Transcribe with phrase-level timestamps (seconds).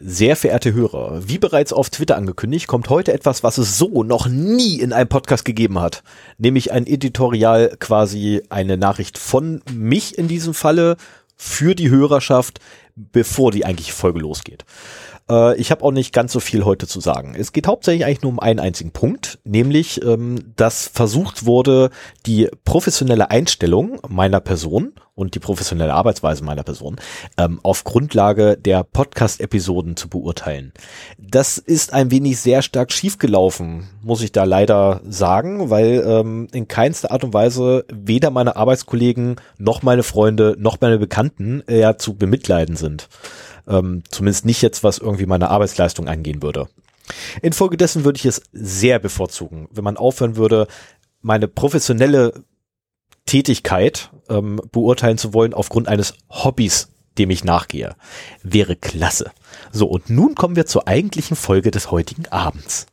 [0.00, 4.26] Sehr verehrte Hörer, wie bereits auf Twitter angekündigt, kommt heute etwas, was es so noch
[4.26, 6.02] nie in einem Podcast gegeben hat.
[6.38, 10.96] Nämlich ein Editorial, quasi eine Nachricht von mich in diesem Falle
[11.36, 12.58] für die Hörerschaft,
[12.96, 14.64] bevor die eigentliche Folge losgeht.
[15.32, 17.34] Äh, ich habe auch nicht ganz so viel heute zu sagen.
[17.36, 21.90] Es geht hauptsächlich eigentlich nur um einen einzigen Punkt, nämlich, ähm, dass versucht wurde,
[22.26, 26.96] die professionelle Einstellung meiner Person und die professionelle Arbeitsweise meiner Person
[27.36, 30.72] ähm, auf Grundlage der Podcast-Episoden zu beurteilen.
[31.18, 36.66] Das ist ein wenig sehr stark schiefgelaufen, muss ich da leider sagen, weil ähm, in
[36.66, 42.14] keinster Art und Weise weder meine Arbeitskollegen noch meine Freunde noch meine Bekannten äh, zu
[42.14, 43.08] bemitleiden sind.
[43.68, 46.68] Ähm, zumindest nicht jetzt, was irgendwie meine Arbeitsleistung angehen würde.
[47.42, 50.66] Infolgedessen würde ich es sehr bevorzugen, wenn man aufhören würde,
[51.20, 52.44] meine professionelle
[53.26, 56.88] Tätigkeit ähm, beurteilen zu wollen aufgrund eines Hobbys,
[57.18, 57.94] dem ich nachgehe.
[58.42, 59.30] Wäre klasse.
[59.70, 62.86] So, und nun kommen wir zur eigentlichen Folge des heutigen Abends.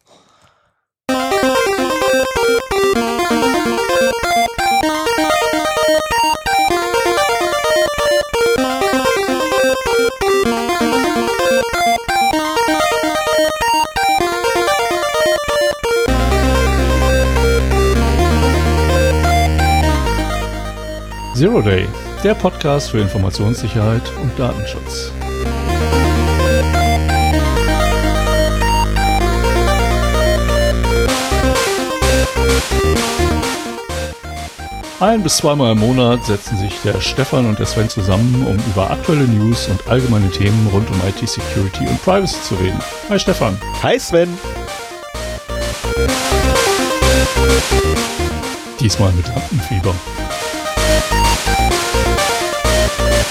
[21.40, 21.88] Zero Day,
[22.22, 25.14] der Podcast für Informationssicherheit und Datenschutz.
[35.00, 38.92] Ein bis zweimal im Monat setzen sich der Stefan und der Sven zusammen, um über
[38.92, 42.80] aktuelle News und allgemeine Themen rund um IT-Security und Privacy zu reden.
[43.08, 43.58] Hi Stefan.
[43.82, 44.38] Hi Sven.
[48.82, 49.96] Diesmal mit Lampenfieber.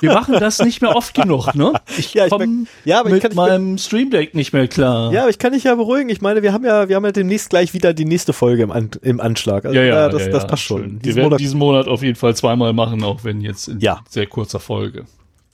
[0.00, 1.72] Wir machen das nicht mehr oft genug, ne?
[1.98, 5.12] Ich ja, komme ja, mit kann, meinem Stream Deck nicht mehr klar.
[5.12, 6.08] Ja, aber ich kann dich ja beruhigen.
[6.08, 8.70] Ich meine, wir haben ja, wir haben ja demnächst gleich wieder die nächste Folge im,
[8.70, 9.64] An im Anschlag.
[9.64, 10.98] Also, ja, ja, das, ja, das passt schon.
[11.02, 14.26] Wir werden Monat diesen Monat auf jeden Fall zweimal machen, auch wenn jetzt in sehr
[14.26, 15.04] kurzer Folge.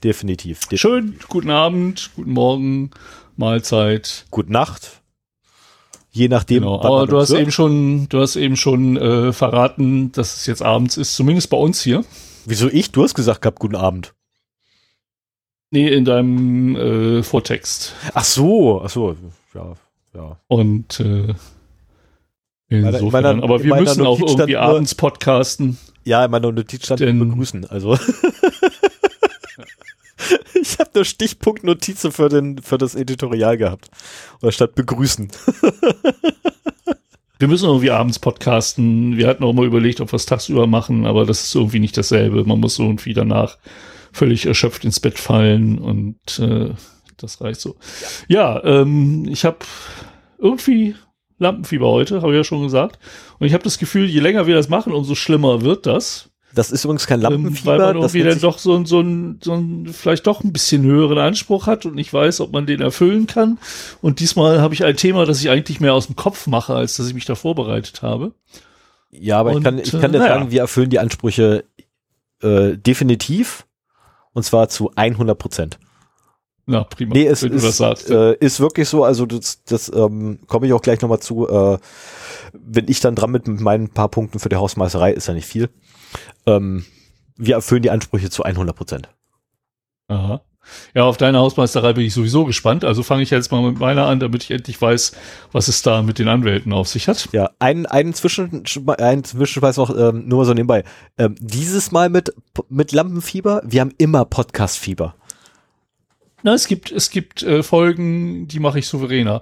[0.03, 0.79] Definitiv, definitiv.
[0.79, 2.91] Schön, guten Abend, guten Morgen,
[3.35, 4.25] Mahlzeit.
[4.29, 5.01] Gute Nacht.
[6.11, 6.63] Je nachdem.
[6.63, 7.41] Genau, aber du hast wird.
[7.41, 11.57] eben schon, du hast eben schon äh, verraten, dass es jetzt abends ist, zumindest bei
[11.57, 12.03] uns hier.
[12.49, 12.93] Wieso ich?
[12.93, 14.13] Du hast gesagt gehabt, guten Abend.
[15.69, 17.93] Nee, in deinem äh, Vortext.
[18.13, 19.17] Ach so, ach so,
[19.53, 19.73] ja,
[20.13, 20.39] ja.
[20.47, 21.33] Und äh,
[22.69, 25.77] insofern, meiner, aber wir müssen auch irgendwie nur, abends podcasten.
[26.05, 27.95] Ja, in meiner Notiz stand denn, begrüßen, also.
[30.53, 33.89] ich habe nur Stichpunktnotizen für, den, für das Editorial gehabt.
[34.41, 35.29] Oder statt begrüßen.
[37.39, 39.17] wir müssen irgendwie abends podcasten.
[39.17, 41.97] Wir hatten auch mal überlegt, ob wir es tagsüber machen, aber das ist irgendwie nicht
[41.97, 42.43] dasselbe.
[42.43, 43.57] Man muss irgendwie danach
[44.11, 46.71] völlig erschöpft ins Bett fallen und äh,
[47.17, 47.75] das reicht so.
[48.27, 49.59] Ja, ähm, ich habe
[50.39, 50.95] irgendwie
[51.39, 52.99] Lampenfieber heute, habe ich ja schon gesagt.
[53.39, 56.31] Und ich habe das Gefühl, je länger wir das machen, umso schlimmer wird das.
[56.57, 57.73] Das ist übrigens kein Lampenfieber.
[57.73, 60.83] Ähm, weil man irgendwie dann doch so, so, ein, so ein, vielleicht doch ein bisschen
[60.83, 63.59] höheren Anspruch hat und nicht weiß, ob man den erfüllen kann.
[64.01, 66.97] Und diesmal habe ich ein Thema, das ich eigentlich mehr aus dem Kopf mache, als
[66.97, 68.33] dass ich mich da vorbereitet habe.
[69.11, 71.63] Ja, aber und, ich kann, ich kann dir äh, sagen, wir erfüllen die Ansprüche
[72.41, 73.65] äh, definitiv.
[74.33, 75.79] Und zwar zu 100 Prozent.
[76.65, 77.13] Na, prima.
[77.13, 77.79] Nee, es ist,
[78.09, 81.47] äh, ist wirklich so, also das, das ähm, komme ich auch gleich nochmal zu.
[81.47, 81.77] Äh,
[82.53, 85.45] wenn ich dann dran mit, mit meinen paar Punkten für die Hausmeisterei, ist ja nicht
[85.45, 85.69] viel.
[86.45, 86.85] Ähm,
[87.35, 89.09] wir erfüllen die Ansprüche zu 100 Prozent.
[90.07, 90.41] Aha.
[90.93, 92.83] Ja, auf deine Hausmeisterei bin ich sowieso gespannt.
[92.83, 95.13] Also fange ich jetzt mal mit meiner an, damit ich endlich weiß,
[95.51, 97.29] was es da mit den Anwälten auf sich hat.
[97.31, 98.63] Ja, einen, einen Zwischen,
[98.97, 100.83] einen Zwischenweis noch, ähm, nur so nebenbei.
[101.17, 102.33] Ähm, dieses Mal mit,
[102.69, 105.15] mit Lampenfieber, wir haben immer Podcastfieber.
[106.43, 109.41] Na, es gibt, es gibt äh, Folgen, die mache ich souveräner.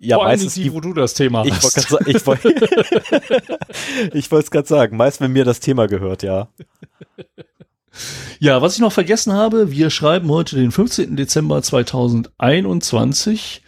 [0.00, 1.90] Ja, Vor meistens die, wo du das Thema ich hast.
[1.90, 2.48] Wollt ich wollte
[4.12, 6.48] ich wollte es gerade sagen, meist wenn mir das Thema gehört, ja.
[8.38, 11.16] Ja, was ich noch vergessen habe, wir schreiben heute den 15.
[11.16, 13.62] Dezember 2021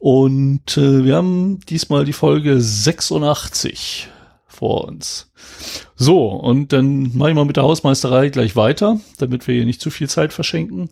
[0.00, 4.08] und äh, wir haben diesmal die Folge 86
[4.48, 5.30] vor uns.
[5.94, 9.80] So, und dann mache ich mal mit der Hausmeisterei gleich weiter, damit wir hier nicht
[9.80, 10.90] zu viel Zeit verschenken.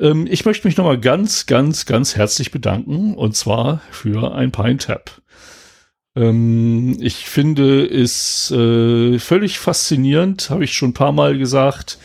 [0.00, 4.78] Ähm, ich möchte mich nochmal ganz, ganz, ganz herzlich bedanken und zwar für ein Pine
[4.78, 5.20] Tap.
[6.16, 11.98] Ähm, ich finde es äh, völlig faszinierend, habe ich schon ein paar Mal gesagt,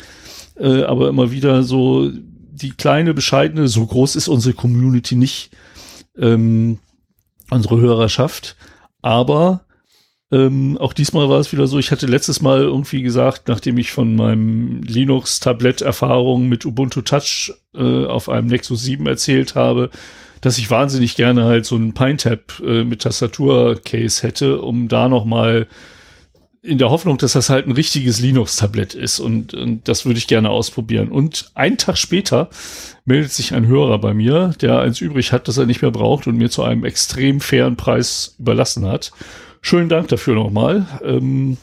[0.57, 5.51] äh, aber immer wieder so die kleine, bescheidene, so groß ist unsere Community nicht,
[6.17, 6.79] ähm,
[7.49, 8.55] unsere Hörerschaft.
[9.01, 9.64] Aber
[10.35, 13.91] ähm, auch diesmal war es wieder so, ich hatte letztes Mal irgendwie gesagt, nachdem ich
[13.91, 19.89] von meinem Linux-Tablet-Erfahrung mit Ubuntu Touch äh, auf einem Nexus 7 erzählt habe,
[20.41, 25.23] dass ich wahnsinnig gerne halt so einen PineTap äh, mit Tastatur-Case hätte, um da noch
[25.23, 25.67] mal
[26.61, 30.27] in der Hoffnung, dass das halt ein richtiges Linux-Tablett ist und, und das würde ich
[30.27, 31.09] gerne ausprobieren.
[31.09, 32.49] Und einen Tag später
[33.05, 36.27] meldet sich ein Hörer bei mir, der eins übrig hat, das er nicht mehr braucht
[36.27, 39.11] und mir zu einem extrem fairen Preis überlassen hat.
[39.65, 40.85] Schönen Dank dafür nochmal.
[41.03, 41.57] Ähm,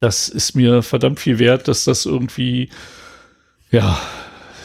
[0.00, 2.70] das ist mir verdammt viel wert, dass das irgendwie,
[3.70, 4.00] ja,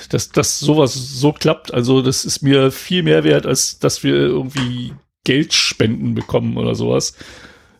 [0.07, 1.73] dass, dass sowas so klappt.
[1.73, 4.94] Also das ist mir viel mehr wert, als dass wir irgendwie
[5.25, 7.15] Geldspenden bekommen oder sowas.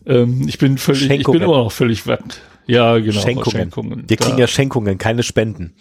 [0.06, 2.20] Ähm, ich bin völlig, ich bin immer noch völlig weg.
[2.66, 3.22] Ja, genau.
[3.22, 4.04] Schenkungen.
[4.06, 5.76] Wir kriegen ja Schenkungen, keine Spenden.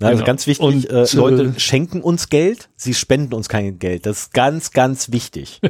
[0.00, 0.26] Na, also genau.
[0.26, 4.06] ganz wichtig, Und, äh, Leute schenken uns Geld, sie spenden uns kein Geld.
[4.06, 5.60] Das ist ganz, ganz wichtig.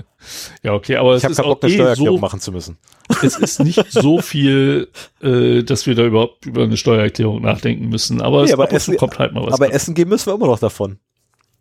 [0.62, 2.76] ja, okay, aber ich habe keinen Bock, eine eh Steuererklärung so, machen zu müssen.
[3.22, 4.88] Es ist nicht so viel,
[5.22, 8.20] äh, dass wir da überhaupt über eine Steuererklärung nachdenken müssen.
[8.20, 9.54] Aber, nee, aber Essen, kommt halt mal was.
[9.54, 9.74] Aber dran.
[9.74, 10.98] essen gehen müssen wir immer noch davon.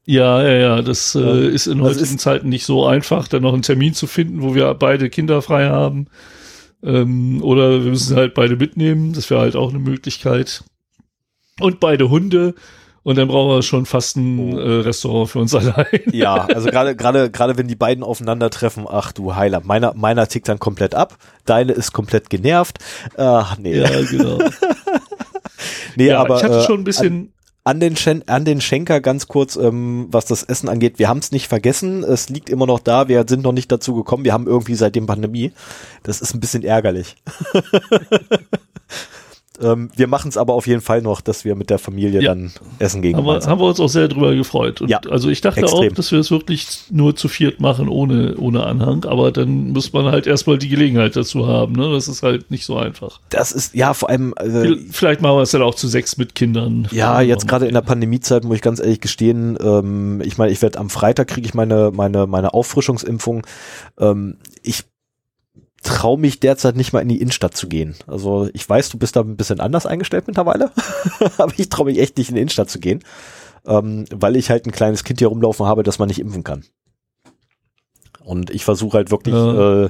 [0.06, 3.54] Ja, ja, ja, das äh, ist in heutigen ist, Zeiten nicht so einfach, dann noch
[3.54, 6.07] einen Termin zu finden, wo wir beide Kinder frei haben.
[6.83, 10.63] Ähm, oder wir müssen halt beide mitnehmen, das wäre halt auch eine Möglichkeit.
[11.60, 12.56] Und beide Hunde.
[13.04, 14.60] Und dann brauchen wir schon fast ein oh.
[14.60, 15.86] äh, Restaurant für uns allein.
[16.12, 20.48] Ja, also gerade gerade gerade wenn die beiden aufeinandertreffen, ach du Heiler, meiner meiner tickt
[20.48, 22.80] dann komplett ab, deine ist komplett genervt.
[23.18, 23.80] Ach nee.
[23.80, 24.40] Ja, genau.
[25.96, 27.30] nee, ja, aber ich hatte schon ein bisschen äh,
[27.64, 31.00] an den, Schen an den Schenker ganz kurz, ähm, was das Essen angeht.
[31.00, 32.04] Wir haben es nicht vergessen.
[32.04, 33.08] Es liegt immer noch da.
[33.08, 34.26] Wir sind noch nicht dazu gekommen.
[34.26, 35.52] Wir haben irgendwie seitdem Pandemie.
[36.04, 37.16] Das ist ein bisschen ärgerlich.
[39.62, 42.34] Ähm, wir machen es aber auf jeden Fall noch, dass wir mit der Familie ja.
[42.34, 43.16] dann essen gehen.
[43.18, 44.82] Haben wir, haben wir uns auch sehr drüber gefreut.
[44.82, 45.92] Und ja, also ich dachte extrem.
[45.92, 49.94] auch, dass wir es wirklich nur zu viert machen, ohne, ohne Anhang, aber dann muss
[49.94, 51.74] man halt erstmal die Gelegenheit dazu haben.
[51.74, 51.92] Ne?
[51.92, 53.20] Das ist halt nicht so einfach.
[53.30, 54.34] Das ist, ja, vor allem.
[54.38, 56.88] Äh, Vielleicht machen wir es dann auch zu sechs mit Kindern.
[56.92, 60.62] Ja, jetzt gerade in der Pandemiezeit muss ich ganz ehrlich gestehen, ähm, ich meine, ich
[60.62, 63.46] werde am Freitag kriege ich meine, meine, meine Auffrischungsimpfung.
[64.00, 64.84] Ähm, ich
[65.84, 67.96] traue mich derzeit nicht mal in die Innenstadt zu gehen.
[68.08, 70.72] Also ich weiß, du bist da ein bisschen anders eingestellt mittlerweile,
[71.38, 73.04] aber ich traue mich echt nicht in die Innenstadt zu gehen,
[73.66, 76.66] ähm, weil ich halt ein kleines Kind hier rumlaufen habe, das man nicht impfen kann.
[78.24, 79.86] Und ich versuche halt wirklich ja.
[79.86, 79.90] äh,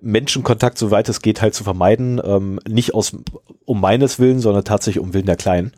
[0.00, 2.20] Menschenkontakt, soweit es geht, halt zu vermeiden.
[2.22, 3.16] Ähm, nicht aus
[3.64, 5.72] um meines Willen, sondern tatsächlich um Willen der Kleinen.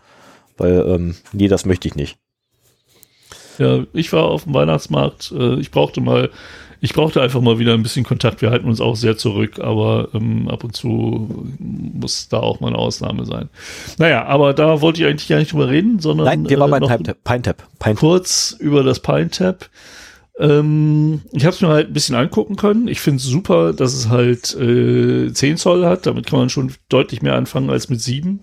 [0.57, 2.19] Weil, ähm, nee, das möchte ich nicht.
[3.59, 5.33] Ja, ich war auf dem Weihnachtsmarkt.
[5.33, 6.31] Äh, ich brauchte mal
[6.81, 8.43] ich brauchte einfach mal wieder ein bisschen Kontakt.
[8.43, 12.69] Wir halten uns auch sehr zurück, aber ähm, ab und zu muss da auch mal
[12.69, 13.49] eine Ausnahme sein.
[13.99, 16.27] Naja, aber da wollte ich eigentlich gar nicht drüber reden, sondern.
[16.27, 17.63] Nein, wir waren äh, beim Pine-Tap.
[17.79, 19.69] Pine kurz über das Pine-Tap.
[20.39, 22.87] Ähm, ich habe es mir halt ein bisschen angucken können.
[22.87, 26.07] Ich finde es super, dass es halt äh, 10 Zoll hat.
[26.07, 28.41] Damit kann man schon deutlich mehr anfangen als mit 7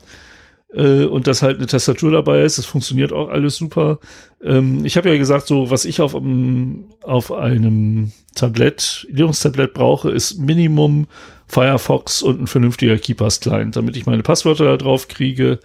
[0.75, 2.57] äh, und dass halt eine Tastatur dabei ist.
[2.57, 3.99] Das funktioniert auch alles super.
[4.43, 10.11] Ähm, ich habe ja gesagt, so was ich auf, um, auf einem Tablett, Linux-Tablet brauche,
[10.11, 11.07] ist Minimum
[11.47, 15.59] Firefox und ein vernünftiger Keepers-Client, damit ich meine Passwörter da drauf kriege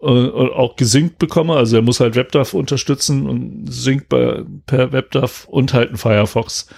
[0.00, 1.54] äh, und auch gesynkt bekomme.
[1.54, 6.68] Also er muss halt WebDAV unterstützen und synkt per WebDAV und halt ein Firefox,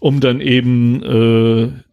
[0.00, 1.83] um dann eben äh,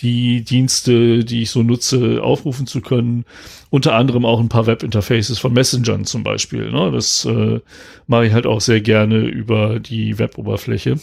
[0.00, 3.24] die Dienste, die ich so nutze, aufrufen zu können.
[3.70, 6.70] Unter anderem auch ein paar Webinterfaces von Messengern zum Beispiel.
[6.70, 6.90] Ne?
[6.92, 7.60] Das äh,
[8.06, 11.00] mache ich halt auch sehr gerne über die Web-Oberfläche.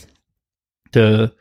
[0.93, 1.31] Der,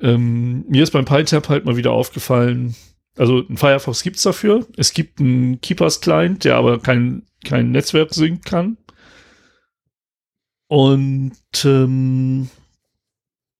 [0.00, 2.74] ähm, mir ist beim PyTab halt mal wieder aufgefallen,
[3.18, 4.66] also ein Firefox gibt's dafür.
[4.76, 8.78] Es gibt einen Keepers-Client, der aber kein, kein Netzwerk sync kann.
[10.68, 12.48] Und ähm,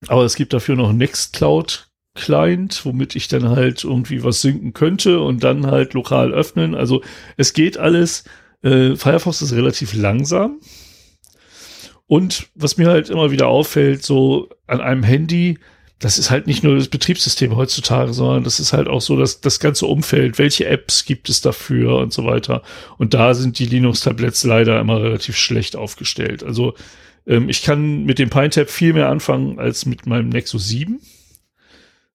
[0.07, 1.88] aber es gibt dafür noch Nextcloud
[2.19, 6.75] Client, womit ich dann halt irgendwie was synken könnte und dann halt lokal öffnen.
[6.75, 7.03] Also
[7.37, 8.25] es geht alles.
[8.63, 10.61] Äh, Firefox ist relativ langsam.
[12.07, 15.59] Und was mir halt immer wieder auffällt, so an einem Handy,
[15.99, 19.41] das ist halt nicht nur das Betriebssystem heutzutage, sondern das ist halt auch so dass
[19.41, 20.39] das ganze Umfeld.
[20.39, 22.63] Welche Apps gibt es dafür und so weiter.
[22.97, 26.43] Und da sind die Linux-Tablets leider immer relativ schlecht aufgestellt.
[26.43, 26.75] Also
[27.27, 31.01] ähm, ich kann mit dem PineTap viel mehr anfangen als mit meinem Nexus 7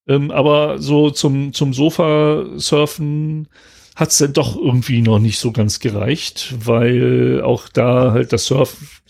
[0.07, 3.48] ähm, aber so zum, zum Sofa-Surfen
[3.95, 8.45] hat es dann doch irgendwie noch nicht so ganz gereicht, weil auch da halt das
[8.48, 9.01] Surf,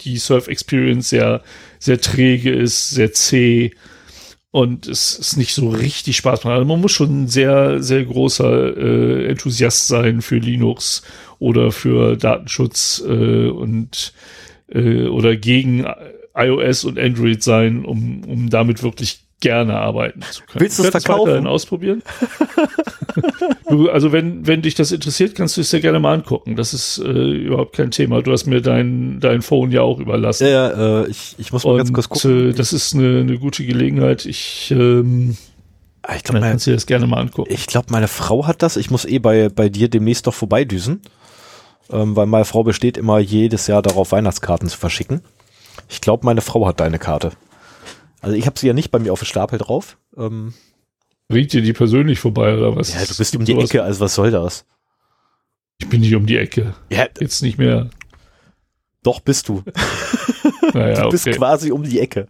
[0.00, 1.42] die Surf-Experience sehr,
[1.78, 3.72] sehr träge ist, sehr zäh.
[4.50, 6.54] und es ist nicht so richtig Spaß machen.
[6.54, 11.02] Also man muss schon ein sehr, sehr großer äh, Enthusiast sein für Linux
[11.38, 14.12] oder für Datenschutz äh, und
[14.68, 15.86] äh, oder gegen
[16.34, 20.62] iOS und Android sein, um, um damit wirklich gerne arbeiten zu können.
[20.62, 21.46] Willst du es verkaufen?
[21.46, 22.02] ausprobieren?
[23.68, 26.56] du, also wenn, wenn dich das interessiert, kannst du es dir gerne mal angucken.
[26.56, 28.22] Das ist äh, überhaupt kein Thema.
[28.22, 30.46] Du hast mir dein, dein Phone ja auch überlassen.
[30.46, 32.50] Ja, ja äh, ich, ich muss mal Und, ganz kurz gucken.
[32.50, 34.24] Äh, das ist eine, eine gute Gelegenheit.
[34.24, 35.36] Ich, ähm,
[36.02, 37.52] ah, ich glaube, kannst dir das gerne mal angucken.
[37.52, 38.76] Ich glaube, meine Frau hat das.
[38.76, 41.02] Ich muss eh bei, bei dir demnächst doch vorbeidüsen.
[41.90, 45.20] Ähm, weil meine Frau besteht immer jedes Jahr darauf, Weihnachtskarten zu verschicken.
[45.88, 47.32] Ich glaube, meine Frau hat deine Karte.
[48.22, 49.98] Also ich habe sie ja nicht bei mir auf dem Stapel drauf.
[50.16, 50.54] Ähm,
[51.28, 52.94] Bringt dir die persönlich vorbei oder was?
[52.94, 53.70] Ja, du bist um die sowas?
[53.70, 54.64] Ecke, also was soll das?
[55.78, 56.74] Ich bin nicht um die Ecke.
[56.88, 57.06] Ja.
[57.18, 57.90] Jetzt nicht mehr.
[59.02, 59.64] Doch bist du.
[60.74, 61.36] naja, du bist okay.
[61.36, 62.28] quasi um die Ecke.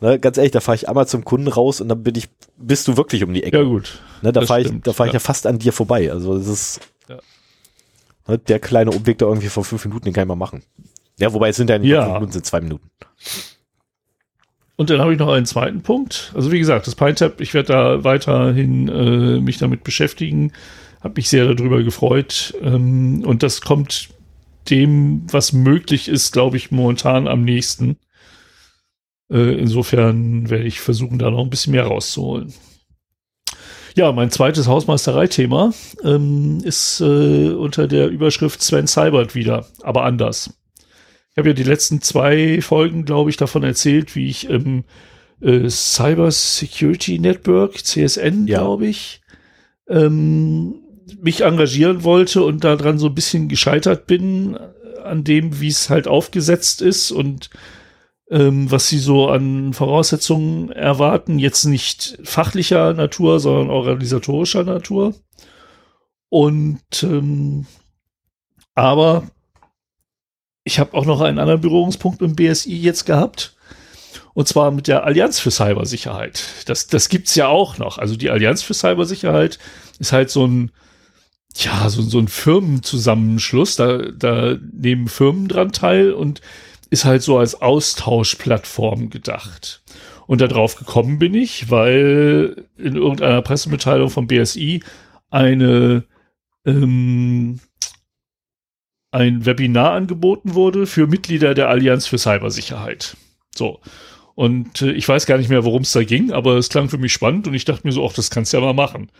[0.00, 2.88] Ne, ganz ehrlich, da fahre ich einmal zum Kunden raus und dann bin ich, bist
[2.88, 3.58] du wirklich um die Ecke.
[3.58, 4.00] Ja gut.
[4.22, 5.18] Ne, da fahre ich, da fahr ich ja.
[5.18, 6.10] fast an dir vorbei.
[6.10, 7.18] Also das ist ja.
[8.26, 10.64] ne, der kleine Umweg da irgendwie vor fünf Minuten, den kann ich mal machen.
[11.18, 12.02] Ja, wobei es sind ja nicht ja.
[12.02, 12.90] fünf Minuten, sind zwei Minuten.
[14.80, 16.32] Und dann habe ich noch einen zweiten Punkt.
[16.34, 20.52] Also wie gesagt, das PineTap, ich werde da weiterhin äh, mich damit beschäftigen.
[21.02, 22.54] Habe mich sehr darüber gefreut.
[22.62, 24.08] Ähm, und das kommt
[24.70, 27.98] dem, was möglich ist, glaube ich, momentan am nächsten.
[29.30, 32.54] Äh, insofern werde ich versuchen, da noch ein bisschen mehr rauszuholen.
[33.96, 40.58] Ja, mein zweites Hausmeisterei-Thema ähm, ist äh, unter der Überschrift Sven Seibert wieder, aber anders.
[41.30, 44.84] Ich habe ja die letzten zwei Folgen, glaube ich, davon erzählt, wie ich im
[45.40, 48.58] äh, Cyber Security Network, CSN, ja.
[48.58, 49.20] glaube ich,
[49.88, 50.82] ähm,
[51.20, 54.58] mich engagieren wollte und daran so ein bisschen gescheitert bin,
[55.04, 57.50] an dem, wie es halt aufgesetzt ist und
[58.30, 61.38] ähm, was sie so an Voraussetzungen erwarten.
[61.38, 65.14] Jetzt nicht fachlicher Natur, sondern organisatorischer Natur.
[66.28, 67.66] Und ähm,
[68.74, 69.24] aber
[70.70, 73.56] ich habe auch noch einen anderen Berührungspunkt dem BSI jetzt gehabt.
[74.34, 76.44] Und zwar mit der Allianz für Cybersicherheit.
[76.66, 77.98] Das, das gibt's ja auch noch.
[77.98, 79.58] Also die Allianz für Cybersicherheit
[79.98, 80.70] ist halt so ein,
[81.56, 83.74] ja, so, so ein Firmenzusammenschluss.
[83.74, 86.40] Da, da nehmen Firmen dran teil und
[86.88, 89.82] ist halt so als Austauschplattform gedacht.
[90.28, 94.84] Und darauf gekommen bin ich, weil in irgendeiner Pressemitteilung vom BSI
[95.30, 96.04] eine
[96.64, 97.58] ähm,
[99.10, 103.16] ein Webinar angeboten wurde für Mitglieder der Allianz für Cybersicherheit.
[103.54, 103.80] So.
[104.34, 106.98] Und äh, ich weiß gar nicht mehr, worum es da ging, aber es klang für
[106.98, 109.10] mich spannend und ich dachte mir so, ach, das kannst du ja mal machen.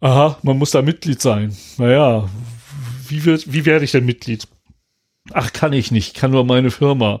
[0.00, 1.56] Aha, man muss da Mitglied sein.
[1.78, 2.28] Naja,
[3.08, 4.46] wie, wie werde ich denn Mitglied?
[5.32, 7.20] Ach, kann ich nicht, kann nur meine Firma.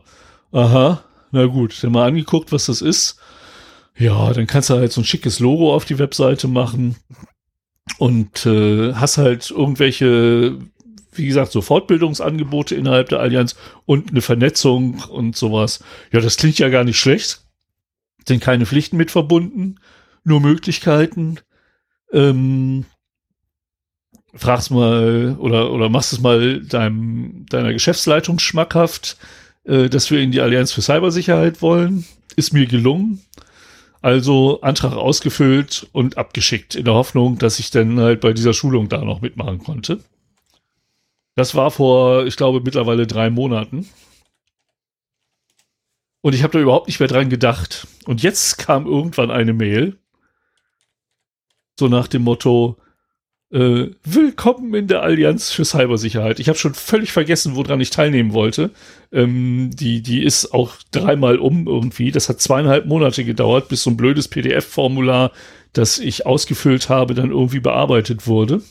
[0.50, 3.18] Aha, na gut, dann mal angeguckt, was das ist.
[3.96, 6.96] Ja, dann kannst du halt so ein schickes Logo auf die Webseite machen
[7.98, 10.58] und äh, hast halt irgendwelche
[11.12, 15.84] wie gesagt, so Fortbildungsangebote innerhalb der Allianz und eine Vernetzung und sowas.
[16.10, 17.42] Ja, das klingt ja gar nicht schlecht.
[18.26, 19.76] Sind keine Pflichten mit verbunden,
[20.24, 21.38] nur Möglichkeiten.
[22.12, 22.84] Ähm,
[24.34, 29.16] fragst mal oder, oder machst es mal deinem, deiner Geschäftsleitung schmackhaft,
[29.64, 32.06] äh, dass wir in die Allianz für Cybersicherheit wollen.
[32.36, 33.20] Ist mir gelungen.
[34.00, 38.88] Also Antrag ausgefüllt und abgeschickt, in der Hoffnung, dass ich dann halt bei dieser Schulung
[38.88, 40.00] da noch mitmachen konnte.
[41.34, 43.88] Das war vor, ich glaube, mittlerweile drei Monaten.
[46.20, 47.86] Und ich habe da überhaupt nicht mehr dran gedacht.
[48.04, 49.98] Und jetzt kam irgendwann eine Mail.
[51.78, 52.76] So nach dem Motto,
[53.50, 56.38] äh, willkommen in der Allianz für Cybersicherheit.
[56.38, 58.70] Ich habe schon völlig vergessen, woran ich teilnehmen wollte.
[59.10, 62.12] Ähm, die, die ist auch dreimal um irgendwie.
[62.12, 65.32] Das hat zweieinhalb Monate gedauert, bis so ein blödes PDF-Formular,
[65.72, 68.62] das ich ausgefüllt habe, dann irgendwie bearbeitet wurde.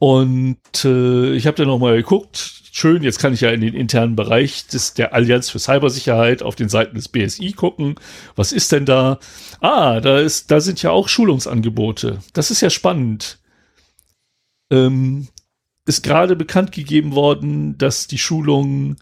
[0.00, 2.62] Und äh, ich habe dann nochmal geguckt.
[2.72, 6.56] Schön, jetzt kann ich ja in den internen Bereich des, der Allianz für Cybersicherheit auf
[6.56, 7.96] den Seiten des BSI gucken.
[8.34, 9.18] Was ist denn da?
[9.60, 12.20] Ah, da, ist, da sind ja auch Schulungsangebote.
[12.32, 13.40] Das ist ja spannend.
[14.70, 15.28] Ähm,
[15.84, 18.96] ist gerade bekannt gegeben worden, dass die Schulungen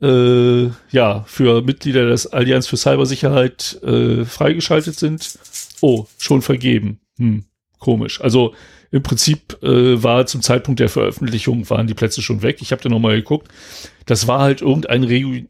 [0.00, 5.38] äh, ja für Mitglieder des Allianz für Cybersicherheit äh, freigeschaltet sind.
[5.82, 6.98] Oh, schon vergeben.
[7.16, 7.44] Hm,
[7.78, 8.20] komisch.
[8.20, 8.54] Also
[8.92, 12.58] im Prinzip äh, war zum Zeitpunkt der Veröffentlichung waren die Plätze schon weg.
[12.60, 13.48] Ich habe da nochmal geguckt.
[14.04, 15.46] Das war halt irgendein Regu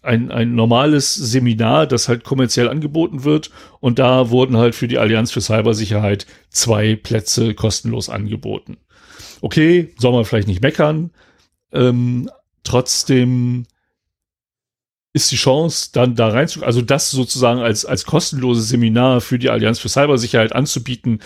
[0.00, 3.50] ein, ein normales Seminar, das halt kommerziell angeboten wird.
[3.80, 8.76] Und da wurden halt für die Allianz für Cybersicherheit zwei Plätze kostenlos angeboten.
[9.40, 11.10] Okay, soll man vielleicht nicht meckern.
[11.72, 12.30] Ähm,
[12.62, 13.66] trotzdem
[15.12, 19.50] ist die Chance, dann da reinzukommen, also das sozusagen als, als kostenloses Seminar für die
[19.50, 21.20] Allianz für Cybersicherheit anzubieten,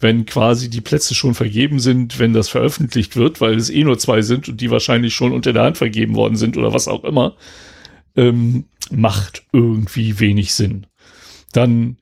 [0.00, 3.98] wenn quasi die Plätze schon vergeben sind, wenn das veröffentlicht wird, weil es eh nur
[3.98, 7.04] zwei sind und die wahrscheinlich schon unter der Hand vergeben worden sind oder was auch
[7.04, 7.36] immer,
[8.16, 10.86] ähm, macht irgendwie wenig Sinn.
[11.52, 11.96] Dann,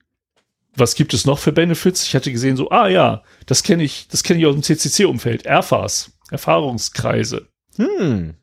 [0.75, 2.05] was gibt es noch für Benefits?
[2.05, 5.45] Ich hatte gesehen, so, ah ja, das kenne ich, das kenne ich aus dem CCC-Umfeld,
[5.45, 7.47] Erfas, Erfahrungskreise.
[7.77, 8.35] Hm.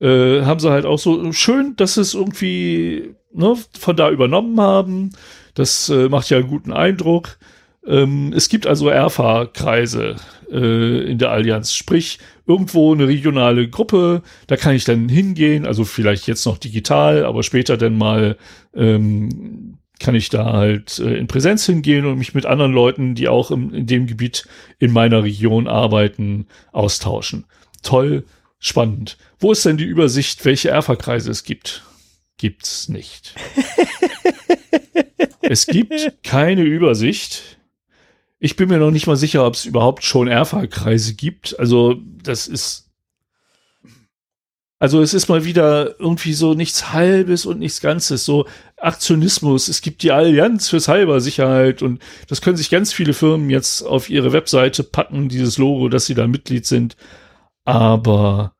[0.00, 5.12] Äh, haben sie halt auch so schön, dass es irgendwie ne, von da übernommen haben.
[5.54, 7.38] Das äh, macht ja einen guten Eindruck.
[7.86, 10.16] Ähm, es gibt also RFA-Kreise
[10.50, 15.84] äh, in der Allianz, sprich irgendwo eine regionale Gruppe, da kann ich dann hingehen, also
[15.84, 18.36] vielleicht jetzt noch digital, aber später dann mal
[18.74, 23.28] ähm, kann ich da halt äh, in Präsenz hingehen und mich mit anderen Leuten, die
[23.28, 24.46] auch im, in dem Gebiet
[24.78, 27.46] in meiner Region arbeiten, austauschen.
[27.82, 28.24] Toll,
[28.58, 29.16] spannend.
[29.38, 31.82] Wo ist denn die Übersicht, welche Erfa-Kreise es gibt?
[32.36, 33.34] Gibt's nicht.
[35.40, 37.55] es gibt keine Übersicht.
[38.46, 41.58] Ich bin mir noch nicht mal sicher, ob es überhaupt schon Erfa-Kreise gibt.
[41.58, 42.88] Also, das ist.
[44.78, 48.24] Also, es ist mal wieder irgendwie so nichts Halbes und nichts Ganzes.
[48.24, 49.66] So Aktionismus.
[49.66, 54.10] Es gibt die Allianz für Cybersicherheit und das können sich ganz viele Firmen jetzt auf
[54.10, 56.96] ihre Webseite packen, dieses Logo, dass sie da Mitglied sind.
[57.64, 58.52] Aber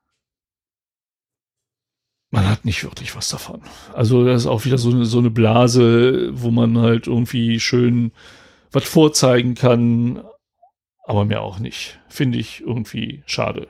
[2.33, 3.63] man hat nicht wirklich was davon.
[3.95, 8.11] Also das ist auch wieder so so eine Blase, wo man halt irgendwie schön
[8.77, 10.23] was vorzeigen kann,
[11.07, 11.99] aber mehr auch nicht.
[12.09, 13.69] Finde ich irgendwie schade.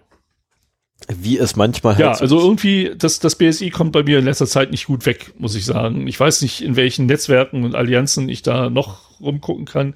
[1.08, 4.48] Wie es manchmal halt Ja, also irgendwie, das, das BSI kommt bei mir in letzter
[4.48, 6.08] Zeit nicht gut weg, muss ich sagen.
[6.08, 9.94] Ich weiß nicht, in welchen Netzwerken und Allianzen ich da noch rumgucken kann.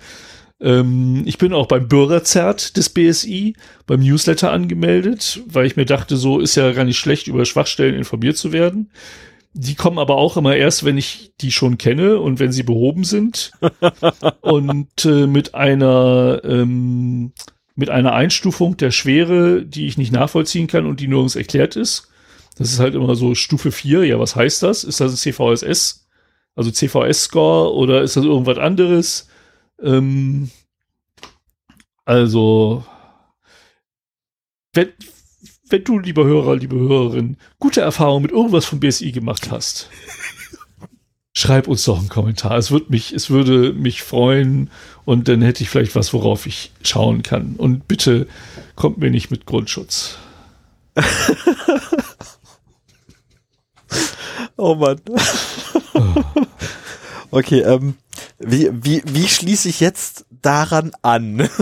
[0.60, 6.16] Ähm, ich bin auch beim Bürgerzert des BSI, beim Newsletter angemeldet, weil ich mir dachte,
[6.16, 8.90] so ist ja gar nicht schlecht, über Schwachstellen informiert zu werden.
[9.52, 13.04] Die kommen aber auch immer erst, wenn ich die schon kenne und wenn sie behoben
[13.04, 13.52] sind.
[14.40, 17.33] und äh, mit einer ähm,
[17.75, 22.09] mit einer Einstufung der Schwere, die ich nicht nachvollziehen kann und die nirgends erklärt ist.
[22.57, 24.04] Das ist halt immer so Stufe 4.
[24.04, 24.85] Ja, was heißt das?
[24.85, 26.07] Ist das ein CVSS?
[26.54, 29.28] Also CVS-Score oder ist das irgendwas anderes?
[29.82, 30.50] Ähm,
[32.04, 32.84] also,
[34.75, 34.93] wenn,
[35.71, 39.89] wenn du, lieber Hörer, liebe Hörerin, gute Erfahrungen mit irgendwas vom BSI gemacht hast,
[41.33, 42.59] schreib uns doch einen Kommentar.
[42.59, 44.71] Es würde mich, es würde mich freuen
[45.04, 47.54] und dann hätte ich vielleicht was, worauf ich schauen kann.
[47.56, 48.26] Und bitte
[48.75, 50.19] kommt mir nicht mit Grundschutz.
[54.56, 55.00] oh Mann.
[55.95, 56.15] Oh.
[57.33, 57.95] Okay, ähm,
[58.41, 61.49] wie, wie, wie schließe ich jetzt daran an?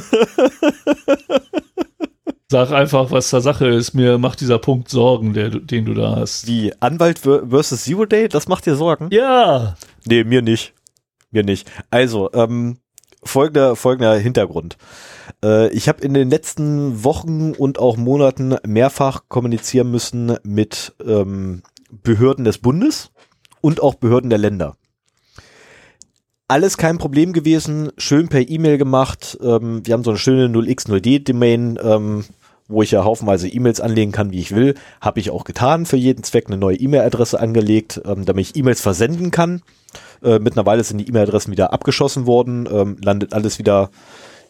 [2.50, 3.92] Sag einfach, was da Sache ist.
[3.92, 6.46] Mir macht dieser Punkt Sorgen, der, den du da hast.
[6.46, 6.72] Wie?
[6.80, 8.26] Anwalt versus Zero Day?
[8.26, 9.08] Das macht dir Sorgen?
[9.11, 9.76] Ja.
[10.06, 10.72] Nee, mir nicht.
[11.30, 11.70] Mir nicht.
[11.90, 12.78] Also, ähm,
[13.22, 14.78] folgender, folgender Hintergrund.
[15.44, 21.62] Äh, ich habe in den letzten Wochen und auch Monaten mehrfach kommunizieren müssen mit ähm,
[21.90, 23.11] Behörden des Bundes
[23.61, 24.78] und auch Behörden der Länder.
[26.50, 29.37] Alles kein Problem gewesen, schön per E-Mail gemacht.
[29.42, 32.24] Ähm, wir haben so eine schöne 0x0d-Domain, ähm,
[32.68, 34.74] wo ich ja haufenweise E-Mails anlegen kann, wie ich will.
[35.00, 38.81] Habe ich auch getan, für jeden Zweck eine neue E-Mail-Adresse angelegt, ähm, damit ich E-Mails
[38.81, 39.62] versenden kann.
[40.22, 43.90] Äh, mittlerweile sind die E-Mail-Adressen wieder abgeschossen worden, ähm, landet alles wieder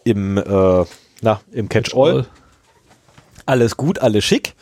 [0.05, 0.85] im, äh,
[1.23, 2.27] na, im Catch-all.
[3.47, 4.55] Alles gut, alles schick.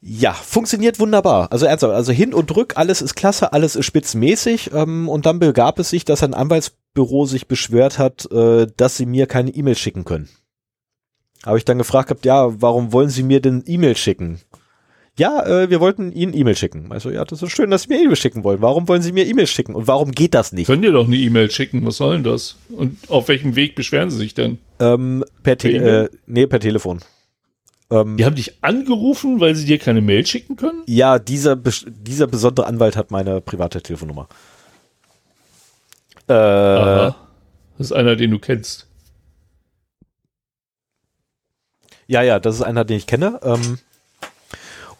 [0.00, 1.50] Ja, funktioniert wunderbar.
[1.50, 4.70] Also ernsthaft, also hin und rück, alles ist klasse, alles ist spitzmäßig.
[4.72, 9.06] Ähm, und dann begab es sich, dass ein Anwaltsbüro sich beschwert hat, äh, dass sie
[9.06, 10.28] mir keine E-Mail schicken können.
[11.48, 14.38] Habe ich dann gefragt gehabt, ja, warum wollen Sie mir denn E-Mail schicken?
[15.16, 16.92] Ja, äh, wir wollten Ihnen E-Mail schicken.
[16.92, 18.60] Also ja, das ist schön, dass Sie mir E-Mail schicken wollen.
[18.60, 19.74] Warum wollen Sie mir E-Mail schicken?
[19.74, 20.66] Und warum geht das nicht?
[20.66, 21.86] Können dir doch eine E-Mail schicken.
[21.86, 22.56] Was soll denn das?
[22.68, 24.58] Und auf welchem Weg beschweren Sie sich denn?
[24.78, 25.70] Ähm, per, per
[26.04, 27.00] äh, nee, per Telefon.
[27.90, 30.82] Ähm, die haben dich angerufen, weil sie dir keine Mail schicken können?
[30.84, 34.28] Ja, dieser, dieser besondere Anwalt hat meine private Telefonnummer.
[36.28, 37.16] Äh, Aha.
[37.78, 38.87] Das ist einer, den du kennst.
[42.08, 43.38] Ja, ja, das ist einer, den ich kenne.
[43.42, 43.78] Ähm,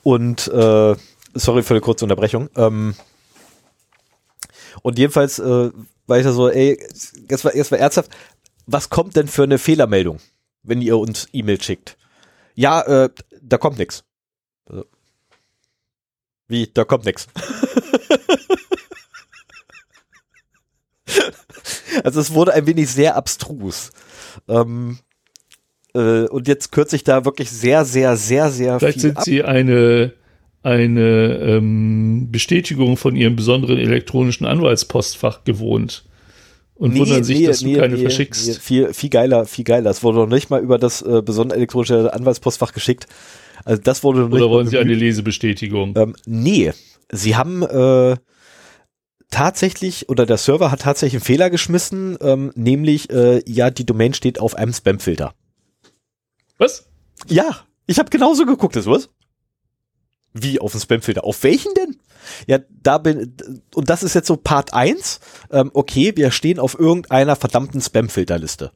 [0.05, 0.95] und äh,
[1.35, 2.49] sorry für die kurze Unterbrechung.
[2.55, 2.95] Ähm,
[4.83, 5.71] und jedenfalls äh,
[6.07, 6.79] war ich da so, ey,
[7.29, 8.11] jetzt war, jetzt war ernsthaft,
[8.67, 10.21] was kommt denn für eine Fehlermeldung,
[10.63, 11.99] wenn ihr uns E-Mail schickt?
[12.59, 14.03] ja, äh, da kommt nix.
[14.67, 14.85] Also,
[16.49, 17.29] wie, da kommt nix.
[22.03, 23.93] also es wurde ein wenig sehr abstrus.
[24.49, 24.99] Ähm,
[25.95, 29.25] äh, und jetzt kürze ich da wirklich sehr, sehr, sehr, sehr Vielleicht sind ab.
[29.25, 30.13] sie eine
[30.63, 36.05] eine ähm, Bestätigung von ihrem besonderen elektronischen Anwaltspostfach gewohnt
[36.75, 38.59] und nee, wundern sich, nee, dass du nee, keine verschickst.
[38.59, 39.91] viel, viel geiler, viel geiler.
[39.91, 43.07] Es wurde noch nicht mal über das äh, besondere elektronische Anwaltspostfach geschickt.
[43.65, 45.95] Also das wurde noch Oder wollen Sie eine Lesebestätigung?
[45.97, 46.73] Ähm, nee,
[47.11, 48.17] sie haben äh,
[49.31, 54.15] tatsächlich, oder der Server hat tatsächlich einen Fehler geschmissen, ähm, nämlich, äh, ja, die Domain
[54.15, 55.35] steht auf einem Spamfilter.
[56.59, 56.89] Was?
[57.27, 59.09] Ja, ich habe genauso geguckt, das was?
[60.35, 61.25] Wie auf dem Spamfilter?
[61.25, 61.97] Auf welchen denn?
[62.47, 63.35] Ja, da bin,
[63.75, 65.21] und das ist jetzt so Part 1.
[65.51, 68.73] Ähm, okay, wir stehen auf irgendeiner verdammten Spamfilterliste.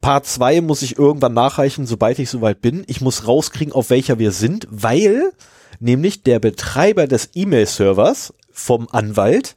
[0.00, 2.84] Part 2 muss ich irgendwann nachreichen, sobald ich soweit bin.
[2.86, 5.32] Ich muss rauskriegen, auf welcher wir sind, weil
[5.80, 9.56] nämlich der Betreiber des E-Mail-Servers vom Anwalt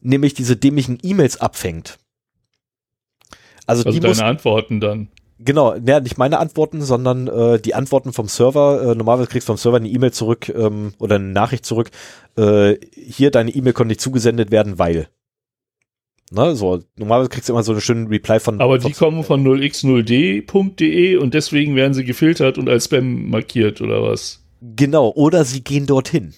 [0.00, 1.98] nämlich diese dämlichen E-Mails abfängt.
[3.66, 5.08] Also, also die deine muss, Antworten dann.
[5.42, 8.82] Genau, ja, nicht meine Antworten, sondern äh, die Antworten vom Server.
[8.82, 11.90] Äh, normalerweise kriegst du vom Server eine E-Mail zurück ähm, oder eine Nachricht zurück.
[12.36, 15.08] Äh, hier, deine E-Mail konnte nicht zugesendet werden, weil.
[16.30, 18.60] Ne, so, normalerweise kriegst du immer so einen schönen Reply von.
[18.60, 24.02] Aber die kommen von 0x0d.de und deswegen werden sie gefiltert und als Spam markiert, oder
[24.02, 24.44] was?
[24.60, 26.34] Genau, oder sie gehen dorthin.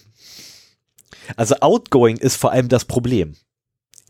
[1.36, 3.34] Also Outgoing ist vor allem das Problem.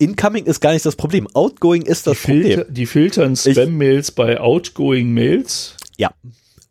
[0.03, 1.29] Incoming ist gar nicht das Problem.
[1.35, 2.75] Outgoing ist das die Filter, Problem.
[2.75, 5.77] Die filtern Spam-Mails bei Outgoing Mails.
[5.97, 6.11] Ja.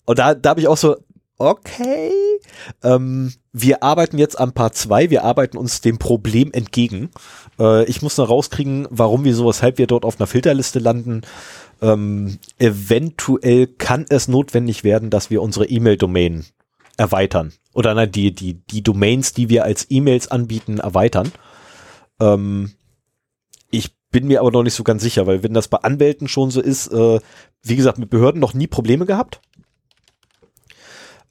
[0.05, 0.97] Und da, da habe ich auch so,
[1.37, 2.11] okay,
[2.83, 7.09] ähm, wir arbeiten jetzt am Part 2, wir arbeiten uns dem Problem entgegen.
[7.59, 11.21] Äh, ich muss noch rauskriegen, warum, wieso, weshalb wir dort auf einer Filterliste landen.
[11.81, 16.45] Ähm, eventuell kann es notwendig werden, dass wir unsere E-Mail-Domain
[16.97, 17.53] erweitern.
[17.73, 21.31] Oder nein, die, die, die Domains, die wir als E-Mails anbieten, erweitern.
[22.19, 22.73] Ähm,
[24.11, 26.61] bin mir aber noch nicht so ganz sicher, weil wenn das bei Anwälten schon so
[26.61, 27.19] ist, äh,
[27.63, 29.41] wie gesagt, mit Behörden noch nie Probleme gehabt.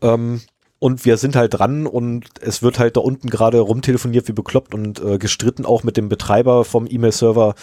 [0.00, 0.40] Ähm,
[0.78, 4.74] und wir sind halt dran und es wird halt da unten gerade rumtelefoniert wie bekloppt
[4.74, 7.54] und äh, gestritten auch mit dem Betreiber vom E-Mail-Server,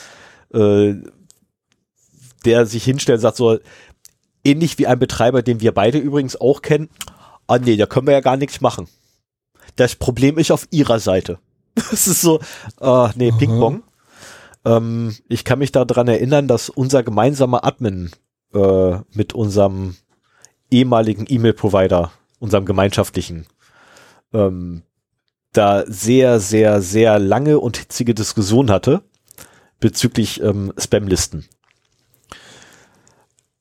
[0.53, 0.93] äh,
[2.45, 3.57] der sich hinstellt und sagt so,
[4.43, 6.89] ähnlich wie ein Betreiber, den wir beide übrigens auch kennen,
[7.47, 8.87] ah nee, da können wir ja gar nichts machen.
[9.77, 11.39] Das Problem ist auf ihrer Seite.
[11.91, 12.39] Das ist so,
[12.81, 13.83] äh, nee, Ping-Pong.
[14.65, 18.11] Ähm, ich kann mich daran erinnern, dass unser gemeinsamer Admin
[18.53, 19.95] äh, mit unserem
[20.69, 23.45] ehemaligen E-Mail-Provider, unserem gemeinschaftlichen,
[24.33, 24.83] ähm,
[25.53, 29.01] da sehr, sehr, sehr lange und hitzige Diskussion hatte
[29.79, 31.45] bezüglich ähm, Spam-Listen.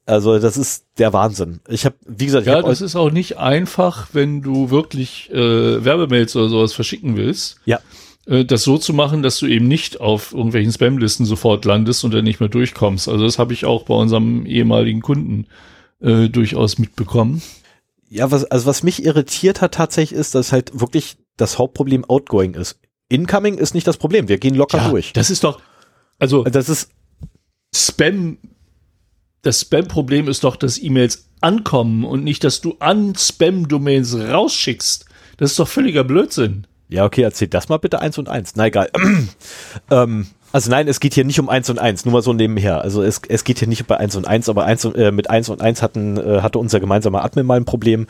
[0.06, 1.60] Also das ist der Wahnsinn.
[1.68, 5.84] Ich habe, wie gesagt, ich ja, das ist auch nicht einfach, wenn du wirklich äh,
[5.84, 7.60] Werbemails oder sowas verschicken willst.
[7.64, 7.80] Ja.
[8.26, 12.12] Äh, das so zu machen, dass du eben nicht auf irgendwelchen Spam-Listen sofort landest und
[12.12, 13.08] dann nicht mehr durchkommst.
[13.08, 15.46] Also das habe ich auch bei unserem ehemaligen Kunden
[16.00, 17.42] äh, durchaus mitbekommen.
[18.08, 22.54] Ja, was, also was mich irritiert hat tatsächlich ist, dass halt wirklich das Hauptproblem Outgoing
[22.54, 22.78] ist.
[23.08, 25.12] Incoming ist nicht das Problem, wir gehen locker ja, durch.
[25.12, 25.60] Das ist doch,
[26.18, 26.90] also das ist
[27.74, 28.38] Spam,
[29.42, 35.04] das Spam-Problem ist doch, dass E-Mails ankommen und nicht, dass du an Spam-Domains rausschickst.
[35.36, 36.66] Das ist doch völliger Blödsinn.
[36.88, 38.54] Ja, okay, erzähl das mal bitte eins und eins.
[38.54, 38.90] Na egal.
[39.90, 42.80] ähm, also nein, es geht hier nicht um eins und eins, nur mal so nebenher.
[42.80, 45.28] Also es, es geht hier nicht bei eins und eins, aber eins und, äh, mit
[45.28, 48.06] eins und eins hatten, äh, hatte unser gemeinsamer Admin mal ein Problem,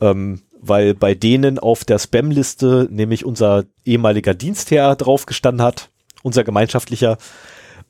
[0.00, 5.90] ähm, weil bei denen auf der Spam-Liste nämlich unser ehemaliger Dienstherr draufgestanden hat,
[6.22, 7.18] unser gemeinschaftlicher,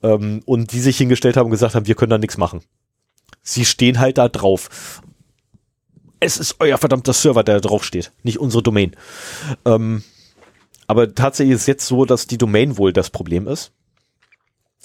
[0.03, 2.62] ähm, und die sich hingestellt haben und gesagt haben, wir können da nichts machen.
[3.42, 5.01] Sie stehen halt da drauf.
[6.18, 8.97] Es ist euer verdammter Server, der da drauf steht, nicht unsere Domain.
[9.64, 10.03] Ähm,
[10.94, 13.72] aber tatsächlich ist es jetzt so, dass die Domain wohl das Problem ist.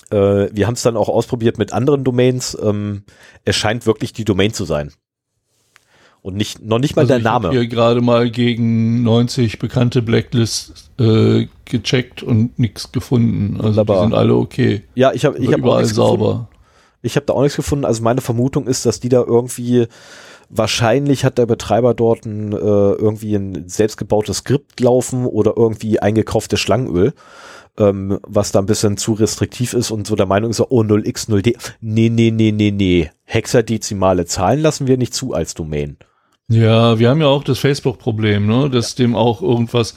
[0.09, 2.57] Äh, wir haben es dann auch ausprobiert mit anderen Domains.
[2.59, 3.03] Ähm,
[3.45, 4.91] es scheint wirklich die Domain zu sein.
[6.23, 7.49] Und nicht, noch nicht mal also der Name.
[7.49, 13.57] Ich habe hier gerade mal gegen 90 bekannte Blacklists äh, gecheckt und nichts gefunden.
[13.57, 13.97] Also Wunderbar.
[13.97, 14.83] die sind alle okay.
[14.95, 16.25] Ja, ich habe ich hab überall sauber.
[16.25, 16.47] Gefunden.
[17.03, 17.85] Ich habe da auch nichts gefunden.
[17.85, 19.85] Also meine Vermutung ist, dass die da irgendwie
[20.49, 26.59] Wahrscheinlich hat der Betreiber dort ein, äh, irgendwie ein selbstgebautes Skript laufen oder irgendwie eingekauftes
[26.59, 27.13] Schlangenöl,
[27.77, 31.55] ähm, was da ein bisschen zu restriktiv ist und so der Meinung ist, oh 0x0d.
[31.81, 33.11] Nee, nee, nee, nee, nee.
[33.25, 35.97] Hexadezimale Zahlen lassen wir nicht zu als Domain.
[36.49, 39.05] Ja, wir haben ja auch das Facebook-Problem, ne, dass ja.
[39.05, 39.95] dem auch irgendwas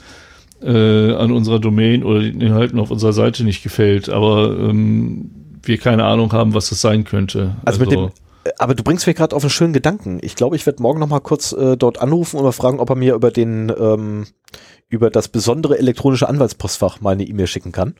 [0.61, 5.31] äh, an unserer Domain oder den Inhalten auf unserer Seite nicht gefällt, aber ähm,
[5.63, 7.55] wir keine Ahnung haben, was das sein könnte.
[7.65, 8.09] Also, also mit dem
[8.57, 10.19] aber du bringst mich gerade auf einen schönen Gedanken.
[10.21, 12.89] Ich glaube, ich werde morgen noch mal kurz äh, dort anrufen und mal fragen, ob
[12.89, 14.27] er mir über den ähm,
[14.89, 17.95] über das besondere elektronische Anwaltspostfach mal eine E-Mail schicken kann.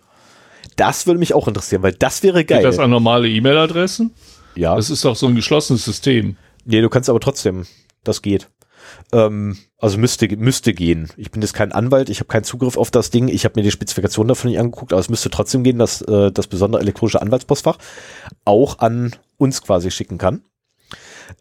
[0.76, 2.60] Das würde mich auch interessieren, weil das wäre geil.
[2.60, 4.14] Geht das an normale E-Mail-Adressen?
[4.56, 4.76] Ja.
[4.76, 6.38] Das ist doch so ein geschlossenes System.
[6.66, 7.66] Nee, du kannst aber trotzdem.
[8.04, 8.50] Das geht.
[9.12, 11.10] Ähm, also müsste, müsste gehen.
[11.18, 13.64] Ich bin jetzt kein Anwalt, ich habe keinen Zugriff auf das Ding, ich habe mir
[13.64, 17.22] die Spezifikation davon nicht angeguckt, aber es müsste trotzdem gehen, dass äh, das besondere elektronische
[17.22, 17.78] Anwaltspostfach
[18.46, 20.44] auch an uns quasi schicken kann.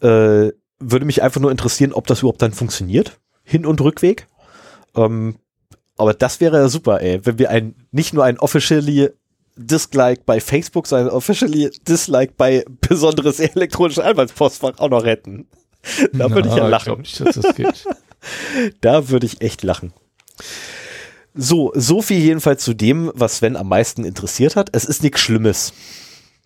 [0.00, 3.20] Äh, würde mich einfach nur interessieren, ob das überhaupt dann funktioniert.
[3.44, 4.26] Hin- und Rückweg.
[4.96, 5.36] Ähm,
[5.96, 9.10] aber das wäre ja super, ey, wenn wir ein, nicht nur ein officially
[9.56, 15.46] Dislike bei Facebook, sondern officially Dislike bei besonderes elektronisches Anwaltspostfach auch noch retten.
[16.12, 17.00] Da würde ich ja lachen.
[17.02, 17.84] Ich nicht, das geht.
[18.80, 19.92] da würde ich echt lachen.
[21.34, 24.68] So, so viel jedenfalls zu dem, was Sven am meisten interessiert hat.
[24.72, 25.72] Es ist nichts Schlimmes.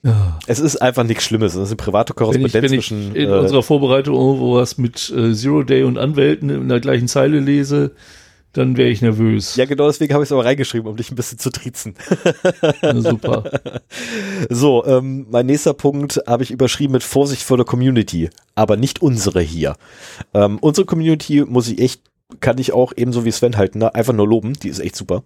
[0.02, 0.38] Ja.
[0.46, 1.54] Es ist einfach nichts Schlimmes.
[1.54, 3.16] Es ist eine private Korrespondenz wenn ich, wenn zwischen.
[3.16, 6.80] Ich in äh, unserer Vorbereitung irgendwo was mit äh, Zero Day und Anwälten in der
[6.80, 7.92] gleichen Zeile lese,
[8.56, 9.56] dann wäre ich nervös.
[9.56, 11.94] Ja, genau deswegen habe ich es aber reingeschrieben, um dich ein bisschen zu triezen.
[12.82, 13.44] Na, super.
[14.50, 19.02] So, ähm, mein nächster Punkt habe ich überschrieben mit Vorsicht vor der Community, aber nicht
[19.02, 19.76] unsere hier.
[20.34, 22.02] Ähm, unsere Community muss ich echt,
[22.40, 23.94] kann ich auch ebenso wie Sven halten, ne?
[23.94, 25.22] einfach nur loben, die ist echt super.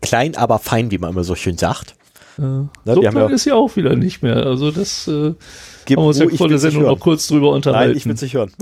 [0.00, 1.94] Klein, aber fein, wie man immer so schön sagt.
[2.38, 4.36] Na, so klein ja ist ja auch wieder nicht mehr.
[4.36, 5.34] Also das äh,
[5.86, 7.90] Gib, haben wir uns ja vor der Sendung noch kurz drüber unterhalten.
[7.90, 8.52] Nein, ich will es nicht hören.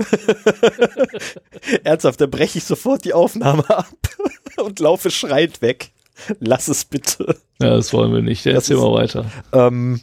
[1.83, 3.87] Ernsthaft, dann breche ich sofort die Aufnahme ab
[4.63, 5.91] und laufe schreiend weg.
[6.39, 7.37] Lass es bitte.
[7.61, 8.45] Ja, das wollen wir nicht.
[8.45, 9.25] Erzähl mal weiter.
[9.51, 9.99] Ähm,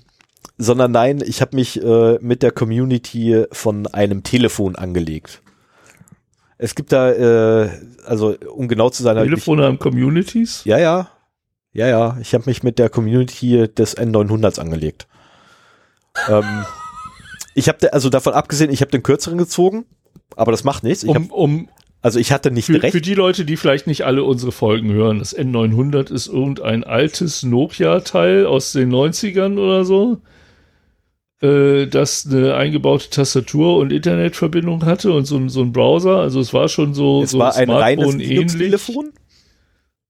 [0.59, 5.41] sondern nein, ich habe mich äh, mit der Community von einem Telefon angelegt.
[6.59, 7.71] Es gibt da, äh,
[8.05, 10.63] also um genau zu sein, Telefone haben Communities?
[10.65, 11.09] Ja, ja,
[11.73, 12.19] ja, ja.
[12.21, 15.07] Ich habe mich mit der Community des N900s angelegt.
[16.29, 16.65] ähm,
[17.55, 19.85] ich habe, also davon abgesehen, ich habe den kürzeren gezogen,
[20.37, 21.03] aber das macht nichts.
[21.03, 21.69] Ich um, hab, um,
[22.01, 22.93] also ich hatte nicht für, recht.
[22.93, 27.43] Für die Leute, die vielleicht nicht alle unsere Folgen hören, das N900 ist irgendein altes
[27.43, 30.19] Nokia-Teil aus den 90ern oder so,
[31.41, 36.19] äh, das eine eingebaute Tastatur und Internetverbindung hatte und so, so ein Browser.
[36.19, 39.13] Also es war schon so, es so war ein reines Linux-Telefon.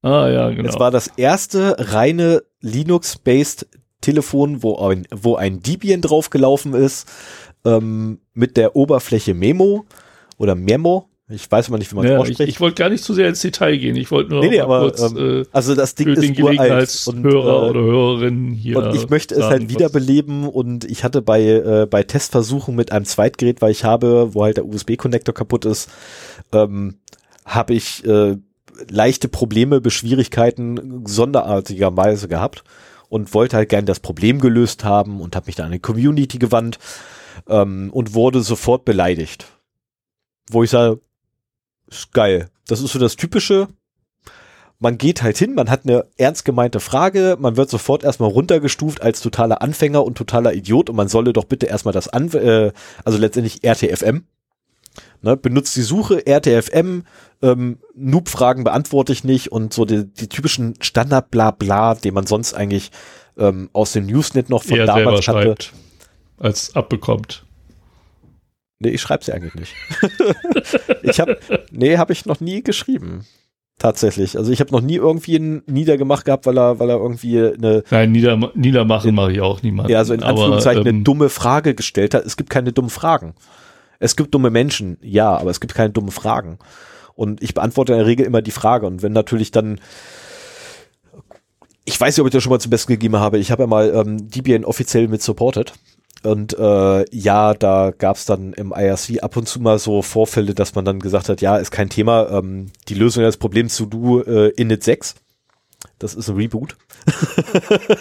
[0.02, 0.68] Ah ja, genau.
[0.68, 3.68] Es war das erste reine Linux-based
[4.00, 7.08] Telefon, wo ein, wo ein Debian draufgelaufen ist,
[7.64, 9.84] ähm, mit der Oberfläche Memo
[10.38, 11.08] oder Memo.
[11.28, 12.40] Ich weiß mal nicht, wie man ja, das ausspricht.
[12.40, 13.96] Ich, ich wollte gar nicht zu sehr ins Detail gehen.
[13.96, 17.22] Ich wollte nur nee, nee, aber, kurz, ähm, äh, also das Ding ist uralt und,
[17.22, 18.76] Hörer äh, oder Hörerinnen hier.
[18.78, 23.06] Und ich möchte es halt wiederbeleben und ich hatte bei äh, bei Testversuchen mit einem
[23.06, 25.88] Zweitgerät, weil ich habe, wo halt der USB-Connector kaputt ist,
[26.52, 26.98] ähm,
[27.46, 28.36] habe ich äh,
[28.90, 32.64] leichte Probleme, Beschwierigkeiten sonderartigerweise gehabt
[33.08, 36.38] und wollte halt gern das Problem gelöst haben und habe mich dann an die Community
[36.38, 36.78] gewandt
[37.48, 39.46] ähm, und wurde sofort beleidigt.
[40.50, 41.00] Wo ich sage,
[41.88, 42.48] ist geil.
[42.66, 43.68] Das ist so das Typische.
[44.78, 49.00] Man geht halt hin, man hat eine ernst gemeinte Frage, man wird sofort erstmal runtergestuft
[49.00, 52.72] als totaler Anfänger und totaler Idiot und man solle doch bitte erstmal das an, äh,
[53.04, 54.24] also letztendlich RTFM,
[55.24, 57.04] Ne, benutzt die Suche, RTFM,
[57.42, 62.90] ähm, Noob-Fragen beantworte ich nicht und so die, die typischen Standard-Bla-Bla, den man sonst eigentlich
[63.38, 65.42] ähm, aus dem Newsnet noch von er damals hatte.
[65.42, 65.72] Schreibt,
[66.38, 67.44] als abbekommt.
[68.80, 69.74] Nee, ich schreibe sie eigentlich nicht.
[71.02, 71.38] ich habe,
[71.70, 73.24] nee, habe ich noch nie geschrieben.
[73.78, 74.36] Tatsächlich.
[74.36, 77.84] Also ich habe noch nie irgendwie einen niedergemacht gehabt, weil er, weil er irgendwie eine.
[77.90, 79.90] Nein, nieder, niedermachen mache ich auch niemanden.
[79.90, 82.24] Ja, also in Anführungszeichen aber, ähm, eine dumme Frage gestellt hat.
[82.24, 83.34] Es gibt keine dummen Fragen.
[84.02, 86.58] Es gibt dumme Menschen, ja, aber es gibt keine dummen Fragen.
[87.14, 88.86] Und ich beantworte in der Regel immer die Frage.
[88.86, 89.80] Und wenn natürlich dann,
[91.84, 93.66] ich weiß nicht, ob ich das schon mal zum Besten gegeben habe, ich habe ja
[93.66, 95.72] mal ähm, Debian offiziell mit supported.
[96.24, 100.54] Und äh, ja, da gab es dann im IRC ab und zu mal so Vorfälle,
[100.54, 103.86] dass man dann gesagt hat, ja, ist kein Thema, ähm, die Lösung des Problems zu
[103.86, 105.14] du äh, init 6.
[105.98, 106.76] Das ist ein Reboot.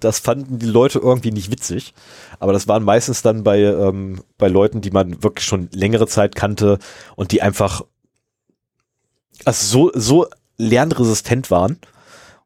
[0.00, 1.94] das fanden die Leute irgendwie nicht witzig.
[2.38, 6.34] Aber das waren meistens dann bei, ähm, bei Leuten, die man wirklich schon längere Zeit
[6.34, 6.78] kannte
[7.16, 7.82] und die einfach
[9.44, 10.26] also so, so
[10.58, 11.78] lernresistent waren.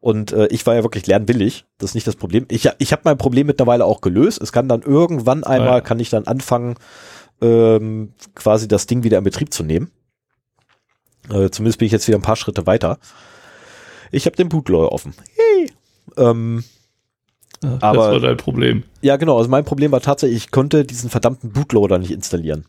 [0.01, 1.65] Und äh, ich war ja wirklich lernwillig.
[1.79, 2.47] Das ist nicht das Problem.
[2.49, 4.41] Ich, ich habe mein Problem mittlerweile auch gelöst.
[4.41, 5.81] Es kann dann irgendwann einmal, ja.
[5.81, 6.77] kann ich dann anfangen,
[7.41, 9.91] ähm, quasi das Ding wieder in Betrieb zu nehmen.
[11.29, 12.99] Äh, zumindest bin ich jetzt wieder ein paar Schritte weiter.
[14.13, 15.15] Ich habe den Bootloader offen.
[15.35, 15.73] Hey.
[16.17, 16.63] Ähm,
[17.65, 18.83] Ach, aber, das war dein Problem.
[19.03, 19.39] Ja, genau.
[19.39, 22.65] Also mein Problem war tatsächlich, ich konnte diesen verdammten Bootloader nicht installieren.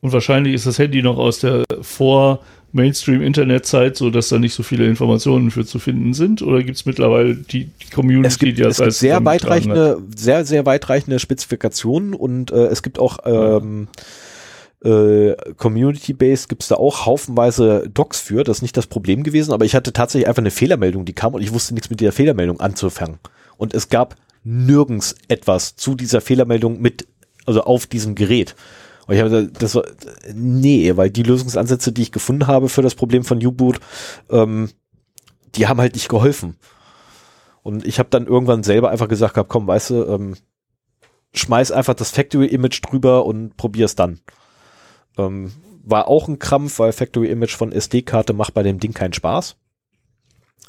[0.00, 2.40] Und wahrscheinlich ist das Handy noch aus der vor
[2.72, 6.40] Mainstream-Internet-Zeit, so dass da nicht so viele Informationen für zu finden sind?
[6.40, 10.00] Oder gibt es mittlerweile die, die Community, es gibt, die das es gibt sehr weitreichende,
[10.14, 13.88] sehr, sehr weitreichende Spezifikationen und äh, es gibt auch ähm,
[14.82, 18.44] äh, Community-Based gibt es da auch haufenweise Docs für.
[18.44, 21.34] Das ist nicht das Problem gewesen, aber ich hatte tatsächlich einfach eine Fehlermeldung, die kam
[21.34, 23.18] und ich wusste nichts mit dieser Fehlermeldung anzufangen
[23.60, 27.06] und es gab nirgends etwas zu dieser Fehlermeldung mit,
[27.44, 28.56] also auf diesem Gerät.
[29.06, 29.84] Und ich habe das war,
[30.32, 33.78] nee, weil die Lösungsansätze, die ich gefunden habe für das Problem von U-Boot,
[34.30, 34.70] ähm,
[35.54, 36.56] die haben halt nicht geholfen.
[37.62, 40.36] Und ich habe dann irgendwann selber einfach gesagt gehabt, komm, weißt du, ähm,
[41.34, 44.20] schmeiß einfach das Factory-Image drüber und probier's dann.
[45.18, 45.52] Ähm,
[45.84, 49.56] war auch ein Krampf, weil Factory-Image von SD-Karte macht bei dem Ding keinen Spaß.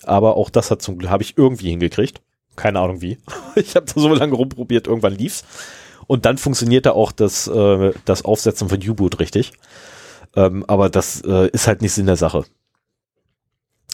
[0.04, 2.22] Aber auch das hat zum Glück, habe ich irgendwie hingekriegt.
[2.56, 3.18] Keine Ahnung wie.
[3.56, 5.44] ich habe da so lange rumprobiert, irgendwann lief's.
[6.08, 9.54] Und dann funktionierte auch das, äh, das Aufsetzen von U-Boot richtig.
[10.36, 12.46] Ähm, aber das äh, ist halt nicht Sinn der Sache.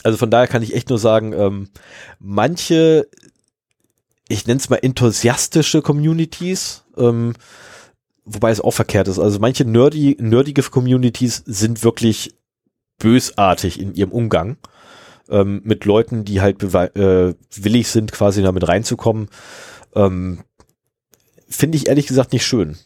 [0.04, 1.70] Also von daher kann ich echt nur sagen, ähm,
[2.20, 3.08] manche,
[4.30, 7.34] ich nenne es mal enthusiastische Communities, ähm,
[8.26, 9.20] wobei es auch verkehrt ist.
[9.20, 12.36] Also manche nerdy, nerdige Communities sind wirklich
[13.00, 14.58] bösartig in ihrem Umgang
[15.30, 19.30] ähm, mit Leuten, die halt äh, willig sind, quasi damit reinzukommen.
[19.96, 20.40] Ähm,
[21.50, 22.78] Finde ich ehrlich gesagt nicht schön.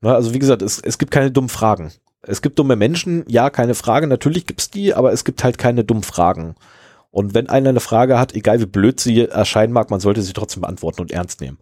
[0.00, 1.92] Na, ne, also wie gesagt, es, es gibt keine dummen Fragen.
[2.22, 5.84] Es gibt dumme Menschen, ja, keine Frage, natürlich gibt's die, aber es gibt halt keine
[5.84, 6.54] dummen Fragen.
[7.10, 10.32] Und wenn einer eine Frage hat, egal wie blöd sie erscheinen mag, man sollte sie
[10.32, 11.58] trotzdem beantworten und ernst nehmen.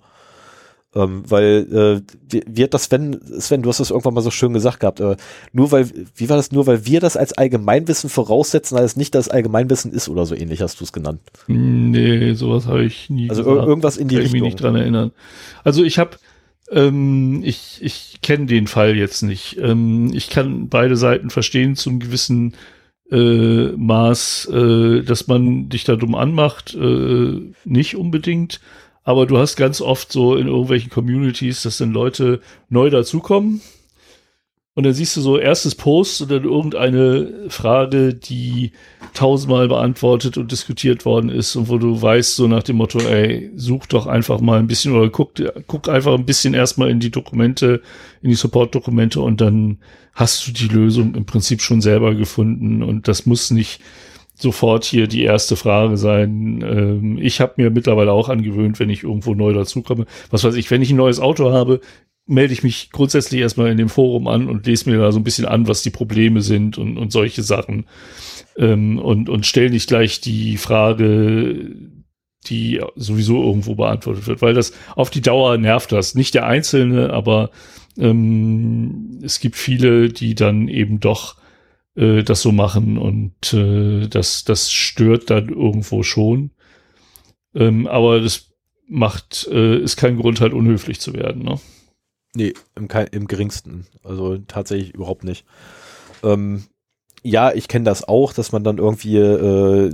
[0.94, 4.81] Ähm, weil äh, wir das Sven, Sven, du hast das irgendwann mal so schön gesagt
[4.81, 5.16] gehabt, äh,
[5.52, 9.28] nur weil, wie war das, nur weil wir das als Allgemeinwissen voraussetzen, als nicht das
[9.31, 11.20] Allgemeinwissen ist oder so ähnlich hast du es genannt.
[11.46, 13.66] Nee, sowas habe ich nie Also gesagt.
[13.68, 14.37] irgendwas in die Kann Richtung.
[14.37, 15.12] Ich mich nicht dran erinnern.
[15.64, 16.18] Also ich habe
[16.70, 19.59] ähm, ich, ich kenne den Fall jetzt nicht.
[19.59, 22.55] Ähm, ich kann beide Seiten verstehen zum gewissen
[23.11, 28.61] äh, Maß, äh, dass man dich da dumm anmacht, äh, nicht unbedingt.
[29.05, 33.61] Aber du hast ganz oft so in irgendwelchen Communities, dass dann Leute neu dazukommen.
[34.75, 38.73] Und dann siehst du so erstes Post und dann irgendeine Frage, die
[39.12, 43.51] tausendmal beantwortet und diskutiert worden ist und wo du weißt, so nach dem Motto, ey,
[43.55, 45.33] such doch einfach mal ein bisschen oder guck,
[45.67, 47.83] guck einfach ein bisschen erstmal in die Dokumente,
[48.23, 49.79] in die Support-Dokumente und dann
[50.15, 53.79] hast du die Lösung im Prinzip schon selber gefunden und das muss nicht
[54.42, 56.62] sofort hier die erste Frage sein.
[56.66, 60.70] Ähm, ich habe mir mittlerweile auch angewöhnt, wenn ich irgendwo neu dazukomme, was weiß ich,
[60.70, 61.81] wenn ich ein neues Auto habe,
[62.26, 65.24] melde ich mich grundsätzlich erstmal in dem Forum an und lese mir da so ein
[65.24, 67.87] bisschen an, was die Probleme sind und, und solche Sachen.
[68.57, 71.74] Ähm, und und stelle nicht gleich die Frage,
[72.46, 76.14] die sowieso irgendwo beantwortet wird, weil das auf die Dauer nervt das.
[76.14, 77.50] Nicht der Einzelne, aber
[77.98, 81.37] ähm, es gibt viele, die dann eben doch
[81.96, 86.50] äh, das so machen und äh, das, das stört dann irgendwo schon.
[87.55, 88.50] Ähm, aber das
[88.88, 91.61] macht, äh, ist kein Grund halt unhöflich zu werden, ne?
[92.35, 93.87] Nee, im, im geringsten.
[94.02, 95.44] Also tatsächlich überhaupt nicht.
[96.22, 96.64] Ähm,
[97.22, 99.92] ja, ich kenne das auch, dass man dann irgendwie äh,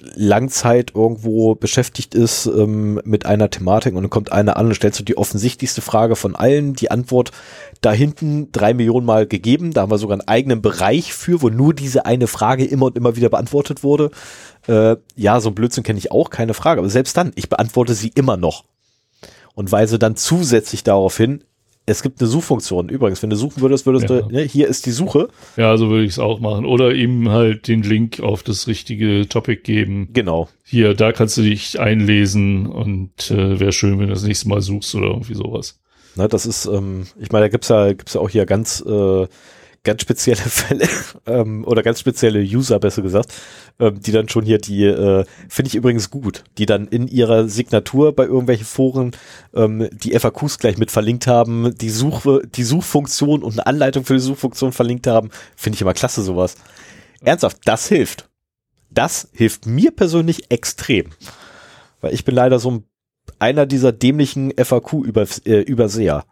[0.00, 4.98] Langzeit irgendwo beschäftigt ist ähm, mit einer Thematik und dann kommt einer an und stellst
[4.98, 7.30] du die offensichtlichste Frage von allen, die Antwort
[7.82, 11.50] da hinten drei Millionen Mal gegeben, da haben wir sogar einen eigenen Bereich für, wo
[11.50, 14.10] nur diese eine Frage immer und immer wieder beantwortet wurde.
[14.66, 17.94] Äh, ja, so ein Blödsinn kenne ich auch, keine Frage, aber selbst dann, ich beantworte
[17.94, 18.64] sie immer noch
[19.54, 21.44] und weise dann zusätzlich darauf hin,
[21.84, 22.88] es gibt eine Suchfunktion.
[22.88, 24.20] Übrigens, wenn du suchen würdest, würdest ja.
[24.20, 25.28] du, ne, hier ist die Suche.
[25.56, 26.64] Ja, so würde ich es auch machen.
[26.64, 30.08] Oder ihm halt den Link auf das richtige Topic geben.
[30.12, 30.48] Genau.
[30.64, 34.60] Hier, da kannst du dich einlesen und äh, wäre schön, wenn du das nächste Mal
[34.60, 35.80] suchst oder irgendwie sowas.
[36.14, 39.26] Na, das ist, ähm, ich meine, da gibt's ja, gibt's ja auch hier ganz äh,
[39.84, 40.88] ganz spezielle Fälle
[41.26, 43.32] ähm, oder ganz spezielle User, besser gesagt,
[43.78, 47.48] ähm, die dann schon hier die, äh, finde ich übrigens gut, die dann in ihrer
[47.48, 49.12] Signatur bei irgendwelchen Foren
[49.54, 54.14] ähm, die FAQs gleich mit verlinkt haben, die Suche, die Suchfunktion und eine Anleitung für
[54.14, 56.56] die Suchfunktion verlinkt haben, finde ich immer klasse sowas.
[57.24, 58.28] Ernsthaft, das hilft.
[58.90, 61.10] Das hilft mir persönlich extrem.
[62.00, 62.84] Weil ich bin leider so ein,
[63.38, 66.24] einer dieser dämlichen FAQ-Überseher.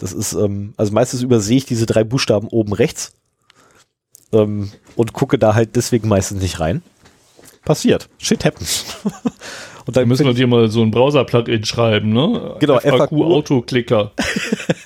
[0.00, 3.12] Das ist, ähm, also meistens übersehe ich diese drei Buchstaben oben rechts
[4.32, 6.82] ähm, und gucke da halt deswegen meistens nicht rein.
[7.64, 8.08] Passiert.
[8.18, 8.86] Shit happens.
[9.86, 12.56] und dann müssen wir dir mal so ein Browser-Plugin schreiben, ne?
[12.58, 13.12] Genau, FAQ, FAQ.
[13.12, 14.12] Autoklicker.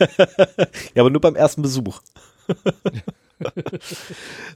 [0.94, 2.00] ja, aber nur beim ersten Besuch.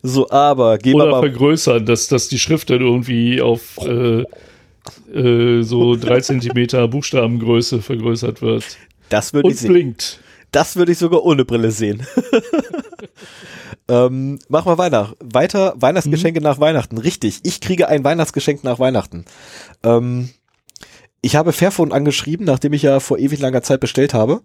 [0.03, 4.25] so, aber gehen Oder wir mal vergrößern, dass, dass die Schrift dann irgendwie auf äh,
[5.15, 8.65] äh, so drei Zentimeter Buchstabengröße vergrößert wird.
[9.09, 9.73] Das würde ich sehen.
[9.73, 10.21] blinkt.
[10.51, 12.07] Das würde ich sogar ohne Brille sehen.
[13.89, 15.15] ähm, machen wir weiter.
[15.21, 16.45] Weiter Weihnachtsgeschenke mhm.
[16.45, 16.99] nach Weihnachten.
[16.99, 19.25] Richtig, ich kriege ein Weihnachtsgeschenk nach Weihnachten.
[19.83, 20.31] Ähm,
[21.21, 24.41] ich habe Fairphone angeschrieben, nachdem ich ja vor ewig langer Zeit bestellt habe.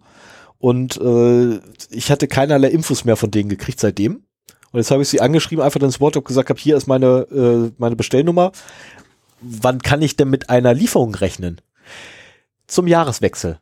[0.59, 4.23] Und äh, ich hatte keinerlei Infos mehr von denen gekriegt seitdem.
[4.71, 7.71] Und jetzt habe ich sie angeschrieben, einfach ins Wort gesagt habe, hier ist meine, äh,
[7.77, 8.51] meine Bestellnummer.
[9.39, 11.61] Wann kann ich denn mit einer Lieferung rechnen?
[12.65, 13.59] Zum Jahreswechsel.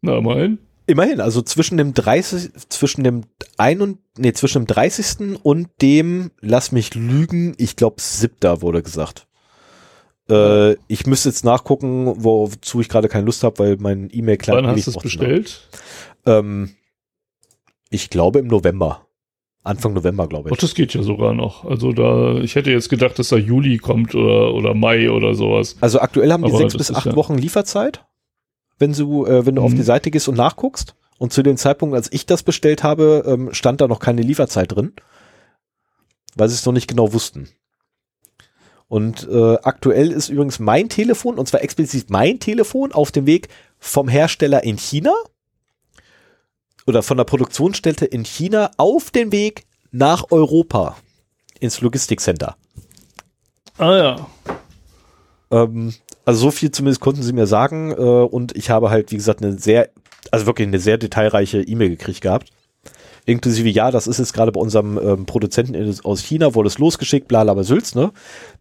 [0.00, 0.58] Na, immerhin
[0.92, 3.22] Immerhin, also zwischen dem 30, zwischen dem
[3.56, 5.38] ein und, nee, zwischen dem 30.
[5.42, 9.26] und dem, lass mich lügen, ich glaube, siebter wurde gesagt.
[10.28, 14.76] Äh, ich müsste jetzt nachgucken, wozu ich gerade keine Lust habe, weil mein E-Mail-Client Wann
[14.76, 15.66] hast du es bestellt?
[16.26, 16.74] Ähm,
[17.88, 19.06] ich glaube im November.
[19.64, 20.54] Anfang November, glaube ich.
[20.54, 21.64] Ach, das geht ja sogar noch.
[21.64, 25.78] Also da, ich hätte jetzt gedacht, dass da Juli kommt oder, oder Mai oder sowas.
[25.80, 28.04] Also aktuell haben die Aber sechs bis acht ja- Wochen Lieferzeit,
[28.82, 29.76] wenn du, äh, wenn du auf Mhm.
[29.76, 30.94] die Seite gehst und nachguckst.
[31.18, 34.72] Und zu dem Zeitpunkt, als ich das bestellt habe, ähm, stand da noch keine Lieferzeit
[34.72, 34.92] drin,
[36.34, 37.48] weil sie es noch nicht genau wussten.
[38.88, 43.48] Und äh, aktuell ist übrigens mein Telefon, und zwar explizit mein Telefon, auf dem Weg
[43.78, 45.14] vom Hersteller in China
[46.86, 50.96] oder von der Produktionsstätte in China auf den Weg nach Europa
[51.60, 52.56] ins Logistikcenter.
[53.78, 54.26] Ah ja.
[55.52, 55.94] Ähm,
[56.24, 59.42] also so viel zumindest konnten sie mir sagen äh, und ich habe halt, wie gesagt,
[59.42, 59.90] eine sehr,
[60.30, 62.50] also wirklich eine sehr detailreiche E-Mail gekriegt gehabt.
[63.24, 67.28] Inklusive, ja, das ist jetzt gerade bei unserem ähm, Produzenten aus China, wurde es losgeschickt,
[67.28, 68.10] bla bla Sülz, ne?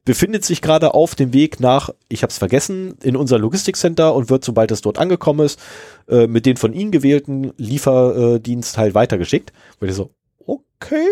[0.05, 4.29] Befindet sich gerade auf dem Weg nach, ich habe es vergessen, in unser Logistikcenter und
[4.29, 5.59] wird, sobald es dort angekommen ist,
[6.07, 9.51] äh, mit den von Ihnen gewählten Lieferdienst halt weitergeschickt.
[9.79, 10.11] Und ich so,
[10.45, 11.07] okay,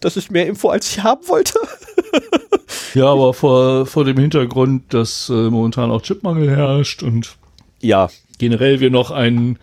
[0.00, 1.58] das ist mehr Info, als ich haben wollte.
[2.94, 7.36] Ja, aber vor, vor dem Hintergrund, dass äh, momentan auch Chipmangel herrscht und
[7.80, 9.58] Ja, generell wir noch einen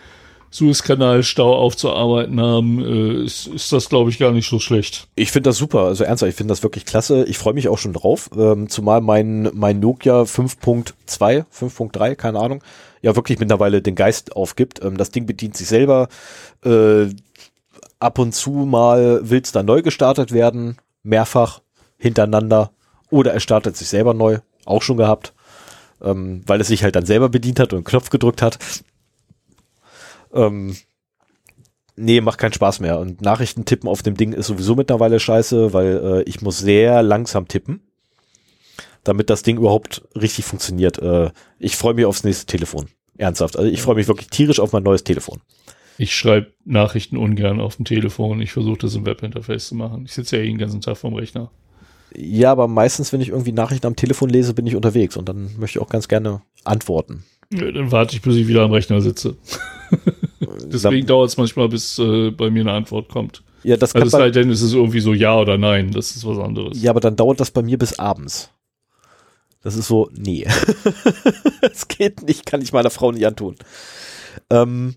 [0.50, 5.08] Suezkanalstau aufzuarbeiten haben, äh, ist, ist das, glaube ich, gar nicht so schlecht.
[5.16, 7.26] Ich finde das super, also ernsthaft, ich finde das wirklich klasse.
[7.26, 12.64] Ich freue mich auch schon drauf, ähm, zumal mein, mein Nokia 5.2, 5.3, keine Ahnung,
[13.02, 14.84] ja wirklich mittlerweile den Geist aufgibt.
[14.84, 16.08] Ähm, das Ding bedient sich selber.
[16.64, 17.08] Äh,
[18.00, 21.62] ab und zu mal will es dann neu gestartet werden, mehrfach
[21.98, 22.72] hintereinander.
[23.10, 25.34] Oder er startet sich selber neu, auch schon gehabt,
[26.02, 28.60] ähm, weil es sich halt dann selber bedient hat und einen Knopf gedrückt hat.
[30.34, 30.76] Ähm,
[32.00, 33.00] Nee, macht keinen Spaß mehr.
[33.00, 37.02] Und Nachrichten tippen auf dem Ding ist sowieso mittlerweile scheiße, weil äh, ich muss sehr
[37.02, 37.82] langsam tippen,
[39.04, 41.00] damit das Ding überhaupt richtig funktioniert.
[41.00, 42.86] Äh, ich freue mich aufs nächste Telefon.
[43.18, 43.58] Ernsthaft.
[43.58, 45.41] Also ich freue mich wirklich tierisch auf mein neues Telefon.
[45.98, 48.41] Ich schreibe Nachrichten ungern auf dem Telefon.
[48.41, 50.06] Ich versuche das im Webinterface zu machen.
[50.06, 51.50] Ich sitze ja eh den ganzen Tag vorm Rechner.
[52.16, 55.51] Ja, aber meistens, wenn ich irgendwie Nachrichten am Telefon lese, bin ich unterwegs und dann
[55.58, 57.24] möchte ich auch ganz gerne antworten.
[57.53, 59.36] Ja, Dann warte ich, bis ich wieder am Rechner sitze.
[60.66, 63.43] Deswegen dauert es manchmal, bis äh, bei mir eine Antwort kommt.
[63.64, 65.91] ja, das kann Also es sei denn, es ist irgendwie so ja oder nein.
[65.91, 66.82] Das ist was anderes.
[66.82, 68.51] ja, aber dann dauert das bei mir bis abends.
[69.64, 70.45] Das ist so, nee.
[71.62, 73.55] Es geht nicht, kann ich meiner Frau nicht antun.
[74.49, 74.95] Ähm,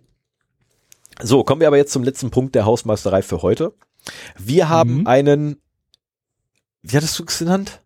[1.22, 3.72] so, kommen wir aber jetzt zum letzten Punkt der Hausmeisterei für heute.
[4.38, 5.06] Wir haben Mhm.
[5.06, 5.56] einen,
[6.82, 7.80] wie hattest du es genannt?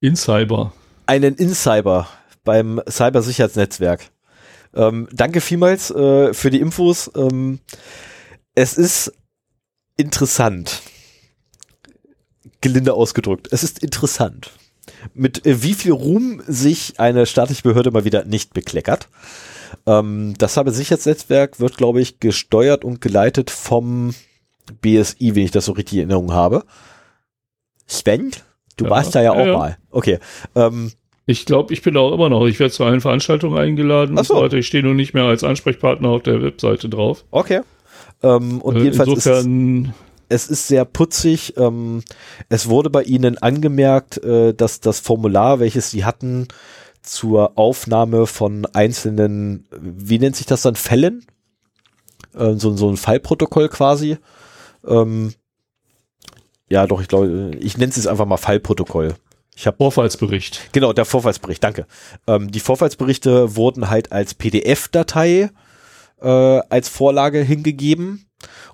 [0.00, 0.72] In Cyber.
[1.06, 2.08] Einen Incyber
[2.44, 4.10] beim Cybersicherheitsnetzwerk.
[4.74, 7.10] Ähm, danke vielmals äh, für die Infos.
[7.14, 7.60] Ähm,
[8.54, 9.12] es ist
[9.96, 10.82] interessant.
[12.60, 13.48] Gelinde ausgedrückt.
[13.50, 14.50] Es ist interessant.
[15.14, 19.08] Mit äh, wie viel Ruhm sich eine staatliche Behörde mal wieder nicht bekleckert.
[19.86, 24.14] Ähm, das Cybersicherheitsnetzwerk wird, glaube ich, gesteuert und geleitet vom
[24.80, 26.64] BSI, wenn ich das so richtig in Erinnerung habe.
[27.86, 28.30] Sven,
[28.76, 29.52] du Ja, warst da ja ja, auch ja.
[29.58, 29.78] mal.
[29.90, 30.18] Okay.
[30.54, 30.92] Ähm,
[31.26, 32.46] Ich glaube, ich bin auch immer noch.
[32.46, 34.34] Ich werde zu allen Veranstaltungen eingeladen Ach und so.
[34.36, 34.56] weiter.
[34.56, 37.24] Ich stehe nur nicht mehr als Ansprechpartner auf der Webseite drauf.
[37.30, 37.60] Okay.
[38.22, 39.94] Ähm, und Äh, jedenfalls ist es, Insofern,
[40.28, 41.54] es ist sehr putzig.
[41.56, 42.02] Ähm,
[42.48, 46.48] es wurde bei Ihnen angemerkt, äh, dass das Formular, welches Sie hatten
[47.02, 51.26] zur Aufnahme von einzelnen, wie nennt sich das dann, Fällen?
[52.34, 54.16] Äh, so, so ein Fallprotokoll quasi.
[54.86, 55.32] Ähm,
[56.68, 59.14] ja, doch, ich glaube, ich nenne es jetzt einfach mal Fallprotokoll.
[59.56, 60.72] Ich habe Vorfallsbericht.
[60.72, 61.86] Genau, der Vorfallsbericht, danke.
[62.26, 65.50] Ähm, die Vorfallsberichte wurden halt als PDF-Datei
[66.20, 68.26] äh, als Vorlage hingegeben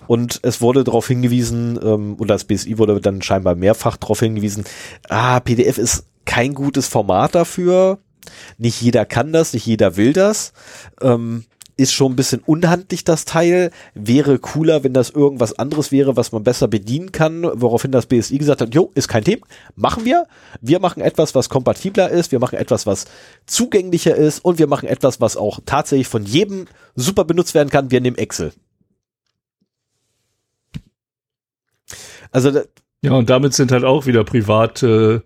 [0.07, 4.65] und es wurde darauf hingewiesen, ähm, oder das BSI wurde dann scheinbar mehrfach darauf hingewiesen,
[5.09, 7.99] ah, PDF ist kein gutes Format dafür.
[8.59, 10.53] Nicht jeder kann das, nicht jeder will das.
[11.01, 11.45] Ähm,
[11.81, 13.71] ist schon ein bisschen unhandlich, das Teil.
[13.95, 18.37] Wäre cooler, wenn das irgendwas anderes wäre, was man besser bedienen kann, woraufhin das BSI
[18.39, 20.27] gesagt hat, jo, ist kein Thema, machen wir.
[20.61, 23.07] Wir machen etwas, was kompatibler ist, wir machen etwas, was
[23.47, 26.67] zugänglicher ist und wir machen etwas, was auch tatsächlich von jedem
[26.97, 27.91] super benutzt werden kann.
[27.91, 28.53] Wir nehmen Excel.
[32.31, 32.61] Also,
[33.03, 35.25] Ja, und damit sind halt auch wieder private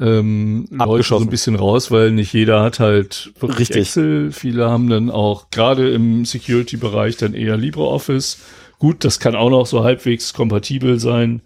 [0.00, 3.76] ähm, Leute so ein bisschen raus, weil nicht jeder hat halt Richtig.
[3.76, 4.30] Excel.
[4.32, 8.38] Viele haben dann auch gerade im Security-Bereich dann eher LibreOffice.
[8.78, 11.42] Gut, das kann auch noch so halbwegs kompatibel sein.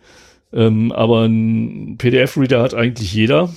[0.53, 3.49] Ähm, aber ein PDF-Reader hat eigentlich jeder.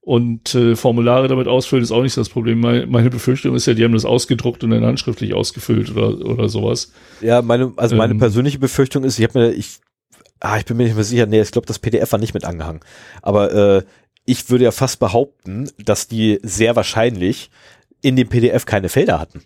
[0.00, 2.60] Und äh, Formulare damit ausfüllen ist auch nicht das Problem.
[2.60, 6.48] Meine, meine Befürchtung ist ja, die haben das ausgedruckt und dann handschriftlich ausgefüllt oder, oder
[6.48, 6.92] sowas.
[7.20, 9.78] Ja, meine, also meine ähm, persönliche Befürchtung ist, ich habe mir, ich,
[10.40, 12.44] ah, ich bin mir nicht mehr sicher, nee, ich glaube, das PDF war nicht mit
[12.44, 12.80] angehangen.
[13.22, 13.82] Aber äh,
[14.24, 17.50] ich würde ja fast behaupten, dass die sehr wahrscheinlich
[18.02, 19.42] in dem PDF keine Felder hatten.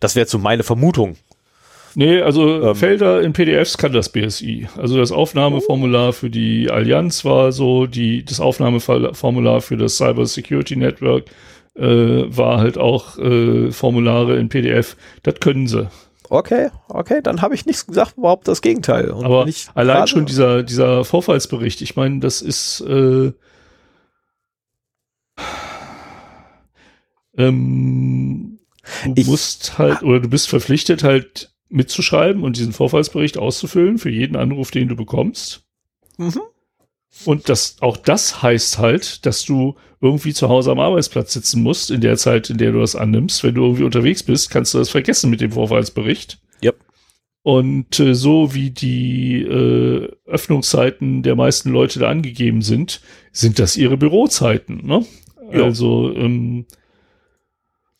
[0.00, 1.16] Das wäre so meine Vermutung.
[1.96, 4.68] Nee, also ähm, Felder in PDFs kann das BSI.
[4.76, 10.76] Also das Aufnahmeformular für die Allianz war so, die, das Aufnahmeformular für das Cyber Security
[10.76, 11.26] Network
[11.76, 14.96] äh, war halt auch äh, Formulare in PDF.
[15.22, 15.88] Das können sie.
[16.34, 19.10] Okay, okay, dann habe ich nichts gesagt, überhaupt das Gegenteil.
[19.10, 23.32] Und Aber allein schon dieser, dieser Vorfallsbericht, ich meine, das ist äh,
[27.36, 28.58] ähm,
[29.04, 34.10] du ich, musst halt, oder du bist verpflichtet halt mitzuschreiben und diesen Vorfallsbericht auszufüllen für
[34.10, 35.62] jeden Anruf, den du bekommst.
[36.16, 36.40] Mhm.
[37.24, 41.90] Und das, auch das heißt halt, dass du irgendwie zu Hause am Arbeitsplatz sitzen musst
[41.90, 43.42] in der Zeit, in der du das annimmst.
[43.42, 46.38] Wenn du irgendwie unterwegs bist, kannst du das vergessen mit dem Vorfallsbericht.
[46.62, 46.76] Yep.
[47.42, 53.00] Und äh, so wie die äh, Öffnungszeiten der meisten Leute da angegeben sind,
[53.32, 54.86] sind das ihre Bürozeiten.
[54.86, 55.06] Ne?
[55.52, 56.66] Also ähm,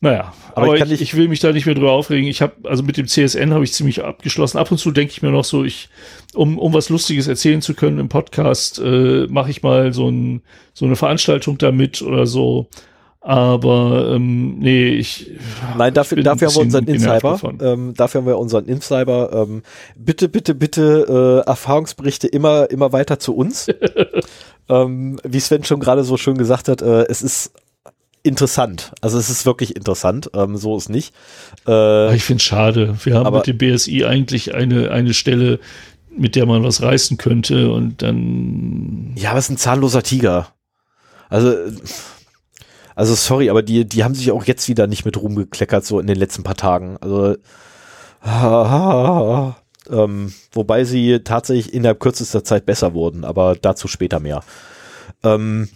[0.05, 2.29] naja, aber, aber ich, ich, ich, will mich da nicht mehr drüber aufregen.
[2.29, 4.59] Ich habe, also mit dem CSN habe ich ziemlich abgeschlossen.
[4.59, 5.89] Ab und zu denke ich mir noch so, ich,
[6.35, 10.43] um, um was Lustiges erzählen zu können im Podcast, äh, mache ich mal so, ein,
[10.75, 12.69] so eine Veranstaltung damit oder so.
[13.23, 15.31] Aber ähm, nee, ich.
[15.79, 17.41] Nein, dafür, dafür haben wir unseren Insider.
[17.63, 19.33] Ähm, dafür haben wir unseren Insider.
[19.33, 19.63] Ähm,
[19.97, 23.69] bitte, bitte, bitte äh, Erfahrungsberichte immer, immer weiter zu uns.
[24.69, 27.53] ähm, wie Sven schon gerade so schön gesagt hat, äh, es ist
[28.25, 28.93] interessant.
[29.01, 30.31] Also es ist wirklich interessant.
[30.35, 31.15] Ähm, so ist nicht.
[31.69, 32.97] Äh, ich finde es schade.
[33.05, 35.61] Wir haben aber, mit dem BSI eigentlich eine, eine Stelle,
[36.17, 39.15] mit der man was reißen könnte und dann.
[39.17, 40.49] Ja, aber es ist ein zahnloser Tiger.
[41.29, 41.55] Also,
[42.95, 46.07] also sorry, aber die, die haben sich auch jetzt wieder nicht mit rumgekleckert, so in
[46.07, 46.97] den letzten paar Tagen.
[47.01, 47.37] Also,
[49.91, 54.43] ähm, wobei sie tatsächlich innerhalb kürzester Zeit besser wurden, aber dazu später mehr.
[55.23, 55.69] Ähm,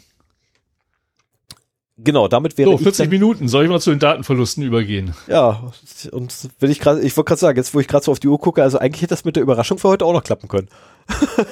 [2.01, 3.49] Genau, damit wäre so, 40 Minuten.
[3.49, 5.15] Soll ich mal zu den Datenverlusten übergehen?
[5.27, 5.73] Ja,
[6.13, 8.29] und wenn ich gerade, ich wollte gerade sagen, jetzt wo ich gerade so auf die
[8.29, 10.69] Uhr gucke, also eigentlich hätte das mit der Überraschung für heute auch noch klappen können.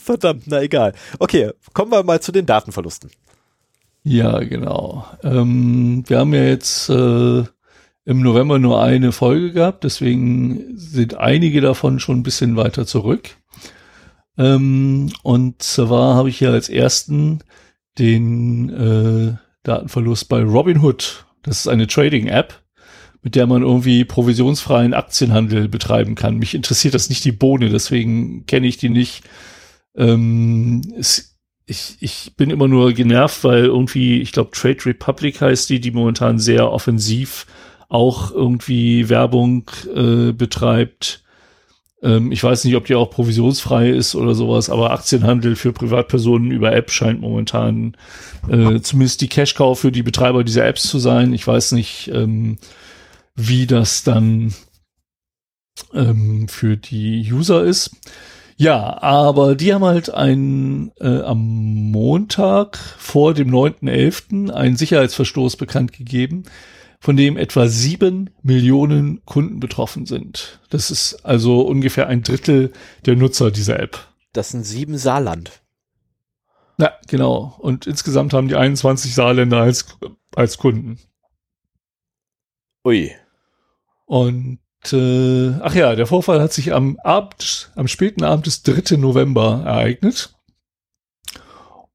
[0.00, 0.94] Verdammt, na egal.
[1.18, 3.10] Okay, kommen wir mal zu den Datenverlusten.
[4.04, 5.04] Ja, genau.
[5.24, 7.42] Ähm, wir haben ja jetzt äh,
[8.04, 13.30] im November nur eine Folge gehabt, deswegen sind einige davon schon ein bisschen weiter zurück.
[14.38, 17.40] Ähm, und zwar habe ich ja als ersten
[17.98, 21.26] den äh, Datenverlust bei Robinhood.
[21.42, 22.62] Das ist eine Trading-App,
[23.22, 26.38] mit der man irgendwie provisionsfreien Aktienhandel betreiben kann.
[26.38, 29.24] Mich interessiert das nicht die Bohne, deswegen kenne ich die nicht.
[29.96, 31.36] Ähm, es,
[31.66, 35.90] ich, ich bin immer nur genervt, weil irgendwie, ich glaube, Trade Republic heißt die, die
[35.90, 37.46] momentan sehr offensiv
[37.88, 41.23] auch irgendwie Werbung äh, betreibt
[42.04, 46.50] ähm, ich weiß nicht, ob die auch provisionsfrei ist oder sowas, aber Aktienhandel für Privatpersonen
[46.50, 47.96] über App scheint momentan
[48.48, 51.32] äh, zumindest die Cash-Cow für die Betreiber dieser Apps zu sein.
[51.32, 52.58] Ich weiß nicht, ähm,
[53.34, 54.54] wie das dann
[55.94, 57.90] ähm, für die User ist.
[58.56, 64.50] Ja, aber die haben halt ein, äh, am Montag vor dem 9.11.
[64.50, 66.44] einen Sicherheitsverstoß bekannt gegeben,
[67.04, 70.58] von dem etwa sieben Millionen Kunden betroffen sind.
[70.70, 72.72] Das ist also ungefähr ein Drittel
[73.04, 74.08] der Nutzer dieser App.
[74.32, 75.60] Das sind sieben Saarland.
[76.78, 77.56] Ja, genau.
[77.58, 79.84] Und insgesamt haben die 21 Saarländer als,
[80.34, 80.98] als Kunden.
[82.86, 83.14] Ui.
[84.06, 88.96] Und äh, ach ja, der Vorfall hat sich am Abend, am späten Abend des 3.
[88.96, 90.34] November ereignet.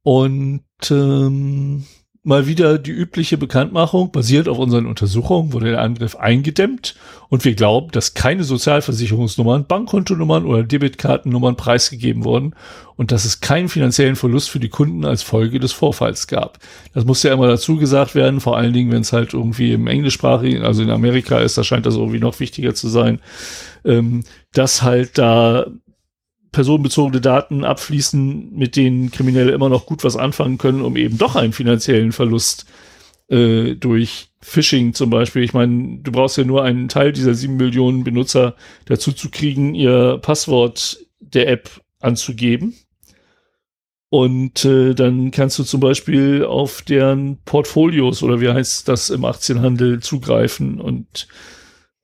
[0.03, 1.87] Und ähm,
[2.23, 4.11] mal wieder die übliche Bekanntmachung.
[4.11, 6.95] Basiert auf unseren Untersuchungen wurde der Angriff eingedämmt
[7.29, 12.55] und wir glauben, dass keine Sozialversicherungsnummern, Bankkontonummern oder Debitkartennummern preisgegeben wurden
[12.97, 16.59] und dass es keinen finanziellen Verlust für die Kunden als Folge des Vorfalls gab.
[16.93, 19.87] Das muss ja immer dazu gesagt werden, vor allen Dingen, wenn es halt irgendwie im
[19.87, 23.19] englischsprachigen, also in Amerika ist, da scheint das irgendwie noch wichtiger zu sein,
[23.85, 25.67] ähm, dass halt da
[26.51, 31.35] personenbezogene Daten abfließen, mit denen Kriminelle immer noch gut was anfangen können, um eben doch
[31.35, 32.65] einen finanziellen Verlust
[33.29, 35.43] äh, durch Phishing zum Beispiel.
[35.43, 39.75] Ich meine, du brauchst ja nur einen Teil dieser sieben Millionen Benutzer dazu zu kriegen,
[39.75, 41.69] ihr Passwort der App
[41.99, 42.75] anzugeben.
[44.09, 49.23] Und äh, dann kannst du zum Beispiel auf deren Portfolios oder wie heißt das im
[49.23, 51.27] Aktienhandel zugreifen und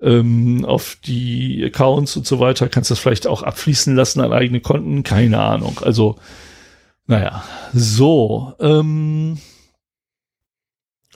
[0.01, 4.61] ähm, auf die Accounts und so weiter, kannst das vielleicht auch abfließen lassen an eigene
[4.61, 5.79] Konten, keine Ahnung.
[5.83, 6.17] Also
[7.07, 7.43] Naja,
[7.73, 8.53] so.
[8.59, 9.37] Ähm,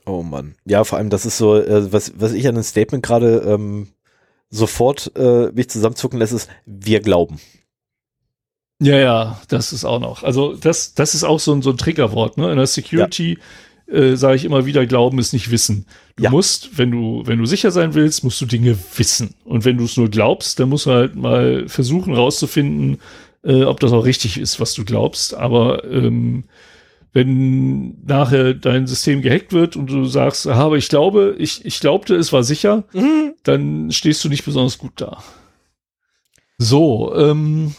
[0.05, 0.55] Oh Mann.
[0.65, 3.89] Ja, vor allem, das ist so, äh, was, was ich an dem Statement gerade ähm,
[4.49, 7.39] sofort äh, mich zusammenzucken lässt, ist, wir glauben.
[8.81, 10.23] Ja, ja, das ist auch noch.
[10.23, 12.37] Also das, das ist auch so ein, so ein Triggerwort.
[12.37, 12.49] Ne?
[12.49, 13.45] In der Security ja.
[13.91, 15.85] Äh, sage ich immer wieder, Glauben ist nicht Wissen.
[16.15, 16.29] Du ja.
[16.29, 19.35] musst, wenn du, wenn du sicher sein willst, musst du Dinge wissen.
[19.45, 22.99] Und wenn du es nur glaubst, dann musst du halt mal versuchen rauszufinden,
[23.43, 25.33] äh, ob das auch richtig ist, was du glaubst.
[25.33, 26.43] Aber ähm,
[27.13, 32.15] wenn nachher dein System gehackt wird und du sagst, aber ich glaube, ich, ich glaubte,
[32.15, 33.33] es war sicher, mhm.
[33.43, 35.23] dann stehst du nicht besonders gut da.
[36.57, 37.73] So, ähm,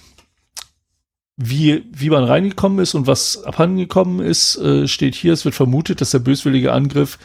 [1.42, 5.32] wie, wie man reingekommen ist und was abhandengekommen ist, äh, steht hier.
[5.32, 7.18] Es wird vermutet, dass der böswillige Angriff,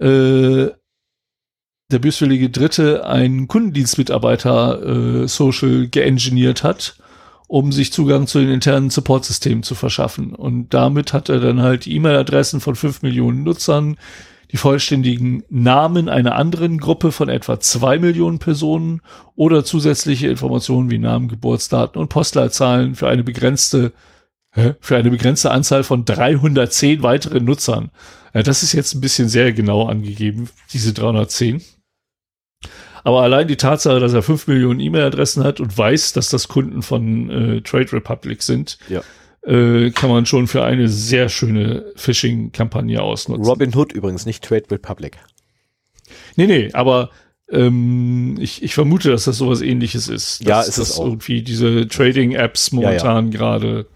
[0.00, 0.66] äh,
[1.90, 6.96] der böswillige Dritte einen Kundendienstmitarbeiter äh, social geengineert hat,
[7.46, 10.34] um sich Zugang zu den internen Support-Systemen zu verschaffen.
[10.34, 13.98] Und damit hat er dann halt E-Mail-Adressen von fünf Millionen Nutzern,
[14.50, 19.02] die vollständigen Namen einer anderen Gruppe von etwa zwei Millionen Personen
[19.34, 23.92] oder zusätzliche Informationen wie Namen, Geburtsdaten und Postleitzahlen für eine begrenzte
[24.80, 27.90] für eine begrenzte Anzahl von 310 weiteren Nutzern.
[28.34, 31.62] Ja, das ist jetzt ein bisschen sehr genau angegeben, diese 310.
[33.04, 36.82] Aber allein die Tatsache, dass er 5 Millionen E-Mail-Adressen hat und weiß, dass das Kunden
[36.82, 39.02] von äh, Trade Republic sind, ja
[39.48, 43.46] äh, kann man schon für eine sehr schöne Phishing-Kampagne ausnutzen.
[43.46, 45.18] Robin Hood übrigens, nicht Trade Republic.
[46.36, 47.10] Nee, nee, aber
[47.50, 50.44] ähm, ich, ich vermute, dass das sowas ähnliches ist.
[50.44, 51.06] Ja, ist es auch.
[51.06, 53.38] irgendwie diese Trading-Apps momentan ja, ja.
[53.38, 53.86] gerade.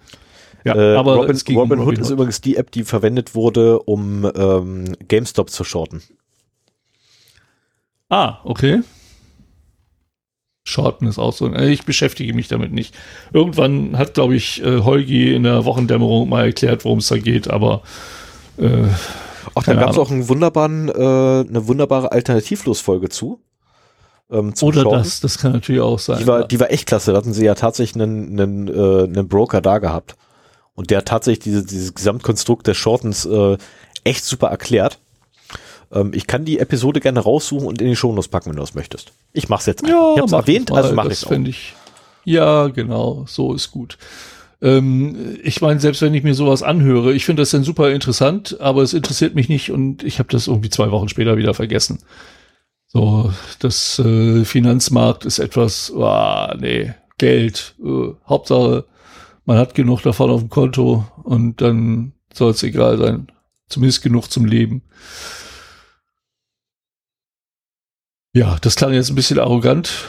[0.64, 4.30] Ja, äh, aber Robin, Robin, Robin, Hood ist übrigens die App, die verwendet wurde, um
[4.34, 6.02] ähm, GameStop zu shorten.
[8.08, 8.80] Ah, okay.
[10.64, 11.52] Shorten ist auch so.
[11.54, 12.94] Ich beschäftige mich damit nicht.
[13.32, 17.50] Irgendwann hat, glaube ich, äh, Holgi in der Wochendämmerung mal erklärt, worum es da geht,
[17.50, 17.82] aber
[18.58, 18.84] äh,
[19.54, 23.40] Ach, da gab es auch einen wunderbaren, äh, eine wunderbare Alternativlosfolge zu.
[24.30, 24.98] Ähm, Oder Shorten.
[24.98, 26.18] das, das kann natürlich auch sein.
[26.18, 26.46] Die war, ja.
[26.46, 27.12] die war echt klasse.
[27.12, 30.16] Da hatten sie ja tatsächlich einen, einen, äh, einen Broker da gehabt.
[30.74, 33.58] Und der hat tatsächlich diese, dieses Gesamtkonstrukt des Shortens äh,
[34.04, 35.00] echt super erklärt.
[35.92, 38.74] Ähm, ich kann die Episode gerne raussuchen und in die Shownotes packen, wenn du das
[38.74, 39.12] möchtest.
[39.32, 39.94] Ich mach's jetzt einfach.
[39.94, 41.32] Ja, ich hab's erwähnt, mal, also mach ich's auch.
[41.32, 41.74] Ich,
[42.24, 43.98] ja, genau, so ist gut.
[44.60, 48.60] Ähm, ich meine, selbst wenn ich mir sowas anhöre, ich finde das dann super interessant,
[48.60, 51.98] aber es interessiert mich nicht und ich habe das irgendwie zwei Wochen später wieder vergessen.
[52.86, 58.84] So, das äh, Finanzmarkt ist etwas, ah, nee, Geld, äh, Hauptsache,
[59.44, 63.28] man hat genug davon auf dem Konto und dann soll es egal sein.
[63.68, 64.82] Zumindest genug zum Leben.
[68.34, 70.06] Ja, das klang jetzt ein bisschen arrogant,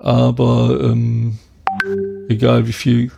[0.00, 1.38] aber ähm,
[2.28, 3.12] egal wie viel,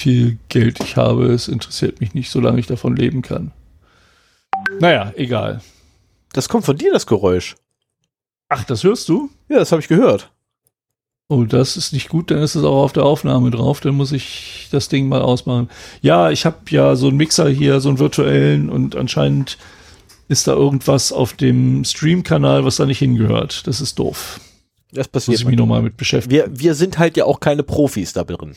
[0.00, 3.52] viel Geld ich habe, es interessiert mich nicht, solange ich davon leben kann.
[4.80, 5.60] Naja, egal.
[6.32, 7.54] Das kommt von dir, das Geräusch.
[8.48, 9.30] Ach, das hörst du?
[9.48, 10.30] Ja, das habe ich gehört.
[11.28, 14.10] Oh, das ist nicht gut, dann ist es auch auf der Aufnahme drauf, dann muss
[14.10, 15.70] ich das Ding mal ausmachen.
[16.02, 19.56] Ja, ich habe ja so einen Mixer hier, so einen virtuellen und anscheinend
[20.30, 23.66] ist da irgendwas auf dem Stream-Kanal, was da nicht hingehört.
[23.66, 24.40] Das ist doof.
[24.92, 25.34] Das passiert.
[25.34, 26.32] Muss ich mich nochmal mit beschäftigen.
[26.32, 28.54] Wir, wir sind halt ja auch keine Profis da drin.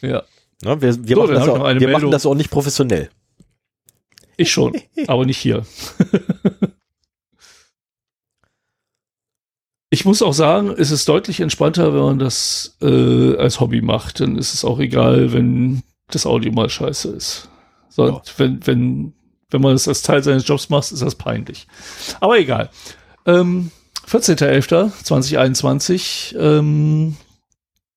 [0.00, 0.22] Ja.
[0.62, 3.10] Na, wir wir, so, machen, das auch, wir machen das auch nicht professionell.
[4.36, 5.66] Ich schon, aber nicht hier.
[9.90, 14.20] ich muss auch sagen, es ist deutlich entspannter, wenn man das äh, als Hobby macht.
[14.20, 17.48] Dann ist es auch egal, wenn das Audio mal scheiße ist.
[17.88, 18.22] So, ja.
[18.36, 19.14] wenn, wenn
[19.50, 21.66] wenn man es als Teil seines Jobs macht, ist das peinlich.
[22.20, 22.70] Aber egal.
[23.26, 23.70] Ähm,
[24.08, 27.16] 14.11.2021 ähm,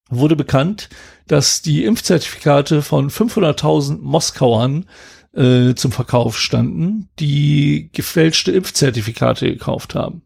[0.10, 0.90] wurde bekannt,
[1.28, 4.86] dass die Impfzertifikate von 500.000 Moskauern
[5.34, 10.22] äh, zum Verkauf standen, die gefälschte Impfzertifikate gekauft haben.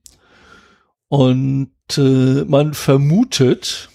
[1.07, 3.89] Und äh, man vermutet,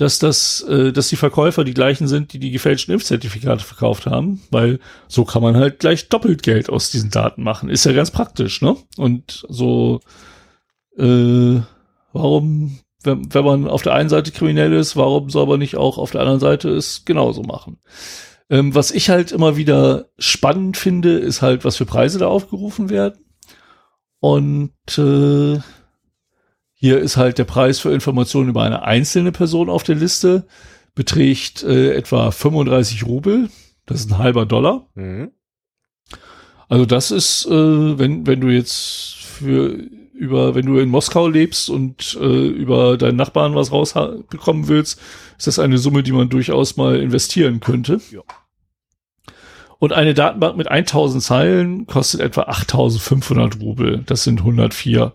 [0.00, 4.40] dass das, äh, dass die Verkäufer die gleichen sind, die die gefälschten Impfzertifikate verkauft haben,
[4.50, 4.78] weil
[5.08, 7.68] so kann man halt gleich doppelt Geld aus diesen Daten machen.
[7.68, 8.76] Ist ja ganz praktisch, ne?
[8.96, 10.00] Und so,
[10.96, 11.60] äh,
[12.14, 15.98] warum, wenn, wenn man auf der einen Seite kriminell ist, warum soll man nicht auch
[15.98, 17.78] auf der anderen Seite es genauso machen?
[18.48, 22.88] Ähm, was ich halt immer wieder spannend finde, ist halt, was für Preise da aufgerufen
[22.88, 23.22] werden.
[24.18, 25.58] Und äh,
[26.80, 30.46] hier ist halt der Preis für Informationen über eine einzelne Person auf der Liste,
[30.94, 33.50] beträgt äh, etwa 35 Rubel.
[33.84, 34.88] Das ist ein halber Dollar.
[34.94, 35.30] Mhm.
[36.70, 39.76] Also das ist, äh, wenn, wenn du jetzt für
[40.14, 45.00] über, wenn du in Moskau lebst und äh, über deinen Nachbarn was rausbekommen willst,
[45.36, 48.00] ist das eine Summe, die man durchaus mal investieren könnte.
[48.10, 48.20] Ja.
[49.78, 54.02] Und eine Datenbank mit 1000 Zeilen kostet etwa 8500 Rubel.
[54.06, 55.12] Das sind 104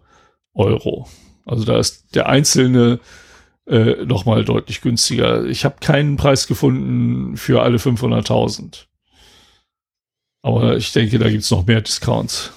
[0.53, 1.07] Euro.
[1.45, 2.99] Also da ist der einzelne
[3.67, 5.45] äh, nochmal deutlich günstiger.
[5.45, 8.85] Ich habe keinen Preis gefunden für alle 500.000.
[10.41, 12.51] Aber ich denke, da gibt's noch mehr Discounts.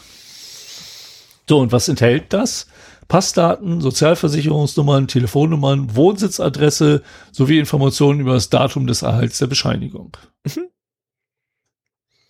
[1.49, 2.67] So, und was enthält das?
[3.09, 10.15] Passdaten, Sozialversicherungsnummern, Telefonnummern, Wohnsitzadresse sowie Informationen über das Datum des Erhalts der Bescheinigung.
[10.45, 10.69] Mhm.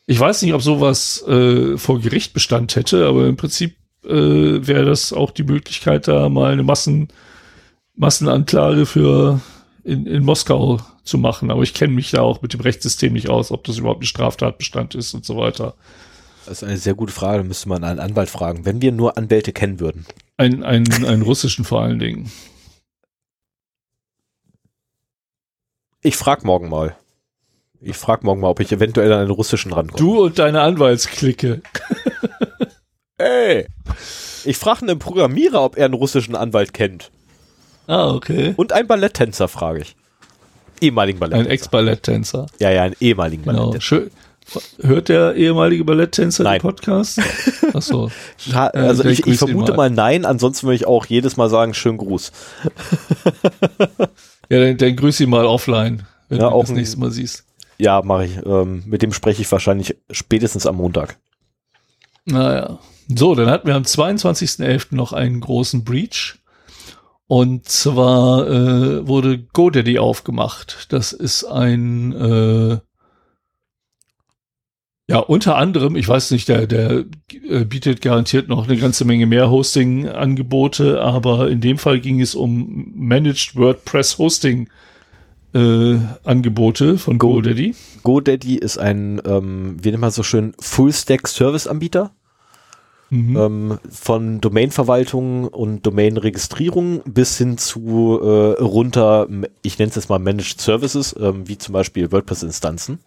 [0.07, 3.77] Ich weiß nicht, ob sowas äh, vor Gericht Bestand hätte, aber im Prinzip
[4.09, 7.09] äh, wäre das auch die Möglichkeit, da mal eine Massen,
[7.95, 9.41] Massenanklage für
[9.85, 11.51] in, in Moskau zu machen.
[11.51, 14.07] Aber ich kenne mich da auch mit dem Rechtssystem nicht aus, ob das überhaupt ein
[14.07, 15.75] Straftatbestand ist und so weiter.
[16.47, 19.19] Das ist eine sehr gute Frage, da müsste man einen Anwalt fragen, wenn wir nur
[19.19, 20.07] Anwälte kennen würden.
[20.39, 22.31] Ein, ein, einen russischen vor allen Dingen.
[26.01, 26.97] Ich frag morgen mal.
[27.81, 29.99] Ich frag morgen mal, ob ich eventuell an einen russischen rankomme.
[29.99, 31.61] Du und deine Anwaltsklicke.
[33.19, 33.67] Ey!
[34.45, 37.11] Ich frage einen Programmierer, ob er einen russischen Anwalt kennt.
[37.89, 38.55] Ah, okay.
[38.57, 39.97] Und einen Balletttänzer frage ich.
[40.81, 41.49] Ehemaligen Balletttänzer.
[41.49, 42.47] Ein Ex-Balletttänzer.
[42.61, 43.71] Ja, ja, einen ehemaligen genau.
[43.71, 43.85] Balletttänzer.
[43.85, 44.11] Schön.
[44.81, 47.21] Hört der ehemalige Balletttänzer den Podcast?
[47.75, 48.11] Achso.
[48.55, 49.91] also ich, ich vermute mal.
[49.91, 49.91] mal.
[49.91, 52.33] nein, ansonsten würde ich auch jedes Mal sagen, schönen Gruß.
[54.49, 57.45] ja, dann, dann grüß ihn mal offline, wenn ja, du auch das nächste Mal siehst.
[57.77, 58.37] Ja, mache ich.
[58.47, 61.19] Ähm, mit dem spreche ich wahrscheinlich spätestens am Montag.
[62.25, 62.79] Naja.
[63.09, 64.95] So, dann hatten wir am 22.11.
[64.95, 66.37] noch einen großen Breach.
[67.27, 70.87] Und zwar äh, wurde GoDaddy aufgemacht.
[70.91, 72.79] Das ist ein äh,
[75.11, 77.05] ja, unter anderem, ich weiß nicht, der, der
[77.49, 82.35] äh, bietet garantiert noch eine ganze Menge mehr Hosting-Angebote, aber in dem Fall ging es
[82.35, 84.69] um Managed WordPress Hosting
[85.55, 87.75] äh, Angebote von Go GoDaddy.
[88.03, 92.13] GoDaddy ist ein, ähm, wie nennt man so schön, Full-Stack-Service-Anbieter.
[93.11, 93.37] Mhm.
[93.37, 99.27] Ähm, von Domainverwaltung und Domainregistrierung bis hin zu äh, runter,
[99.63, 102.99] ich nenne es jetzt mal Managed Services, ähm, wie zum Beispiel WordPress-Instanzen.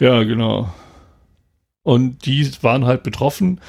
[0.00, 0.72] Ja, genau.
[1.82, 3.60] Und die waren halt betroffen.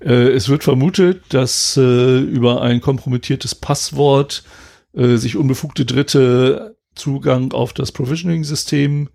[0.00, 4.42] Äh, es wird vermutet, dass äh, über ein kompromittiertes Passwort
[4.94, 9.10] äh, sich unbefugte Dritte Zugang auf das Provisioning-System.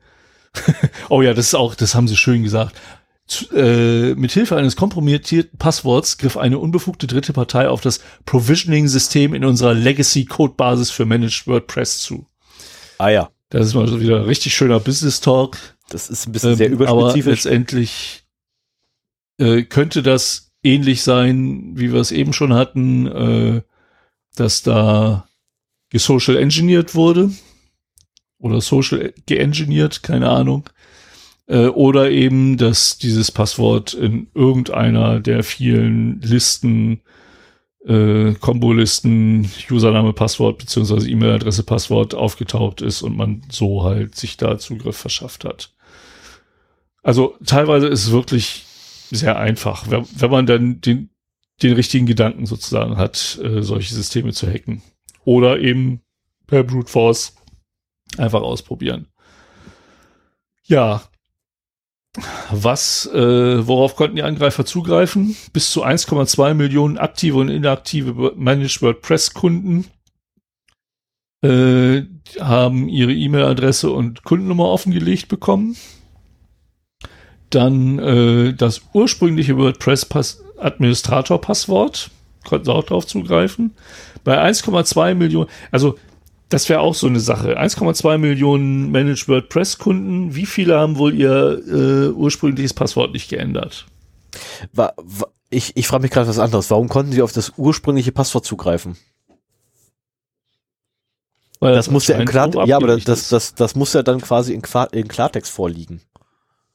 [1.09, 2.79] oh ja, das ist auch, das haben sie schön gesagt.
[3.53, 9.73] Äh, mithilfe eines kompromittierten Passworts griff eine unbefugte dritte Partei auf das Provisioning-System in unserer
[9.73, 12.27] Legacy-Codebasis für Managed WordPress zu.
[12.97, 13.29] Ah ja.
[13.49, 15.57] Das ist mal wieder richtig schöner Business-Talk.
[15.89, 17.23] Das ist ein bisschen ähm, sehr überspezifisch.
[17.23, 18.23] Aber letztendlich
[19.37, 23.61] äh, könnte das ähnlich sein, wie wir es eben schon hatten, äh,
[24.35, 25.27] dass da
[25.89, 27.31] gesocial engineert wurde
[28.39, 30.69] oder social geengineert, keine Ahnung.
[31.47, 37.01] Äh, oder eben, dass dieses Passwort in irgendeiner der vielen Listen,
[37.85, 44.57] äh, Kombolisten, Username, Passwort beziehungsweise E-Mail-Adresse, Passwort aufgetaucht ist und man so halt sich da
[44.57, 45.73] Zugriff verschafft hat.
[47.01, 48.63] Also teilweise ist es wirklich
[49.09, 51.09] sehr einfach, wenn, wenn man dann den,
[51.61, 54.81] den richtigen Gedanken sozusagen hat, äh, solche Systeme zu hacken.
[55.25, 56.01] Oder eben
[56.47, 57.35] per Brute Force
[58.17, 59.07] einfach ausprobieren.
[60.63, 61.03] Ja.
[62.51, 65.35] Was, äh, worauf konnten die Angreifer zugreifen?
[65.51, 69.85] Bis zu 1,2 Millionen aktive und inaktive Managed WordPress-Kunden
[71.43, 72.03] äh,
[72.39, 75.75] haben ihre E-Mail-Adresse und Kundennummer offengelegt bekommen
[77.53, 82.11] dann äh, das ursprüngliche WordPress-Administrator-Passwort,
[82.47, 83.71] konnten sie auch drauf zugreifen.
[84.23, 85.97] Bei 1,2 Millionen, also
[86.53, 87.59] das wäre auch so eine Sache.
[87.59, 90.35] 1,2 Millionen Managed WordPress-Kunden.
[90.35, 93.85] Wie viele haben wohl ihr äh, ursprüngliches Passwort nicht geändert?
[94.71, 96.69] War, war, ich ich frage mich gerade was anderes.
[96.71, 98.97] Warum konnten sie auf das ursprüngliche Passwort zugreifen?
[101.59, 104.03] Weil das, das muss ja in Klartext, ja, aber das, das, das, das muss ja
[104.03, 106.01] dann quasi in, Klar, in Klartext vorliegen.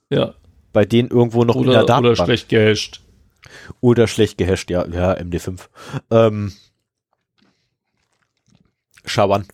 [0.08, 0.34] Ja
[0.72, 2.18] bei denen irgendwo noch oder, in der Datenbank.
[2.18, 3.00] Oder schlecht gehasht.
[3.80, 5.60] Oder schlecht gehasht, ja, ja, MD5.
[6.10, 6.52] Ähm,
[9.04, 9.46] Schawan.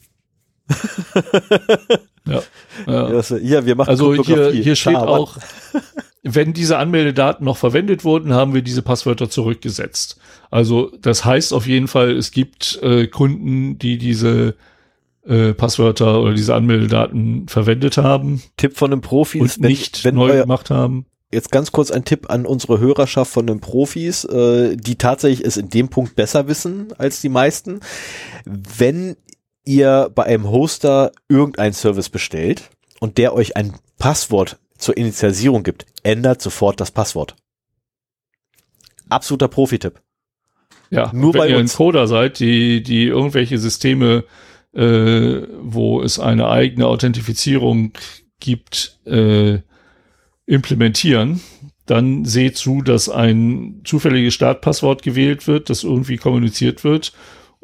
[2.27, 2.43] ja,
[2.87, 3.21] ja.
[3.39, 5.09] ja, wir machen Also hier, hier steht Schawan.
[5.09, 5.37] auch,
[6.23, 10.19] wenn diese Anmeldedaten noch verwendet wurden, haben wir diese Passwörter zurückgesetzt.
[10.51, 14.55] Also das heißt auf jeden Fall, es gibt äh, Kunden, die diese
[15.27, 18.43] äh, Passwörter oder diese Anmeldedaten verwendet haben.
[18.57, 21.07] Tipp von einem Profi und nicht wenn neu euer, gemacht haben.
[21.33, 25.57] jetzt ganz kurz ein Tipp an unsere Hörerschaft von den Profis, äh, die tatsächlich es
[25.57, 27.81] in dem Punkt besser wissen als die meisten.
[28.45, 29.17] Wenn
[29.65, 35.87] ihr bei einem Hoster irgendeinen Service bestellt und der euch ein Passwort zur Initialisierung gibt,
[36.03, 37.37] ändert sofort das Passwort.
[39.09, 40.01] Absoluter Profi-Tipp.
[40.91, 41.73] Ja, nur wenn bei ihr uns.
[41.73, 44.25] ein Coder seid, die, die irgendwelche Systeme,
[44.75, 47.93] äh, wo es eine eigene Authentifizierung
[48.41, 49.61] gibt, äh,
[50.47, 51.41] implementieren,
[51.87, 57.13] dann seht zu, dass ein zufälliges Startpasswort gewählt wird, das irgendwie kommuniziert wird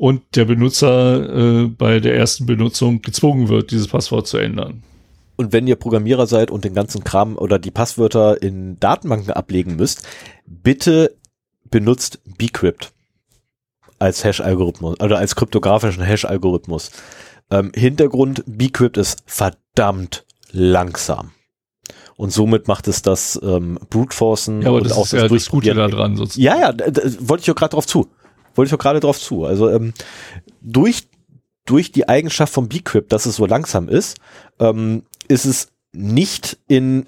[0.01, 4.83] und der Benutzer äh, bei der ersten Benutzung gezwungen wird, dieses Passwort zu ändern.
[5.37, 9.77] Und wenn ihr Programmierer seid und den ganzen Kram oder die Passwörter in Datenbanken ablegen
[9.77, 10.09] müsst,
[10.47, 11.15] bitte
[11.65, 12.93] benutzt Bcrypt
[13.99, 16.93] als Hash-Algorithmus oder als kryptografischen Hash-Algorithmus.
[17.51, 21.33] Ähm, Hintergrund, Bcrypt ist verdammt langsam.
[22.17, 25.23] Und somit macht es das ähm, Brute Forcen ja, aber und das auch ist das
[25.23, 26.43] ja das Gute da dran sozusagen.
[26.43, 28.09] Ja, ja, da, da, wollte ich auch gerade drauf zu.
[28.55, 29.45] Wollte ich auch gerade drauf zu.
[29.45, 29.93] Also ähm,
[30.61, 31.09] durch
[31.67, 34.19] durch die Eigenschaft von Bcrypt, dass es so langsam ist,
[34.59, 37.07] ähm, ist es nicht in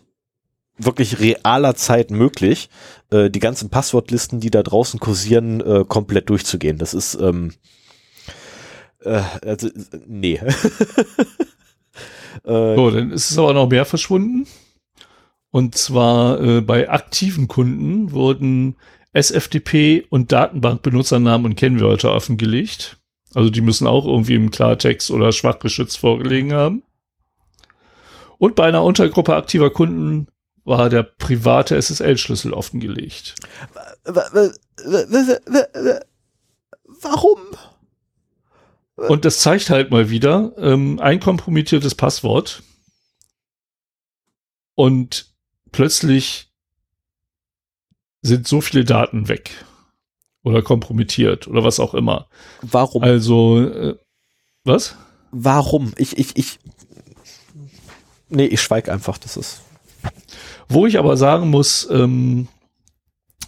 [0.78, 2.68] wirklich realer Zeit möglich,
[3.10, 6.78] äh, die ganzen Passwortlisten, die da draußen kursieren, äh, komplett durchzugehen.
[6.78, 7.52] Das ist ähm,
[9.04, 9.68] äh, also,
[10.06, 10.34] nee.
[12.44, 14.46] äh, so, dann ist es aber noch mehr verschwunden.
[15.50, 18.76] Und zwar äh, bei aktiven Kunden wurden
[19.12, 22.98] SFTP und Datenbankbenutzernamen und Kennwörter offengelegt.
[23.34, 26.82] Also die müssen auch irgendwie im Klartext oder schwach geschützt vorgelegen haben.
[28.38, 30.28] Und bei einer Untergruppe aktiver Kunden
[30.64, 33.34] war der private SSL-Schlüssel offengelegt.
[36.84, 37.40] Warum?
[38.96, 42.62] Und das zeigt halt mal wieder ähm, ein kompromittiertes Passwort.
[44.74, 45.32] Und
[45.72, 46.51] plötzlich
[48.22, 49.50] sind so viele Daten weg
[50.42, 52.28] oder kompromittiert oder was auch immer.
[52.62, 53.02] Warum?
[53.02, 53.96] Also, äh,
[54.64, 54.96] was?
[55.30, 55.92] Warum?
[55.96, 56.58] Ich, ich, ich.
[58.28, 59.62] Nee, ich schweige einfach, das ist.
[60.68, 62.48] Wo ich aber sagen muss, ähm,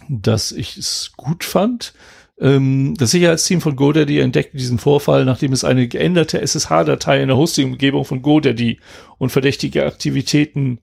[0.07, 1.93] dass ich es gut fand.
[2.39, 7.37] Ähm, das Sicherheitsteam von GoDaddy entdeckte diesen Vorfall, nachdem es eine geänderte SSH-Datei in der
[7.37, 8.79] Hosting-Umgebung von GoDaddy
[9.17, 10.79] und verdächtige Aktivitäten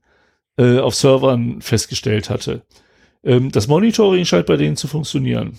[0.56, 2.62] äh, auf Servern festgestellt hatte.
[3.24, 5.58] Ähm, das Monitoring scheint bei denen zu funktionieren.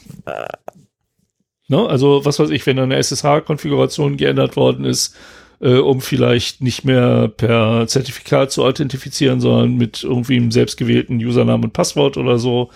[1.68, 1.88] Ne?
[1.88, 5.16] Also, was weiß ich, wenn eine SSH-Konfiguration geändert worden ist,
[5.62, 11.64] äh, um vielleicht nicht mehr per Zertifikat zu authentifizieren, sondern mit irgendwie einem selbstgewählten Username
[11.64, 12.70] und Passwort oder so,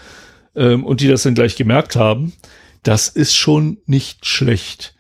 [0.55, 2.33] ähm, und die das dann gleich gemerkt haben,
[2.83, 4.95] das ist schon nicht schlecht.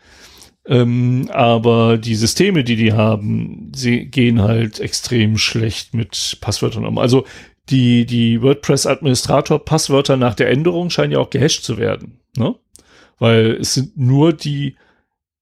[0.65, 6.97] Ähm, aber die Systeme, die die haben, sie gehen halt extrem schlecht mit Passwörtern um.
[6.97, 7.25] Also
[7.69, 12.19] die, die WordPress-Administrator-Passwörter nach der Änderung scheinen ja auch gehasht zu werden.
[12.37, 12.55] Ne?
[13.19, 14.75] Weil es sind nur die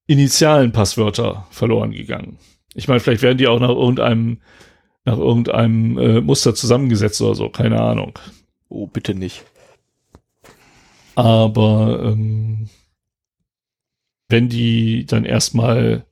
[0.06, 2.38] initialen Passwörter verloren gegangen.
[2.74, 4.40] Ich meine, vielleicht werden die auch nach irgendeinem,
[5.04, 8.18] nach irgendeinem äh, Muster zusammengesetzt oder so, keine Ahnung.
[8.68, 9.44] Oh, bitte nicht.
[11.14, 12.68] Aber ähm,
[14.28, 16.04] wenn die dann erstmal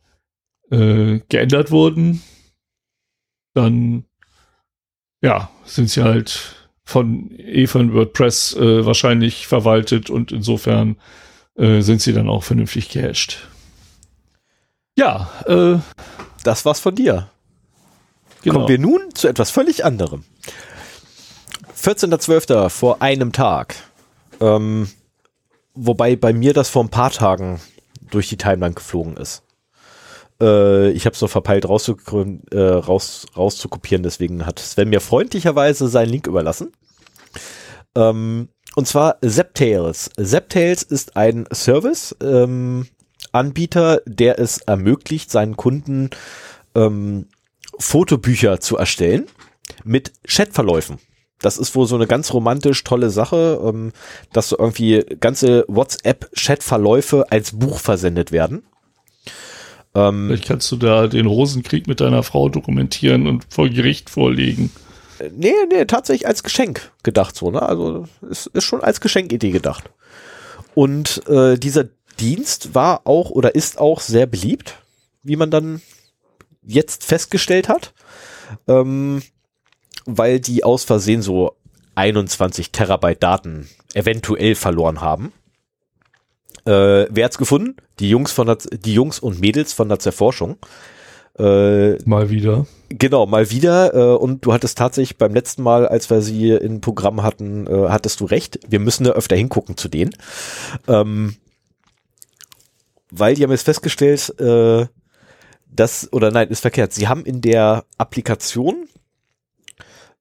[0.71, 2.23] äh, geändert wurden,
[3.53, 4.05] dann
[5.25, 6.55] ja, sind sie halt
[6.85, 10.97] von eh von WordPress äh, wahrscheinlich verwaltet und insofern
[11.57, 13.39] äh, sind sie dann auch vernünftig gehasht.
[14.97, 15.79] Ja, äh,
[16.45, 17.31] das war's von dir.
[18.43, 18.57] Genau.
[18.57, 20.25] Kommen wir nun zu etwas völlig anderem.
[21.81, 22.69] 14.12.
[22.69, 23.77] vor einem Tag.
[24.41, 24.91] Ähm,
[25.73, 27.63] wobei bei mir das vor ein paar Tagen
[28.11, 29.43] durch die Timeline geflogen ist.
[30.41, 36.11] Äh, ich habe es noch verpeilt äh, raus, rauszukopieren, deswegen hat Sven mir freundlicherweise seinen
[36.11, 36.73] Link überlassen.
[37.95, 40.11] Ähm, und zwar Zaptails.
[40.21, 42.89] Zaptails ist ein Service, ähm,
[43.33, 46.11] Anbieter, der es ermöglicht, seinen Kunden
[46.75, 47.27] ähm,
[47.79, 49.27] Fotobücher zu erstellen
[49.85, 50.99] mit Chatverläufen.
[51.41, 53.93] Das ist wohl so eine ganz romantisch tolle Sache, ähm,
[54.33, 58.65] dass so irgendwie ganze WhatsApp-Chatverläufe als Buch versendet werden.
[59.95, 64.71] Ähm, Vielleicht kannst du da den Rosenkrieg mit deiner Frau dokumentieren und vor Gericht vorlegen.
[65.19, 67.63] Äh, nee, nee, tatsächlich als Geschenk gedacht so, ne?
[67.63, 69.91] Also es ist schon als Geschenkidee gedacht.
[70.75, 71.85] Und äh, dieser
[72.19, 74.83] Dienst war auch oder ist auch sehr beliebt,
[75.23, 75.81] wie man dann
[76.63, 77.93] jetzt festgestellt hat.
[78.69, 79.23] Ähm,
[80.07, 81.57] weil die aus Versehen so
[81.95, 85.33] 21 Terabyte Daten eventuell verloren haben.
[86.67, 87.77] Äh, wer hat's gefunden?
[87.99, 90.57] Die Jungs von der, die Jungs und Mädels von der Zerforschung.
[91.39, 92.67] Äh, mal wieder.
[92.91, 93.95] Genau, mal wieder.
[93.95, 97.89] Äh, und du hattest tatsächlich beim letzten Mal, als wir sie in Programm hatten, äh,
[97.89, 98.61] hattest du recht.
[98.69, 100.15] Wir müssen da öfter hingucken zu denen.
[100.87, 101.37] Ähm,
[103.11, 104.87] weil die haben jetzt festgestellt, äh,
[105.71, 106.93] dass, oder nein, ist verkehrt.
[106.93, 108.89] Sie haben in der Applikation,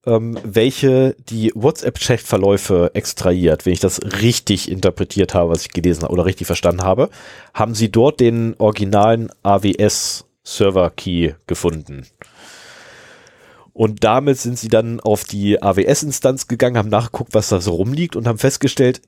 [0.06, 6.12] ähm, welche die WhatsApp-Chat-Verläufe extrahiert, wenn ich das richtig interpretiert habe, was ich gelesen habe
[6.12, 7.10] oder richtig verstanden habe,
[7.54, 12.06] haben sie dort den originalen AWS-Server-Key gefunden.
[13.72, 18.14] Und damit sind sie dann auf die AWS-Instanz gegangen, haben nachgeguckt, was da so rumliegt
[18.14, 19.02] und haben festgestellt,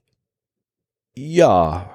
[1.14, 1.94] ja,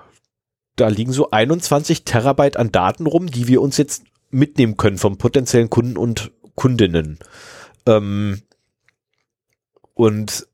[0.78, 5.18] da liegen so 21 Terabyte an Daten rum, die wir uns jetzt mitnehmen können vom
[5.18, 7.20] potenziellen Kunden und Kundinnen.
[7.86, 8.42] Ähm,
[9.94, 10.48] und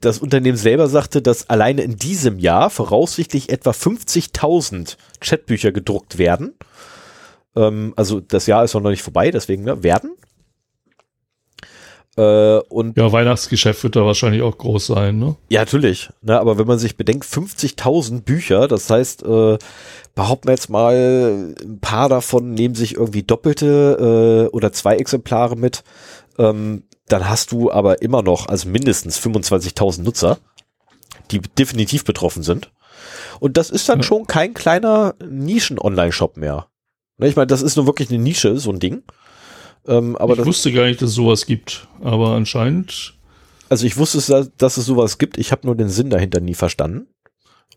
[0.00, 6.54] das Unternehmen selber sagte, dass alleine in diesem Jahr voraussichtlich etwa 50.000 Chatbücher gedruckt werden.
[7.56, 10.16] Ähm, also das Jahr ist noch nicht vorbei, deswegen ne, werden.
[12.16, 15.36] Äh, und ja, Weihnachtsgeschäft wird da wahrscheinlich auch groß sein, ne?
[15.48, 16.10] Ja, natürlich.
[16.22, 19.58] Ne, aber wenn man sich bedenkt, 50.000 Bücher, das heißt, äh,
[20.14, 25.56] behaupten wir jetzt mal, ein paar davon nehmen sich irgendwie doppelte äh, oder zwei Exemplare
[25.56, 25.82] mit,
[26.38, 30.38] ähm, dann hast du aber immer noch, also mindestens 25.000 Nutzer,
[31.30, 32.70] die definitiv betroffen sind.
[33.40, 34.02] Und das ist dann ja.
[34.04, 36.68] schon kein kleiner Nischen-Online-Shop mehr.
[37.18, 39.02] Ne, ich meine, das ist nur wirklich eine Nische, so ein Ding.
[39.86, 43.14] Ähm, aber ich wusste gar nicht, dass es sowas gibt, aber anscheinend.
[43.68, 45.36] Also ich wusste, dass es sowas gibt.
[45.36, 47.08] Ich habe nur den Sinn dahinter nie verstanden.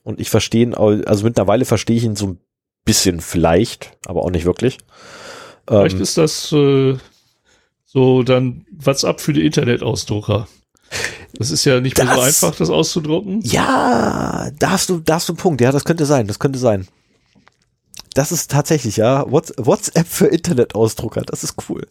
[0.03, 2.39] Und ich verstehe ihn, also mittlerweile verstehe ich ihn so ein
[2.85, 4.77] bisschen vielleicht, aber auch nicht wirklich.
[5.67, 6.97] Vielleicht ähm, ist das äh,
[7.97, 10.47] so dann WhatsApp für die Internetausdrucker.
[11.33, 13.41] Das ist ja nicht mehr das, so einfach, das auszudrucken.
[13.41, 15.61] Ja, da hast du, da hast du einen Punkt.
[15.61, 16.87] Ja, das könnte sein, das könnte sein.
[18.13, 19.25] Das ist tatsächlich, ja.
[19.27, 21.87] WhatsApp für Internetausdrucker, das ist cool.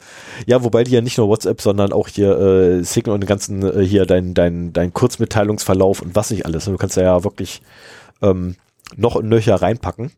[0.46, 3.64] Ja, wobei die ja nicht nur WhatsApp, sondern auch hier äh, Signal und den ganzen,
[3.64, 6.66] äh, hier dein, dein, dein Kurzmitteilungsverlauf und was nicht alles.
[6.66, 7.62] Du kannst ja wirklich
[8.22, 8.54] ähm,
[8.96, 10.12] noch und nöcher reinpacken.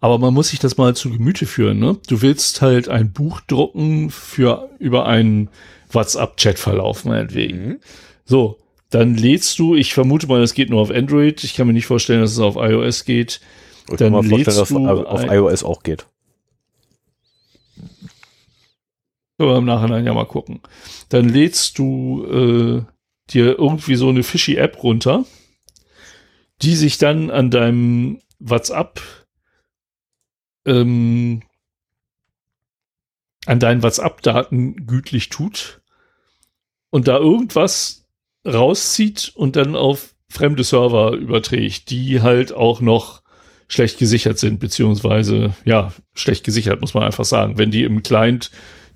[0.00, 1.98] Aber man muss sich das mal zu Gemüte führen, ne?
[2.08, 5.50] Du willst halt ein Buch drucken für über einen
[5.92, 7.66] WhatsApp-Chat-Verlauf, meinetwegen.
[7.66, 7.80] Mhm.
[8.24, 11.44] So, dann lädst du, ich vermute mal, das geht nur auf Android.
[11.44, 13.40] Ich kann mir nicht vorstellen, dass es auf iOS geht
[13.90, 16.06] ich dann mir vorstellen, dass es auf iOS auch geht.
[19.38, 20.60] Können wir im Nachhinein ja mal gucken.
[21.08, 22.82] Dann lädst du äh,
[23.32, 25.24] dir irgendwie so eine fishy App runter,
[26.62, 29.00] die sich dann an deinem WhatsApp
[30.70, 31.42] ähm,
[33.46, 35.80] an deinen WhatsApp-Daten gütlich tut
[36.90, 38.06] und da irgendwas
[38.46, 43.22] rauszieht und dann auf fremde Server überträgt, die halt auch noch
[43.68, 47.58] schlecht gesichert sind, beziehungsweise, ja, schlecht gesichert, muss man einfach sagen.
[47.58, 48.50] Wenn die im Client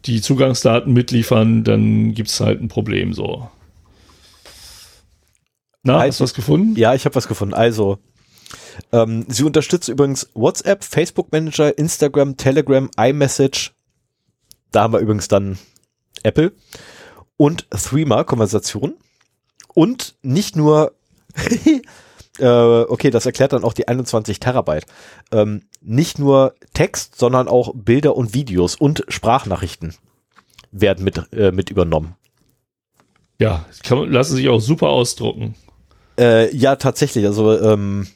[0.07, 3.49] die Zugangsdaten mitliefern, dann gibt's halt ein Problem so.
[5.83, 6.77] Na, also, hast du was gefunden?
[6.77, 7.55] Ja, ich habe was gefunden.
[7.55, 7.99] Also,
[8.93, 13.75] ähm, sie unterstützt übrigens WhatsApp, Facebook Manager, Instagram, Telegram, iMessage.
[14.72, 15.59] Da haben wir übrigens dann
[16.22, 16.53] Apple
[17.37, 18.95] und Threema Konversation.
[19.75, 20.93] Und nicht nur
[22.39, 24.87] äh, okay, das erklärt dann auch die 21 Terabyte.
[25.33, 29.95] Ähm, nicht nur Text, sondern auch Bilder und Videos und Sprachnachrichten
[30.72, 32.16] werden mit, äh, mit übernommen.
[33.41, 35.55] Ja, kann, lassen sich auch super ausdrucken.
[36.18, 37.27] Äh, ja, tatsächlich.
[37.27, 38.07] Also ähm,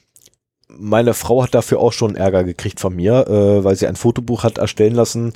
[0.69, 4.45] meine Frau hat dafür auch schon Ärger gekriegt von mir, äh, weil sie ein Fotobuch
[4.45, 5.33] hat erstellen lassen,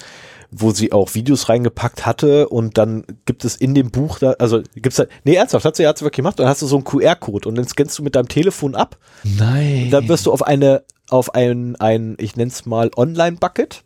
[0.50, 4.62] wo sie auch Videos reingepackt hatte und dann gibt es in dem Buch da, also
[4.74, 6.84] gibt's da, nee, ernsthaft, hat sie, hat sie wirklich gemacht, dann hast du so einen
[6.84, 8.98] QR-Code und den scannst du mit deinem Telefon ab.
[9.24, 9.88] Nein.
[9.90, 13.82] Dann wirst du auf eine, auf ein, ein, ich nenn's mal Online-Bucket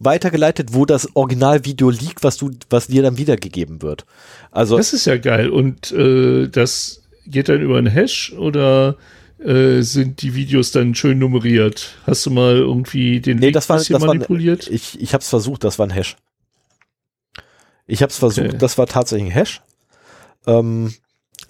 [0.00, 4.06] weitergeleitet, wo das Originalvideo liegt, was du, was dir dann wiedergegeben wird.
[4.50, 4.76] Also.
[4.76, 8.96] Das ist ja geil und, äh, das geht dann über einen Hash oder
[9.42, 11.94] äh, sind die Videos dann schön nummeriert.
[12.06, 14.66] Hast du mal irgendwie den nee, Link das war, das manipuliert?
[14.66, 16.16] War, ich ich habe es versucht, das war ein Hash.
[17.86, 18.58] Ich habe es versucht, okay.
[18.58, 19.62] das war tatsächlich ein Hash.
[20.46, 20.94] Ähm,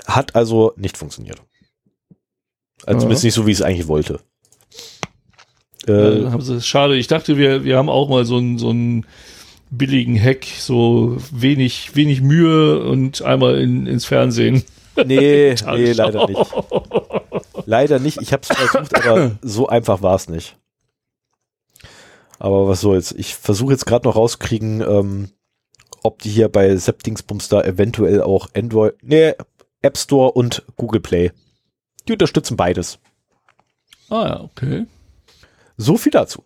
[0.06, 1.42] hat also nicht funktioniert.
[2.86, 4.20] Also zumindest nicht so, wie ich es eigentlich wollte.
[5.86, 9.06] Äh, ja, schade, ich dachte, wir, wir haben auch mal so einen so einen
[9.70, 14.64] billigen Hack, so wenig, wenig Mühe und einmal in, ins Fernsehen.
[14.96, 16.40] Nee, nee, leider nicht.
[17.70, 18.20] Leider nicht.
[18.20, 20.58] Ich habe es versucht, aber so einfach war es nicht.
[22.40, 23.12] Aber was soll's.
[23.12, 25.28] Ich versuche jetzt gerade noch rauskriegen, ähm,
[26.02, 29.34] ob die hier bei Septingsbums da eventuell auch Android, nee,
[29.82, 31.30] App Store und Google Play.
[32.08, 32.98] Die unterstützen beides.
[34.08, 34.86] Ah ja, okay.
[35.76, 36.42] So viel dazu.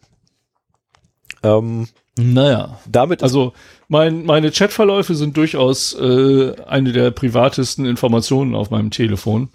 [1.43, 2.81] Ähm, naja.
[2.87, 3.55] Damit also
[3.89, 9.49] mein, meine Chatverläufe sind durchaus äh, eine der privatesten Informationen auf meinem Telefon,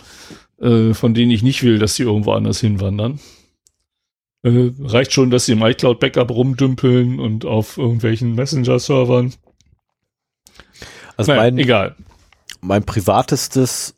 [0.62, 3.20] äh, von denen ich nicht will, dass sie irgendwo anders hinwandern.
[4.43, 9.34] Äh, reicht schon, dass sie im iCloud Backup rumdümpeln und auf irgendwelchen Messenger-Servern.
[11.18, 11.95] Also naja, mein, egal.
[12.62, 13.95] Mein privatestes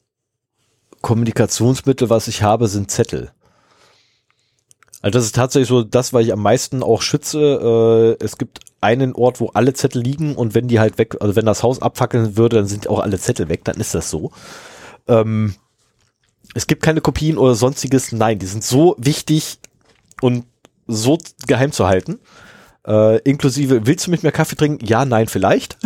[1.02, 3.32] Kommunikationsmittel, was ich habe, sind Zettel.
[5.04, 8.18] Also das ist tatsächlich so das, was ich am meisten auch schütze.
[8.20, 11.36] Äh, es gibt einen Ort, wo alle Zettel liegen und wenn die halt weg, also
[11.36, 14.32] wenn das Haus abfackeln würde, dann sind auch alle Zettel weg, dann ist das so.
[15.08, 15.56] Ähm,
[16.54, 18.12] es gibt keine Kopien oder sonstiges.
[18.12, 19.60] Nein, die sind so wichtig
[20.22, 20.46] und
[20.88, 22.20] so geheim zu halten.
[22.86, 24.86] Äh, inklusive, willst du mit mir Kaffee trinken?
[24.86, 25.78] Ja, nein, vielleicht.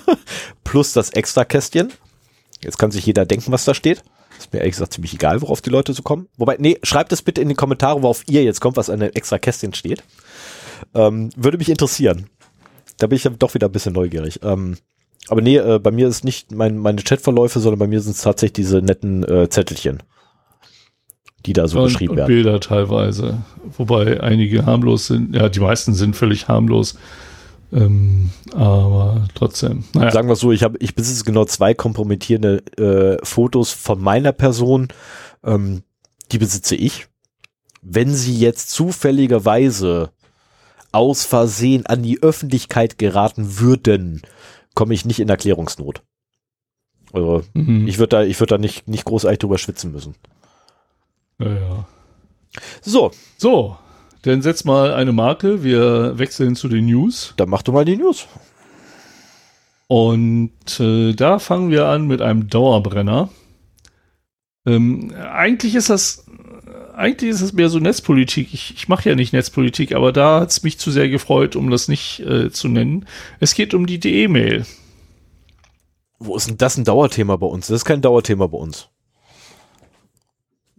[0.64, 1.92] Plus das extra Kästchen.
[2.62, 4.02] Jetzt kann sich jeder denken, was da steht.
[4.38, 6.28] Ist mir ehrlich gesagt ziemlich egal, worauf die Leute so kommen.
[6.36, 9.12] Wobei, nee, schreibt es bitte in die Kommentare, worauf ihr jetzt kommt, was an einem
[9.14, 10.02] extra Kästchen steht.
[10.94, 12.28] Ähm, würde mich interessieren.
[12.98, 14.40] Da bin ich doch wieder ein bisschen neugierig.
[14.42, 14.76] Ähm,
[15.28, 18.22] aber nee, äh, bei mir ist nicht mein, meine Chatverläufe, sondern bei mir sind es
[18.22, 20.02] tatsächlich diese netten äh, Zettelchen,
[21.46, 22.28] die da so und, geschrieben und werden.
[22.28, 23.38] Bilder teilweise,
[23.76, 25.34] wobei einige harmlos sind.
[25.34, 26.96] Ja, die meisten sind völlig harmlos.
[27.72, 29.84] Ähm, aber trotzdem.
[29.94, 30.10] Naja.
[30.10, 34.88] Sagen wir so, ich habe, ich besitze genau zwei kompromittierende äh, Fotos von meiner Person.
[35.42, 35.82] Ähm,
[36.32, 37.06] die besitze ich.
[37.80, 40.10] Wenn sie jetzt zufälligerweise
[40.92, 44.22] aus Versehen an die Öffentlichkeit geraten würden,
[44.74, 46.02] komme ich nicht in Erklärungsnot.
[47.12, 47.86] Also mhm.
[47.86, 50.14] ich würde da, ich würde da nicht, nicht großartig drüber schwitzen müssen.
[51.38, 51.88] Ja, ja.
[52.80, 53.10] So.
[53.36, 53.76] So.
[54.22, 55.64] Dann setz mal eine Marke.
[55.64, 57.34] Wir wechseln zu den News.
[57.36, 58.26] Dann mach du mal die News.
[59.88, 63.28] Und äh, da fangen wir an mit einem Dauerbrenner.
[64.64, 66.24] Ähm, eigentlich ist das
[66.94, 68.52] eigentlich ist es mehr so Netzpolitik.
[68.52, 71.70] Ich, ich mache ja nicht Netzpolitik, aber da hat es mich zu sehr gefreut, um
[71.70, 73.06] das nicht äh, zu nennen.
[73.40, 74.64] Es geht um die DE-Mail.
[76.18, 77.66] Wo ist denn das ein Dauerthema bei uns?
[77.66, 78.91] Das ist kein Dauerthema bei uns.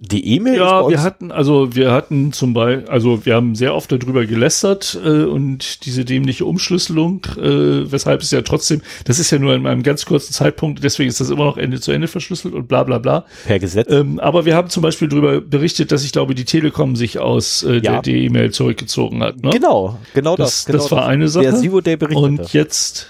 [0.05, 0.57] Die E-Mail?
[0.57, 4.99] Ja, wir hatten, also wir hatten zum Beispiel, also wir haben sehr oft darüber gelästert
[5.01, 9.65] äh, und diese dämliche Umschlüsselung, äh, weshalb es ja trotzdem, das ist ja nur in
[9.65, 12.83] einem ganz kurzen Zeitpunkt, deswegen ist das immer noch Ende zu Ende verschlüsselt und bla
[12.83, 13.25] bla bla.
[13.45, 13.89] Per Gesetz.
[13.89, 17.63] Ähm, aber wir haben zum Beispiel darüber berichtet, dass ich glaube, die Telekom sich aus
[17.63, 18.01] äh, ja.
[18.01, 19.41] der E-Mail zurückgezogen hat.
[19.41, 19.51] Ne?
[19.51, 20.49] Genau, genau das.
[20.49, 21.07] Das, genau das war das.
[21.07, 21.43] eine Sache.
[21.45, 22.25] Der Sivo Day berichtete.
[22.25, 23.07] Und jetzt,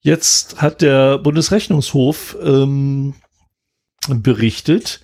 [0.00, 3.12] jetzt hat der Bundesrechnungshof ähm,
[4.08, 5.02] berichtet,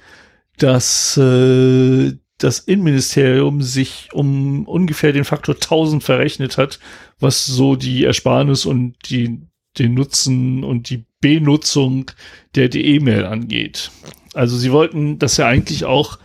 [0.58, 6.78] dass äh, das Innenministerium sich um ungefähr den Faktor 1000 verrechnet hat,
[7.20, 9.40] was so die Ersparnis und die,
[9.78, 12.10] den Nutzen und die Benutzung
[12.54, 13.90] der E-Mail angeht.
[14.34, 16.18] Also sie wollten das ja eigentlich auch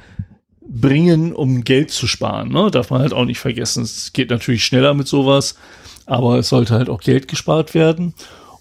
[0.61, 2.49] bringen, um Geld zu sparen.
[2.49, 2.69] Ne?
[2.71, 3.84] Darf man halt auch nicht vergessen.
[3.84, 5.55] Es geht natürlich schneller mit sowas,
[6.05, 8.13] aber es sollte halt auch Geld gespart werden.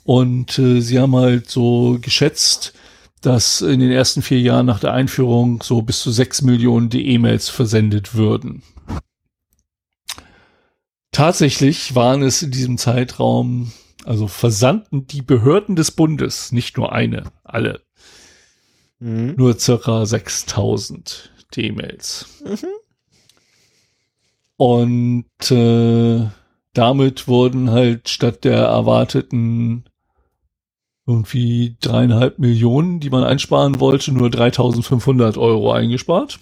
[0.04, 2.72] Und äh, sie haben halt so geschätzt,
[3.20, 7.48] dass in den ersten vier Jahren nach der Einführung so bis zu sechs Millionen E-Mails
[7.48, 8.62] versendet würden.
[11.12, 13.72] Tatsächlich waren es in diesem Zeitraum,
[14.04, 17.82] also versandten die Behörden des Bundes, nicht nur eine, alle,
[19.00, 19.34] mhm.
[19.36, 22.26] nur circa 6000 E-Mails.
[22.44, 22.68] Mhm.
[24.56, 26.28] Und äh,
[26.72, 29.87] damit wurden halt statt der erwarteten
[31.08, 36.38] irgendwie dreieinhalb Millionen, die man einsparen wollte, nur 3500 Euro eingespart.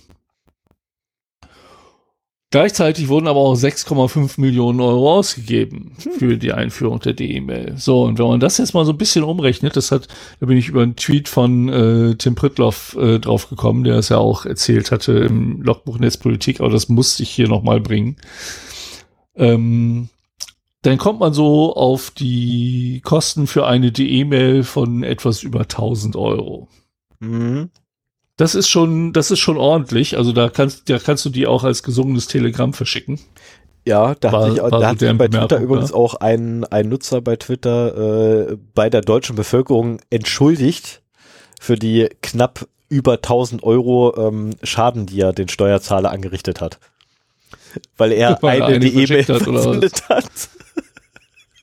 [2.51, 6.13] Gleichzeitig wurden aber auch 6,5 Millionen Euro ausgegeben hm.
[6.13, 7.75] für die Einführung der D-E-Mail.
[7.77, 10.09] So, und wenn man das jetzt mal so ein bisschen umrechnet, das hat,
[10.41, 14.19] da bin ich über einen Tweet von äh, Tim Pritloff äh, draufgekommen, der es ja
[14.19, 18.17] auch erzählt hatte im Logbuch Netzpolitik, aber das musste ich hier nochmal bringen.
[19.37, 20.09] Ähm,
[20.87, 26.69] dann kommt man so auf die Kosten für eine E-Mail von etwas über 1000 Euro.
[27.19, 27.71] Mhm.
[28.37, 30.17] Das ist schon, das ist schon ordentlich.
[30.17, 33.19] Also da kannst, da kannst du die auch als gesungenes Telegramm verschicken.
[33.85, 37.21] Ja, da war, hat sich, da hat sich bei Twitter übrigens auch ein, ein Nutzer
[37.21, 41.03] bei Twitter äh, bei der deutschen Bevölkerung entschuldigt
[41.61, 46.79] für die knapp über 1000 Euro ähm, Schaden, die er den Steuerzahler angerichtet hat.
[47.97, 50.31] Weil er Weil eine, eine E-Mail versendet hat.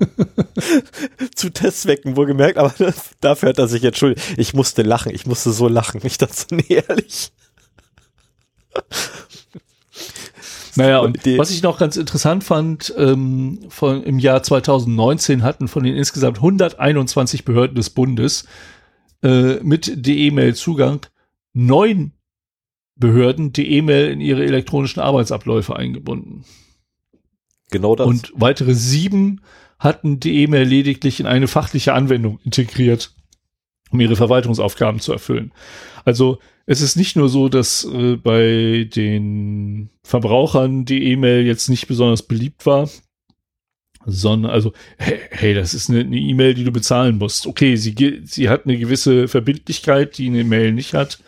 [1.35, 2.73] Zu Testzwecken wohlgemerkt, aber
[3.21, 4.37] dafür hat er sich entschuldigt.
[4.37, 6.01] Ich musste lachen, ich musste so lachen.
[6.03, 7.31] Ich dachte so, nee, ehrlich.
[10.75, 15.83] Naja, und was ich noch ganz interessant fand, ähm, von, im Jahr 2019 hatten von
[15.83, 18.45] den insgesamt 121 Behörden des Bundes
[19.21, 21.05] äh, mit E-Mail Zugang
[21.53, 22.13] neun
[22.95, 26.45] Behörden die E-Mail in ihre elektronischen Arbeitsabläufe eingebunden.
[27.71, 28.07] Genau das.
[28.07, 29.41] Und weitere sieben
[29.83, 33.13] hatten die E-Mail lediglich in eine fachliche Anwendung integriert,
[33.91, 35.51] um ihre Verwaltungsaufgaben zu erfüllen.
[36.05, 41.87] Also es ist nicht nur so, dass äh, bei den Verbrauchern die E-Mail jetzt nicht
[41.87, 42.89] besonders beliebt war,
[44.05, 47.45] sondern also, hey, hey das ist eine E-Mail, die du bezahlen musst.
[47.45, 51.19] Okay, sie, sie hat eine gewisse Verbindlichkeit, die eine Mail nicht hat,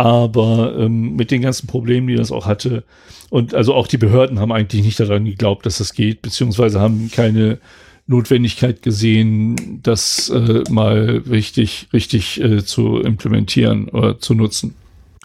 [0.00, 2.84] aber ähm, mit den ganzen Problemen, die das auch hatte,
[3.28, 7.10] und also auch die Behörden haben eigentlich nicht daran geglaubt, dass das geht, beziehungsweise haben
[7.12, 7.58] keine
[8.06, 14.74] Notwendigkeit gesehen, das äh, mal richtig, richtig äh, zu implementieren oder zu nutzen.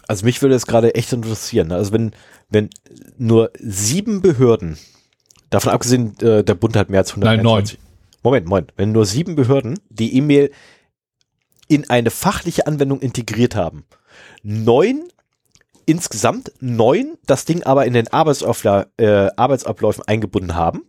[0.08, 1.72] Also mich würde es gerade echt interessieren.
[1.72, 2.12] Also wenn,
[2.50, 2.68] wenn
[3.16, 4.76] nur sieben Behörden,
[5.48, 7.36] davon abgesehen, äh, der Bund hat mehr als 100.
[7.36, 7.64] Nein, neun.
[8.22, 8.74] Moment, Moment.
[8.76, 10.50] Wenn nur sieben Behörden die E-Mail
[11.66, 13.84] in eine fachliche Anwendung integriert haben,
[14.42, 15.08] neun
[15.86, 20.82] insgesamt neun das Ding aber in den Arbeitsaufla äh, Arbeitsabläufen eingebunden haben,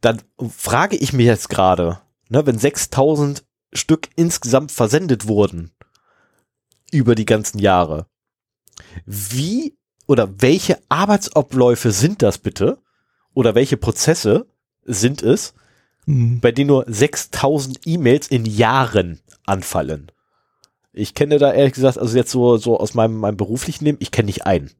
[0.00, 5.72] dann frage ich mich jetzt gerade, ne, wenn 6000 Stück insgesamt versendet wurden
[6.90, 8.06] über die ganzen Jahre,
[9.04, 12.78] wie oder welche Arbeitsabläufe sind das bitte?
[13.32, 14.46] Oder welche Prozesse
[14.84, 15.54] sind es,
[16.06, 16.40] mhm.
[16.40, 20.12] bei denen nur 6000 E-Mails in Jahren anfallen?
[20.94, 24.10] Ich kenne da ehrlich gesagt, also jetzt so, so aus meinem, meinem beruflichen Leben, ich
[24.10, 24.70] kenne nicht einen.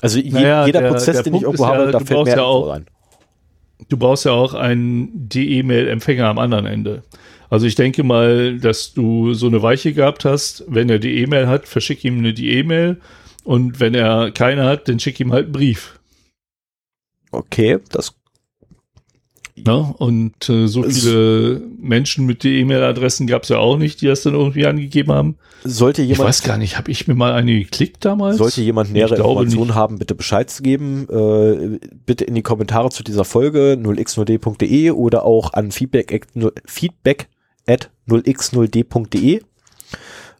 [0.00, 2.24] Also je, naja, jeder der, Prozess, der den Punkt ich irgendwo habe, ja, da fällt
[2.24, 2.86] mir ja auch, ein.
[3.88, 7.04] Du brauchst ja auch einen D-E-Mail-Empfänger am anderen Ende.
[7.50, 11.46] Also ich denke mal, dass du so eine Weiche gehabt hast, wenn er die E-Mail
[11.46, 13.00] hat, verschick ihm eine die E-Mail
[13.44, 15.98] und wenn er keine hat, dann schick ihm halt einen Brief.
[17.30, 18.17] Okay, das
[19.66, 24.06] ja, und äh, so viele Menschen mit den E-Mail-Adressen gab es ja auch nicht, die
[24.06, 25.36] das dann irgendwie angegeben haben.
[25.64, 28.38] Sollte jemand, ich weiß gar nicht, habe ich mir mal eine geklickt damals?
[28.38, 31.08] Sollte jemand nähere Informationen haben, bitte Bescheid zu geben.
[31.10, 36.26] Äh, bitte in die Kommentare zu dieser Folge 0x0d.de oder auch an feedback,
[36.66, 37.28] feedback
[37.66, 39.40] at 0x0d.de.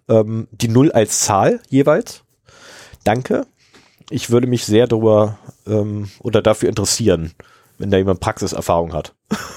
[0.09, 2.23] Ähm, die 0 als Zahl jeweils.
[3.05, 3.47] Danke.
[4.11, 7.33] Ich würde mich sehr darüber ähm, oder dafür interessieren
[7.79, 9.15] wenn da jemand Praxiserfahrung hat.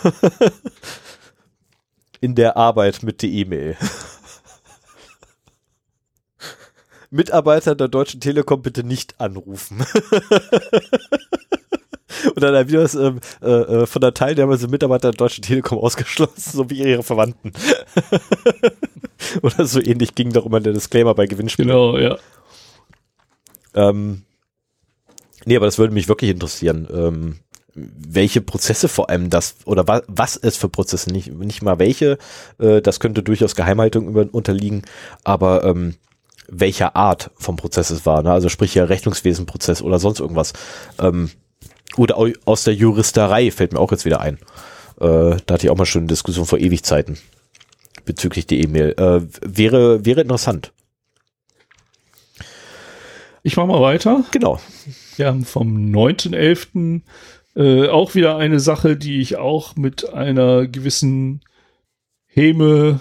[2.22, 3.76] In der Arbeit mit der E-Mail.
[7.10, 9.84] Mitarbeiter der Deutschen Telekom bitte nicht anrufen.
[12.36, 15.80] Und dann wieder was ähm, äh, äh, von der Teilnahme sind Mitarbeiter der Deutschen Telekom
[15.80, 17.52] ausgeschlossen, so wie ihre Verwandten.
[19.42, 21.70] Oder so ähnlich ging doch immer der Disclaimer bei Gewinnspielen.
[21.70, 22.20] Genau, ja.
[23.74, 24.24] Ähm,
[25.46, 26.88] nee, aber das würde mich wirklich interessieren.
[26.94, 27.40] Ähm,
[27.76, 32.18] welche Prozesse vor allem das oder wa was es für Prozesse, nicht, nicht mal welche,
[32.60, 34.84] äh, das könnte durchaus Geheimhaltung über, unterliegen,
[35.24, 35.96] aber ähm,
[36.48, 38.32] welcher Art vom Prozess es war, ne?
[38.32, 40.54] also sprich ja Rechnungswesenprozess oder sonst irgendwas.
[41.00, 41.32] Ähm,
[41.98, 44.36] oder aus der Juristerei fällt mir auch jetzt wieder ein.
[45.00, 47.18] Äh, da hatte ich auch mal schon eine Diskussion vor Ewigzeiten
[48.06, 48.94] bezüglich der E-Mail.
[48.98, 50.74] Äh, wäre, wäre interessant.
[53.44, 54.24] Ich mache mal weiter.
[54.32, 54.60] Genau.
[55.16, 57.02] Wir haben vom 9.11.
[57.56, 61.42] Äh, auch wieder eine Sache, die ich auch mit einer gewissen
[62.26, 63.00] Häme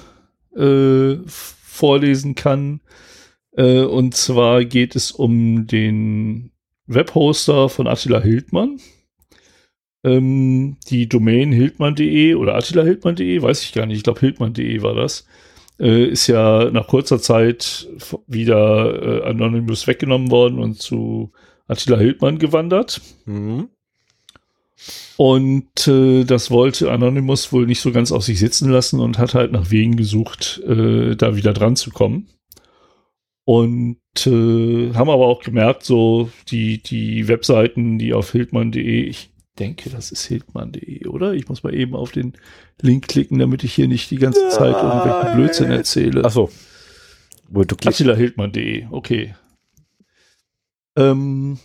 [0.56, 2.80] äh, vorlesen kann.
[3.52, 6.50] Äh, und zwar geht es um den
[6.86, 8.80] Webhoster von Attila Hildmann.
[10.02, 13.98] Ähm, die Domain hildmann.de oder attilahildmann.de, weiß ich gar nicht.
[13.98, 15.26] Ich glaube, hildmann.de war das.
[15.78, 17.88] Äh, ist ja nach kurzer Zeit
[18.26, 21.32] wieder äh, Anonymous weggenommen worden und zu
[21.68, 23.00] Attila Hildmann gewandert.
[23.26, 23.68] Mhm.
[25.16, 29.34] Und äh, das wollte Anonymous wohl nicht so ganz auf sich sitzen lassen und hat
[29.34, 32.28] halt nach Wegen gesucht, äh, da wieder dran zu kommen.
[33.44, 39.90] Und äh, haben aber auch gemerkt, so die, die Webseiten, die auf hildmann.de, ich denke,
[39.90, 41.34] das ist hildmann.de, oder?
[41.34, 42.34] Ich muss mal eben auf den
[42.80, 46.22] Link klicken, damit ich hier nicht die ganze Zeit irgendwelchen Blödsinn erzähle.
[46.24, 46.50] Ach so.
[47.52, 49.34] Attila Hildmann.de, okay.
[50.96, 51.58] Ähm,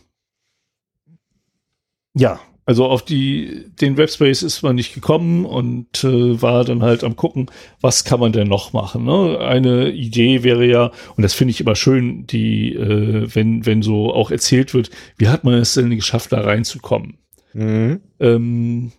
[2.15, 7.03] ja, also auf die, den Webspace ist man nicht gekommen und äh, war dann halt
[7.03, 9.05] am gucken, was kann man denn noch machen.
[9.05, 9.39] Ne?
[9.39, 14.11] Eine Idee wäre ja, und das finde ich immer schön, die, äh, wenn, wenn so
[14.11, 17.19] auch erzählt wird, wie hat man es denn geschafft, da reinzukommen?
[17.53, 18.01] Mhm.
[18.19, 18.91] Ähm,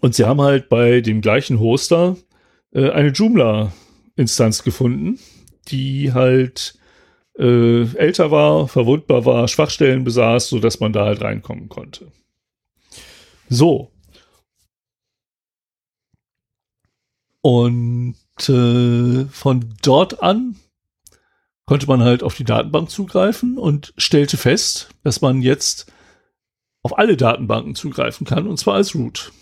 [0.00, 2.16] und sie haben halt bei dem gleichen Hoster
[2.72, 5.18] äh, eine Joomla-Instanz gefunden,
[5.68, 6.78] die halt
[7.38, 12.12] äh, älter war, verwundbar war, Schwachstellen besaß, so dass man da halt reinkommen konnte.
[13.48, 13.90] So.
[17.40, 18.16] Und
[18.48, 20.56] äh, von dort an
[21.66, 25.92] konnte man halt auf die Datenbank zugreifen und stellte fest, dass man jetzt
[26.82, 29.32] auf alle Datenbanken zugreifen kann, und zwar als Root.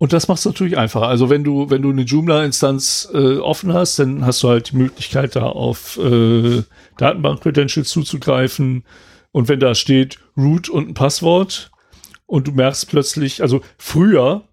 [0.00, 1.08] Und das macht es natürlich einfacher.
[1.08, 4.76] Also wenn du, wenn du eine Joomla-Instanz äh, offen hast, dann hast du halt die
[4.76, 6.62] Möglichkeit, da auf äh,
[6.96, 8.84] Datenbank-Credentials zuzugreifen.
[9.30, 11.70] Und wenn da steht Root und ein Passwort
[12.24, 14.44] und du merkst plötzlich, also früher,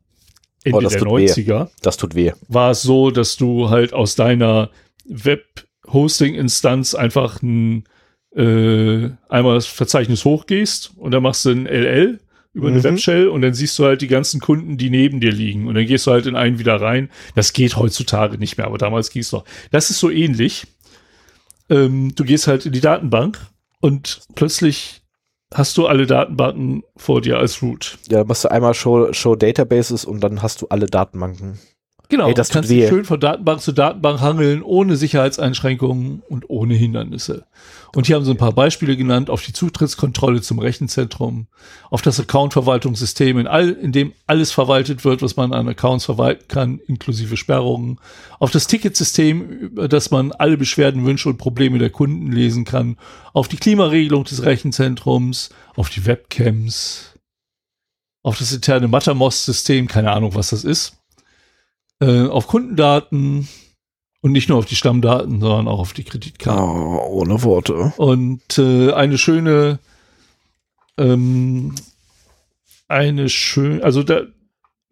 [0.65, 1.25] Ende Oh, das der tut weh.
[1.27, 2.33] 90er, Das tut weh.
[2.49, 4.69] war es so, dass du halt aus deiner
[5.05, 7.85] Web-Hosting-Instanz einfach ein,
[8.35, 12.19] äh, einmal das Verzeichnis hochgehst und dann machst du ein LL
[12.57, 12.83] über eine Mhm.
[12.83, 15.85] Webshell und dann siehst du halt die ganzen Kunden, die neben dir liegen und dann
[15.85, 17.09] gehst du halt in einen wieder rein.
[17.35, 19.45] Das geht heutzutage nicht mehr, aber damals ging es noch.
[19.71, 20.65] Das ist so ähnlich.
[21.69, 23.39] Ähm, du gehst halt in die Datenbank
[23.79, 25.01] und plötzlich
[25.53, 27.97] hast du alle Datenbanken vor dir als Root.
[28.09, 31.59] Ja, machst du einmal Show, Show Databases und dann hast du alle Datenbanken.
[32.09, 32.87] Genau, Ey, das kannst tut weh.
[32.87, 37.45] schön von Datenbank zu Datenbank hangeln, ohne Sicherheitseinschränkungen und ohne Hindernisse.
[37.95, 41.47] Und hier haben sie ein paar Beispiele genannt auf die Zutrittskontrolle zum Rechenzentrum,
[41.89, 46.47] auf das Account-Verwaltungssystem, in, all, in dem alles verwaltet wird, was man an Accounts verwalten
[46.47, 47.99] kann, inklusive Sperrungen,
[48.39, 52.97] auf das Ticketsystem, über das man alle Beschwerden, Wünsche und Probleme der Kunden lesen kann,
[53.33, 57.15] auf die Klimaregelung des Rechenzentrums, auf die Webcams,
[58.23, 60.97] auf das interne Mattermost-System, keine Ahnung, was das ist
[61.99, 63.47] äh, auf Kundendaten
[64.21, 66.63] und nicht nur auf die Stammdaten, sondern auch auf die Kreditkarten.
[66.63, 67.93] Oh, ohne Worte.
[67.97, 69.79] Und äh, eine schöne,
[70.97, 71.75] ähm,
[72.87, 74.21] eine schön, also da,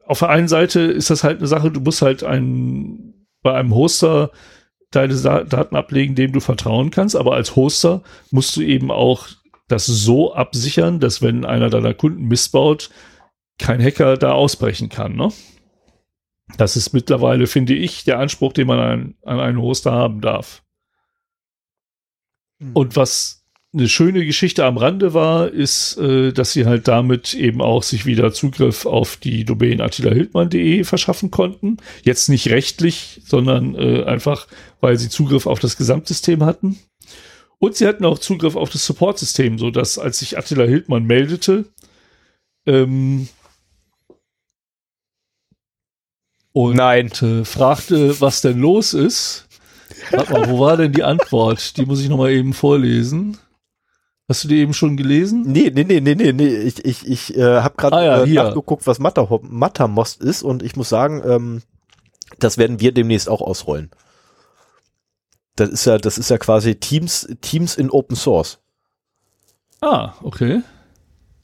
[0.05, 3.73] auf der einen Seite ist das halt eine Sache, du musst halt ein, bei einem
[3.73, 4.31] Hoster
[4.91, 8.01] deine Daten ablegen, dem du vertrauen kannst, aber als Hoster
[8.31, 9.27] musst du eben auch
[9.67, 12.89] das so absichern, dass wenn einer deiner Kunden missbaut,
[13.57, 15.31] kein Hacker da ausbrechen kann, ne?
[16.57, 20.63] Das ist mittlerweile, finde ich, der Anspruch, den man an, an einen Hoster haben darf.
[22.73, 27.61] Und was eine schöne Geschichte am Rande war, ist, äh, dass sie halt damit eben
[27.61, 31.77] auch sich wieder Zugriff auf die Domain attilahildmann.de verschaffen konnten.
[32.03, 34.47] Jetzt nicht rechtlich, sondern äh, einfach,
[34.79, 36.79] weil sie Zugriff auf das Gesamtsystem hatten.
[37.59, 41.65] Und sie hatten auch Zugriff auf das Supportsystem, so dass als sich Attila Hildmann meldete,
[42.65, 43.27] ähm,
[46.55, 47.11] und Nein.
[47.21, 49.45] äh, fragte, was denn los ist.
[50.11, 51.75] Warte mal, wo war denn die Antwort?
[51.75, 53.37] Die muss ich noch mal eben vorlesen.
[54.29, 55.41] Hast du die eben schon gelesen?
[55.45, 56.47] Nee, nee, nee, nee, nee, nee.
[56.47, 60.77] Ich, ich, ich äh, habe gerade Ah ja, äh, nachgeguckt, was Mattermost ist und ich
[60.77, 61.61] muss sagen, ähm,
[62.39, 63.91] das werden wir demnächst auch ausrollen.
[65.57, 68.59] Das ist ja, das ist ja quasi Teams, Teams in Open Source.
[69.81, 70.61] Ah, okay.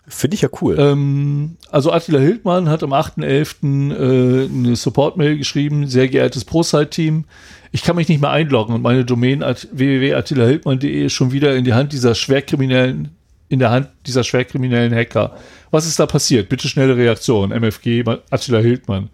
[0.08, 0.78] Finde ich ja cool.
[0.80, 3.92] Ähm, also Attila Hildmann hat am 8.11.
[3.92, 7.26] Äh, eine Support-Mail geschrieben, sehr geehrtes ProSite-Team,
[7.72, 11.64] ich kann mich nicht mehr einloggen und meine Domain at www.attilahildmann.de ist schon wieder in
[11.64, 13.16] die Hand dieser schwerkriminellen,
[13.48, 15.38] in der Hand dieser schwerkriminellen Hacker.
[15.72, 16.50] Was ist da passiert?
[16.50, 17.52] Bitte schnelle Reaktion.
[17.52, 19.10] MFG Attila Hildmann.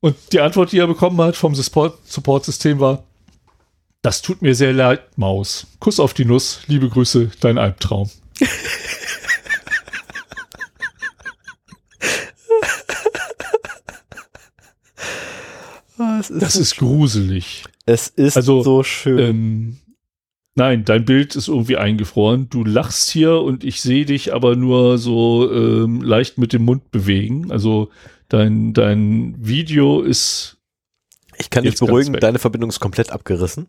[0.00, 3.02] Und die Antwort, die er bekommen hat vom Support- Support-System war,
[4.02, 5.66] das tut mir sehr leid, Maus.
[5.80, 8.08] Kuss auf die Nuss, liebe Grüße, dein Albtraum.
[16.20, 17.64] ist, Das ist gruselig.
[17.86, 19.18] es ist also, so schön.
[19.18, 19.76] Ähm,
[20.54, 22.48] nein, dein Bild ist irgendwie eingefroren.
[22.48, 26.90] Du lachst hier und ich sehe dich aber nur so ähm, leicht mit dem Mund
[26.90, 27.50] bewegen.
[27.50, 27.90] Also
[28.28, 30.58] dein, dein Video ist.
[31.38, 33.68] ich kann dich beruhigen, deine Verbindung ist komplett abgerissen.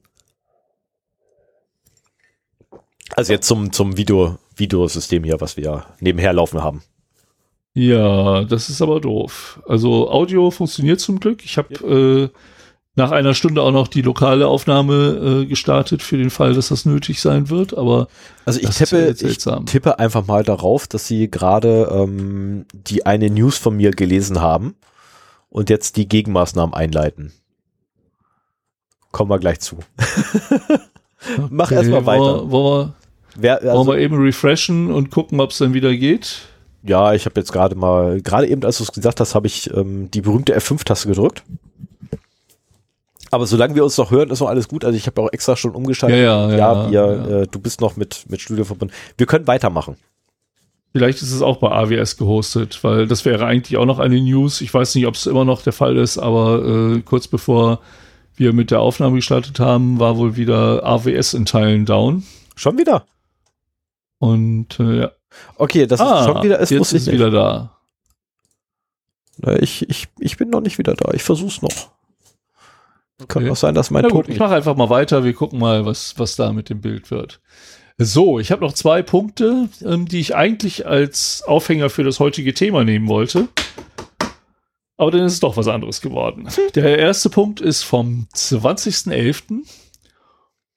[3.15, 6.83] Also jetzt zum, zum Video, Videosystem hier, was wir nebenher laufen haben.
[7.77, 9.61] Ja, das ist aber doof.
[9.67, 11.45] Also Audio funktioniert zum Glück.
[11.45, 11.75] Ich habe
[12.33, 12.39] äh,
[12.95, 16.85] nach einer Stunde auch noch die lokale Aufnahme äh, gestartet für den Fall, dass das
[16.85, 17.77] nötig sein wird.
[17.77, 18.07] Aber
[18.45, 19.37] Also ich Das ist ja tippe, jetzt ich
[19.67, 24.73] tippe einfach mal darauf, dass sie gerade ähm, die eine News von mir gelesen haben
[25.49, 27.31] und jetzt die Gegenmaßnahmen einleiten.
[29.11, 29.77] Kommen wir gleich zu.
[31.51, 32.49] Mach erst mal weiter.
[32.49, 32.93] Wollen wir, wollen
[33.35, 36.47] Wer, wir, also, wollen wir eben refreshen und gucken, ob es dann wieder geht?
[36.83, 39.73] Ja, ich habe jetzt gerade mal, gerade eben, als du es gesagt hast, habe ich
[39.73, 41.43] ähm, die berühmte F5-Taste gedrückt.
[43.31, 44.85] Aber solange wir uns noch hören, ist noch alles gut.
[44.85, 46.19] Also ich habe auch extra schon umgeschaltet.
[46.19, 47.41] Ja, ja, ja, wir, ja.
[47.41, 48.93] Äh, du bist noch mit, mit Studio verbunden.
[49.17, 49.97] Wir können weitermachen.
[50.93, 54.61] Vielleicht ist es auch bei AWS gehostet, weil das wäre eigentlich auch noch eine News.
[54.61, 57.81] Ich weiß nicht, ob es immer noch der Fall ist, aber äh, kurz bevor
[58.35, 62.23] wir mit der Aufnahme gestartet haben, war wohl wieder AWS in Teilen down.
[62.55, 63.05] Schon wieder?
[64.19, 65.11] Und äh, ja.
[65.57, 67.77] Okay, das ist schon wieder ist, jetzt ist wieder da.
[69.37, 71.11] Na, Ich, ich, ich bin noch nicht wieder da.
[71.13, 71.91] Ich versuch's noch.
[73.27, 73.49] Kann Okay.
[73.49, 74.33] auch sein, dass mein Na gut, Token.
[74.33, 75.23] ich mache einfach mal weiter.
[75.23, 77.39] Wir gucken mal, was, was da mit dem Bild wird.
[77.97, 82.53] So, ich habe noch zwei Punkte, ähm, die ich eigentlich als Aufhänger für das heutige
[82.53, 83.47] Thema nehmen wollte.
[84.97, 86.47] Aber dann ist es doch was anderes geworden.
[86.75, 89.63] Der erste Punkt ist vom 20.11.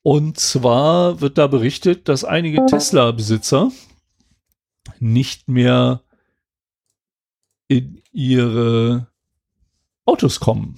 [0.03, 3.71] Und zwar wird da berichtet, dass einige Tesla-Besitzer
[5.01, 6.03] nicht mehr
[7.69, 9.09] in ihre
[10.05, 10.77] Autos kommen.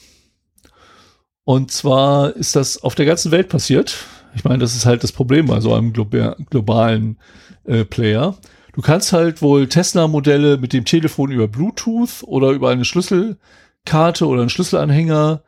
[1.45, 3.97] Und zwar ist das auf der ganzen Welt passiert.
[4.35, 7.19] Ich meine, das ist halt das Problem bei so einem globalen
[7.65, 8.37] äh, Player.
[8.73, 14.43] Du kannst halt wohl Tesla-Modelle mit dem Telefon über Bluetooth oder über eine Schlüsselkarte oder
[14.43, 15.43] einen Schlüsselanhänger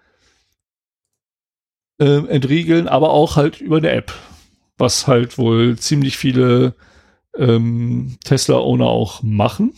[1.98, 4.12] äh, entriegeln, aber auch halt über eine App,
[4.76, 6.74] was halt wohl ziemlich viele
[7.36, 9.73] ähm, Tesla-Owner auch machen.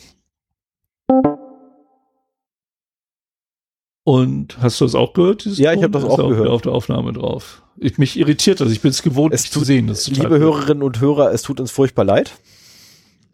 [4.05, 5.45] Und hast du das auch gehört?
[5.45, 6.49] Ja, ich habe das auch gehört.
[6.49, 7.63] Auf der Aufnahme drauf.
[7.79, 8.71] Ich, mich irritiert das.
[8.71, 9.93] Ich bin es gewohnt, es tut, zu sehen.
[10.07, 12.33] liebe Hörerinnen und Hörer, es tut uns furchtbar leid.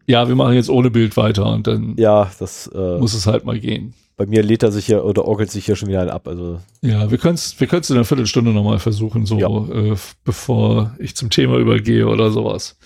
[0.06, 3.44] Ja, wir machen jetzt ohne Bild weiter und dann ja, das, äh, muss es halt
[3.44, 3.94] mal gehen.
[4.16, 6.26] Bei mir lädt er sich ja oder orgelt sich ja schon wieder ein ab.
[6.26, 6.60] Also.
[6.80, 9.48] Ja, wir können es wir können's in einer Viertelstunde nochmal versuchen, so ja.
[9.48, 12.78] äh, bevor ich zum Thema übergehe oder sowas.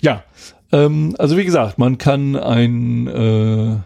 [0.00, 0.24] Ja,
[0.72, 3.76] ähm, also wie gesagt, man kann ein äh,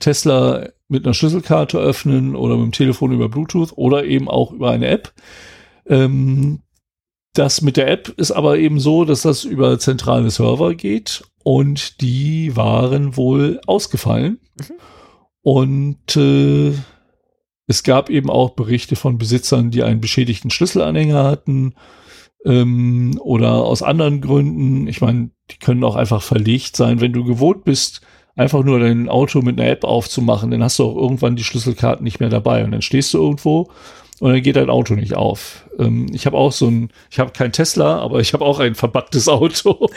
[0.00, 4.70] Tesla mit einer Schlüsselkarte öffnen oder mit dem Telefon über Bluetooth oder eben auch über
[4.70, 5.12] eine App.
[5.86, 6.60] Ähm,
[7.34, 12.00] das mit der App ist aber eben so, dass das über zentrale Server geht und
[12.00, 14.40] die waren wohl ausgefallen.
[14.56, 14.74] Mhm.
[15.42, 16.72] Und äh,
[17.66, 21.74] es gab eben auch Berichte von Besitzern, die einen beschädigten Schlüsselanhänger hatten
[22.44, 24.88] ähm, oder aus anderen Gründen.
[24.88, 28.00] Ich meine, die können auch einfach verlegt sein, wenn du gewohnt bist,
[28.36, 32.04] einfach nur dein Auto mit einer App aufzumachen, dann hast du auch irgendwann die Schlüsselkarten
[32.04, 33.68] nicht mehr dabei und dann stehst du irgendwo
[34.20, 35.68] und dann geht dein Auto nicht auf.
[35.78, 38.74] Ähm, ich habe auch so ein, ich habe kein Tesla, aber ich habe auch ein
[38.74, 39.90] verbacktes Auto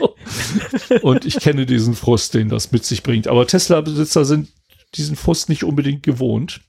[1.01, 3.27] und ich kenne diesen Frust, den das mit sich bringt.
[3.27, 4.49] Aber Tesla-Besitzer sind
[4.95, 6.61] diesen Frust nicht unbedingt gewohnt.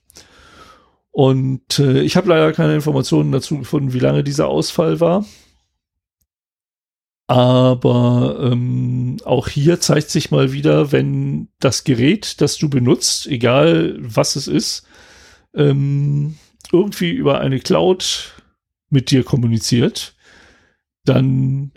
[1.11, 5.25] Und äh, ich habe leider keine Informationen dazu gefunden, wie lange dieser Ausfall war.
[7.27, 13.95] Aber ähm, auch hier zeigt sich mal wieder, wenn das Gerät, das du benutzt, egal
[13.99, 14.85] was es ist,
[15.53, 16.37] ähm,
[16.71, 18.33] irgendwie über eine Cloud
[18.89, 20.15] mit dir kommuniziert,
[21.05, 21.71] dann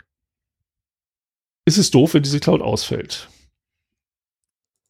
[1.65, 3.29] ist es doof, wenn diese Cloud ausfällt.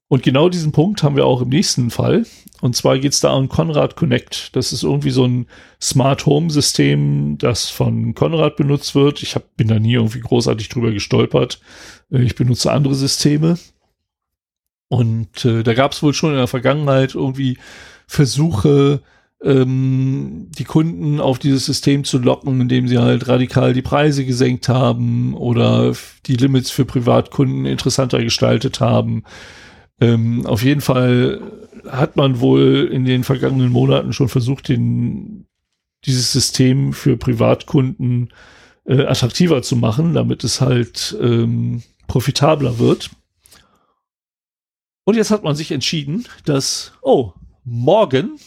[0.09, 2.27] Und genau diesen Punkt haben wir auch im nächsten Fall.
[2.61, 4.55] Und zwar geht es da um Conrad Connect.
[4.55, 5.47] Das ist irgendwie so ein
[5.83, 9.23] Smart Home System, das von Conrad benutzt wird.
[9.23, 11.61] Ich hab, bin da nie irgendwie großartig drüber gestolpert.
[12.11, 13.59] Äh, ich benutze andere Systeme.
[14.89, 17.59] Und äh, da gab es wohl schon in der Vergangenheit irgendwie
[18.07, 19.03] Versuche,
[19.43, 24.69] ähm, die Kunden auf dieses System zu locken, indem sie halt radikal die Preise gesenkt
[24.69, 25.93] haben oder
[26.27, 29.24] die Limits für Privatkunden interessanter gestaltet haben.
[30.01, 31.40] Ähm, auf jeden Fall
[31.89, 35.47] hat man wohl in den vergangenen Monaten schon versucht, den,
[36.05, 38.32] dieses System für Privatkunden
[38.85, 43.10] äh, attraktiver zu machen, damit es halt ähm, profitabler wird.
[45.05, 47.32] Und jetzt hat man sich entschieden, dass, oh,
[47.64, 48.39] morgen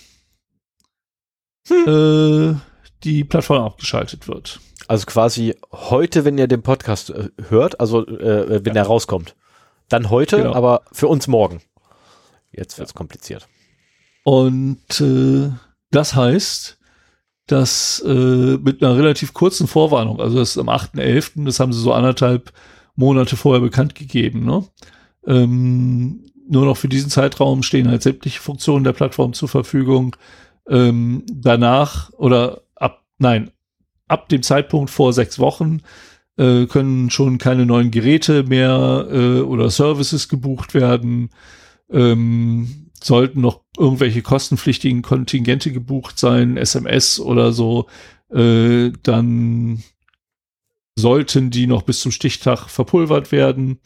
[1.67, 1.87] hm.
[1.87, 2.55] äh,
[3.03, 4.59] die Plattform abgeschaltet wird.
[4.87, 8.81] Also quasi heute, wenn ihr den Podcast äh, hört, also äh, wenn ja.
[8.81, 9.35] er rauskommt.
[9.89, 10.53] Dann heute, genau.
[10.53, 11.61] aber für uns morgen.
[12.51, 12.97] Jetzt wird's ja.
[12.97, 13.47] kompliziert.
[14.23, 15.51] Und äh,
[15.91, 16.77] das heißt,
[17.47, 21.81] dass äh, mit einer relativ kurzen Vorwarnung, also das ist am 8.11., das haben sie
[21.81, 22.53] so anderthalb
[22.95, 24.65] Monate vorher bekannt gegeben, ne?
[25.25, 30.15] Ähm, nur noch für diesen Zeitraum stehen halt sämtliche Funktionen der Plattform zur Verfügung.
[30.67, 33.51] Ähm, danach oder ab, nein,
[34.07, 35.81] ab dem Zeitpunkt vor sechs Wochen
[36.39, 41.31] äh, können schon keine neuen Geräte mehr äh, oder Services gebucht werden.
[41.91, 47.87] Ähm, sollten noch irgendwelche kostenpflichtigen Kontingente gebucht sein, SMS oder so,
[48.33, 49.83] äh, dann
[50.95, 53.79] sollten die noch bis zum Stichtag verpulvert werden.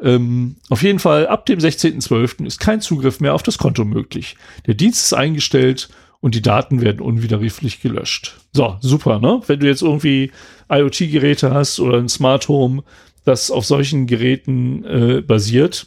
[0.00, 2.46] Ähm, auf jeden Fall, ab dem 16.12.
[2.46, 4.36] ist kein Zugriff mehr auf das Konto möglich.
[4.66, 5.90] Der Dienst ist eingestellt
[6.20, 8.36] und die Daten werden unwiderruflich gelöscht.
[8.52, 9.40] So, super, ne?
[9.46, 10.30] Wenn du jetzt irgendwie
[10.70, 12.82] IoT-Geräte hast oder ein Smart Home,
[13.24, 15.86] das auf solchen Geräten äh, basiert,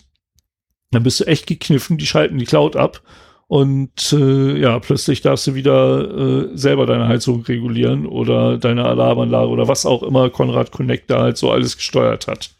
[0.92, 3.02] dann bist du echt gekniffen, die schalten die Cloud ab
[3.48, 9.50] und äh, ja, plötzlich darfst du wieder äh, selber deine Heizung regulieren oder deine Alarmanlage
[9.50, 12.52] oder was auch immer Konrad Connect da halt so alles gesteuert hat.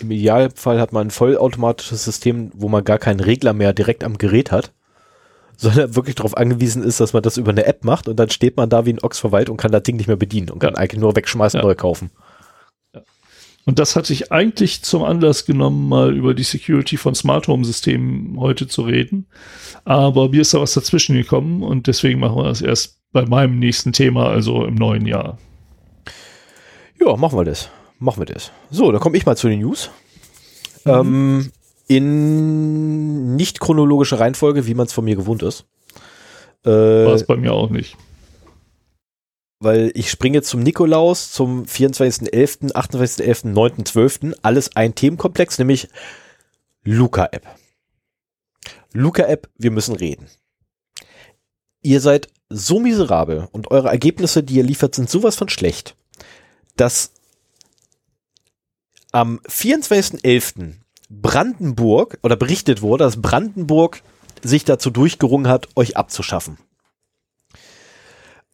[0.00, 4.18] Im Idealfall hat man ein vollautomatisches System, wo man gar keinen Regler mehr direkt am
[4.18, 4.72] Gerät hat
[5.60, 8.56] sondern wirklich darauf angewiesen ist, dass man das über eine App macht und dann steht
[8.56, 10.74] man da wie ein Ochs verwaltet und kann das Ding nicht mehr bedienen und kann
[10.74, 11.66] eigentlich nur wegschmeißen, ja.
[11.66, 12.10] neu kaufen.
[13.66, 17.66] Und das hatte ich eigentlich zum Anlass genommen, mal über die Security von Smart Home
[17.66, 19.26] Systemen heute zu reden.
[19.84, 23.58] Aber mir ist da was dazwischen gekommen und deswegen machen wir das erst bei meinem
[23.58, 25.36] nächsten Thema, also im neuen Jahr.
[26.98, 27.68] Ja, machen wir das.
[27.98, 28.50] Machen wir das.
[28.70, 29.90] So, dann komme ich mal zu den News.
[30.86, 30.90] Mhm.
[30.90, 31.52] Ähm,
[31.90, 35.66] in nicht chronologischer Reihenfolge, wie man es von mir gewohnt ist.
[36.64, 37.96] Äh, War es bei mir auch nicht.
[39.58, 44.36] Weil ich springe zum Nikolaus, zum 24.11., 28.11., 9.12.
[44.40, 45.88] Alles ein Themenkomplex, nämlich
[46.84, 47.44] Luca-App.
[48.92, 50.28] Luca-App, wir müssen reden.
[51.82, 55.96] Ihr seid so miserabel und eure Ergebnisse, die ihr liefert, sind sowas von schlecht,
[56.76, 57.14] dass
[59.10, 60.74] am 24.11.
[61.10, 64.02] Brandenburg oder berichtet wurde, dass Brandenburg
[64.42, 66.56] sich dazu durchgerungen hat, euch abzuschaffen.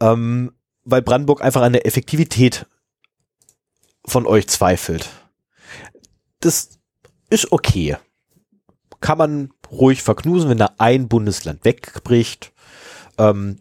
[0.01, 0.53] Ähm,
[0.85, 2.67] weil Brandenburg einfach an der Effektivität
[4.05, 5.11] von euch zweifelt.
[6.41, 6.79] Das
[7.29, 7.97] ist okay.
[9.01, 12.53] Kann man ruhig verknusen, wenn da ein Bundesland wegbricht.
[13.19, 13.61] Ähm,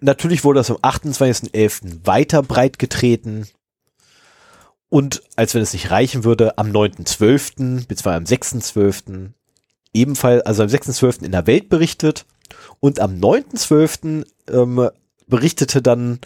[0.00, 2.06] natürlich wurde das am 28.11.
[2.06, 3.46] weiter breit getreten.
[4.90, 7.86] Und als wenn es nicht reichen würde, am 9.12.
[7.86, 9.30] beziehungsweise am 6.12.
[9.94, 11.24] ebenfalls, also am 6.12.
[11.24, 12.26] in der Welt berichtet
[12.80, 14.26] und am 9.12.
[14.50, 14.90] Ähm,
[15.28, 16.18] berichtete dann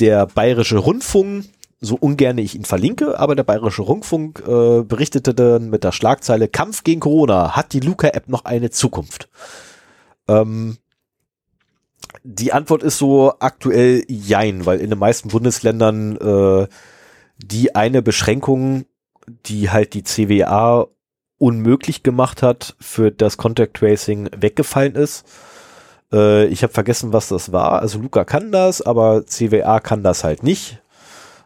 [0.00, 1.44] der Bayerische Rundfunk,
[1.78, 6.48] so ungern ich ihn verlinke, aber der Bayerische Rundfunk äh, berichtete dann mit der Schlagzeile
[6.48, 9.28] Kampf gegen Corona, hat die Luca-App noch eine Zukunft?
[10.26, 10.78] Ähm,
[12.24, 16.68] die Antwort ist so aktuell jein, weil in den meisten Bundesländern äh,
[17.42, 18.84] die eine Beschränkung,
[19.46, 20.88] die halt die CWA
[21.38, 25.26] unmöglich gemacht hat, für das Contact Tracing weggefallen ist.
[26.12, 27.80] Äh, ich habe vergessen, was das war.
[27.80, 30.80] Also Luca kann das, aber CWA kann das halt nicht.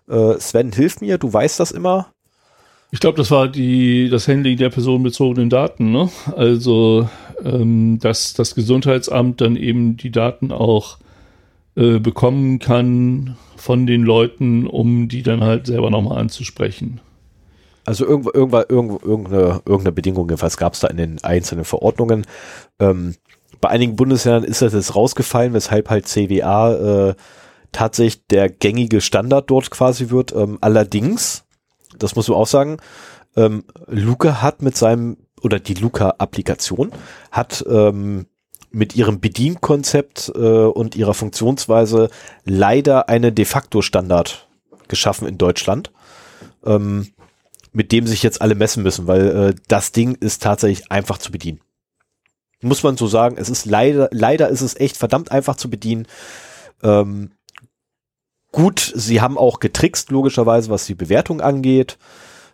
[0.08, 2.08] Äh, Sven, hilf mir, du weißt das immer.
[2.92, 6.08] Ich glaube, das war die, das Handling der personenbezogenen Daten, ne?
[6.36, 7.08] Also,
[7.44, 10.98] ähm, dass das Gesundheitsamt dann eben die Daten auch
[11.76, 17.00] äh, bekommen kann von den Leuten, um die dann halt selber nochmal anzusprechen.
[17.84, 22.26] Also irgendwo, irgendwo, irgendwo, irgendeine, irgendeine Bedingung, jedenfalls gab es da in den einzelnen Verordnungen.
[22.80, 23.14] Ähm,
[23.60, 27.14] bei einigen Bundesländern ist das jetzt rausgefallen, weshalb halt CWA äh,
[27.72, 30.34] tatsächlich der gängige Standard dort quasi wird.
[30.34, 31.44] Ähm, allerdings,
[31.98, 32.78] das muss man auch sagen,
[33.36, 36.90] ähm, Luca hat mit seinem, oder die Luca-Applikation
[37.30, 38.26] hat ähm,
[38.76, 42.10] mit ihrem Bedienkonzept äh, und ihrer Funktionsweise
[42.44, 44.48] leider einen de facto Standard
[44.88, 45.92] geschaffen in Deutschland,
[46.62, 47.08] ähm,
[47.72, 51.32] mit dem sich jetzt alle messen müssen, weil äh, das Ding ist tatsächlich einfach zu
[51.32, 51.60] bedienen.
[52.60, 56.06] Muss man so sagen, es ist leider, leider ist es echt verdammt einfach zu bedienen.
[56.82, 57.32] Ähm,
[58.52, 61.96] gut, sie haben auch getrickst, logischerweise, was die Bewertung angeht,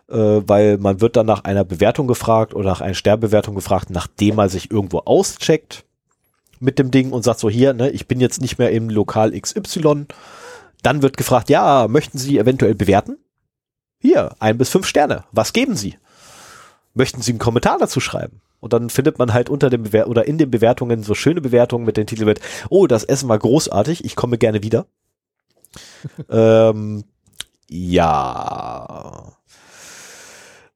[0.09, 4.35] äh, weil man wird dann nach einer Bewertung gefragt oder nach einer Sterbewertung gefragt, nachdem
[4.35, 5.83] man sich irgendwo auscheckt
[6.63, 9.39] mit dem Ding und sagt so hier, ne, ich bin jetzt nicht mehr im Lokal
[9.39, 10.07] XY.
[10.81, 13.17] Dann wird gefragt, ja, möchten Sie eventuell bewerten?
[13.99, 15.25] Hier, ein bis fünf Sterne.
[15.31, 15.97] Was geben Sie?
[16.93, 18.41] Möchten Sie einen Kommentar dazu schreiben?
[18.59, 21.85] Und dann findet man halt unter dem Bewer oder in den Bewertungen so schöne Bewertungen
[21.85, 24.85] mit den Titeln mit, oh, das Essen war großartig, ich komme gerne wieder.
[26.29, 27.03] ähm,
[27.69, 29.33] ja.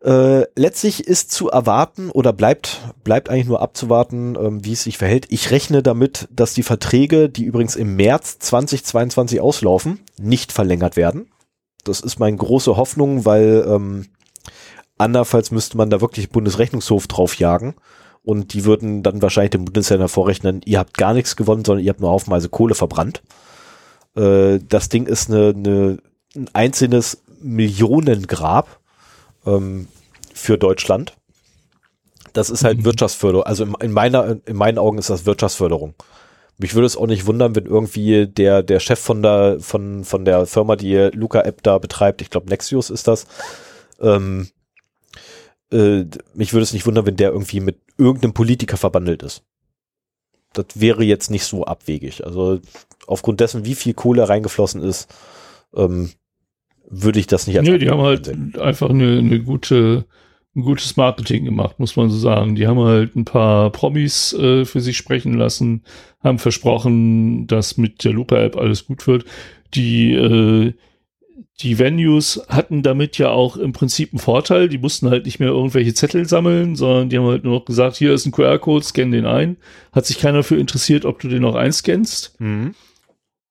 [0.03, 4.97] Äh, letztlich ist zu erwarten oder bleibt, bleibt eigentlich nur abzuwarten, ähm, wie es sich
[4.97, 5.25] verhält.
[5.29, 11.31] Ich rechne damit, dass die Verträge, die übrigens im März 2022 auslaufen, nicht verlängert werden.
[11.83, 14.05] Das ist meine große Hoffnung, weil ähm,
[14.99, 17.73] Andernfalls müsste man da wirklich Bundesrechnungshof draufjagen
[18.23, 21.89] und die würden dann wahrscheinlich dem Bundesländer vorrechnen, ihr habt gar nichts gewonnen, sondern ihr
[21.89, 23.23] habt nur haufenweise Kohle verbrannt.
[24.15, 25.97] Äh, das Ding ist eine, eine,
[26.35, 28.79] ein einzelnes Millionengrab
[29.47, 29.87] ähm,
[30.33, 31.15] für Deutschland.
[32.33, 32.85] Das ist halt mhm.
[32.85, 33.45] Wirtschaftsförderung.
[33.45, 35.95] Also in, in, meiner, in meinen Augen ist das Wirtschaftsförderung.
[36.59, 40.25] Mich würde es auch nicht wundern, wenn irgendwie der, der Chef von der, von, von
[40.25, 43.27] der Firma, die Luca-App da betreibt, ich glaube Nexius ist das,
[44.01, 44.49] ähm,
[45.71, 49.43] äh, mich würde es nicht wundern, wenn der irgendwie mit irgendeinem Politiker verbandelt ist.
[50.53, 52.25] Das wäre jetzt nicht so abwegig.
[52.25, 52.59] Also
[53.05, 55.07] aufgrund dessen, wie viel Kohle reingeflossen ist,
[55.75, 56.11] ähm,
[56.89, 58.59] würde ich das nicht als Nee, die haben halt ansehen.
[58.59, 60.05] einfach eine, eine gute,
[60.55, 62.55] ein gutes Marketing gemacht, muss man so sagen.
[62.55, 65.83] Die haben halt ein paar Promis äh, für sich sprechen lassen,
[66.23, 69.25] haben versprochen, dass mit der Lupa-App alles gut wird.
[69.73, 70.73] Die äh,
[71.61, 74.69] die Venues hatten damit ja auch im Prinzip einen Vorteil.
[74.69, 77.95] Die mussten halt nicht mehr irgendwelche Zettel sammeln, sondern die haben halt nur noch gesagt,
[77.95, 79.57] hier ist ein QR-Code, scan den ein.
[79.91, 82.35] Hat sich keiner für interessiert, ob du den noch einscannst.
[82.39, 82.75] Mhm.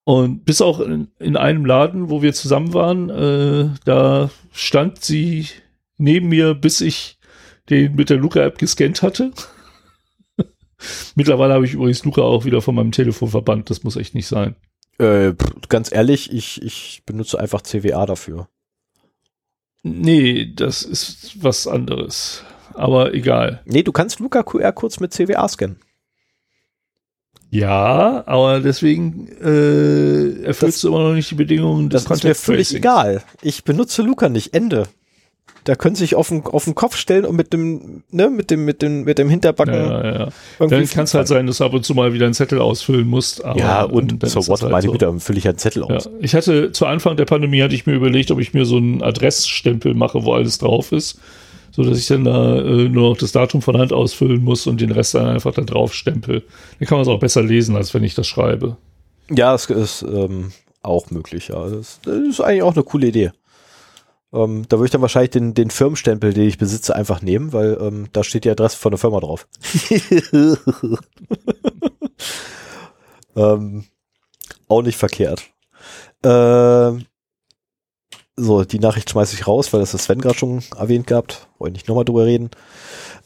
[0.06, 5.48] Und bis auch in, in einem Laden, wo wir zusammen waren, äh, da stand sie
[5.98, 7.18] neben mir, bis ich
[7.68, 9.32] den mit der Luca-App gescannt hatte.
[11.16, 13.68] Mittlerweile habe ich übrigens Luca auch wieder von meinem Telefon verbannt.
[13.68, 14.54] Das muss echt nicht sein.
[14.98, 15.32] Äh,
[15.68, 18.48] ganz ehrlich, ich, ich benutze einfach CWA dafür.
[19.82, 22.44] Nee, das ist was anderes.
[22.74, 23.60] Aber egal.
[23.64, 25.80] Nee, du kannst Luca QR kurz mit CWA scannen.
[27.50, 32.24] Ja, aber deswegen äh, erfüllst das, du immer noch nicht die Bedingungen des Das ist
[32.24, 33.22] mir völlig egal.
[33.42, 34.52] Ich benutze Luca nicht.
[34.54, 34.88] Ende.
[35.66, 38.52] Da können sie sich auf den, auf den Kopf stellen und mit dem, ne, mit
[38.52, 39.74] dem, mit dem, mit dem Hinterbacken.
[39.74, 40.28] Ja, ja, ja.
[40.60, 43.08] Dann kann es halt sein, dass du ab und zu mal wieder einen Zettel ausfüllen
[43.08, 43.42] musst.
[43.56, 44.92] ja, und so what, halt meine so.
[44.92, 46.04] Güte, dann fülle ich einen Zettel aus.
[46.04, 46.10] Ja.
[46.20, 49.02] Ich hatte, zu Anfang der Pandemie hatte ich mir überlegt, ob ich mir so einen
[49.02, 51.18] Adressstempel mache, wo alles drauf ist.
[51.76, 54.80] So dass ich dann da äh, nur noch das Datum von Hand ausfüllen muss und
[54.80, 56.42] den Rest dann einfach da drauf stempel.
[56.78, 58.78] Dann kann man es auch besser lesen, als wenn ich das schreibe.
[59.30, 61.68] Ja, es ist ähm, auch möglich, ja.
[61.68, 63.30] Das, das ist eigentlich auch eine coole Idee.
[64.32, 67.76] Ähm, da würde ich dann wahrscheinlich den, den Firmenstempel, den ich besitze, einfach nehmen, weil
[67.78, 69.46] ähm, da steht die Adresse von der Firma drauf.
[73.36, 73.84] ähm,
[74.66, 75.42] auch nicht verkehrt.
[76.24, 77.04] Ähm,
[78.36, 81.48] so, die Nachricht schmeiße ich raus, weil das das Sven gerade schon erwähnt gehabt.
[81.58, 82.50] Wollte nicht nochmal drüber reden.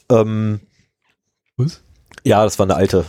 [0.09, 0.61] Ähm,
[1.57, 1.81] Was?
[2.23, 3.05] Ja, das war eine alte.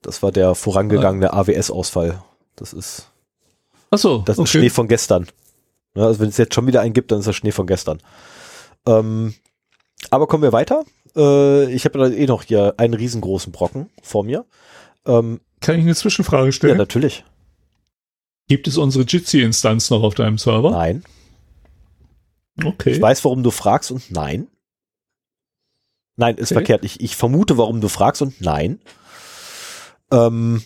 [0.00, 1.40] Das war der vorangegangene ah.
[1.40, 2.22] AWS-Ausfall.
[2.56, 3.10] Das ist.
[3.90, 4.18] Ach so.
[4.18, 4.58] Das ist okay.
[4.58, 5.26] Schnee von gestern.
[5.94, 7.98] Ja, also wenn es jetzt schon wieder einen gibt, dann ist das Schnee von gestern.
[8.86, 9.34] Ähm,
[10.10, 10.84] aber kommen wir weiter.
[11.16, 14.46] Äh, ich habe eh noch hier einen riesengroßen Brocken vor mir.
[15.06, 16.74] Ähm, Kann ich eine Zwischenfrage stellen?
[16.74, 17.24] Ja, natürlich.
[18.48, 20.70] Gibt es unsere Jitsi-Instanz noch auf deinem Server?
[20.70, 21.04] Nein.
[22.64, 22.90] Okay.
[22.90, 24.48] Ich weiß, warum du fragst und nein.
[26.16, 26.60] Nein, ist okay.
[26.60, 26.84] verkehrt.
[26.84, 28.80] Ich, ich vermute, warum du fragst und nein.
[30.10, 30.62] Ähm,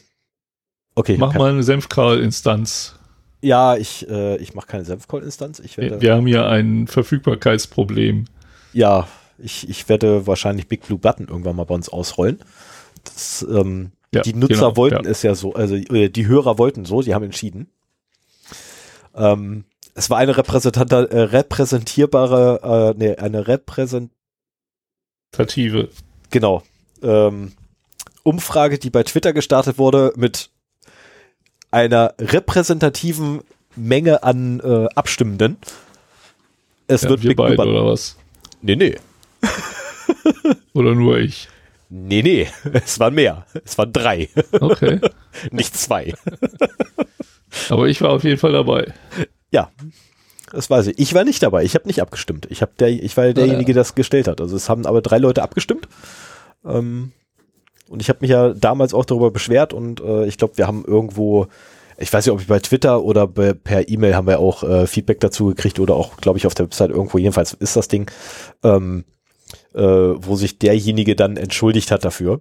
[0.95, 1.17] okay.
[1.19, 2.99] Mach mal eine Senfkral-Instanz.
[3.43, 5.63] Ja, ich, äh, ich mache keine Senfcall-Instanz.
[5.77, 8.27] Wir, wir haben ja ein Verfügbarkeitsproblem.
[8.73, 9.09] Ja,
[9.39, 12.39] ich, ich werde wahrscheinlich Big Blue Button irgendwann mal bei uns ausrollen.
[13.05, 15.11] Das, ähm, ja, die Nutzer genau, wollten ja.
[15.11, 17.69] es ja so, also äh, die Hörer wollten so, die haben entschieden.
[19.15, 19.65] Ähm,
[19.95, 24.11] es war eine äh, repräsentierbare, äh, nee, eine repräsentative,
[26.31, 26.63] genau,
[27.03, 27.53] ähm,
[28.23, 30.51] Umfrage, die bei Twitter gestartet wurde mit
[31.71, 33.41] einer repräsentativen
[33.75, 35.57] Menge an äh, Abstimmenden.
[36.87, 38.17] Es ja, wird wir beide, oder was?
[38.61, 38.97] Nee, nee.
[40.73, 41.49] oder nur ich?
[41.89, 42.49] Nee, nee.
[42.73, 43.47] Es waren mehr.
[43.65, 44.29] Es waren drei.
[44.53, 45.01] Okay.
[45.51, 46.15] Nicht zwei.
[47.69, 48.93] Aber ich war auf jeden Fall dabei.
[49.53, 49.71] Ja.
[50.51, 50.99] Das weiß ich.
[50.99, 51.65] Ich war nicht dabei.
[51.65, 52.47] Ich habe nicht abgestimmt.
[52.51, 54.41] Ich, hab der, ich war derjenige, der das gestellt hat.
[54.41, 55.89] Also es haben aber drei Leute abgestimmt.
[56.65, 57.13] Ähm,
[57.89, 60.85] und ich habe mich ja damals auch darüber beschwert und äh, ich glaube, wir haben
[60.85, 61.47] irgendwo,
[61.99, 64.87] ich weiß nicht, ob ich bei Twitter oder bei, per E-Mail haben wir auch äh,
[64.87, 68.11] Feedback dazu gekriegt oder auch, glaube ich, auf der Website irgendwo, jedenfalls ist das Ding,
[68.63, 69.05] ähm,
[69.75, 72.41] äh, wo sich derjenige dann entschuldigt hat dafür,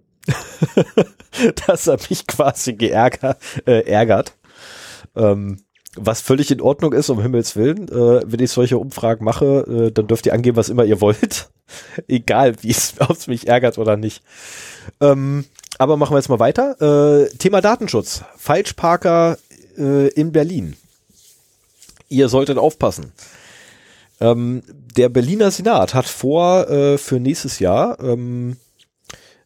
[1.67, 4.37] dass er mich quasi geärgert, äh, ärgert.
[5.15, 5.57] Ähm,
[5.95, 7.87] was völlig in Ordnung ist, um Himmels Willen.
[7.89, 11.49] Äh, wenn ich solche Umfragen mache, äh, dann dürft ihr angeben, was immer ihr wollt.
[12.07, 12.95] Egal, wie es,
[13.27, 14.23] mich ärgert oder nicht.
[14.99, 15.45] Ähm,
[15.77, 16.81] aber machen wir jetzt mal weiter.
[16.81, 18.23] Äh, Thema Datenschutz.
[18.37, 19.37] Falschparker
[19.77, 20.75] äh, in Berlin.
[22.07, 23.11] Ihr solltet aufpassen.
[24.19, 28.57] Ähm, der Berliner Senat hat vor, äh, für nächstes Jahr ähm,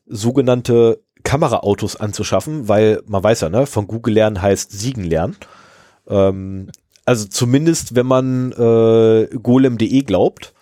[0.07, 5.37] sogenannte Kameraautos anzuschaffen, weil man weiß ja, ne, von Google lernen heißt Siegen lernen.
[6.07, 6.71] Ähm,
[7.05, 10.53] also zumindest, wenn man äh, golem.de glaubt,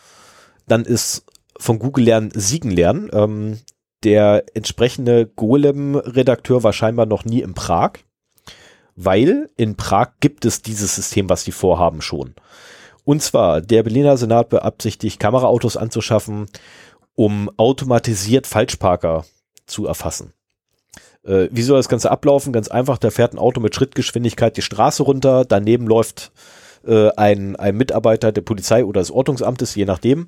[0.67, 1.25] dann ist
[1.57, 3.09] von Google lernen Siegen lernen.
[3.13, 3.59] Ähm,
[4.03, 7.93] der entsprechende Golem-Redakteur war scheinbar noch nie in Prag,
[8.95, 12.35] weil in Prag gibt es dieses System, was die vorhaben, schon.
[13.05, 16.47] Und zwar, der Berliner Senat beabsichtigt, Kameraautos anzuschaffen,
[17.15, 19.25] um automatisiert Falschparker
[19.65, 20.33] zu erfassen.
[21.25, 22.53] Äh, wie soll das Ganze ablaufen?
[22.53, 26.31] Ganz einfach, da fährt ein Auto mit Schrittgeschwindigkeit die Straße runter, daneben läuft
[26.85, 30.27] äh, ein, ein Mitarbeiter der Polizei oder des Ordnungsamtes, je nachdem,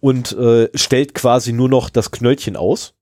[0.00, 2.94] und äh, stellt quasi nur noch das Knöllchen aus,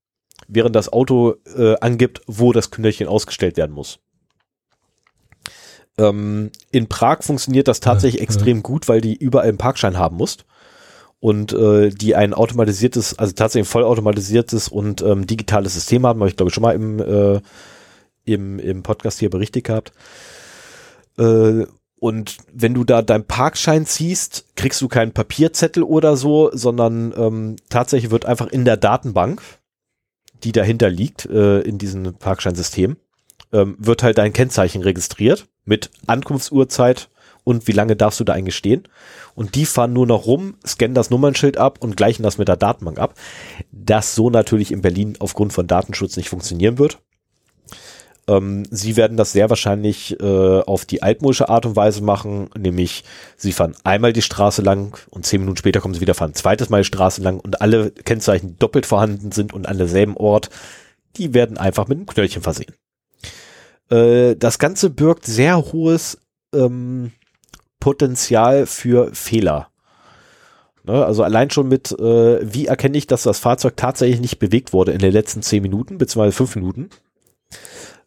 [0.47, 3.99] während das Auto äh, angibt, wo das Knöllchen ausgestellt werden muss.
[5.97, 8.63] Ähm, in Prag funktioniert das tatsächlich ja, extrem ja.
[8.63, 10.45] gut, weil die überall einen Parkschein haben musst
[11.25, 16.29] und äh, die ein automatisiertes, also tatsächlich ein vollautomatisiertes und ähm, digitales System haben, habe
[16.29, 17.41] ich glaube ich schon mal im, äh,
[18.25, 19.91] im, im Podcast hier berichtet gehabt.
[21.17, 21.65] Äh,
[21.95, 27.55] und wenn du da deinen Parkschein ziehst, kriegst du keinen Papierzettel oder so, sondern ähm,
[27.69, 29.41] tatsächlich wird einfach in der Datenbank,
[30.43, 32.97] die dahinter liegt, äh, in diesem Parkscheinsystem,
[33.51, 37.09] ähm, wird halt dein Kennzeichen registriert mit Ankunftsuhrzeit
[37.45, 38.83] und wie lange darfst du da eigentlich stehen.
[39.35, 42.57] Und die fahren nur noch rum, scannen das Nummernschild ab und gleichen das mit der
[42.57, 43.13] Datenbank ab.
[43.71, 46.99] Das so natürlich in Berlin aufgrund von Datenschutz nicht funktionieren wird.
[48.27, 53.03] Ähm, sie werden das sehr wahrscheinlich äh, auf die altmodische Art und Weise machen, nämlich
[53.37, 56.69] sie fahren einmal die Straße lang und zehn Minuten später kommen sie wieder fahren zweites
[56.69, 60.49] Mal die Straße lang und alle Kennzeichen, die doppelt vorhanden sind und an derselben Ort,
[61.17, 62.73] die werden einfach mit einem Knöllchen versehen.
[63.91, 66.17] Äh, das Ganze birgt sehr hohes
[66.51, 67.11] ähm,
[67.85, 69.67] Potenzial für Fehler.
[70.85, 74.73] Ne, also allein schon mit, äh, wie erkenne ich, dass das Fahrzeug tatsächlich nicht bewegt
[74.73, 76.89] wurde in den letzten zehn Minuten, beziehungsweise fünf Minuten.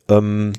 [0.09, 0.55] Ähm,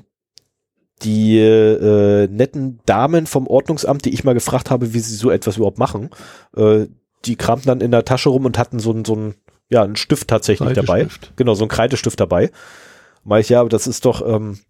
[1.02, 5.58] die äh, netten Damen vom Ordnungsamt, die ich mal gefragt habe, wie sie so etwas
[5.58, 6.08] überhaupt machen,
[6.56, 6.86] äh,
[7.26, 9.34] die kramten dann in der Tasche rum und hatten so, so ein,
[9.68, 11.08] ja, einen Stift tatsächlich dabei.
[11.36, 12.52] Genau, so ein Kreidestift dabei.
[13.22, 14.60] Mal ich, ja, aber das ist doch, ähm,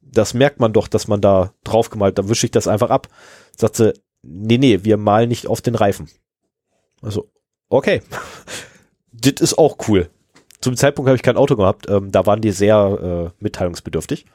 [0.00, 3.06] das merkt man doch, dass man da draufgemalt, dann wische ich das einfach ab.
[3.60, 6.08] Sagte, nee, nee, wir malen nicht auf den Reifen.
[7.02, 7.30] Also,
[7.68, 8.02] okay.
[9.12, 10.08] das ist auch cool.
[10.60, 14.26] Zum Zeitpunkt habe ich kein Auto gehabt, ähm, da waren die sehr äh, mitteilungsbedürftig.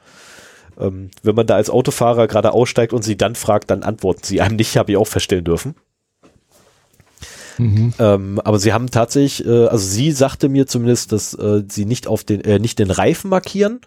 [0.78, 4.40] Ähm, wenn man da als Autofahrer gerade aussteigt und sie dann fragt, dann antworten sie
[4.40, 5.76] einem nicht, habe ich auch feststellen dürfen.
[7.58, 7.94] Mhm.
[7.98, 12.06] Ähm, aber sie haben tatsächlich, äh, also sie sagte mir zumindest, dass äh, sie nicht
[12.06, 13.80] auf den, äh, nicht den Reifen markieren,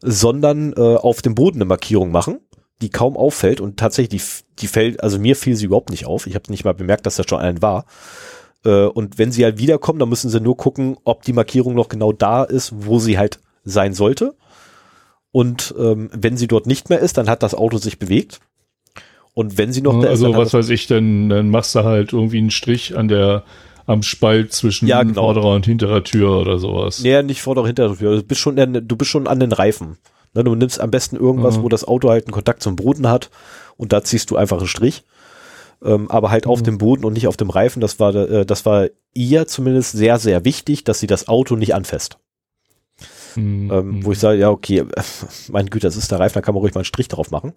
[0.00, 2.40] sondern äh, auf dem Boden eine Markierung machen,
[2.82, 6.26] die kaum auffällt und tatsächlich die, die fällt, also mir fiel sie überhaupt nicht auf.
[6.26, 7.86] Ich habe nicht mal bemerkt, dass da schon einen war.
[8.64, 11.88] Äh, und wenn sie halt wiederkommen, dann müssen sie nur gucken, ob die Markierung noch
[11.88, 14.34] genau da ist, wo sie halt sein sollte.
[15.32, 18.40] Und ähm, wenn sie dort nicht mehr ist, dann hat das Auto sich bewegt.
[19.34, 22.12] Und wenn sie noch da also ist, was weiß ich, dann, dann machst du halt
[22.12, 23.44] irgendwie einen Strich an der
[23.86, 25.22] am Spalt zwischen ja, genau.
[25.22, 27.00] vorderer und hinterer Tür oder sowas.
[27.02, 28.16] Nee, nicht vorderer und hinterer Tür.
[28.16, 29.96] Du bist schon, du bist schon an den Reifen.
[30.36, 31.62] Ne, du nimmst am besten irgendwas, mhm.
[31.62, 33.30] wo das Auto halt einen Kontakt zum Boden hat
[33.76, 35.04] und da ziehst du einfach einen Strich.
[35.84, 36.50] Ähm, aber halt mhm.
[36.52, 37.80] auf dem Boden und nicht auf dem Reifen.
[37.80, 41.74] Das war, äh, das war ihr zumindest sehr, sehr wichtig, dass sie das Auto nicht
[41.74, 42.18] anfasst.
[43.34, 43.70] Mhm.
[43.72, 44.84] Ähm, wo ich sage, ja, okay,
[45.48, 47.52] mein Güte, das ist der Reifen, da kann man ruhig mal einen Strich drauf machen.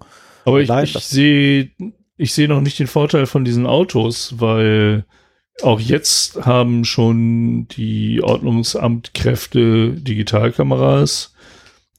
[0.45, 1.69] Aber ich, ich sehe,
[2.17, 5.05] ich sehe noch nicht den Vorteil von diesen Autos, weil
[5.61, 11.33] auch jetzt haben schon die Ordnungsamtkräfte Digitalkameras.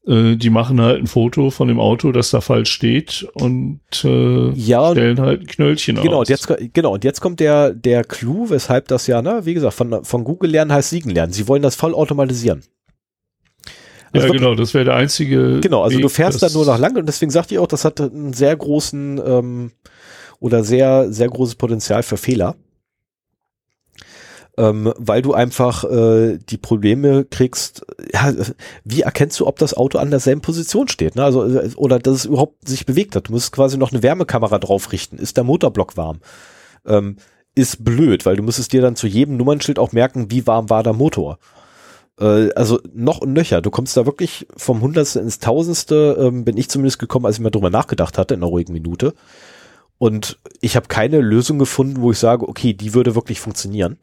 [0.06, 4.50] Äh, die machen halt ein Foto von dem Auto, das da falsch steht und äh,
[4.52, 6.20] ja, stellen halt ein Knöllchen genau, aus.
[6.20, 9.74] Und jetzt, genau, und jetzt kommt der, der Clou, weshalb das ja, ne, wie gesagt,
[9.74, 11.32] von, von Google lernen heißt Siegen lernen.
[11.32, 12.62] Sie wollen das voll automatisieren.
[14.12, 15.60] Also ja, genau, das wäre der einzige.
[15.60, 17.84] Genau, also Weg, du fährst da nur noch lang und deswegen sagte ich auch, das
[17.84, 19.72] hat einen sehr großen ähm,
[20.40, 22.56] oder sehr, sehr großes Potenzial für Fehler
[24.60, 28.34] ähm, weil du einfach äh, die Probleme kriegst, ja,
[28.84, 31.24] wie erkennst du, ob das Auto an derselben Position steht, ne?
[31.24, 33.28] Also, äh, oder dass es überhaupt sich bewegt hat.
[33.28, 35.16] Du musst quasi noch eine Wärmekamera drauf richten.
[35.16, 36.18] Ist der Motorblock warm?
[36.86, 37.16] Ähm,
[37.54, 40.82] ist blöd, weil du müsstest dir dann zu jedem Nummernschild auch merken, wie warm war
[40.82, 41.38] der Motor.
[42.20, 43.62] Äh, also noch und nöcher.
[43.62, 47.42] Du kommst da wirklich vom Hundertste ins Tausendste, ähm, bin ich zumindest gekommen, als ich
[47.42, 49.14] mal drüber nachgedacht hatte, in einer ruhigen Minute.
[49.96, 53.98] Und ich habe keine Lösung gefunden, wo ich sage, okay, die würde wirklich funktionieren.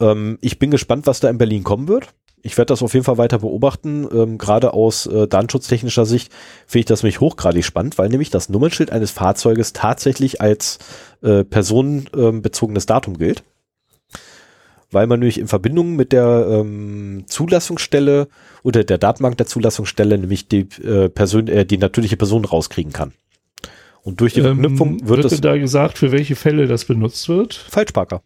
[0.00, 2.08] Ähm, ich bin gespannt, was da in Berlin kommen wird.
[2.42, 4.08] Ich werde das auf jeden Fall weiter beobachten.
[4.12, 6.32] Ähm, Gerade aus äh, datenschutztechnischer Sicht
[6.66, 10.78] finde ich das mich hochgradig spannend, weil nämlich das Nummernschild eines Fahrzeuges tatsächlich als
[11.22, 13.42] äh, personenbezogenes ähm, Datum gilt.
[14.90, 18.28] Weil man nämlich in Verbindung mit der ähm, Zulassungsstelle
[18.62, 23.12] oder der Datenbank der Zulassungsstelle nämlich die, äh, Person, äh, die natürliche Person rauskriegen kann.
[24.02, 25.40] Und durch die ähm, Verknüpfung wird, wird es.
[25.42, 27.54] da gesagt, für welche Fälle das benutzt wird?
[27.54, 28.22] Falschparker.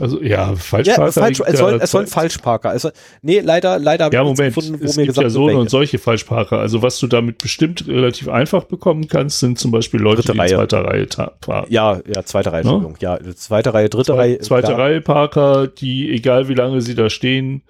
[0.00, 1.04] Also ja, Falschparker.
[1.04, 2.70] Ja, falsch, es, soll, es soll ein Falschparker.
[2.70, 2.90] Also,
[3.20, 5.98] nee, leider, leider ja, Moment, gefunden, wo es mir gibt gesagt ja so und solche
[5.98, 6.58] Falschparker.
[6.58, 10.38] Also was du damit bestimmt relativ einfach bekommen kannst, sind zum Beispiel Leute, dritte die
[10.38, 10.54] Reihe.
[10.54, 11.72] zweiter Reihe parken.
[11.72, 12.94] Ja, ja, zweite Reihe, no?
[13.00, 14.38] Ja, zweite Reihe, dritte Zwe Reihe.
[14.38, 14.78] Zweite klar.
[14.78, 17.62] Reihe Parker, die, egal wie lange sie da stehen,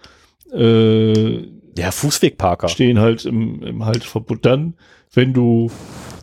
[0.54, 1.38] äh,
[1.76, 2.68] ja, Fußwegparker.
[2.68, 4.44] Stehen halt im, im Halteverbot.
[4.44, 4.74] Dann,
[5.12, 5.72] wenn du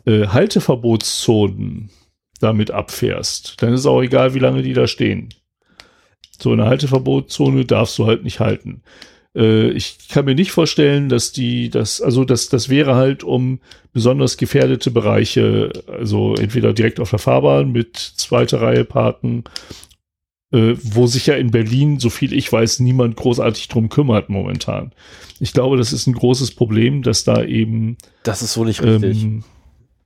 [0.06, 1.90] äh, Halteverbotszonen
[2.40, 5.34] damit abfährst, dann ist auch egal, wie lange die da stehen.
[6.42, 8.82] So eine Halteverbotszone darfst du halt nicht halten.
[9.36, 13.60] Äh, ich kann mir nicht vorstellen, dass die, das, also das, das wäre halt um
[13.94, 19.44] besonders gefährdete Bereiche, also entweder direkt auf der Fahrbahn mit zweiter Reihe parken,
[20.52, 24.92] äh, wo sich ja in Berlin, so viel ich weiß, niemand großartig drum kümmert momentan.
[25.40, 27.98] Ich glaube, das ist ein großes Problem, dass da eben.
[28.24, 29.24] Das ist so nicht richtig.
[29.24, 29.44] Ähm,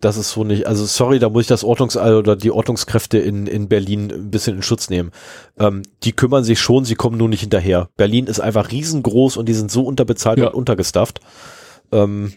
[0.04, 3.48] das ist so nicht, also sorry, da muss ich das Ordnungs- oder die Ordnungskräfte in,
[3.48, 5.12] in Berlin ein bisschen in Schutz nehmen.
[5.58, 7.90] Ähm, die kümmern sich schon, sie kommen nur nicht hinterher.
[7.96, 10.48] Berlin ist einfach riesengroß und die sind so unterbezahlt ja.
[10.48, 11.22] und untergestafft.
[11.92, 12.34] Ähm,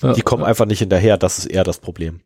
[0.00, 0.48] Ja, die kommen ja.
[0.48, 2.20] einfach nicht hinterher, das ist eher das Problem.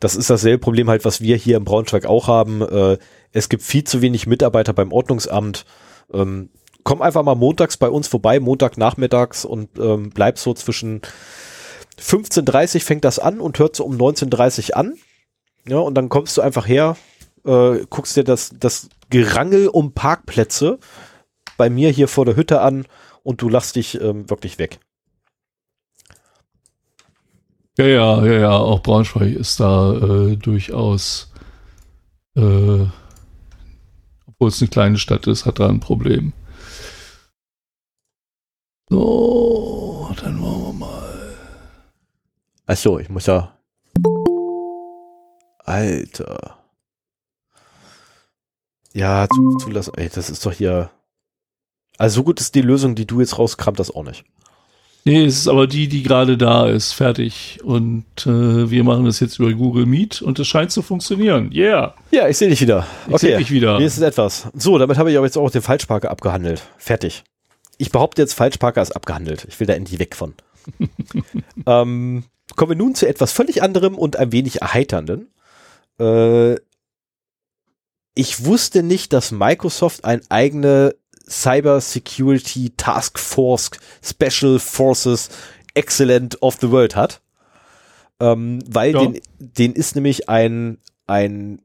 [0.00, 2.62] Das ist dasselbe Problem halt, was wir hier im Braunschweig auch haben.
[2.62, 2.98] Äh,
[3.32, 5.64] es gibt viel zu wenig Mitarbeiter beim Ordnungsamt.
[6.12, 6.50] Ähm,
[6.84, 11.02] komm einfach mal montags bei uns vorbei, Montagnachmittags und ähm, bleib so zwischen
[11.98, 14.94] 15.30 fängt das an und hört so um 19.30 an.
[15.66, 16.96] Ja, und dann kommst du einfach her,
[17.44, 20.78] äh, guckst dir das, das Gerangel um Parkplätze
[21.56, 22.86] bei mir hier vor der Hütte an
[23.22, 24.78] und du lachst dich ähm, wirklich weg.
[27.78, 31.32] Ja, ja, ja, ja, auch Braunschweig ist da äh, durchaus,
[32.34, 32.86] äh,
[34.26, 36.32] obwohl es eine kleine Stadt ist, hat da ein Problem.
[38.88, 41.36] So, dann wollen wir mal.
[42.68, 43.56] Achso, ich muss ja.
[45.64, 46.58] Alter.
[48.92, 49.26] Ja,
[49.58, 49.94] zulassen.
[49.96, 50.90] Ey, das ist doch hier.
[51.96, 54.24] Also so gut ist die Lösung, die du jetzt rauskramt, das auch nicht.
[55.04, 57.58] Nee, es ist aber die, die gerade da ist, fertig.
[57.64, 61.50] Und äh, wir machen das jetzt über Google Meet und es scheint zu funktionieren.
[61.50, 61.94] Yeah.
[62.10, 62.86] Ja, ich sehe dich wieder.
[63.06, 63.26] Ich okay.
[63.28, 63.78] sehe dich wieder.
[63.78, 64.48] Hier ist etwas.
[64.52, 66.62] So, damit habe ich aber jetzt auch den Falschparker abgehandelt.
[66.76, 67.24] Fertig.
[67.78, 69.46] Ich behaupte jetzt, Falschparker ist abgehandelt.
[69.48, 70.34] Ich will da endlich weg von.
[71.66, 72.24] ähm,
[72.56, 75.30] kommen wir nun zu etwas völlig anderem und ein wenig erheiternden.
[75.98, 76.56] Äh,
[78.14, 80.94] ich wusste nicht, dass Microsoft ein eigene
[81.28, 83.70] Cyber Security Task Force
[84.02, 85.28] Special Forces
[85.74, 87.20] Excellent of the World hat.
[88.20, 89.06] Ähm, weil ja.
[89.06, 91.60] den, den ist nämlich ein, ein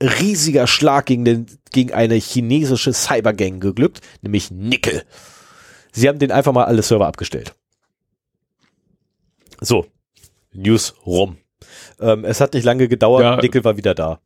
[0.00, 5.02] riesiger Schlag gegen, den, gegen eine chinesische Cybergang geglückt, nämlich Nickel.
[5.92, 7.54] Sie haben den einfach mal alle Server abgestellt.
[9.60, 9.86] So,
[10.52, 11.38] News rum.
[12.00, 13.36] Ähm, es hat nicht lange gedauert, ja.
[13.36, 14.20] Nickel war wieder da.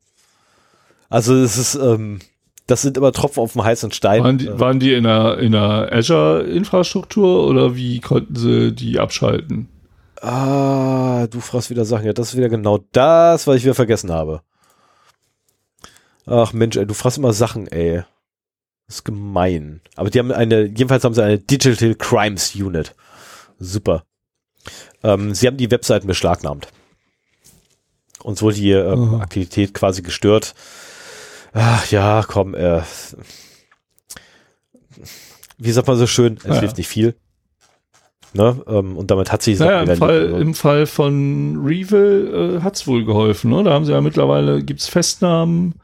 [1.09, 2.19] Also es ist, ähm,
[2.67, 4.23] das sind immer Tropfen auf dem heißen Stein.
[4.23, 9.69] Waren die, waren die in einer, in einer Azure-Infrastruktur oder wie konnten sie die abschalten?
[10.21, 12.05] Ah, du fragst wieder Sachen.
[12.05, 14.41] Ja, das ist wieder genau das, was ich wieder vergessen habe.
[16.25, 18.03] Ach Mensch, ey, du fragst immer Sachen, ey.
[18.87, 19.81] Das ist gemein.
[19.95, 22.95] Aber die haben eine, jedenfalls haben sie eine Digital Crimes Unit.
[23.59, 24.03] Super.
[25.03, 26.67] Ähm, sie haben die Webseiten beschlagnahmt.
[28.23, 29.15] Und so die ähm.
[29.15, 30.53] Aktivität quasi gestört.
[31.53, 32.81] Ach ja, komm, äh,
[35.57, 36.59] wie sagt man so schön, es ja.
[36.59, 37.15] hilft nicht viel.
[38.33, 38.63] Ne?
[38.67, 42.87] Ähm, und damit hat sie naja, im, Fall, im Fall von Revil äh, hat es
[42.87, 43.51] wohl geholfen.
[43.51, 43.63] Ne?
[43.63, 45.75] Da haben sie ja mittlerweile, gibt es Festnahmen.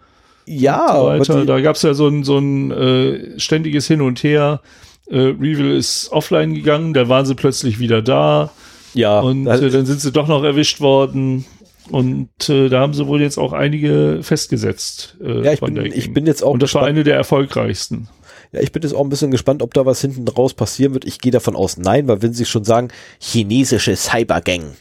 [0.47, 1.45] Ja, weiter.
[1.45, 4.61] da gab es ja so ein, so ein äh, ständiges Hin und Her.
[5.07, 8.49] Äh, Revil ist offline gegangen, da waren sie plötzlich wieder da.
[8.93, 9.19] Ja.
[9.19, 11.45] Und äh, dann sind sie doch noch erwischt worden.
[11.91, 15.17] Und äh, da haben sie wohl jetzt auch einige festgesetzt.
[15.23, 16.53] Äh, ja, ich bin, ich bin jetzt auch.
[16.53, 16.83] Und das gespannt.
[16.83, 18.09] war eine der erfolgreichsten.
[18.51, 21.05] Ja, ich bin jetzt auch ein bisschen gespannt, ob da was hinten raus passieren wird.
[21.05, 22.89] Ich gehe davon aus, nein, weil wenn sie schon sagen,
[23.19, 24.75] chinesische Cybergang,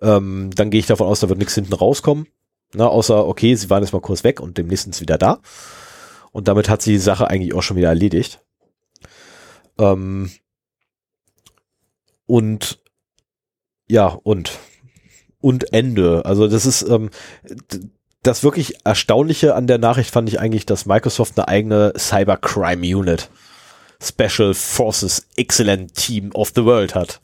[0.00, 2.26] ähm, dann gehe ich davon aus, da wird nichts hinten rauskommen.
[2.74, 5.40] Na, außer, okay, sie waren jetzt mal kurz weg und demnächst sind sie wieder da.
[6.32, 8.40] Und damit hat sie die Sache eigentlich auch schon wieder erledigt.
[9.78, 10.30] Ähm,
[12.26, 12.81] und
[13.92, 14.58] ja, und
[15.42, 16.24] und Ende.
[16.24, 17.10] Also das ist ähm,
[18.22, 23.28] das wirklich Erstaunliche an der Nachricht fand ich eigentlich, dass Microsoft eine eigene Cybercrime Unit
[24.02, 27.20] Special Forces Excellent Team of the World hat.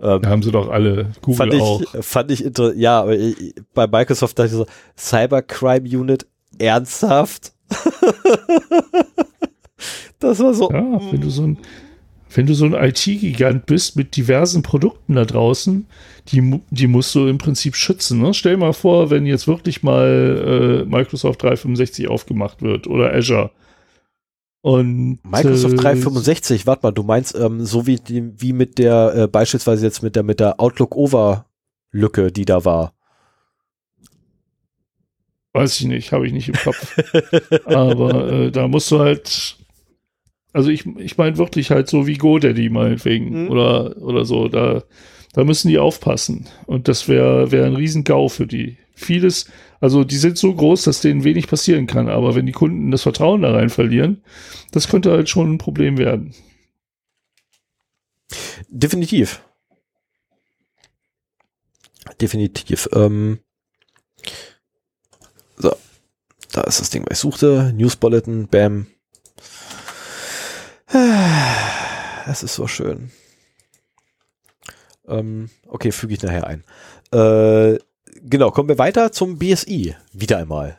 [0.00, 1.12] Ähm, haben sie doch alle.
[1.20, 1.82] Google fand ich, auch.
[2.00, 2.80] Fand ich interessant.
[2.80, 4.64] Ja, ich, bei Microsoft dachte ich so,
[4.96, 6.26] Cybercrime Unit,
[6.58, 7.52] ernsthaft?
[10.18, 10.70] das war so.
[10.70, 11.58] Ja, wenn du so ein,
[12.32, 15.86] wenn du so ein IT-Gigant bist mit diversen Produkten da draußen,
[16.28, 18.20] die, die musst du im Prinzip schützen.
[18.20, 18.34] Ne?
[18.34, 23.50] Stell mal vor, wenn jetzt wirklich mal äh, Microsoft 365 aufgemacht wird oder Azure.
[24.62, 29.14] Und, Microsoft äh, 365, warte mal, du meinst ähm, so wie, die, wie mit der,
[29.14, 31.46] äh, beispielsweise jetzt mit der, mit der Outlook Over
[31.90, 32.94] Lücke, die da war.
[35.52, 36.96] Weiß ich nicht, habe ich nicht im Kopf.
[37.64, 39.56] Aber äh, da musst du halt
[40.52, 43.50] also ich, ich meine wirklich halt so wie GoDaddy meinetwegen mhm.
[43.50, 44.48] oder, oder so.
[44.48, 44.82] Da,
[45.32, 46.48] da müssen die aufpassen.
[46.66, 48.78] Und das wäre wär ein Riesengau für die.
[48.94, 49.50] Vieles,
[49.80, 52.08] also die sind so groß, dass denen wenig passieren kann.
[52.08, 54.22] Aber wenn die Kunden das Vertrauen da rein verlieren,
[54.72, 56.34] das könnte halt schon ein Problem werden.
[58.68, 59.42] Definitiv.
[62.20, 62.88] Definitiv.
[62.92, 63.38] Ähm,
[65.56, 65.74] so,
[66.52, 67.72] da ist das Ding, was ich suchte.
[67.74, 68.86] News Bulletin, bam,
[72.26, 73.10] es ist so schön.
[75.06, 76.64] Ähm, okay, füge ich nachher ein.
[77.12, 77.78] Äh,
[78.22, 79.94] genau, kommen wir weiter zum BSI.
[80.12, 80.78] Wieder einmal.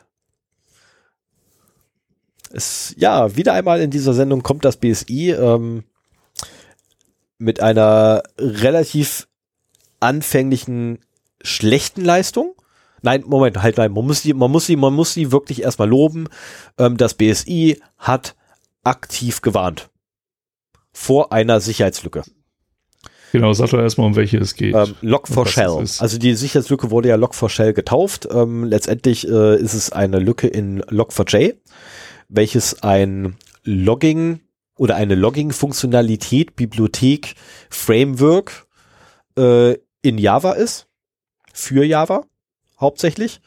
[2.50, 5.84] Es, ja, wieder einmal in dieser Sendung kommt das BSI ähm,
[7.38, 9.28] mit einer relativ
[10.00, 10.98] anfänglichen
[11.42, 12.54] schlechten Leistung.
[13.00, 15.88] Nein, Moment, halt, nein, man muss sie, man muss sie, man muss sie wirklich erstmal
[15.88, 16.28] loben.
[16.78, 18.36] Ähm, das BSI hat
[18.84, 19.88] aktiv gewarnt
[20.92, 22.22] vor einer Sicherheitslücke.
[23.32, 24.74] Genau, sag doch erstmal, um welche es geht.
[24.74, 26.00] Ähm, Log4Shell.
[26.02, 28.28] Also die Sicherheitslücke wurde ja Log4Shell getauft.
[28.30, 31.54] Ähm, letztendlich äh, ist es eine Lücke in Log4j,
[32.28, 34.40] welches ein Logging
[34.76, 37.34] oder eine Logging-Funktionalität, Bibliothek,
[37.70, 38.66] Framework
[39.38, 40.88] äh, in Java ist.
[41.54, 42.24] Für Java
[42.78, 43.40] hauptsächlich.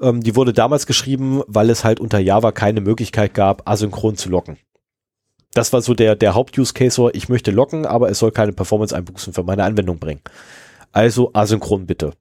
[0.00, 4.28] Ähm, die wurde damals geschrieben, weil es halt unter Java keine Möglichkeit gab, asynchron zu
[4.28, 4.58] loggen
[5.54, 9.44] das war so der, der Haupt-Use-Case, ich möchte locken, aber es soll keine Performance-Einbußen für
[9.44, 10.20] meine Anwendung bringen.
[10.92, 12.12] Also asynchron bitte.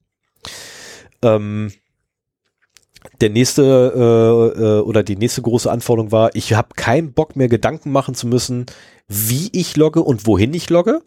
[1.22, 1.72] Ähm,
[3.22, 3.64] der nächste
[4.56, 8.16] äh, äh, oder die nächste große Anforderung war, ich habe keinen Bock mehr Gedanken machen
[8.16, 8.66] zu müssen,
[9.08, 11.02] wie ich logge und wohin ich logge,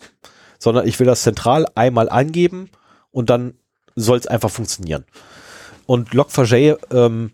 [0.59, 2.71] sondern ich will das zentral einmal angeben
[3.11, 3.55] und dann
[3.95, 5.05] soll es einfach funktionieren.
[5.87, 7.33] Und Log4j ähm,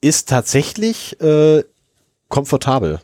[0.00, 1.64] ist tatsächlich äh,
[2.28, 3.00] komfortabel.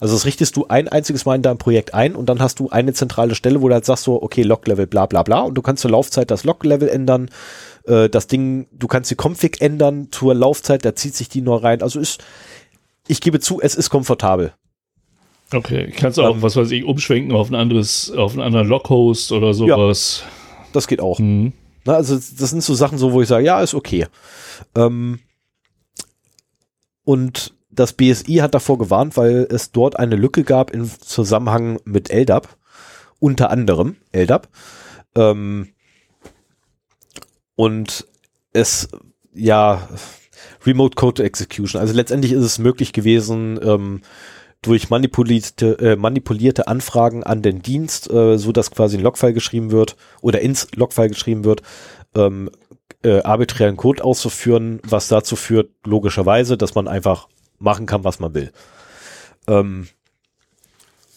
[0.00, 2.68] Also das richtest du ein einziges Mal in deinem Projekt ein und dann hast du
[2.70, 5.62] eine zentrale Stelle, wo du halt sagst so, okay, Log-Level, bla bla bla und du
[5.62, 7.30] kannst zur Laufzeit das Log-Level ändern,
[7.84, 11.64] äh, das Ding, du kannst die Config ändern zur Laufzeit, da zieht sich die nur
[11.64, 11.82] rein.
[11.82, 12.22] Also ist,
[13.08, 14.52] ich gebe zu, es ist komfortabel.
[15.52, 19.32] Okay, kannst auch, ähm, was weiß ich, umschwenken auf ein anderes, auf einen anderen Log-Host
[19.32, 20.22] oder sowas.
[20.24, 20.30] Ja,
[20.72, 21.18] das geht auch.
[21.18, 21.54] Mhm.
[21.84, 24.06] Na, also das sind so Sachen so, wo ich sage, ja, ist okay.
[24.76, 25.20] Ähm,
[27.04, 32.10] und das BSI hat davor gewarnt, weil es dort eine Lücke gab im Zusammenhang mit
[32.10, 32.48] LDAP,
[33.18, 34.48] unter anderem LDAP.
[35.14, 35.68] Ähm,
[37.54, 38.06] und
[38.52, 38.88] es,
[39.32, 39.88] ja,
[40.66, 41.80] Remote Code Execution.
[41.80, 44.02] Also letztendlich ist es möglich gewesen, ähm,
[44.62, 49.70] durch manipulierte, äh, manipulierte Anfragen an den Dienst, äh, so dass quasi ein Logfile geschrieben
[49.70, 51.62] wird oder ins Logfile geschrieben wird,
[52.14, 52.50] ähm,
[53.04, 57.28] äh, arbiträren Code auszuführen, was dazu führt, logischerweise, dass man einfach
[57.58, 58.52] machen kann, was man will.
[59.46, 59.88] Ähm,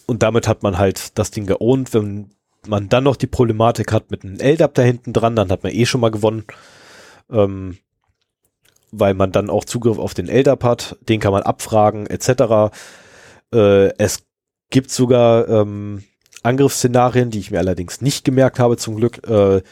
[0.06, 1.94] und damit hat man halt das Ding geohnt.
[1.94, 2.30] Wenn
[2.66, 5.72] man dann noch die Problematik hat mit einem LDAP da hinten dran, dann hat man
[5.72, 6.44] eh schon mal gewonnen.
[7.30, 7.78] Ähm,
[8.90, 10.98] weil man dann auch Zugriff auf den LDAP hat.
[11.08, 12.74] Den kann man abfragen, etc.
[13.54, 14.24] Äh, es
[14.70, 16.04] gibt sogar ähm,
[16.42, 19.62] Angriffsszenarien, die ich mir allerdings nicht gemerkt habe, zum Glück, äh,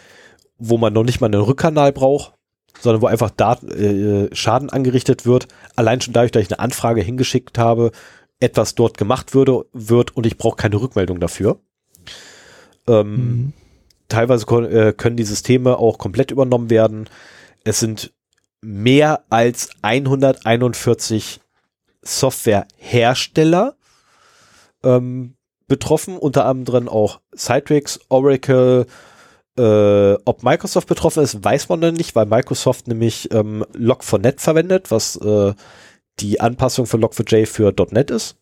[0.59, 2.35] wo man noch nicht mal einen Rückkanal braucht
[2.81, 5.49] sondern wo einfach Daten, äh, Schaden angerichtet wird.
[5.77, 7.93] Allein schon dadurch, dass ich eine Anfrage hingeschickt habe,
[8.41, 11.61] etwas dort gemacht würde, wird und ich brauche keine Rückmeldung dafür.
[12.89, 13.53] Ähm, mhm.
[14.09, 17.09] Teilweise äh, können die Systeme auch komplett übernommen werden.
[17.65, 18.13] Es sind
[18.63, 21.41] mehr als 141
[22.03, 23.77] Softwarehersteller
[24.83, 25.35] ähm,
[25.69, 28.87] betroffen, unter anderem auch Citrix, Oracle,
[29.59, 34.91] äh, ob Microsoft betroffen ist, weiß man noch nicht, weil Microsoft nämlich ähm, Log4net verwendet,
[34.91, 35.55] was äh,
[36.21, 38.37] die Anpassung für Log4j für .NET ist.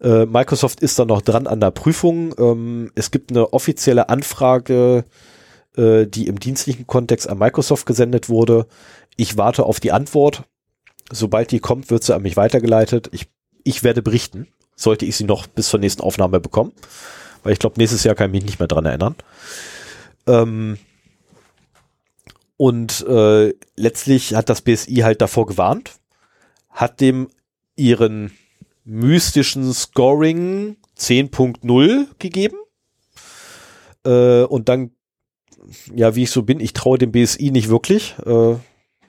[0.00, 2.34] Äh, Microsoft ist da noch dran an der Prüfung.
[2.38, 5.04] Ähm, es gibt eine offizielle Anfrage,
[5.76, 8.66] äh, die im dienstlichen Kontext an Microsoft gesendet wurde.
[9.16, 10.44] Ich warte auf die Antwort.
[11.10, 13.08] Sobald die kommt, wird sie an mich weitergeleitet.
[13.12, 13.28] Ich,
[13.62, 16.72] ich werde berichten, sollte ich sie noch bis zur nächsten Aufnahme bekommen.
[17.42, 19.14] Weil ich glaube, nächstes Jahr kann ich mich nicht mehr dran erinnern.
[20.26, 20.78] Ähm,
[22.56, 25.92] und äh, letztlich hat das BSI halt davor gewarnt,
[26.70, 27.28] hat dem
[27.76, 28.32] ihren
[28.84, 32.56] mystischen Scoring 10.0 gegeben.
[34.04, 34.92] Äh, und dann,
[35.94, 38.56] ja, wie ich so bin, ich traue dem BSI nicht wirklich, äh,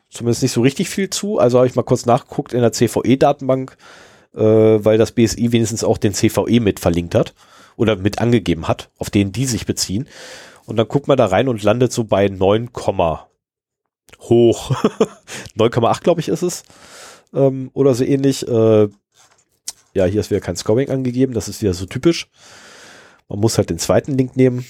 [0.10, 1.38] zumindest nicht so richtig viel zu.
[1.38, 3.78] Also habe ich mal kurz nachgeguckt in der CVE-Datenbank,
[4.34, 7.34] äh, weil das BSI wenigstens auch den CVE mit verlinkt hat
[7.76, 10.08] oder mit angegeben hat, auf den die sich beziehen.
[10.66, 12.70] Und dann guckt man da rein und landet so bei 9,
[14.22, 14.72] hoch.
[15.58, 16.64] 9,8 glaube ich ist es.
[17.34, 18.48] Ähm, oder so ähnlich.
[18.48, 18.88] Äh,
[19.94, 21.34] ja, hier ist wieder kein Scoring angegeben.
[21.34, 22.30] Das ist wieder so typisch.
[23.30, 24.66] Man muss halt den zweiten Link nehmen.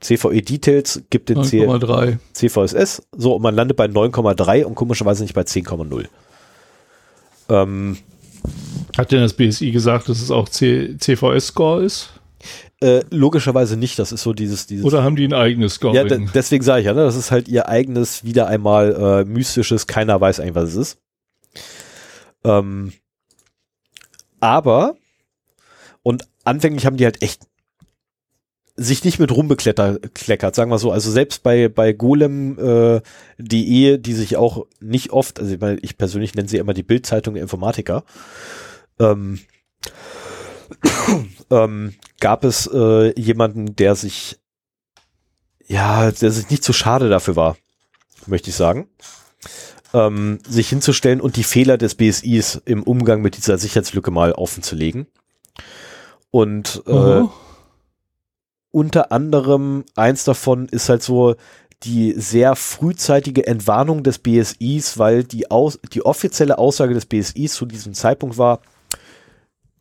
[0.00, 2.18] CVE Details gibt den 9,3.
[2.32, 3.02] CVSS.
[3.16, 6.06] So, und man landet bei 9,3 und komischerweise nicht bei 10,0.
[7.48, 7.98] Ähm,
[8.96, 12.10] Hat denn das BSI gesagt, dass es auch CVS-Score ist?
[12.82, 14.84] Äh, logischerweise nicht, das ist so dieses, dieses.
[14.84, 15.94] Oder haben die ein eigenes Scoring?
[15.94, 19.86] Ja, deswegen sage ich ja, ne, das ist halt ihr eigenes, wieder einmal äh, mystisches,
[19.86, 20.98] keiner weiß eigentlich, was es ist.
[22.42, 22.92] Ähm,
[24.40, 24.96] aber,
[26.02, 27.46] und anfänglich haben die halt echt
[28.74, 30.90] sich nicht mit rumbekleckert, sagen wir so.
[30.90, 33.00] Also selbst bei, bei golem.de,
[33.94, 36.82] äh, die sich auch nicht oft, also ich, meine, ich persönlich nenne sie immer die
[36.82, 38.02] Bildzeitung der Informatiker,
[38.98, 39.38] ähm,
[41.50, 44.38] ähm, gab es äh, jemanden, der sich
[45.66, 47.56] ja, dass es nicht zu schade dafür war,
[48.26, 48.88] möchte ich sagen,
[49.94, 55.06] ähm, sich hinzustellen und die Fehler des BSIs im Umgang mit dieser Sicherheitslücke mal offenzulegen.
[56.30, 57.22] Und äh,
[58.70, 61.36] unter anderem eins davon ist halt so
[61.82, 67.66] die sehr frühzeitige Entwarnung des BSIs, weil die, Aus die offizielle Aussage des BSIs zu
[67.66, 68.60] diesem Zeitpunkt war,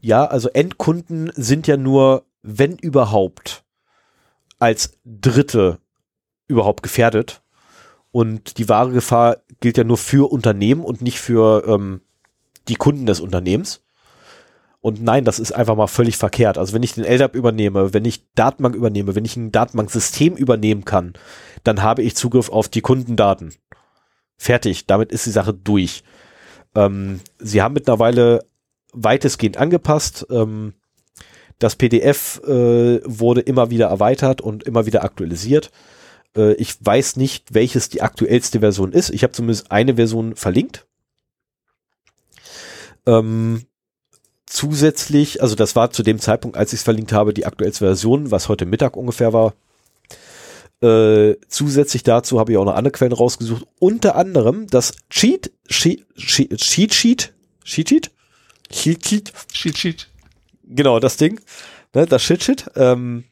[0.01, 3.63] ja, also Endkunden sind ja nur, wenn überhaupt,
[4.59, 5.79] als Dritte
[6.47, 7.41] überhaupt gefährdet.
[8.11, 12.01] Und die wahre Gefahr gilt ja nur für Unternehmen und nicht für ähm,
[12.67, 13.83] die Kunden des Unternehmens.
[14.81, 16.57] Und nein, das ist einfach mal völlig verkehrt.
[16.57, 20.83] Also wenn ich den LDAP übernehme, wenn ich Datenbank übernehme, wenn ich ein Datenbanksystem übernehmen
[20.83, 21.13] kann,
[21.63, 23.53] dann habe ich Zugriff auf die Kundendaten.
[24.37, 26.03] Fertig, damit ist die Sache durch.
[26.73, 28.43] Ähm, sie haben mittlerweile
[28.91, 30.25] weitestgehend angepasst.
[30.29, 30.73] Ähm,
[31.59, 35.71] das PDF äh, wurde immer wieder erweitert und immer wieder aktualisiert.
[36.35, 39.11] Äh, ich weiß nicht, welches die aktuellste Version ist.
[39.11, 40.87] Ich habe zumindest eine Version verlinkt.
[43.05, 43.63] Ähm,
[44.45, 48.31] zusätzlich, also das war zu dem Zeitpunkt, als ich es verlinkt habe, die aktuellste Version,
[48.31, 49.53] was heute Mittag ungefähr war.
[50.81, 53.67] Äh, zusätzlich dazu habe ich auch noch andere Quellen rausgesucht.
[53.79, 58.11] Unter anderem das Cheat, Cheat, Cheat, Cheat, Cheat, Cheat,
[58.71, 60.07] Cheat, Cheat, Cheat, Cheat, Cheat.
[60.63, 61.39] Genau, das Ding,
[61.93, 63.25] ne, das Shit, Shit ähm,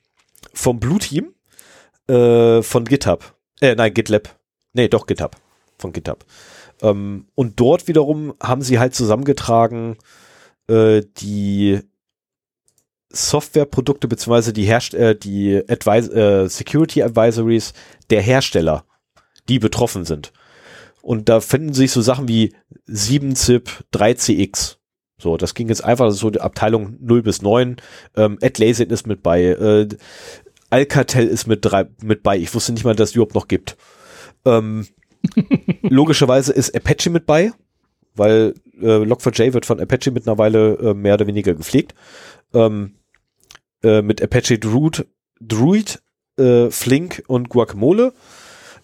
[0.53, 1.33] vom Blue Team
[2.07, 3.35] äh, von GitHub.
[3.61, 4.37] Äh, nein, GitLab.
[4.73, 5.35] Nee, doch GitHub.
[5.77, 6.25] Von GitHub.
[6.81, 9.97] Ähm, und dort wiederum haben sie halt zusammengetragen
[10.67, 11.79] äh, die
[13.11, 17.73] Softwareprodukte beziehungsweise die, Herst äh, die Advis äh, Security Advisories
[18.09, 18.85] der Hersteller,
[19.47, 20.31] die betroffen sind.
[21.01, 22.53] Und da finden sich so Sachen wie
[22.87, 24.78] 7-Zip, 3CX.
[25.19, 27.77] So, das ging jetzt einfach so die Abteilung 0 bis 9.
[28.15, 29.43] Ähm, AdLazen ist mit bei.
[29.43, 29.87] Äh,
[30.69, 32.37] Alcatel ist mit, drei, mit bei.
[32.37, 33.75] Ich wusste nicht mal, dass es überhaupt noch gibt.
[34.45, 34.87] Ähm,
[35.81, 37.51] logischerweise ist Apache mit bei,
[38.15, 41.93] weil äh, Log4j wird von Apache mittlerweile äh, mehr oder weniger gepflegt.
[42.53, 42.95] Ähm,
[43.83, 45.05] äh, mit Apache Druid,
[45.41, 46.01] Druid
[46.37, 48.13] äh, Flink und Guacamole.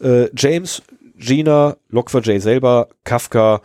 [0.02, 0.84] Äh, James,
[1.18, 3.62] Gina, Log4j selber, Kafka,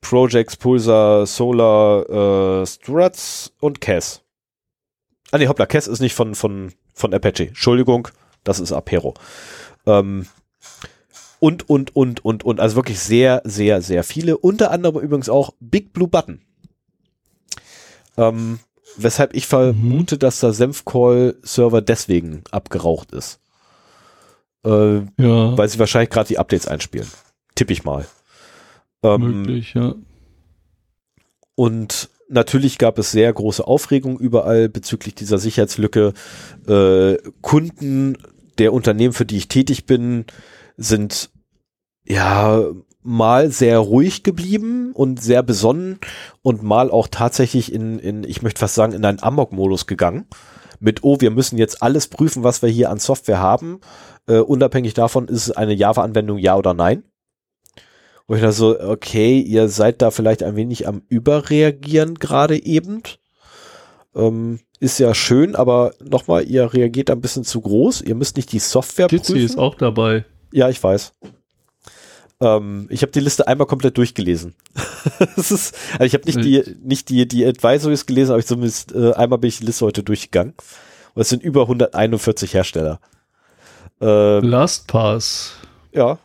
[0.00, 4.22] Projects, Pulsar, Solar, äh, Struts und Cass.
[5.32, 7.48] Ah nee, hoppla, Cass ist nicht von, von, von Apache.
[7.48, 8.08] Entschuldigung,
[8.44, 9.14] das ist Apero.
[9.86, 10.26] Ähm,
[11.40, 12.60] und, und, und, und, und.
[12.60, 14.38] Also wirklich sehr, sehr, sehr viele.
[14.38, 16.40] Unter anderem übrigens auch Big Blue Button.
[18.16, 18.60] Ähm,
[18.96, 20.18] weshalb ich vermute, mhm.
[20.20, 23.40] dass der Senfcall-Server deswegen abgeraucht ist.
[24.64, 25.58] Äh, ja.
[25.58, 27.08] Weil sie wahrscheinlich gerade die Updates einspielen.
[27.54, 28.06] Tipp ich mal.
[29.02, 29.94] Ähm, Möglich, ja.
[31.54, 36.12] Und natürlich gab es sehr große Aufregung überall bezüglich dieser Sicherheitslücke.
[36.68, 38.18] Äh, Kunden
[38.58, 40.24] der Unternehmen, für die ich tätig bin,
[40.76, 41.30] sind
[42.04, 42.64] ja
[43.02, 45.98] mal sehr ruhig geblieben und sehr besonnen
[46.42, 50.26] und mal auch tatsächlich in, in ich möchte fast sagen, in einen Amok-Modus gegangen.
[50.80, 53.80] Mit, oh, wir müssen jetzt alles prüfen, was wir hier an Software haben.
[54.26, 57.04] Äh, unabhängig davon, ist es eine Java-Anwendung, ja oder nein.
[58.28, 63.02] Wo ich da so, okay, ihr seid da vielleicht ein wenig am Überreagieren gerade eben.
[64.14, 68.02] Ähm, ist ja schön, aber nochmal, ihr reagiert ein bisschen zu groß.
[68.02, 69.46] Ihr müsst nicht die Software Jitsi prüfen.
[69.46, 70.24] ist auch dabei.
[70.52, 71.12] Ja, ich weiß.
[72.40, 74.54] Ähm, ich habe die Liste einmal komplett durchgelesen.
[75.36, 79.12] ist, also ich habe nicht die, nicht die, die Advisories gelesen, aber ich zumindest äh,
[79.12, 80.54] einmal bin ich die Liste heute durchgegangen.
[81.14, 83.00] Und es sind über 141 Hersteller.
[84.00, 85.52] Ähm, LastPass.
[85.92, 86.18] Ja.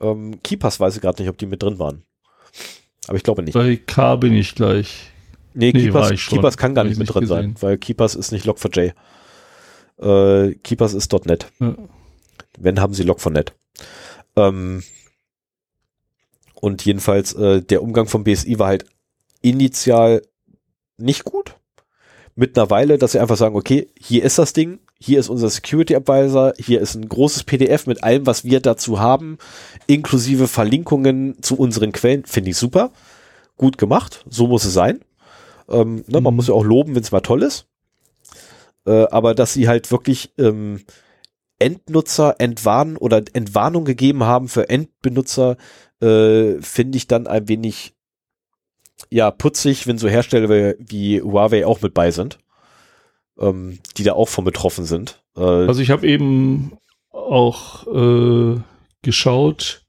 [0.00, 2.04] Ähm, KeyPass weiß ich gerade nicht, ob die mit drin waren.
[3.06, 3.54] Aber ich glaube nicht.
[3.54, 5.10] Bei K bin ich gleich.
[5.54, 7.36] Nee, nee KeyPass, KeyPass kann gar nicht mit drin gesehen.
[7.36, 8.92] sein, weil KeyPass ist nicht Log4j.
[9.98, 11.46] Äh, KeyPass ist .NET.
[11.60, 11.74] Ja.
[12.58, 13.52] Wenn, haben sie Log4net.
[14.36, 14.82] Ähm,
[16.54, 18.86] und jedenfalls, äh, der Umgang vom BSI war halt
[19.42, 20.22] initial
[20.96, 21.56] nicht gut.
[22.38, 26.52] Mittlerweile, dass sie einfach sagen, okay, hier ist das Ding, hier ist unser Security Advisor,
[26.58, 29.38] hier ist ein großes PDF mit allem, was wir dazu haben,
[29.86, 32.92] inklusive Verlinkungen zu unseren Quellen, finde ich super.
[33.56, 35.00] Gut gemacht, so muss es sein.
[35.68, 36.36] Ähm, ne, man mhm.
[36.36, 37.66] muss ja auch loben, wenn es mal toll ist.
[38.86, 40.80] Äh, aber dass sie halt wirklich ähm,
[41.58, 45.56] Endnutzer entwarnen oder Entwarnung gegeben haben für Endbenutzer,
[46.02, 47.95] äh, finde ich dann ein wenig
[49.10, 52.38] ja putzig, wenn so Hersteller wie Huawei auch mit bei sind,
[53.38, 55.22] ähm, die da auch von betroffen sind.
[55.36, 56.72] Äh, also ich habe eben
[57.10, 58.60] auch äh,
[59.02, 59.82] geschaut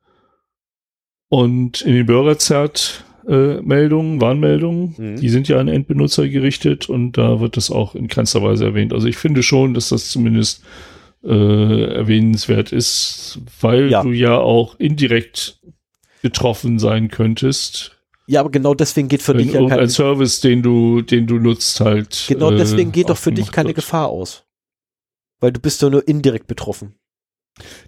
[1.29, 5.15] und in den Bürgerzert äh, Meldungen, Warnmeldungen, mhm.
[5.17, 8.93] die sind ja an Endbenutzer gerichtet und da wird das auch in keinster Weise erwähnt.
[8.93, 10.63] Also ich finde schon, dass das zumindest
[11.23, 14.01] äh, erwähnenswert ist, weil Ja.
[14.03, 15.59] du ja auch indirekt
[16.21, 17.96] betroffen sein könntest.
[18.29, 21.39] Ja, aber genau deswegen geht für Wenn dich ja kein, Service, den du, den du
[21.39, 22.25] nutzt, halt.
[22.27, 23.77] genau äh, deswegen geht doch für dich keine wird.
[23.77, 24.43] Gefahr aus.
[25.39, 26.95] Weil du bist ja nur indirekt betroffen.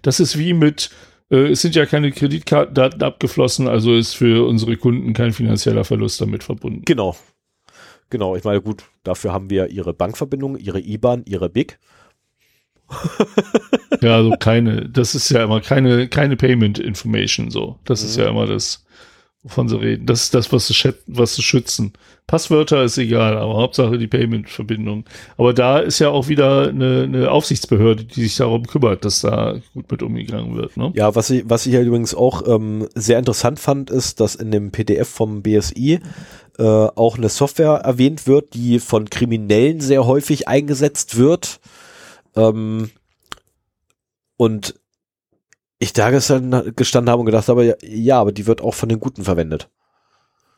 [0.02, 0.90] Das ist wie mit,
[1.30, 6.20] äh, es sind ja keine Kreditkartendaten abgeflossen, also ist für unsere Kunden kein finanzieller Verlust
[6.20, 6.82] damit verbunden.
[6.86, 7.16] Genau.
[8.08, 11.78] Genau, ich meine, gut, dafür haben wir ihre Bankverbindung, ihre IBAN, ihre BIC.
[14.00, 17.78] Ja, also keine, das ist ja immer keine, keine Payment Information so.
[17.84, 18.22] Das ist Mhm.
[18.22, 18.84] ja immer das,
[19.42, 20.06] wovon sie reden.
[20.06, 21.92] Das ist das, was sie, was sie schützen.
[22.26, 25.04] Passwörter ist egal, aber Hauptsache die Payment-Verbindung.
[25.36, 29.56] Aber da ist ja auch wieder eine, eine Aufsichtsbehörde, die sich darum kümmert, dass da
[29.74, 30.76] gut mit umgegangen wird.
[30.76, 30.92] Ne?
[30.94, 34.50] Ja, was ich, was ich ja übrigens auch ähm, sehr interessant fand, ist, dass in
[34.50, 36.00] dem PDF vom BSI
[36.58, 41.60] äh, auch eine Software erwähnt wird, die von Kriminellen sehr häufig eingesetzt wird.
[42.36, 42.90] Ähm,
[44.36, 44.79] und
[45.80, 48.88] ich da gestanden, gestanden habe und gedacht habe, ja, ja, aber die wird auch von
[48.88, 49.68] den Guten verwendet.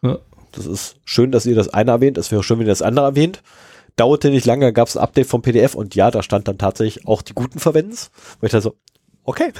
[0.03, 0.19] Ja.
[0.51, 2.19] Das ist schön, dass ihr das eine erwähnt.
[2.19, 3.43] Es wäre schön, wenn ihr das andere erwähnt.
[3.97, 7.07] Dauerte nicht lange, gab es ein Update vom PDF und ja, da stand dann tatsächlich
[7.07, 8.11] auch die Guten verwenden's.
[8.41, 8.77] Und ich dachte so,
[9.25, 9.53] okay.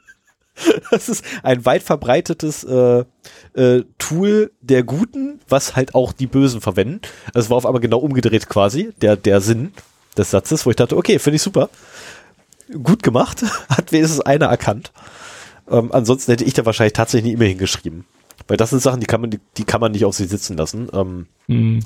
[0.90, 3.04] das ist ein weit verbreitetes äh,
[3.54, 7.00] äh, Tool der Guten, was halt auch die Bösen verwenden.
[7.28, 9.72] Also es war auf einmal genau umgedreht quasi, der, der Sinn
[10.16, 11.70] des Satzes, wo ich dachte, okay, finde ich super.
[12.82, 14.92] Gut gemacht, hat wenigstens einer erkannt.
[15.70, 18.04] Ähm, ansonsten hätte ich da wahrscheinlich tatsächlich eine E-Mail hingeschrieben.
[18.48, 20.56] Weil das sind Sachen, die kann man, die, die kann man nicht auf sich sitzen
[20.56, 20.88] lassen.
[20.92, 21.80] Ähm, Hm.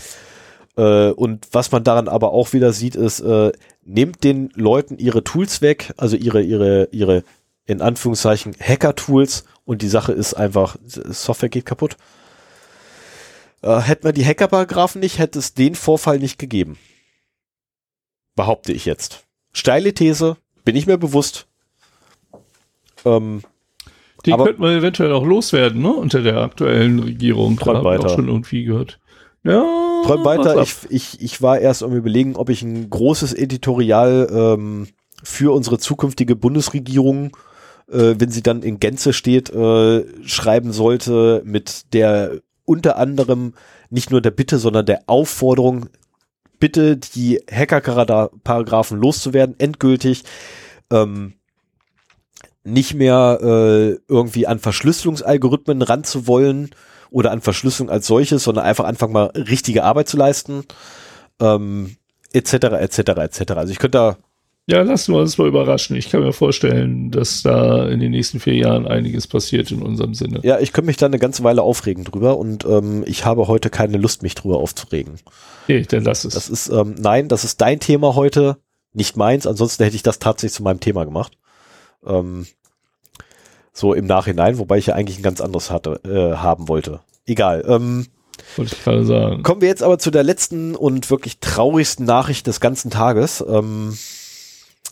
[0.77, 3.53] äh, und was man daran aber auch wieder sieht, ist, äh,
[3.85, 7.25] nehmt den Leuten ihre Tools weg, also ihre, ihre, ihre,
[7.67, 11.97] in Anführungszeichen, Hacker-Tools und die Sache ist einfach, Software geht kaputt.
[13.63, 16.79] Äh, hätten wir die Hacker-Paragraphen nicht, hätte es den Vorfall nicht gegeben.
[18.35, 19.25] Behaupte ich jetzt.
[19.53, 20.37] Steile These,
[20.71, 21.49] bin ich mir bewusst.
[23.05, 23.43] Ähm,
[24.25, 25.93] Die Aber- könnten wir eventuell auch loswerden, ne?
[25.93, 27.57] Unter der aktuellen Regierung.
[27.57, 28.07] Träum weiter.
[28.07, 29.01] auch schon irgendwie gehört.
[29.43, 29.65] Ja.
[30.05, 30.63] Träum weiter.
[30.63, 34.87] Ich, ich, ich war erst am überlegen, ob ich ein großes Editorial ähm,
[35.25, 37.37] für unsere zukünftige Bundesregierung,
[37.91, 43.55] äh, wenn sie dann in Gänze steht, äh, schreiben sollte mit der unter anderem
[43.89, 45.87] nicht nur der Bitte, sondern der Aufforderung,
[46.61, 50.23] bitte die Hacker-Paragraphen loszuwerden, endgültig.
[50.91, 51.35] Ähm,
[52.63, 56.71] nicht mehr äh, irgendwie an Verschlüsselungsalgorithmen ranzuwollen
[57.11, 60.65] oder an Verschlüsselung als solches, sondern einfach anfangen mal richtige Arbeit zu leisten,
[61.41, 61.97] ähm,
[62.33, 63.53] etc., etc., etc.
[63.53, 64.17] Also ich könnte da,
[64.67, 65.97] Ja, lassen wir uns mal überraschen.
[65.97, 70.15] Ich kann mir vorstellen, dass da in den nächsten vier Jahren einiges passiert in unserem
[70.15, 70.41] Sinne.
[70.45, 73.71] ja, ich könnte mich da eine ganze Weile aufregen drüber und ähm, ich habe heute
[73.71, 75.15] keine Lust, mich drüber aufzuregen.
[75.67, 76.35] Nee, dann lass es.
[76.35, 78.59] Das ist, ähm, nein, das ist dein Thema heute,
[78.93, 81.39] nicht meins, ansonsten hätte ich das tatsächlich zu meinem Thema gemacht.
[82.05, 82.47] Ähm,
[83.73, 87.01] so im Nachhinein, wobei ich ja eigentlich ein ganz anderes hatte, äh, haben wollte.
[87.27, 87.65] Egal.
[87.67, 88.07] Ähm,
[88.57, 89.43] wollte ich gerade sagen.
[89.43, 93.45] Kommen wir jetzt aber zu der letzten und wirklich traurigsten Nachricht des ganzen Tages.
[93.47, 93.97] Ähm,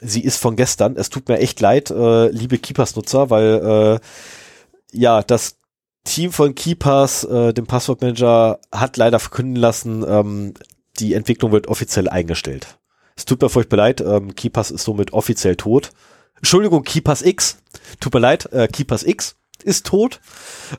[0.00, 0.96] sie ist von gestern.
[0.96, 5.56] Es tut mir echt leid, äh, liebe Keepers-Nutzer, weil äh, ja, das
[6.04, 10.54] Team von Keepers, äh, dem Passwortmanager, hat leider verkünden lassen, ähm,
[10.98, 12.78] die Entwicklung wird offiziell eingestellt.
[13.18, 15.90] Es tut mir furchtbar leid, ähm, Keepers ist somit offiziell tot.
[16.36, 17.58] Entschuldigung, Keepers X.
[17.98, 19.34] Tut mir leid, äh, Keepers X
[19.64, 20.20] ist tot.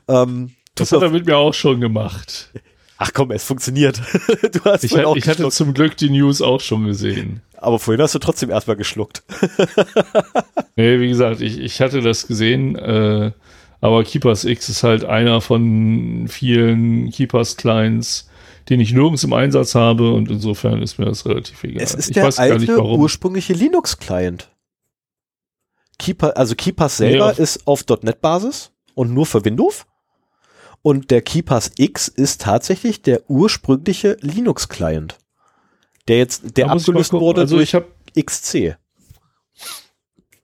[0.08, 2.48] Ähm, Das hat er mit mir auch schon gemacht.
[2.96, 3.98] Ach komm, es funktioniert.
[4.52, 7.42] du hast Ich, hat, ich hatte zum Glück die News auch schon gesehen.
[7.58, 9.22] aber vorhin hast du trotzdem erstmal geschluckt.
[10.76, 13.32] Nee, wie gesagt, ich, ich hatte das gesehen, äh,
[13.82, 18.29] aber Keepers X ist halt einer von vielen Keepers Clients,
[18.70, 21.82] den ich nirgends im Einsatz habe und insofern ist mir das relativ egal.
[21.82, 24.48] Es ist ich der weiß gar alte, ursprüngliche Linux-Client.
[25.98, 29.86] Keeper, also Keepers selber Nee, auf- ist auf .NET-Basis und nur für Windows.
[30.82, 35.18] Und der Keepers X ist tatsächlich der ursprüngliche Linux-Client.
[36.08, 37.86] Der jetzt, der Da abgelöst wurde Also durch ich habe
[38.18, 38.76] XC.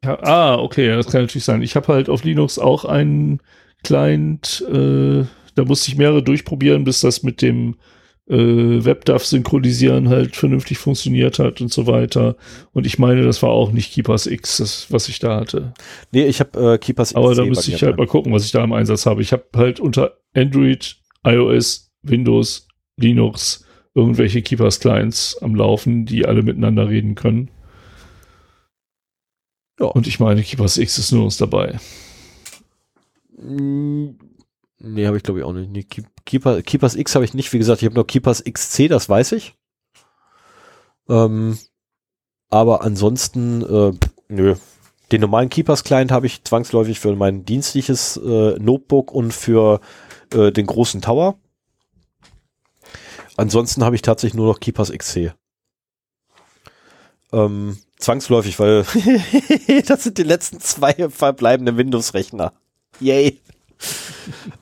[0.05, 1.63] Ja, ah, okay, das kann natürlich sein.
[1.63, 3.41] Ich habe halt auf Linux auch einen
[3.83, 5.25] Client, äh,
[5.55, 7.77] da musste ich mehrere durchprobieren, bis das mit dem
[8.29, 12.37] äh, WebDAV synchronisieren halt vernünftig funktioniert hat und so weiter.
[12.73, 15.75] Und ich meine, das war auch nicht Keepers X, das, was ich da hatte.
[16.13, 18.45] Nee, ich habe äh, Keepers Aber XC da bei müsste ich halt mal gucken, was
[18.45, 19.23] ich da im Einsatz habe.
[19.23, 26.43] Ich habe halt unter Android, iOS, Windows, Linux irgendwelche Keepers Clients am Laufen, die alle
[26.43, 27.51] miteinander reden können.
[29.81, 29.87] Ja.
[29.87, 31.79] Und ich meine, Keepers X ist nur uns dabei.
[33.39, 34.11] Mm,
[34.79, 35.71] Nee, habe ich glaube ich auch nicht.
[35.71, 35.85] Nee,
[36.27, 37.53] Keeper, Keepers X habe ich nicht.
[37.53, 39.55] Wie gesagt, ich habe nur Keepers XC, das weiß ich.
[41.09, 41.59] Ähm,
[42.51, 43.93] Aber ansonsten, äh,
[44.29, 44.57] nö.
[45.13, 49.81] Den normalen Keepers Client habe ich zwangsläufig für mein dienstliches äh, Notebook und für
[50.35, 51.39] äh, den großen Tower.
[53.37, 55.33] Ansonsten habe ich tatsächlich nur noch Keepers XC.
[57.33, 58.85] Ähm, zwangsläufig, weil
[59.87, 62.53] das sind die letzten zwei verbleibenden Windows-Rechner.
[62.99, 63.41] Yay.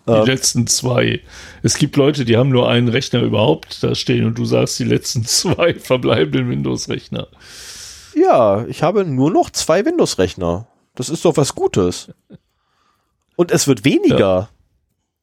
[0.07, 1.21] Die ähm, letzten zwei.
[1.63, 4.85] Es gibt Leute, die haben nur einen Rechner überhaupt da stehen und du sagst die
[4.85, 7.29] letzten zwei verbleibenden Windows-Rechner.
[8.15, 10.69] Ja, ich habe nur noch zwei Windows-Rechner.
[10.95, 12.09] Das ist doch was Gutes.
[13.37, 14.19] Und es wird weniger.
[14.19, 14.49] Ja.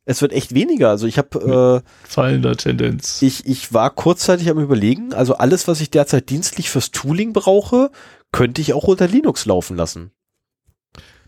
[0.06, 0.90] Es wird echt weniger.
[0.90, 3.22] Also ich habe äh, fallender Tendenz.
[3.22, 7.92] Ich, ich war kurzzeitig am überlegen, also alles, was ich derzeit dienstlich fürs Tooling brauche,
[8.32, 10.12] könnte ich auch unter Linux laufen lassen.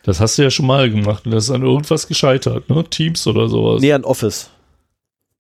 [0.04, 2.84] Das hast du ja schon mal gemacht und das ist an irgendwas gescheitert, ne?
[2.84, 3.82] Teams oder sowas.
[3.82, 4.50] Nee, an Office.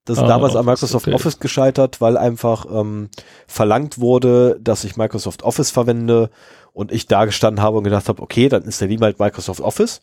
[0.05, 1.15] Das ist ah, damals an Microsoft okay.
[1.15, 3.09] Office gescheitert, weil einfach ähm,
[3.47, 6.29] verlangt wurde, dass ich Microsoft Office verwende
[6.73, 10.01] und ich da gestanden habe und gedacht habe, okay, dann installieren wir halt Microsoft Office.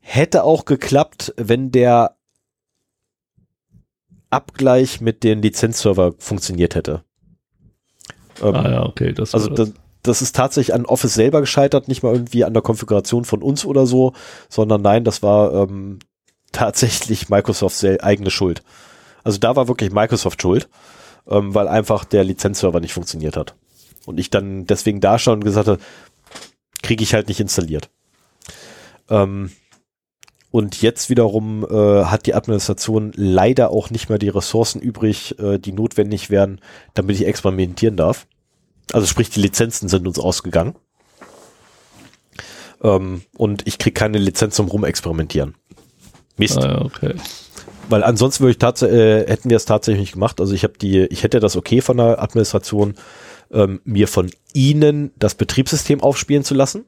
[0.00, 2.16] Hätte auch geklappt, wenn der
[4.30, 7.04] Abgleich mit den Lizenzserver funktioniert hätte.
[8.40, 9.12] Ähm, ah ja, okay.
[9.12, 9.72] Das also das.
[10.02, 13.64] Das ist tatsächlich an Office selber gescheitert, nicht mal irgendwie an der Konfiguration von uns
[13.64, 14.12] oder so,
[14.48, 16.00] sondern nein, das war ähm,
[16.52, 18.62] tatsächlich Microsofts eigene Schuld.
[19.24, 20.68] Also da war wirklich Microsoft schuld,
[21.28, 23.54] ähm, weil einfach der Lizenzserver nicht funktioniert hat.
[24.06, 25.80] Und ich dann deswegen da schon gesagt habe,
[26.82, 27.88] kriege ich halt nicht installiert.
[29.08, 29.52] Ähm,
[30.50, 35.58] und jetzt wiederum äh, hat die Administration leider auch nicht mehr die Ressourcen übrig, äh,
[35.58, 36.60] die notwendig wären,
[36.94, 38.26] damit ich experimentieren darf.
[38.92, 40.74] Also sprich, die Lizenzen sind uns ausgegangen.
[42.82, 45.54] Ähm, und ich kriege keine Lizenz zum Rumexperimentieren.
[46.36, 46.58] Mist.
[46.58, 47.14] Ah, okay.
[47.88, 50.40] Weil ansonsten würde ich tatsächlich, äh, hätten wir es tatsächlich nicht gemacht.
[50.40, 52.94] Also ich habe die, ich hätte das okay von der Administration,
[53.50, 56.86] ähm, mir von ihnen das Betriebssystem aufspielen zu lassen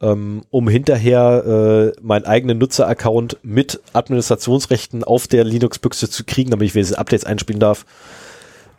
[0.00, 6.66] ähm, um hinterher äh, meinen eigenen Nutzeraccount mit Administrationsrechten auf der Linux-Büchse zu kriegen, damit
[6.66, 7.86] ich wenigstens Updates einspielen darf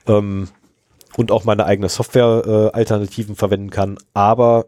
[0.05, 0.49] ähm,
[1.17, 4.67] und auch meine eigene Software-Alternativen äh, verwenden kann, aber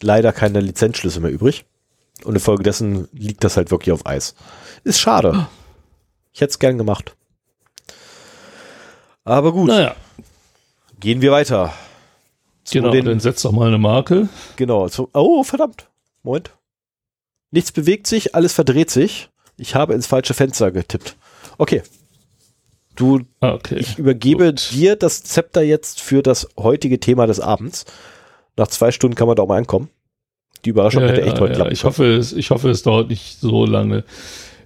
[0.00, 1.66] leider keine Lizenzschlüsse mehr übrig.
[2.24, 4.34] Und infolgedessen liegt das halt wirklich auf Eis.
[4.84, 5.48] Ist schade.
[6.32, 7.16] Ich hätte es gern gemacht.
[9.24, 9.68] Aber gut.
[9.68, 9.96] Naja.
[11.00, 11.72] Gehen wir weiter.
[12.70, 14.28] Genau, den, dann setzt doch mal eine Marke.
[14.54, 14.88] Genau.
[14.88, 15.88] Zu, oh, verdammt.
[16.22, 16.52] Moment.
[17.50, 19.28] Nichts bewegt sich, alles verdreht sich.
[19.56, 21.16] Ich habe ins falsche Fenster getippt.
[21.58, 21.82] Okay.
[22.94, 23.76] Du, ah, okay.
[23.78, 24.70] ich übergebe Gut.
[24.72, 27.86] dir das Zepter jetzt für das heutige Thema des Abends.
[28.56, 29.88] Nach zwei Stunden kann man da auch mal ankommen.
[30.64, 31.56] Die Überraschung ja, hätte echt ja, heute ja.
[31.56, 34.04] klappen Ich hoffe, es, ich hoffe, es dauert nicht so lange.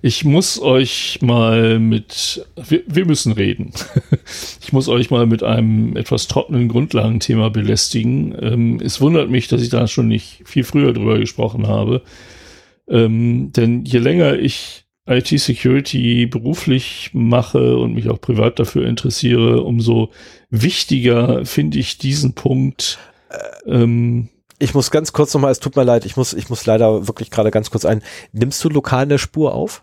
[0.02, 3.72] Ich muss euch mal mit, wir, wir müssen reden.
[4.60, 8.36] ich muss euch mal mit einem etwas trockenen Grundlagenthema belästigen.
[8.40, 12.02] Ähm, es wundert mich, dass ich da schon nicht viel früher drüber gesprochen habe.
[12.88, 20.10] Ähm, denn je länger ich IT-Security beruflich mache und mich auch privat dafür interessiere, umso
[20.50, 22.98] wichtiger finde ich diesen Punkt.
[23.66, 24.28] Ähm,
[24.58, 27.30] ich muss ganz kurz nochmal, es tut mir leid, ich muss, ich muss leider wirklich
[27.30, 28.02] gerade ganz kurz ein.
[28.32, 29.82] Nimmst du lokal eine Spur auf?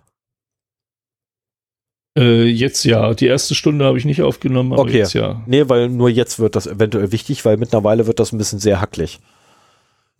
[2.18, 3.14] Äh, jetzt ja.
[3.14, 5.00] Die erste Stunde habe ich nicht aufgenommen, aber okay.
[5.00, 5.42] jetzt ja.
[5.48, 8.82] Nee, weil nur jetzt wird das eventuell wichtig, weil mittlerweile wird das ein bisschen sehr
[8.82, 9.20] hacklig.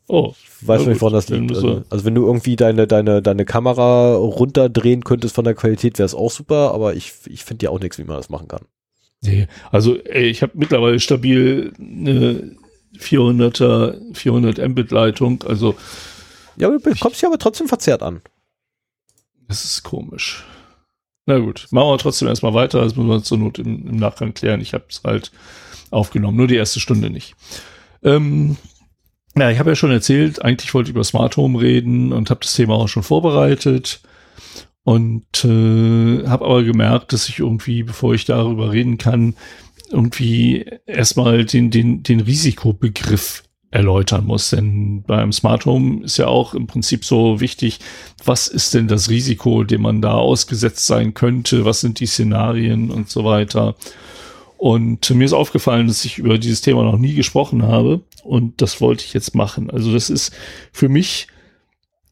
[0.08, 0.34] Oh.
[0.62, 1.52] Ich weiß nicht, woran das liegt.
[1.52, 6.06] Also, also, wenn du irgendwie deine, deine, deine Kamera runterdrehen könntest von der Qualität, wäre
[6.06, 8.66] es auch super, aber ich, ich finde ja auch nichts, wie man das machen kann.
[9.22, 12.58] Nee, also ey, ich habe mittlerweile stabil eine
[12.98, 15.76] 400er, 400 Mbit Leitung, also.
[16.58, 18.22] Ja, du kommst ja aber trotzdem verzerrt an.
[19.48, 20.44] Das ist komisch.
[21.26, 22.82] Na gut, machen wir trotzdem erstmal weiter.
[22.82, 24.62] Das müssen wir zur Not im, im Nachgang klären.
[24.62, 25.32] Ich habe es halt
[25.90, 27.36] aufgenommen, nur die erste Stunde nicht.
[28.04, 28.58] Ähm,
[29.38, 32.42] ja, ich habe ja schon erzählt, eigentlich wollte ich über Smart Home reden und habe
[32.42, 34.02] das Thema auch schon vorbereitet
[34.84, 39.36] und äh, habe aber gemerkt, dass ich irgendwie, bevor ich darüber reden kann,
[39.90, 44.52] irgendwie erstmal den, den, den Risikobegriff erläutern muss.
[44.52, 47.80] Denn beim Smart Home ist ja auch im Prinzip so wichtig,
[48.24, 52.92] was ist denn das Risiko, dem man da ausgesetzt sein könnte, was sind die Szenarien
[52.92, 53.76] und so weiter.
[54.64, 58.80] Und mir ist aufgefallen, dass ich über dieses Thema noch nie gesprochen habe und das
[58.80, 59.70] wollte ich jetzt machen.
[59.70, 60.32] Also das ist
[60.72, 61.28] für mich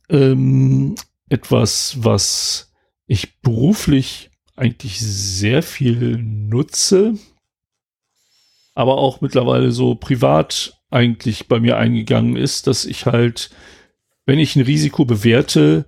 [0.09, 0.95] ähm,
[1.29, 2.73] etwas, was
[3.07, 7.13] ich beruflich eigentlich sehr viel nutze,
[8.75, 13.49] aber auch mittlerweile so privat eigentlich bei mir eingegangen ist, dass ich halt,
[14.25, 15.85] wenn ich ein Risiko bewerte,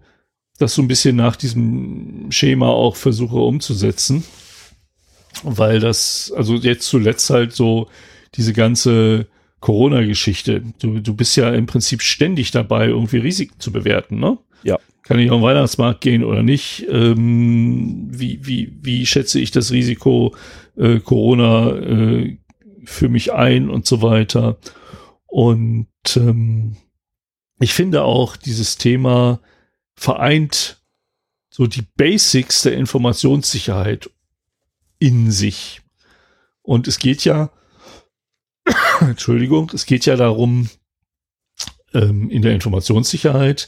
[0.60, 4.24] das so ein bisschen nach diesem Schema auch versuche umzusetzen.
[5.42, 7.88] Weil das, also jetzt zuletzt halt so
[8.36, 9.28] diese ganze
[9.60, 10.62] Corona-Geschichte.
[10.80, 14.38] Du, du bist ja im Prinzip ständig dabei, irgendwie Risiken zu bewerten, ne?
[14.64, 14.78] Ja.
[15.04, 16.86] Kann ich auf den Weihnachtsmarkt gehen oder nicht?
[16.90, 20.36] Ähm, wie, wie, wie schätze ich das Risiko
[20.78, 22.38] äh, Corona äh,
[22.86, 24.58] für mich ein und so weiter?
[25.28, 26.78] Und ähm,
[27.60, 29.40] ich finde auch, dieses Thema
[29.96, 30.82] vereint
[31.50, 34.10] so die Basics der Informationssicherheit
[35.04, 35.82] in sich.
[36.62, 37.52] Und es geht ja,
[39.02, 40.70] Entschuldigung, es geht ja darum,
[41.94, 43.68] ähm, in der Informationssicherheit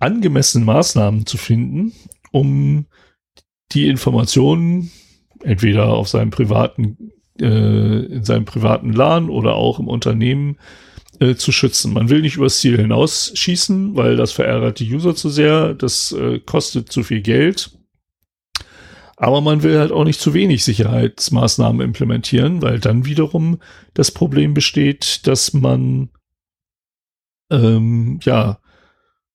[0.00, 1.92] angemessene Maßnahmen zu finden,
[2.32, 2.86] um
[3.70, 4.90] die Informationen
[5.44, 10.58] entweder auf seinem privaten, äh, in seinem privaten LAN oder auch im Unternehmen
[11.20, 11.92] äh, zu schützen.
[11.92, 16.40] Man will nicht übers Ziel hinausschießen, weil das verärgert die User zu sehr, das äh,
[16.40, 17.70] kostet zu viel Geld.
[19.22, 23.60] Aber man will halt auch nicht zu wenig Sicherheitsmaßnahmen implementieren, weil dann wiederum
[23.94, 26.08] das Problem besteht, dass man
[27.48, 28.58] ähm, ja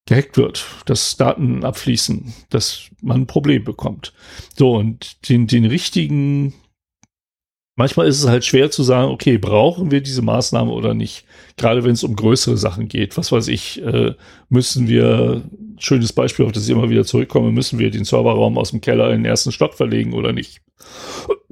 [0.06, 4.12] gehackt wird, dass Daten abfließen, dass man ein Problem bekommt.
[4.58, 6.54] So, und den, den richtigen
[7.78, 11.26] manchmal ist es halt schwer zu sagen, okay, brauchen wir diese Maßnahme oder nicht?
[11.56, 13.16] Gerade wenn es um größere Sachen geht.
[13.18, 14.14] Was weiß ich, äh,
[14.50, 15.44] müssen wir,
[15.78, 19.12] schönes Beispiel, auf das ich immer wieder zurückkomme, müssen wir den Serverraum aus dem Keller
[19.12, 20.62] in den ersten Stock verlegen oder nicht?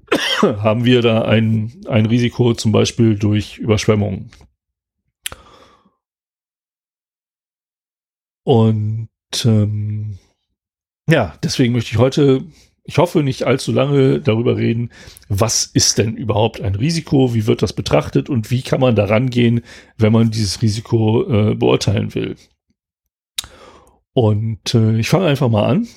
[0.41, 4.31] Haben wir da ein, ein Risiko zum Beispiel durch Überschwemmungen?
[8.43, 9.09] Und
[9.43, 10.17] ähm,
[11.09, 12.43] ja, deswegen möchte ich heute
[12.85, 14.91] ich hoffe, nicht allzu lange darüber reden,
[15.27, 19.29] was ist denn überhaupt ein Risiko, wie wird das betrachtet und wie kann man daran
[19.29, 19.61] gehen,
[19.97, 22.35] wenn man dieses Risiko äh, beurteilen will.
[24.13, 25.87] Und äh, ich fange einfach mal an.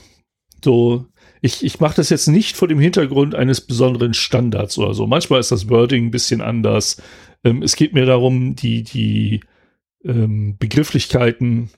[0.64, 1.06] So,
[1.40, 5.06] ich, ich mache das jetzt nicht vor dem Hintergrund eines besonderen Standards oder so.
[5.06, 7.00] Manchmal ist das Wording ein bisschen anders.
[7.44, 9.40] Ähm, es geht mir darum, die, die
[10.04, 11.70] ähm, Begrifflichkeiten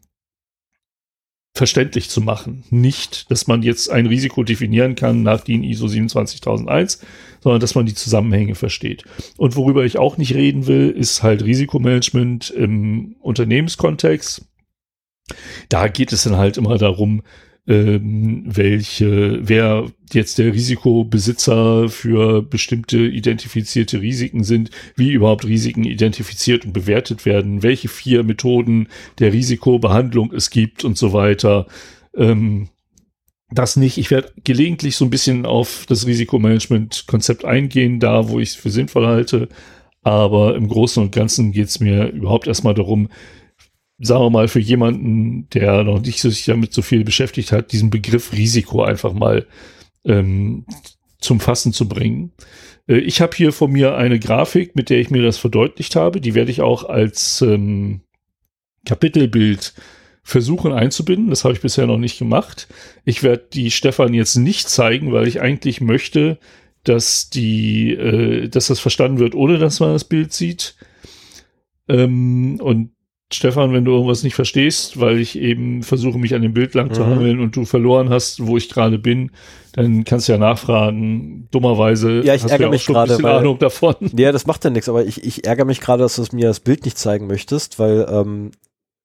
[1.55, 2.65] verständlich zu machen.
[2.71, 7.01] Nicht, dass man jetzt ein Risiko definieren kann nach DIN ISO 27001,
[7.41, 9.05] sondern dass man die Zusammenhänge versteht.
[9.37, 14.47] Und worüber ich auch nicht reden will, ist halt Risikomanagement im Unternehmenskontext.
[15.69, 17.23] Da geht es dann halt immer darum,
[17.71, 26.65] ähm, welche, wer jetzt der Risikobesitzer für bestimmte identifizierte Risiken sind, wie überhaupt Risiken identifiziert
[26.67, 28.89] und bewertet werden, welche vier Methoden
[29.21, 31.69] der Risikobehandlung es gibt und so weiter.
[32.17, 32.71] Ähm,
[33.53, 33.99] das nicht.
[33.99, 38.71] Ich werde gelegentlich so ein bisschen auf das Risikomanagement-Konzept eingehen, da wo ich es für
[38.71, 39.49] sinnvoll halte.
[40.03, 43.11] Aber im Großen und Ganzen geht es mir überhaupt erstmal darum,
[44.01, 47.91] sagen wir mal, für jemanden, der noch nicht sich damit so viel beschäftigt hat, diesen
[47.91, 49.47] Begriff Risiko einfach mal
[50.05, 50.65] ähm,
[51.21, 52.33] zum Fassen zu bringen.
[52.89, 56.21] Äh, ich habe hier vor mir eine Grafik, mit der ich mir das verdeutlicht habe.
[56.21, 58.01] Die werde ich auch als ähm,
[58.87, 59.75] Kapitelbild
[60.23, 61.29] versuchen einzubinden.
[61.29, 62.69] Das habe ich bisher noch nicht gemacht.
[63.05, 66.39] Ich werde die Stefan jetzt nicht zeigen, weil ich eigentlich möchte,
[66.85, 70.77] dass die, äh, dass das verstanden wird, ohne dass man das Bild sieht.
[71.89, 72.93] Ähm, und
[73.33, 76.89] Stefan, wenn du irgendwas nicht verstehst, weil ich eben versuche, mich an dem Bild lang
[76.89, 76.95] mhm.
[76.95, 79.31] zu hangeln und du verloren hast, wo ich gerade bin,
[79.73, 81.47] dann kannst du ja nachfragen.
[81.53, 83.95] Dummerweise ja, ich hast ärgere ja mich gerade, ein Ahnung davon.
[84.17, 86.59] Ja, das macht ja nichts, aber ich, ich ärgere mich gerade, dass du mir das
[86.59, 88.51] Bild nicht zeigen möchtest, weil ähm,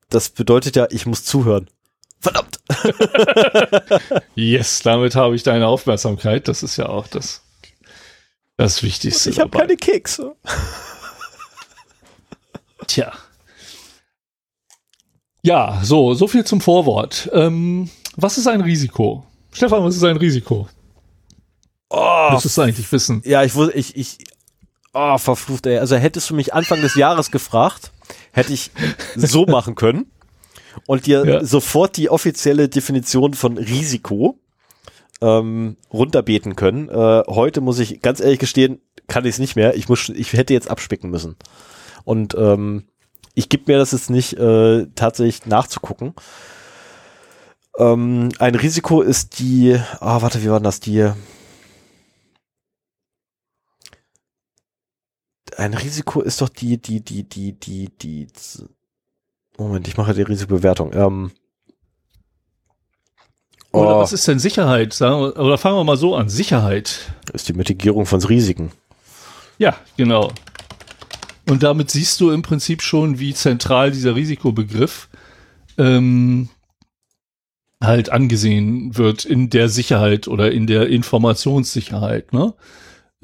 [0.09, 1.69] das bedeutet ja, ich muss zuhören.
[2.19, 2.59] Verdammt!
[4.35, 6.47] yes, damit habe ich deine Aufmerksamkeit.
[6.47, 7.43] Das ist ja auch das,
[8.57, 9.29] das Wichtigste.
[9.29, 10.35] Und ich habe keine Kekse.
[12.87, 13.13] Tja.
[15.45, 17.29] Ja, so, so viel zum Vorwort.
[17.31, 19.23] Ähm, was ist ein Risiko?
[19.51, 20.67] Stefan, was ist ein Risiko?
[21.91, 23.21] Oh, Müsstest du eigentlich wissen.
[23.25, 24.17] Ja, ich wusste, ich, ich,
[24.95, 25.77] oh, verflucht, ey.
[25.77, 27.91] Also hättest du mich Anfang des Jahres gefragt,
[28.31, 28.71] hätte ich
[29.15, 30.07] so machen können
[30.87, 31.43] und dir ja.
[31.43, 34.39] sofort die offizielle Definition von Risiko
[35.21, 36.89] ähm, runterbeten können.
[36.89, 39.75] Äh, heute muss ich ganz ehrlich gestehen, kann ich es nicht mehr.
[39.75, 41.35] Ich muss, ich hätte jetzt abspicken müssen.
[42.03, 42.85] Und ähm,
[43.35, 46.13] ich gebe mir das jetzt nicht äh, tatsächlich nachzugucken.
[47.77, 51.11] Ähm, ein Risiko ist die, ah, warte, wie war denn das, die,
[55.57, 58.27] ein Risiko ist doch die, die, die, die, die, die,
[59.57, 60.93] Moment, ich mache die Risikobewertung.
[60.93, 61.31] Ähm,
[63.71, 64.99] Oder oh, was ist denn Sicherheit?
[65.01, 66.29] Oder fangen wir mal so an.
[66.29, 67.13] Sicherheit.
[67.33, 68.71] Ist die Mitigierung von Risiken.
[69.57, 70.31] Ja, genau.
[71.47, 75.09] Und damit siehst du im Prinzip schon, wie zentral dieser Risikobegriff
[75.77, 76.49] ähm,
[77.83, 82.33] halt angesehen wird in der Sicherheit oder in der Informationssicherheit.
[82.33, 82.53] Ne?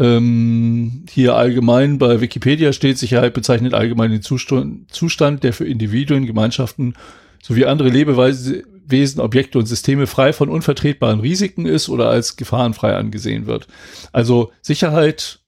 [0.01, 6.25] ähm, hier allgemein bei Wikipedia steht, Sicherheit bezeichnet allgemein den Zustand, Zustand, der für Individuen,
[6.25, 6.95] Gemeinschaften
[7.43, 13.45] sowie andere Lebewesen, Objekte und Systeme frei von unvertretbaren Risiken ist oder als gefahrenfrei angesehen
[13.45, 13.67] wird.
[14.11, 15.41] Also Sicherheit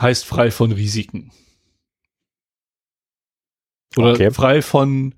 [0.00, 1.32] heißt frei von Risiken.
[3.96, 4.30] Oder okay.
[4.30, 5.14] frei von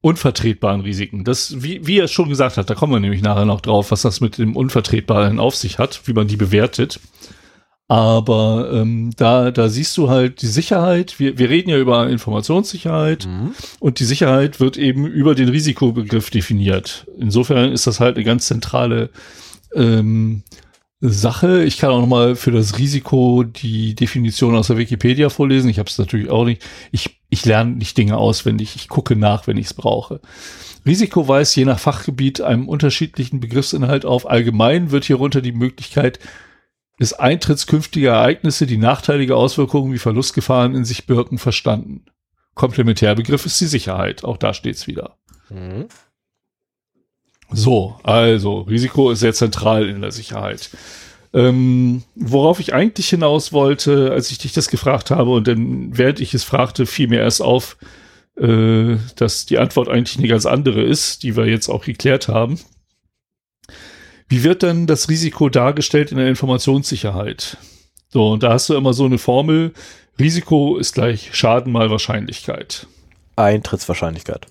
[0.00, 1.24] unvertretbaren Risiken.
[1.24, 4.02] Das, wie, wie er schon gesagt hat, da kommen wir nämlich nachher noch drauf, was
[4.02, 7.00] das mit dem Unvertretbaren auf sich hat, wie man die bewertet.
[7.88, 11.18] Aber ähm, da, da siehst du halt die Sicherheit.
[11.18, 13.54] Wir, wir reden ja über Informationssicherheit mhm.
[13.80, 17.06] und die Sicherheit wird eben über den Risikobegriff definiert.
[17.18, 19.08] Insofern ist das halt eine ganz zentrale
[19.74, 20.42] ähm,
[21.00, 21.64] Sache.
[21.64, 25.70] Ich kann auch noch mal für das Risiko die Definition aus der Wikipedia vorlesen.
[25.70, 26.62] Ich habe es natürlich auch nicht.
[26.92, 28.76] Ich, ich lerne nicht Dinge auswendig.
[28.76, 30.20] Ich gucke nach, wenn ich es brauche.
[30.86, 34.28] Risiko weist je nach Fachgebiet einem unterschiedlichen Begriffsinhalt auf.
[34.28, 36.18] Allgemein wird hierunter die Möglichkeit
[36.98, 42.06] des Eintritts künftiger Ereignisse, die nachteilige Auswirkungen wie Verlustgefahren in sich birken, verstanden.
[42.54, 44.24] Komplementärbegriff ist die Sicherheit.
[44.24, 45.16] Auch da steht's wieder.
[45.50, 45.86] Mhm.
[47.50, 50.70] So, also Risiko ist sehr zentral in der Sicherheit.
[51.34, 56.20] Ähm, worauf ich eigentlich hinaus wollte, als ich dich das gefragt habe und dann während
[56.20, 57.76] ich es fragte, fiel mir erst auf,
[58.38, 62.58] äh, dass die Antwort eigentlich eine ganz andere ist, die wir jetzt auch geklärt haben.
[64.28, 67.56] Wie wird dann das Risiko dargestellt in der Informationssicherheit?
[68.08, 69.72] So, und da hast du immer so eine Formel.
[70.18, 72.86] Risiko ist gleich Schaden mal Wahrscheinlichkeit.
[73.36, 74.46] Eintrittswahrscheinlichkeit.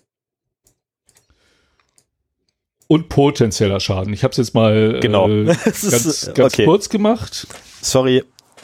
[2.87, 4.13] Und potenzieller Schaden.
[4.13, 5.29] Ich habe es jetzt mal genau.
[5.29, 6.65] äh, ganz, ganz okay.
[6.65, 7.47] kurz gemacht.
[7.81, 8.23] Sorry,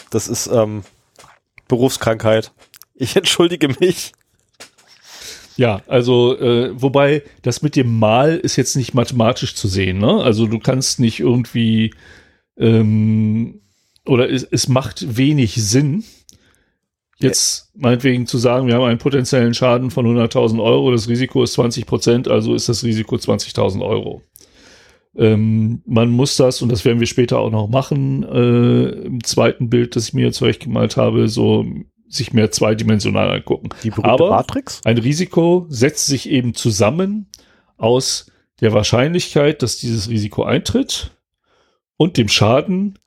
[0.10, 0.84] das ist ähm,
[1.68, 2.52] Berufskrankheit.
[2.96, 4.14] Ich entschuldige mich.
[5.56, 10.00] Ja, also äh, wobei das mit dem Mal ist jetzt nicht mathematisch zu sehen.
[10.00, 10.24] Ne?
[10.24, 11.94] Also du kannst nicht irgendwie
[12.58, 13.62] ähm,
[14.06, 16.04] oder es, es macht wenig Sinn,
[17.20, 21.54] jetzt meinetwegen zu sagen, wir haben einen potenziellen Schaden von 100.000 Euro, das Risiko ist
[21.54, 24.22] 20 Prozent, also ist das Risiko 20.000 Euro.
[25.16, 29.70] Ähm, man muss das, und das werden wir später auch noch machen, äh, im zweiten
[29.70, 31.66] Bild, das ich mir zurechtgemalt habe, so
[32.08, 33.70] sich mehr zweidimensional angucken.
[33.84, 34.82] Die Aber Matrix?
[34.86, 37.28] ein Risiko setzt sich eben zusammen
[37.78, 38.32] aus
[38.62, 41.12] der Wahrscheinlichkeit, dass dieses Risiko eintritt
[41.98, 43.00] und dem Schaden,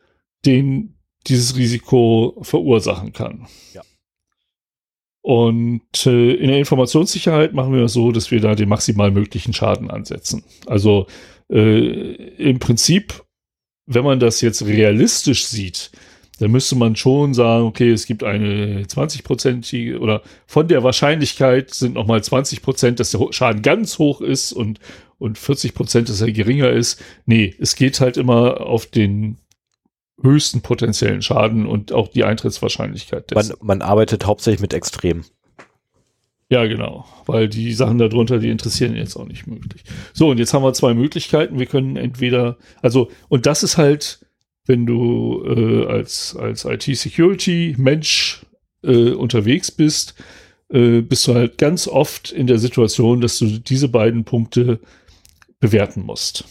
[0.45, 0.97] den
[1.27, 3.47] dieses Risiko verursachen kann.
[3.75, 3.83] Ja.
[5.27, 9.53] Und äh, in der Informationssicherheit machen wir das so, dass wir da den maximal möglichen
[9.53, 10.45] Schaden ansetzen.
[10.67, 11.09] Also
[11.51, 13.25] äh, im Prinzip,
[13.87, 15.91] wenn man das jetzt realistisch sieht,
[16.39, 21.95] dann müsste man schon sagen, okay, es gibt eine 20-prozentige oder von der Wahrscheinlichkeit sind
[21.95, 24.79] nochmal 20 Prozent, dass der Schaden ganz hoch ist und,
[25.19, 27.03] und 40 Prozent, dass er geringer ist.
[27.25, 29.39] Nee, es geht halt immer auf den
[30.23, 33.33] höchsten potenziellen Schaden und auch die Eintrittswahrscheinlichkeit.
[33.35, 35.25] Man, man arbeitet hauptsächlich mit Extremen.
[36.49, 39.83] Ja, genau, weil die Sachen darunter, die interessieren jetzt auch nicht möglich.
[40.13, 41.59] So, und jetzt haben wir zwei Möglichkeiten.
[41.59, 44.25] Wir können entweder, also, und das ist halt,
[44.65, 48.47] wenn du äh, als, als IT-Security-Mensch
[48.83, 50.15] äh, unterwegs bist,
[50.69, 54.81] äh, bist du halt ganz oft in der Situation, dass du diese beiden Punkte
[55.59, 56.45] bewerten musst.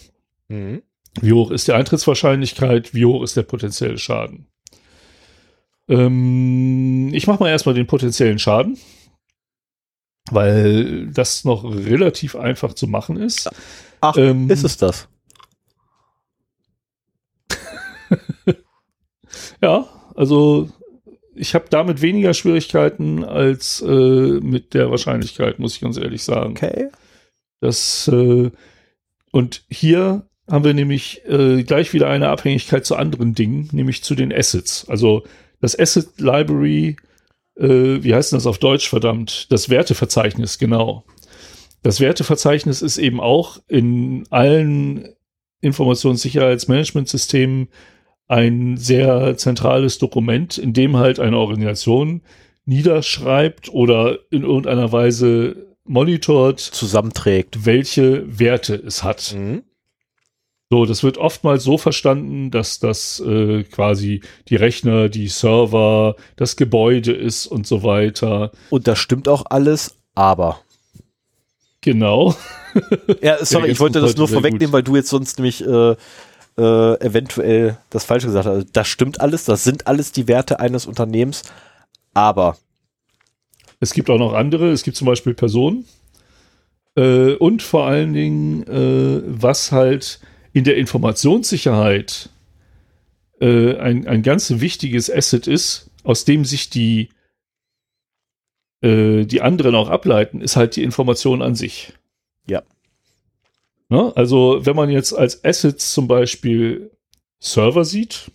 [0.50, 0.82] Mhm.
[1.22, 2.94] Wie hoch ist die Eintrittswahrscheinlichkeit?
[2.94, 4.48] Wie hoch ist der potenzielle Schaden?
[5.88, 8.78] Ähm, ich mache mal erstmal den potenziellen Schaden,
[10.32, 13.50] weil das noch relativ einfach zu machen ist.
[14.02, 15.08] Ach, ähm, ist es das?
[19.62, 20.70] ja, also
[21.36, 26.52] ich habe damit weniger Schwierigkeiten als äh, mit der Wahrscheinlichkeit, muss ich ganz ehrlich sagen.
[26.52, 26.90] Okay.
[27.60, 28.52] Das äh,
[29.32, 34.16] und hier haben wir nämlich äh, gleich wieder eine Abhängigkeit zu anderen Dingen, nämlich zu
[34.16, 34.88] den Assets.
[34.88, 35.24] Also
[35.62, 36.98] das Asset Library,
[37.56, 39.52] äh, wie heißt das auf Deutsch, verdammt?
[39.52, 41.04] Das Werteverzeichnis, genau.
[41.82, 45.10] Das Werteverzeichnis ist eben auch in allen
[45.62, 47.70] Informationssicherheitsmanagementsystemen
[48.28, 52.22] ein sehr zentrales Dokument, in dem halt eine Organisation
[52.66, 59.36] niederschreibt oder in irgendeiner Weise monitort, zusammenträgt, welche Werte es hat.
[59.38, 59.64] Mhm.
[60.72, 66.56] So, das wird oftmals so verstanden, dass das äh, quasi die Rechner, die Server, das
[66.56, 68.52] Gebäude ist und so weiter.
[68.72, 70.60] Und das stimmt auch alles, aber.
[71.82, 72.36] Genau.
[73.22, 75.96] ja, sorry, ich wollte das nur vorwegnehmen, weil du jetzt sonst nämlich äh,
[76.58, 78.68] äh, eventuell das Falsche gesagt hast.
[78.74, 81.44] Das stimmt alles, das sind alles die Werte eines Unternehmens,
[82.16, 82.58] aber.
[83.80, 85.86] Es gibt auch noch andere, es gibt zum Beispiel Personen.
[86.96, 90.20] Äh, und vor allen Dingen, äh, was halt
[90.56, 92.30] in der Informationssicherheit
[93.42, 97.10] äh, ein, ein ganz wichtiges Asset ist, aus dem sich die,
[98.82, 101.92] äh, die anderen auch ableiten, ist halt die Information an sich.
[102.48, 102.64] Ja.
[103.90, 104.14] Ne?
[104.16, 106.90] Also, wenn man jetzt als Assets zum Beispiel
[107.40, 108.32] Server sieht,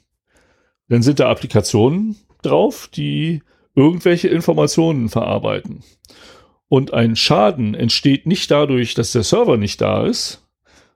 [0.89, 3.43] dann sind da Applikationen drauf, die
[3.75, 5.85] irgendwelche Informationen verarbeiten.
[6.69, 10.43] Und ein Schaden entsteht nicht dadurch, dass der Server nicht da ist,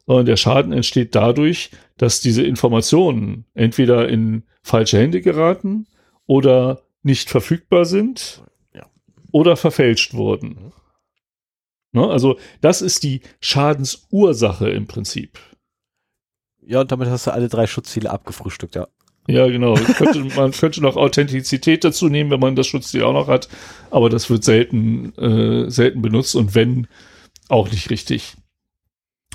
[0.07, 5.87] sondern der Schaden entsteht dadurch, dass diese Informationen entweder in falsche Hände geraten
[6.27, 8.43] oder nicht verfügbar sind
[8.75, 8.87] Ja.
[9.33, 10.73] oder verfälscht wurden.
[11.93, 12.09] Ne?
[12.09, 15.39] Also das ist die Schadensursache im Prinzip.
[16.67, 18.89] Ja, und damit hast du alle drei Schutzziele abgefrühstückt, ja.
[19.27, 19.75] Ja, genau.
[19.75, 23.49] Könnte, man könnte noch Authentizität dazu nehmen, wenn man das Schutzziel auch noch hat,
[23.91, 26.87] aber das wird selten, äh, selten benutzt und wenn,
[27.49, 28.37] auch nicht richtig.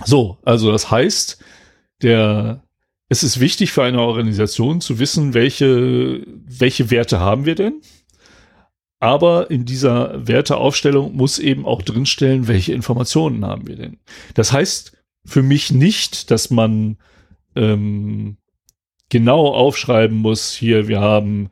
[0.06, 1.44] So, also das heißt,
[2.02, 2.64] der,
[3.10, 7.82] es ist wichtig für eine Organisation zu wissen, welche, welche Werte haben wir denn?
[9.00, 14.00] Aber in dieser Werteaufstellung muss eben auch drinstellen, welche Informationen haben wir denn.
[14.34, 16.98] Das heißt für mich nicht, dass man
[17.56, 18.38] ähm,
[19.10, 21.50] genau aufschreiben muss, hier, wir haben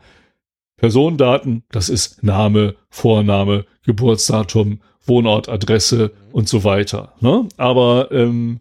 [0.77, 7.13] Personendaten, das ist Name, Vorname, Geburtsdatum, Wohnort, Adresse und so weiter.
[7.19, 7.47] Ne?
[7.57, 8.59] Aber ähm,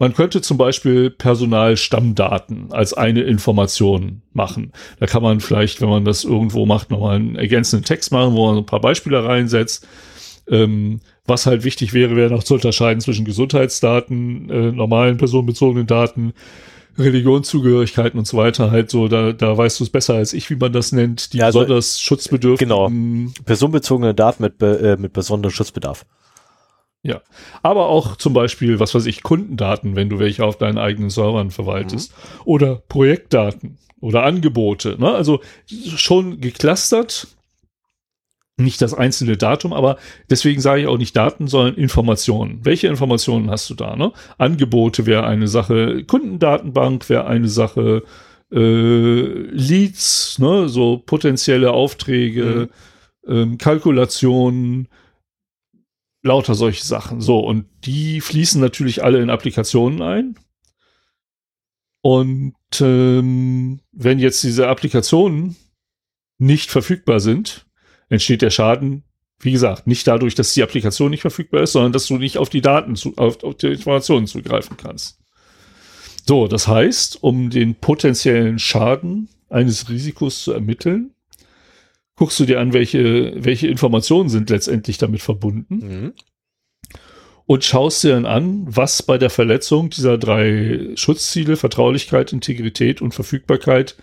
[0.00, 4.72] man könnte zum Beispiel Personalstammdaten als eine Information machen.
[4.98, 8.46] Da kann man vielleicht, wenn man das irgendwo macht, nochmal einen ergänzenden Text machen, wo
[8.46, 9.86] man ein paar Beispiele reinsetzt.
[10.48, 16.32] Ähm, was halt wichtig wäre, wäre noch zu unterscheiden zwischen Gesundheitsdaten, äh, normalen personenbezogenen Daten,
[16.98, 18.70] Religionszugehörigkeiten und so weiter.
[18.70, 21.32] Halt so, da, da weißt du es besser als ich, wie man das nennt.
[21.32, 26.04] Die Ja, also, besonders schutzbedürftigen Personenbezogene Daten mit, äh, mit besonderem Schutzbedarf.
[27.02, 27.22] Ja,
[27.62, 31.50] aber auch zum Beispiel, was weiß ich, Kundendaten, wenn du welche auf deinen eigenen Servern
[31.50, 32.12] verwaltest.
[32.44, 34.96] Oder Projektdaten oder Angebote.
[34.98, 35.10] Ne?
[35.10, 37.28] Also schon geclustert.
[38.60, 39.96] Nicht das einzelne Datum, aber
[40.28, 42.60] deswegen sage ich auch nicht Daten, sondern Informationen.
[42.62, 43.96] Welche Informationen hast du da?
[43.96, 44.12] Ne?
[44.38, 48.02] Angebote wäre eine Sache, Kundendatenbank wäre eine Sache,
[48.52, 50.68] äh, Leads, ne?
[50.68, 52.68] so potenzielle Aufträge,
[53.26, 54.88] ähm, Kalkulationen,
[56.22, 57.20] lauter solche Sachen.
[57.20, 60.38] So, und die fließen natürlich alle in Applikationen ein.
[62.02, 65.56] Und ähm, wenn jetzt diese Applikationen
[66.38, 67.66] nicht verfügbar sind,
[68.10, 69.04] entsteht der Schaden,
[69.40, 72.50] wie gesagt, nicht dadurch, dass die Applikation nicht verfügbar ist, sondern dass du nicht auf
[72.50, 75.18] die Daten, zu, auf, auf die Informationen zugreifen kannst.
[76.26, 81.14] So, das heißt, um den potenziellen Schaden eines Risikos zu ermitteln,
[82.16, 86.12] guckst du dir an, welche, welche Informationen sind letztendlich damit verbunden Mhm.
[87.46, 93.14] und schaust dir dann an, was bei der Verletzung dieser drei Schutzziele, Vertraulichkeit, Integrität und
[93.14, 93.96] Verfügbarkeit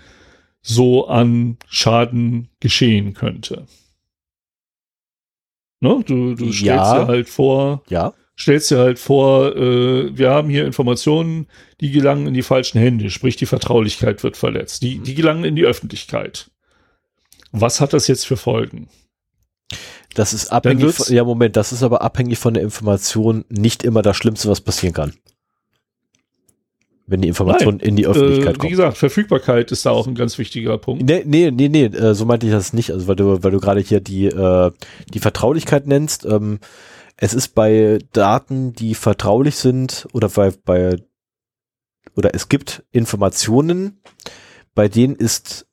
[0.61, 3.67] so an Schaden geschehen könnte.
[5.80, 6.03] Ne?
[6.06, 7.01] Du, du stellst Ja.
[7.03, 8.14] dir halt vor, Ja.
[8.38, 11.47] stellst dir halt vor, äh, wir haben hier Informationen,
[11.81, 15.56] die gelangen in die falschen Hände, sprich die Vertraulichkeit wird verletzt, die, die gelangen in
[15.56, 16.49] die Öffentlichkeit.
[17.51, 18.89] Was hat das jetzt für Folgen?
[20.15, 24.01] Das ist abhängig von, ja Moment, das ist aber abhängig von der Information nicht immer
[24.01, 25.14] das Schlimmste, was passieren kann.
[27.10, 28.69] Wenn die Information in die Öffentlichkeit Äh, wie kommt.
[28.72, 31.03] gesagt, Verfügbarkeit ist da auch ein ganz wichtiger Punkt.
[31.03, 33.60] Nee, nee, nee, nee, äh, so meinte ich das nicht, also weil du, weil du
[33.61, 34.72] gerade hier die, äh,
[35.14, 36.26] die Vertraulichkeit nennst.
[36.26, 36.60] Ähm,
[37.16, 40.98] es ist bei Daten, die vertraulich sind, oder bei, bei
[42.16, 44.02] oder es gibt Informationen,
[44.76, 45.66] bei denen ist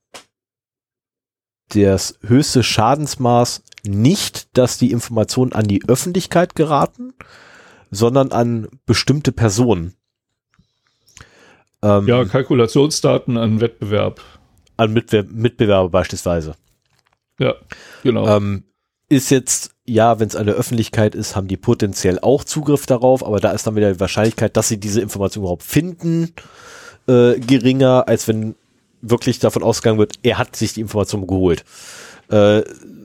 [1.70, 7.12] das höchste Schadensmaß nicht, dass die Informationen an die Öffentlichkeit geraten,
[7.90, 9.94] sondern an bestimmte Personen.
[11.84, 14.20] Ähm, Ja, Kalkulationsdaten an Wettbewerb.
[14.76, 16.54] an Mitwe Mitbewerber beispielsweise.
[17.38, 17.54] Ja,
[18.02, 18.26] genau.
[18.26, 18.64] Ähm,
[19.08, 23.24] ist jetzt, ja, wenn es an der Öffentlichkeit ist, haben die potenziell auch Zugriff darauf,
[23.24, 26.32] aber da ist dann wieder die Wahrscheinlichkeit, dass sie diese Information überhaupt finden,
[27.06, 28.54] äh, geringer, als wenn
[29.02, 31.64] wirklich davon ausgegangen wird, er hat sich die Information geholt.
[32.30, 32.62] Äh,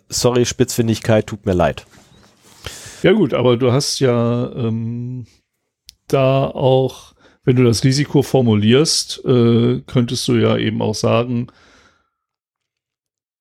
[0.08, 1.86] sorry, Spitzfindigkeit, tut mir leid.
[3.04, 5.26] Ja gut, aber du hast ja ähm,
[6.08, 7.14] da auch,
[7.50, 11.48] wenn du das Risiko formulierst, äh, könntest du ja eben auch sagen,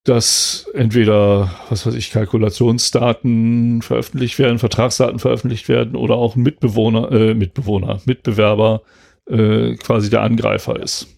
[0.03, 7.11] dass entweder, was weiß ich, Kalkulationsdaten veröffentlicht werden, Vertragsdaten veröffentlicht werden oder auch ein Mitbewohner,
[7.11, 8.81] äh, Mitbewohner, Mitbewerber
[9.27, 11.15] äh, quasi der Angreifer ist.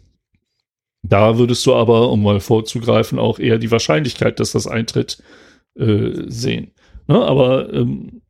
[1.02, 5.24] Da würdest du aber, um mal vorzugreifen, auch eher die Wahrscheinlichkeit, dass das eintritt,
[5.76, 6.74] äh, sehen.
[7.08, 7.24] Ne?
[7.24, 8.21] Aber ähm,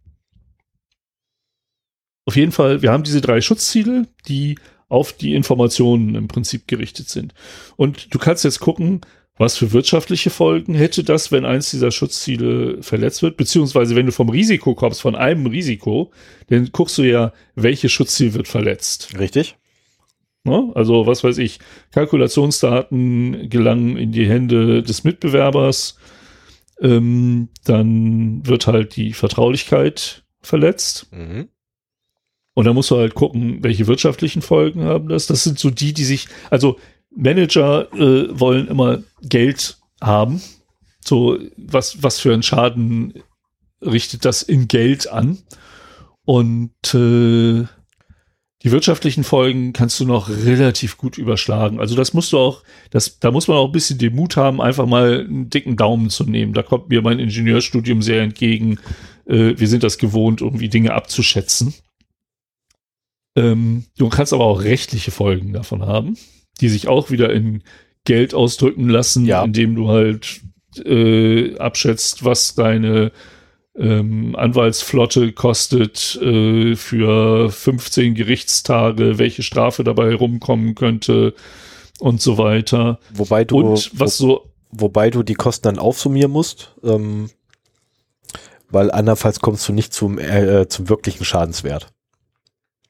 [2.25, 4.57] auf jeden Fall, wir haben diese drei Schutzziele, die
[4.89, 7.33] auf die Informationen im Prinzip gerichtet sind.
[7.77, 9.01] Und du kannst jetzt gucken,
[9.37, 14.11] was für wirtschaftliche Folgen hätte das, wenn eins dieser Schutzziele verletzt wird, beziehungsweise wenn du
[14.11, 16.11] vom Risiko kommst, von einem Risiko,
[16.47, 19.17] dann guckst du ja, welches Schutzziel wird verletzt.
[19.17, 19.55] Richtig.
[20.43, 20.71] Ne?
[20.75, 21.59] Also, was weiß ich,
[21.91, 25.97] Kalkulationsdaten gelangen in die Hände des Mitbewerbers,
[26.81, 31.07] ähm, dann wird halt die Vertraulichkeit verletzt.
[31.11, 31.47] Mhm.
[32.53, 35.27] Und dann musst du halt gucken, welche wirtschaftlichen Folgen haben das.
[35.27, 36.77] Das sind so die, die sich, also
[37.15, 40.41] Manager äh, wollen immer Geld haben.
[41.03, 43.13] So, was, was für einen Schaden
[43.81, 45.39] richtet das in Geld an?
[46.25, 47.65] Und äh,
[48.63, 51.79] die wirtschaftlichen Folgen kannst du noch relativ gut überschlagen.
[51.79, 54.61] Also das musst du auch, das, da muss man auch ein bisschen den Mut haben,
[54.61, 56.53] einfach mal einen dicken Daumen zu nehmen.
[56.53, 58.79] Da kommt mir mein Ingenieurstudium sehr entgegen.
[59.25, 61.73] Äh, wir sind das gewohnt, irgendwie Dinge abzuschätzen.
[63.35, 66.17] Ähm, du kannst aber auch rechtliche Folgen davon haben,
[66.59, 67.63] die sich auch wieder in
[68.03, 69.43] Geld ausdrücken lassen, ja.
[69.43, 70.41] indem du halt
[70.83, 73.11] äh, abschätzt, was deine
[73.75, 81.33] ähm, Anwaltsflotte kostet äh, für 15 Gerichtstage, welche Strafe dabei herumkommen könnte
[81.99, 82.99] und so weiter.
[83.13, 87.29] Wobei du, und was wo, so, wobei du die Kosten dann aufsummieren musst, ähm,
[88.69, 91.87] weil andernfalls kommst du nicht zum, äh, zum wirklichen Schadenswert.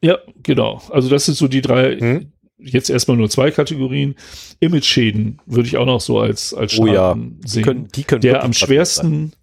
[0.01, 0.81] Ja, genau.
[0.89, 2.31] Also das sind so die drei, hm?
[2.57, 4.15] jetzt erstmal nur zwei Kategorien.
[4.59, 7.15] Image-Schäden würde ich auch noch so als, als Schaden oh ja.
[7.45, 7.55] sehen.
[7.55, 9.33] Die können, die können der am schwersten,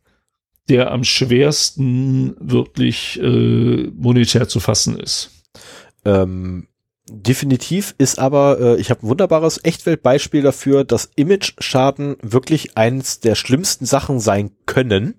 [0.69, 5.31] der am schwersten wirklich äh, monetär zu fassen ist.
[6.05, 6.69] Ähm,
[7.11, 13.35] definitiv ist aber, äh, ich habe ein wunderbares Echtweltbeispiel dafür, dass Image-Schaden wirklich eines der
[13.35, 15.15] schlimmsten Sachen sein können,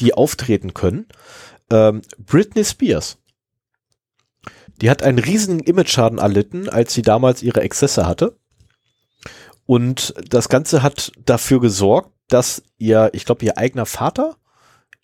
[0.00, 1.06] die auftreten können.
[1.70, 3.18] Ähm, Britney Spears.
[4.80, 8.36] Die hat einen riesigen Image-Schaden erlitten, als sie damals ihre Exzesse hatte.
[9.66, 14.36] Und das Ganze hat dafür gesorgt, dass ihr, ich glaube, ihr eigener Vater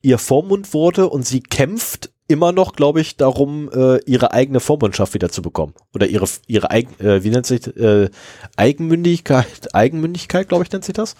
[0.04, 5.14] ihr Vormund wurde und sie kämpft immer noch, glaube ich, darum, äh, ihre eigene Vormundschaft
[5.14, 5.74] wieder zu bekommen.
[5.94, 8.10] Oder ihre, ihre Eigen, äh, wie nennt sich äh,
[8.56, 11.16] Eigenmündigkeit, Eigenmündigkeit, glaube ich, nennt sich das.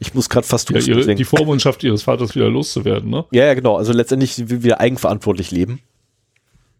[0.00, 3.24] Ich muss gerade fast ja, ihre, die Vormundschaft ihres Vaters wieder loszuwerden, ne?
[3.32, 3.76] Ja, ja, genau.
[3.76, 5.80] Also letztendlich wieder eigenverantwortlich leben.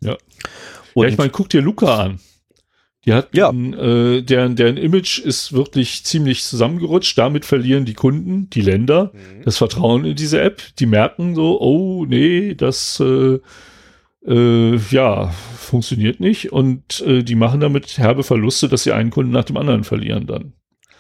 [0.00, 0.16] Ja.
[0.98, 2.18] Und ja, ich meine, guck dir Luca an.
[3.04, 3.50] Die hat, ja.
[3.50, 7.16] äh, deren, deren Image ist wirklich ziemlich zusammengerutscht.
[7.16, 9.44] Damit verlieren die Kunden, die Länder, mhm.
[9.44, 10.60] das Vertrauen in diese App.
[10.80, 13.38] Die merken so, oh nee, das äh,
[14.26, 16.52] äh, ja funktioniert nicht.
[16.52, 20.26] Und äh, die machen damit herbe Verluste, dass sie einen Kunden nach dem anderen verlieren
[20.26, 20.52] dann.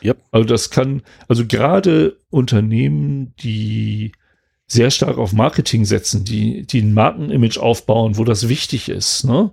[0.04, 0.18] Yep.
[0.30, 4.12] Also das kann, also gerade Unternehmen, die
[4.68, 9.50] sehr stark auf Marketing setzen, die, die ein Markenimage aufbauen, wo das wichtig ist, ne?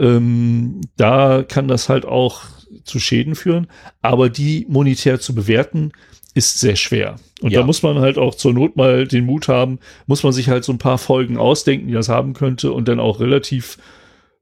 [0.00, 2.42] Ähm, da kann das halt auch
[2.84, 3.68] zu Schäden führen.
[4.02, 5.92] Aber die monetär zu bewerten,
[6.34, 7.16] ist sehr schwer.
[7.40, 7.60] Und ja.
[7.60, 10.64] da muss man halt auch zur Not mal den Mut haben, muss man sich halt
[10.64, 13.78] so ein paar Folgen ausdenken, die das haben könnte und dann auch relativ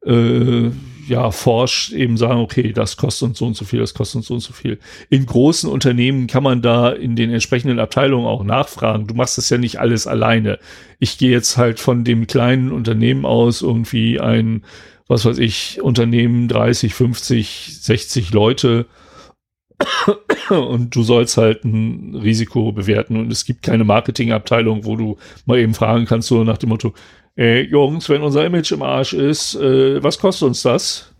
[0.05, 0.71] äh,
[1.09, 4.27] ja, forscht, eben sagen, okay, das kostet uns so und so viel, das kostet uns
[4.27, 4.79] so und so viel.
[5.09, 9.07] In großen Unternehmen kann man da in den entsprechenden Abteilungen auch nachfragen.
[9.07, 10.59] Du machst das ja nicht alles alleine.
[10.99, 14.65] Ich gehe jetzt halt von dem kleinen Unternehmen aus, irgendwie ein
[15.09, 18.87] was weiß ich, Unternehmen 30, 50, 60 Leute.
[20.51, 23.17] Und du sollst halt ein Risiko bewerten.
[23.17, 26.93] Und es gibt keine Marketingabteilung, wo du mal eben fragen kannst, so nach dem Motto,
[27.37, 31.15] ey, Jungs, wenn unser Image im Arsch ist, äh, was kostet uns das?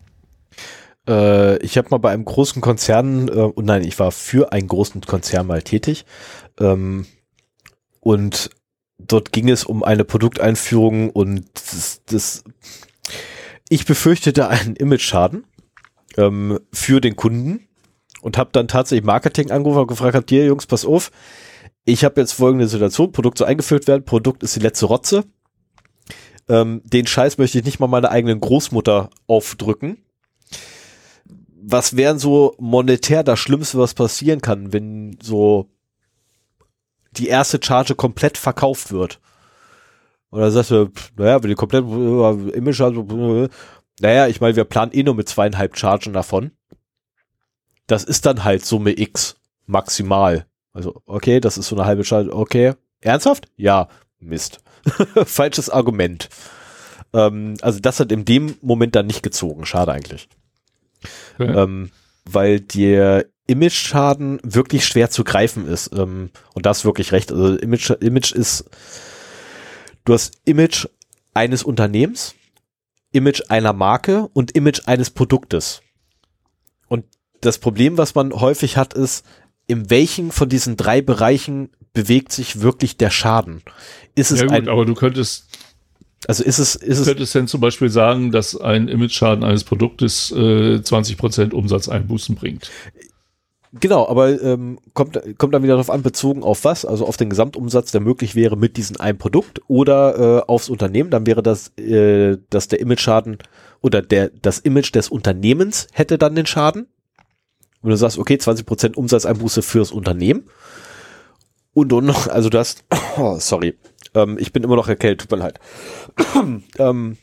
[1.09, 4.69] Äh, ich habe mal bei einem großen Konzern, äh, und nein, ich war für einen
[4.69, 6.05] großen Konzern mal tätig.
[6.61, 7.07] Ähm,
[8.01, 8.51] und
[8.99, 12.45] dort ging es um eine Produkteinführung und das, das
[13.69, 15.45] ich befürchtete einen Image-Schaden
[16.17, 17.69] ähm, für den Kunden
[18.23, 21.11] und habe dann tatsächlich Marketing angerufen und gefragt, habt ihr Jungs, pass auf,
[21.85, 25.25] ich habe jetzt folgende Situation, Produkt soll eingeführt werden, Produkt ist die letzte Rotze.
[26.49, 29.99] Ähm, den Scheiß möchte ich nicht mal meiner eigenen Großmutter aufdrücken.
[31.61, 35.71] Was wären so monetär das Schlimmste, was passieren kann, wenn so
[37.13, 39.21] die erste Charge komplett verkauft wird?
[40.31, 43.49] Und dann sagst du, naja, wenn die komplett äh, Image hat, äh,
[44.01, 46.53] naja, ich meine, wir planen eh nur mit zweieinhalb Chargen davon.
[47.87, 50.47] Das ist dann halt Summe X maximal.
[50.73, 52.33] Also, okay, das ist so eine halbe Charge.
[52.33, 52.75] Okay.
[53.01, 53.49] Ernsthaft?
[53.57, 53.89] Ja.
[54.21, 54.61] Mist.
[55.25, 56.29] Falsches Argument.
[57.13, 59.65] Ähm, also das hat in dem Moment dann nicht gezogen.
[59.65, 60.29] Schade eigentlich.
[61.39, 61.65] Ja.
[61.65, 61.91] Ähm,
[62.25, 65.91] weil der Image-Schaden wirklich schwer zu greifen ist.
[65.93, 67.33] Ähm, und das wirklich recht.
[67.33, 68.65] Also Image, Image ist
[70.09, 70.87] Du hast Image
[71.35, 72.35] eines Unternehmens,
[73.13, 75.83] Image einer Marke und Image eines Produktes.
[76.89, 77.05] und
[77.43, 79.27] das Problem, was man häufig hat, ist,
[79.67, 83.61] in welchen von diesen drei Bereichen bewegt sich wirklich der Schaden?
[84.15, 85.45] Ist es ja gut, ein, aber du könntest,
[86.27, 89.65] also ist es, ist du es, könntest denn zum Beispiel sagen, dass ein Image-Schaden eines
[89.65, 92.71] Produktes äh, 20% Umsatzeinbußen bringt.
[93.73, 96.85] Genau, aber ähm, kommt, kommt dann wieder darauf an, bezogen auf was?
[96.85, 101.11] Also auf den Gesamtumsatz, der möglich wäre mit diesem einen Produkt oder äh, aufs Unternehmen,
[101.11, 103.39] dann wäre das, äh, dass der Image-Schaden
[103.81, 106.87] oder der, das Image des Unternehmens hätte dann den Schaden.
[107.81, 110.51] Und du sagst, okay, 20% Umsatzeinbuße fürs Unternehmen.
[111.75, 112.85] Und dann noch, also du hast,
[113.17, 113.79] oh, sorry,
[114.15, 115.61] ähm, ich bin immer noch erkältet, tut mir leid.
[116.79, 117.19] ähm,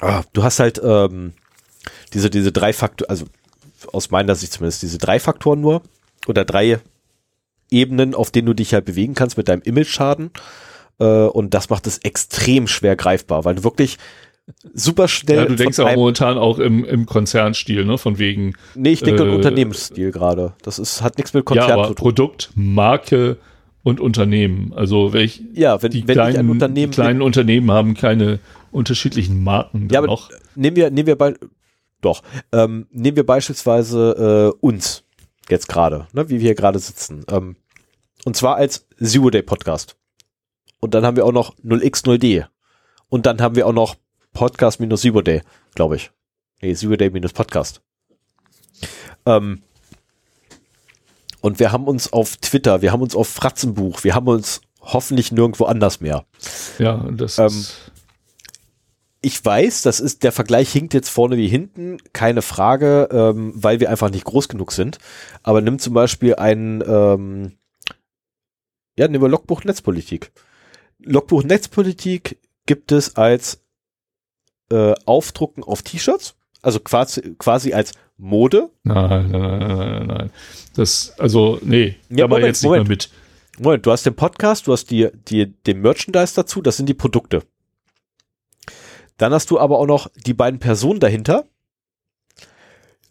[0.00, 1.32] ah, du hast halt ähm,
[2.12, 3.26] diese, diese drei Faktoren, also
[3.92, 5.82] aus meiner Sicht zumindest, diese drei Faktoren nur
[6.26, 6.78] oder drei
[7.70, 10.30] Ebenen, auf denen du dich halt bewegen kannst mit deinem Image-Schaden.
[10.98, 13.98] Äh, und das macht es extrem schwer greifbar, weil du wirklich
[14.74, 15.38] super schnell.
[15.38, 17.96] Ja, du denkst auch momentan auch im, im Konzernstil, ne?
[17.98, 20.54] Von wegen, Nee, ich denke äh, an Unternehmensstil gerade.
[20.62, 22.04] Das ist, hat nichts mit ja, Konzern aber zu tun.
[22.04, 23.36] Produkt, Marke
[23.82, 24.72] und Unternehmen.
[24.74, 28.38] Also welch, Ja, wenn, die wenn ich ein kleinen, Unternehmen die kleinen Unternehmen haben keine
[28.70, 30.30] unterschiedlichen Marken Ja, aber noch.
[30.54, 31.16] nehmen wir, nehmen wir
[32.02, 32.22] doch,
[32.52, 35.04] ähm, nehmen wir beispielsweise äh, uns
[35.48, 37.24] jetzt gerade, ne, wie wir hier gerade sitzen.
[37.30, 37.56] Ähm,
[38.24, 39.96] und zwar als Zero Day Podcast.
[40.80, 42.46] Und dann haben wir auch noch 0x0d.
[43.08, 43.96] Und dann haben wir auch noch
[44.32, 45.42] Podcast minus Zero Day,
[45.74, 46.10] glaube ich.
[46.60, 47.80] Nee, Zero Day minus Podcast.
[49.26, 49.62] Ähm,
[51.40, 55.30] und wir haben uns auf Twitter, wir haben uns auf Fratzenbuch, wir haben uns hoffentlich
[55.32, 56.24] nirgendwo anders mehr.
[56.78, 57.91] Ja, das Ähm, ist,
[59.22, 63.78] ich weiß, das ist, der Vergleich hinkt jetzt vorne wie hinten, keine Frage, ähm, weil
[63.78, 64.98] wir einfach nicht groß genug sind.
[65.44, 67.52] Aber nimm zum Beispiel ein, ähm,
[68.98, 70.32] ja, nehmen wir Logbuch Netzpolitik.
[70.98, 73.62] Logbuch Netzpolitik gibt es als
[74.70, 78.70] äh, Aufdrucken auf T-Shirts, also quasi, quasi als Mode.
[78.82, 80.30] nein, nein, nein, nein, nein, nein.
[80.74, 82.88] Das, also, nee, Ja, Moment, jetzt nicht Moment.
[82.88, 83.10] mehr mit.
[83.58, 86.94] Moment, du hast den Podcast, du hast die, die, den Merchandise dazu, das sind die
[86.94, 87.42] Produkte.
[89.22, 91.44] Dann hast du aber auch noch die beiden Personen dahinter.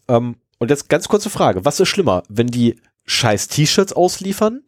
[0.08, 4.62] Ähm, und jetzt ganz kurze Frage, was ist schlimmer, wenn die scheiß T-Shirts ausliefern,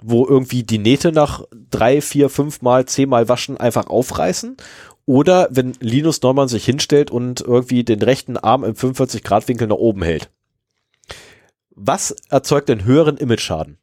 [0.00, 1.42] wo irgendwie die Nähte nach
[1.72, 4.58] drei, vier, fünf Mal, zehn Mal waschen einfach aufreißen?
[5.06, 10.02] Oder wenn Linus Neumann sich hinstellt und irgendwie den rechten Arm im 45-Grad-Winkel nach oben
[10.02, 10.30] hält?
[11.70, 13.78] Was erzeugt den höheren Image-Schaden?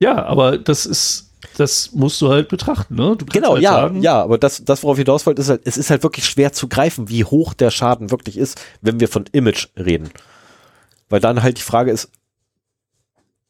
[0.00, 3.16] Ja, aber das ist, das musst du halt betrachten, ne?
[3.32, 5.90] Genau, halt ja, sagen, ja, aber das, das worauf hinaus wollte, ist halt, es ist
[5.90, 9.68] halt wirklich schwer zu greifen, wie hoch der Schaden wirklich ist, wenn wir von Image
[9.76, 10.10] reden.
[11.08, 12.10] Weil dann halt die Frage ist,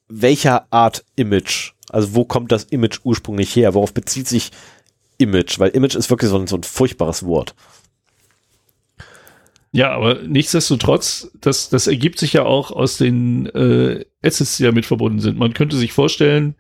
[0.09, 1.73] welcher Art Image?
[1.89, 3.75] Also wo kommt das Image ursprünglich her?
[3.75, 4.51] Worauf bezieht sich
[5.19, 5.59] Image?
[5.59, 7.55] Weil Image ist wirklich so ein, so ein furchtbares Wort.
[9.73, 14.87] Ja, aber nichtsdestotrotz, das, das ergibt sich ja auch aus den äh, Assets, die damit
[14.87, 15.37] verbunden sind.
[15.37, 16.55] Man könnte sich vorstellen,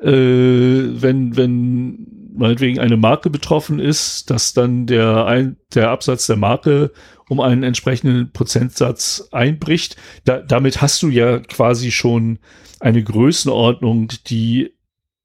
[0.00, 6.36] äh, wenn, wenn meinetwegen eine Marke betroffen ist, dass dann der, ein, der Absatz der
[6.36, 6.92] Marke
[7.28, 9.96] um einen entsprechenden Prozentsatz einbricht.
[10.24, 12.38] Da, damit hast du ja quasi schon
[12.78, 14.74] eine Größenordnung, die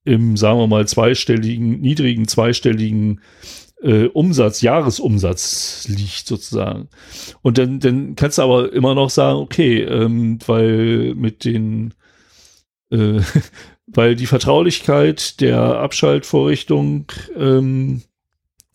[0.03, 3.22] im, sagen wir mal, zweistelligen, niedrigen zweistelligen
[3.82, 6.90] äh, Umsatz, Jahresumsatz liegt sozusagen.
[7.41, 11.93] Und dann, dann kannst du aber immer noch sagen, okay, ähm, weil mit den,
[12.90, 13.19] äh,
[13.94, 17.06] weil die Vertraulichkeit der Abschaltvorrichtung
[17.38, 18.02] ähm,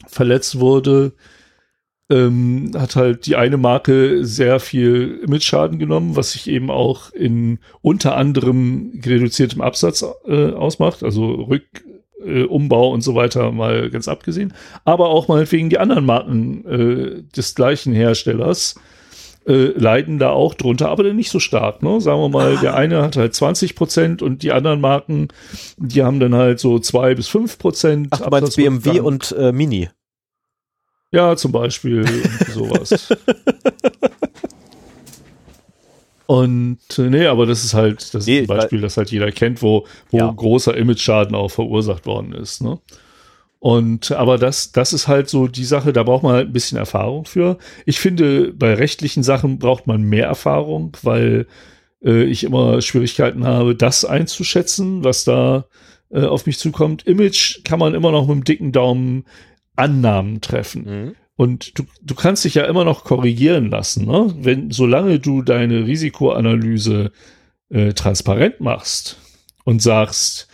[0.07, 1.13] verletzt wurde,
[2.09, 7.59] ähm, hat halt die eine Marke sehr viel Image-Schaden genommen, was sich eben auch in
[7.83, 11.85] unter anderem reduziertem Absatz äh, ausmacht, also Rück,
[12.25, 14.55] äh, und so weiter mal ganz abgesehen,
[14.85, 18.77] aber auch meinetwegen die anderen Marken äh, des gleichen Herstellers
[19.47, 21.83] äh, leiden da auch drunter, aber dann nicht so stark.
[21.83, 22.01] Ne?
[22.01, 25.29] Sagen wir mal, der eine hat halt 20 Prozent und die anderen Marken,
[25.77, 28.09] die haben dann halt so zwei bis fünf Prozent.
[28.11, 29.89] Ach, du meinst BMW und äh, Mini.
[31.13, 32.05] Ja, zum Beispiel
[32.53, 33.15] sowas.
[36.27, 39.31] Und äh, nee, aber das ist halt, das Nee, ist ein Beispiel, das halt jeder
[39.31, 40.29] kennt, wo, wo Ja.
[40.35, 42.63] großer Image-Schaden auch verursacht worden ist.
[42.63, 42.81] Ne?
[43.67, 46.79] Und aber das, das ist halt so die Sache, da braucht man halt ein bisschen
[46.79, 47.59] Erfahrung für.
[47.85, 51.49] Ich finde, bei rechtlichen Sachen braucht man mehr Erfahrung, weil
[52.01, 55.65] äh, ich immer Schwierigkeiten habe, das einzuschätzen, was da
[56.11, 57.09] äh, auf mich zukommt.
[57.09, 59.25] Image kann man immer noch mit dem dicken Daumen
[59.75, 60.85] Annahmen treffen.
[60.85, 61.15] Mhm.
[61.35, 64.33] Und du, du kannst dich ja immer noch korrigieren lassen, ne?
[64.39, 67.11] Wenn, solange du deine Risikoanalyse
[67.71, 69.19] äh, transparent machst
[69.65, 70.46] und sagst,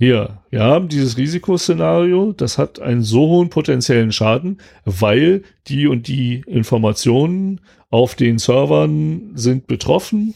[0.00, 6.08] hier, wir haben dieses Risikoszenario, das hat einen so hohen potenziellen Schaden, weil die und
[6.08, 10.32] die Informationen auf den Servern sind betroffen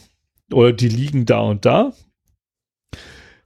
[0.52, 1.94] oder die liegen da und da.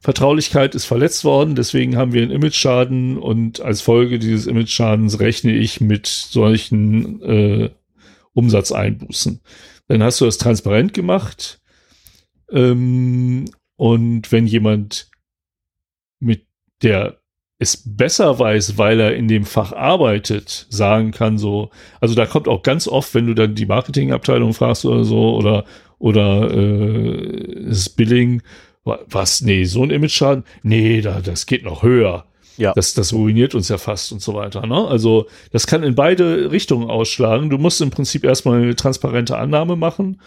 [0.01, 5.55] Vertraulichkeit ist verletzt worden, deswegen haben wir einen Image-Schaden und als Folge dieses Image-Schadens rechne
[5.55, 7.69] ich mit solchen äh,
[8.33, 9.39] Umsatzeinbußen.
[9.87, 11.61] Dann hast du das transparent gemacht
[12.51, 13.45] ähm,
[13.77, 15.08] und wenn jemand
[16.19, 16.45] mit
[16.81, 17.17] der
[17.61, 22.47] es besser weiß, weil er in dem Fach arbeitet, sagen kann so, also da kommt
[22.47, 25.65] auch ganz oft, wenn du dann die Marketingabteilung fragst oder so oder
[25.99, 28.41] oder äh, das Billing,
[28.85, 32.25] was, nee, so ein Image-Schaden, nee, da, das geht noch höher.
[32.55, 32.73] Ja.
[32.73, 34.65] Das, das ruiniert uns ja fast und so weiter.
[34.65, 34.87] Ne?
[34.87, 37.49] Also das kann in beide Richtungen ausschlagen.
[37.49, 40.19] Du musst im Prinzip erstmal eine transparente Annahme machen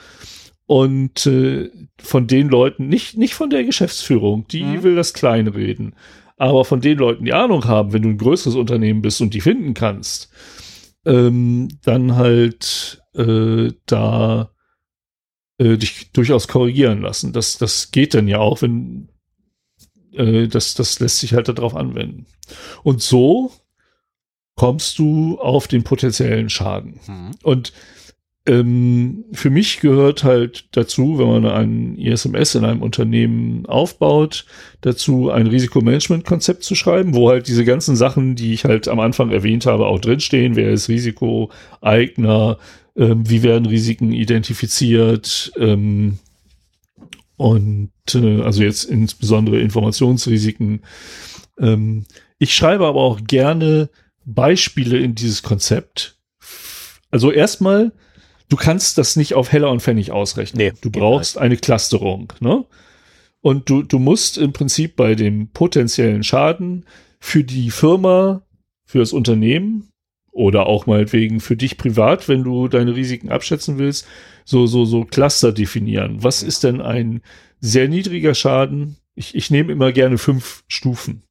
[0.66, 4.82] und äh, von den Leuten, nicht, nicht von der Geschäftsführung, die mhm.
[4.82, 5.94] will das kleinreden,
[6.36, 9.40] aber von den Leuten, die Ahnung haben, wenn du ein größeres Unternehmen bist und die
[9.40, 10.30] finden kannst,
[11.04, 14.50] ähm, dann halt äh, da
[15.58, 17.32] äh, dich durchaus korrigieren lassen.
[17.32, 19.08] Das, das geht dann ja auch, wenn
[20.12, 22.26] äh, das, das lässt sich halt darauf anwenden.
[22.82, 23.52] Und so
[24.54, 27.00] kommst du auf den potenziellen Schaden.
[27.06, 27.30] Mhm.
[27.42, 27.72] Und
[28.44, 34.46] ähm, für mich gehört halt dazu, wenn man ein ISMS in einem Unternehmen aufbaut,
[34.80, 39.30] dazu ein Risikomanagementkonzept zu schreiben, wo halt diese ganzen Sachen, die ich halt am Anfang
[39.30, 40.56] erwähnt habe, auch drinstehen.
[40.56, 42.58] Wer ist Risikoeigner?
[42.96, 45.52] Ähm, wie werden Risiken identifiziert?
[45.56, 46.18] Ähm,
[47.36, 50.82] und äh, also jetzt insbesondere Informationsrisiken.
[51.60, 52.06] Ähm,
[52.38, 53.88] ich schreibe aber auch gerne
[54.24, 56.16] Beispiele in dieses Konzept.
[57.12, 57.92] Also erstmal
[58.52, 60.58] du kannst das nicht auf Heller und Pfennig ausrechnen.
[60.58, 61.44] Nee, du brauchst halt.
[61.44, 62.34] eine Clusterung.
[62.40, 62.66] Ne?
[63.40, 66.84] Und du, du musst im Prinzip bei dem potenziellen Schaden
[67.18, 68.42] für die Firma,
[68.84, 69.88] für das Unternehmen
[70.32, 74.06] oder auch meinetwegen für dich privat, wenn du deine Risiken abschätzen willst,
[74.44, 76.22] so, so, so Cluster definieren.
[76.22, 77.22] Was ist denn ein
[77.58, 78.98] sehr niedriger Schaden?
[79.14, 81.22] Ich, ich nehme immer gerne fünf Stufen.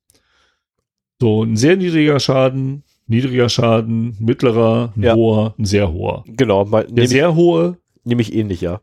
[1.19, 5.15] So, ein sehr niedriger Schaden niedriger Schaden, mittlerer, ein ja.
[5.15, 6.23] hoher, ein sehr hoher.
[6.25, 6.65] Genau.
[6.65, 7.77] Mal, der sehr ich, hohe.
[8.03, 8.81] Nehme ich ähnlich, ja.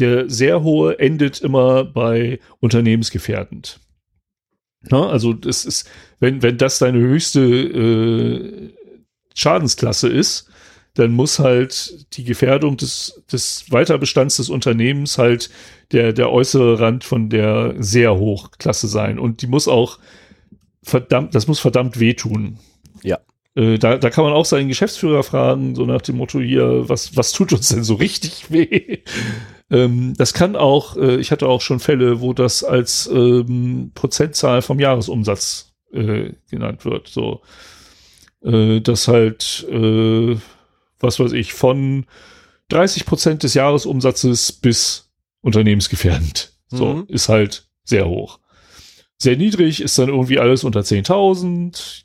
[0.00, 3.78] Der sehr hohe endet immer bei unternehmensgefährdend.
[4.90, 5.88] Na, also das ist,
[6.20, 8.70] wenn, wenn das deine höchste äh,
[9.34, 10.48] Schadensklasse ist,
[10.94, 15.50] dann muss halt die Gefährdung des, des Weiterbestands des Unternehmens halt
[15.92, 19.18] der, der äußere Rand von der sehr Hochklasse sein.
[19.18, 19.98] Und die muss auch
[20.82, 22.58] verdammt, das muss verdammt wehtun.
[23.02, 23.18] Ja.
[23.54, 27.16] Äh, da, da kann man auch seinen Geschäftsführer fragen, so nach dem Motto hier, was,
[27.16, 28.98] was tut uns denn so richtig weh?
[29.70, 34.62] ähm, das kann auch, äh, ich hatte auch schon Fälle, wo das als ähm, Prozentzahl
[34.62, 37.08] vom Jahresumsatz äh, genannt wird.
[37.08, 37.42] So,
[38.44, 40.36] äh, dass halt, äh,
[41.00, 42.06] was weiß ich, von
[42.68, 45.10] 30 Prozent des Jahresumsatzes bis
[45.40, 46.52] unternehmensgefährdend.
[46.68, 47.04] So, mhm.
[47.08, 48.40] ist halt sehr hoch.
[49.16, 52.04] Sehr niedrig ist dann irgendwie alles unter 10.000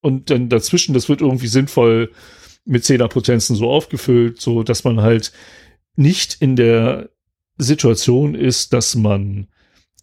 [0.00, 2.12] und dann dazwischen, das wird irgendwie sinnvoll
[2.64, 5.32] mit Zehnerpotenzen so aufgefüllt, so dass man halt
[5.96, 7.10] nicht in der
[7.56, 9.48] Situation ist, dass man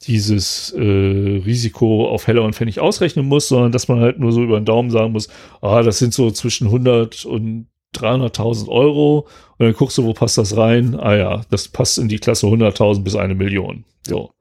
[0.03, 4.43] dieses äh, Risiko auf Heller und Pfennig ausrechnen muss, sondern dass man halt nur so
[4.43, 5.29] über den Daumen sagen muss,
[5.61, 10.37] ah, das sind so zwischen 100 und 300.000 Euro und dann guckst du, wo passt
[10.37, 10.99] das rein?
[10.99, 13.85] Ah ja, das passt in die Klasse 100.000 bis eine Million.
[14.05, 14.31] So.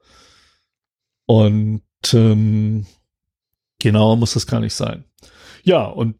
[1.25, 1.81] Und
[2.13, 2.85] ähm,
[3.79, 5.04] genau muss das gar nicht sein.
[5.65, 6.15] Ja, und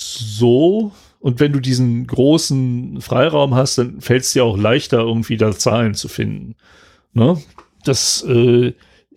[0.00, 5.36] so, und wenn du diesen großen Freiraum hast, dann fällt es dir auch leichter, irgendwie
[5.36, 6.56] da Zahlen zu finden.
[7.12, 7.40] Ne?
[7.84, 8.72] Das äh,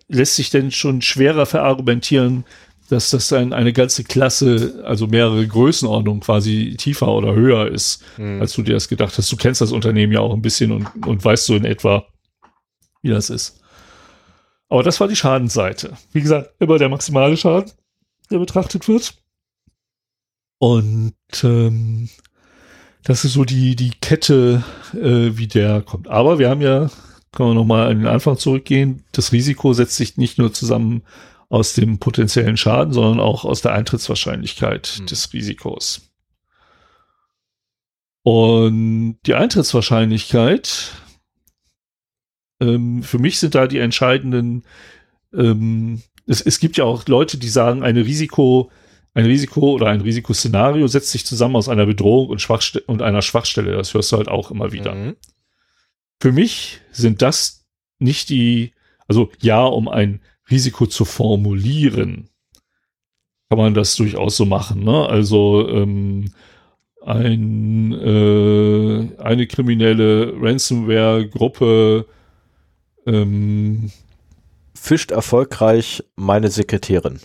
[0.08, 2.44] lässt sich denn schon schwerer verargumentieren,
[2.90, 8.42] dass das ein, eine ganze Klasse, also mehrere Größenordnungen quasi tiefer oder höher ist, hm.
[8.42, 9.32] als du dir das gedacht hast.
[9.32, 12.06] Du kennst das Unternehmen ja auch ein bisschen und, und weißt so in etwa,
[13.00, 13.62] wie das ist.
[14.68, 15.96] Aber das war die Schadenseite.
[16.12, 17.72] Wie gesagt, immer der maximale Schaden
[18.34, 19.14] der betrachtet wird.
[20.58, 22.08] Und ähm,
[23.02, 24.64] das ist so die, die Kette,
[24.94, 26.08] äh, wie der kommt.
[26.08, 26.90] Aber wir haben ja,
[27.32, 31.02] können wir nochmal an den Anfang zurückgehen, das Risiko setzt sich nicht nur zusammen
[31.48, 35.06] aus dem potenziellen Schaden, sondern auch aus der Eintrittswahrscheinlichkeit hm.
[35.06, 36.10] des Risikos.
[38.22, 40.92] Und die Eintrittswahrscheinlichkeit,
[42.60, 44.64] ähm, für mich sind da die entscheidenden
[45.34, 48.70] ähm, es, es gibt ja auch Leute, die sagen, eine Risiko,
[49.14, 53.22] ein Risiko oder ein Risikoszenario setzt sich zusammen aus einer Bedrohung und, Schwachste und einer
[53.22, 53.76] Schwachstelle.
[53.76, 54.94] Das hörst du halt auch immer wieder.
[54.94, 55.16] Mhm.
[56.20, 57.66] Für mich sind das
[57.98, 58.72] nicht die
[59.06, 60.20] Also ja, um ein
[60.50, 62.28] Risiko zu formulieren,
[63.48, 64.84] kann man das durchaus so machen.
[64.84, 65.06] Ne?
[65.06, 66.32] Also ähm,
[67.04, 72.06] ein, äh, eine kriminelle Ransomware-Gruppe
[73.06, 73.90] ähm,
[74.84, 77.18] Fischt erfolgreich meine Sekretärin.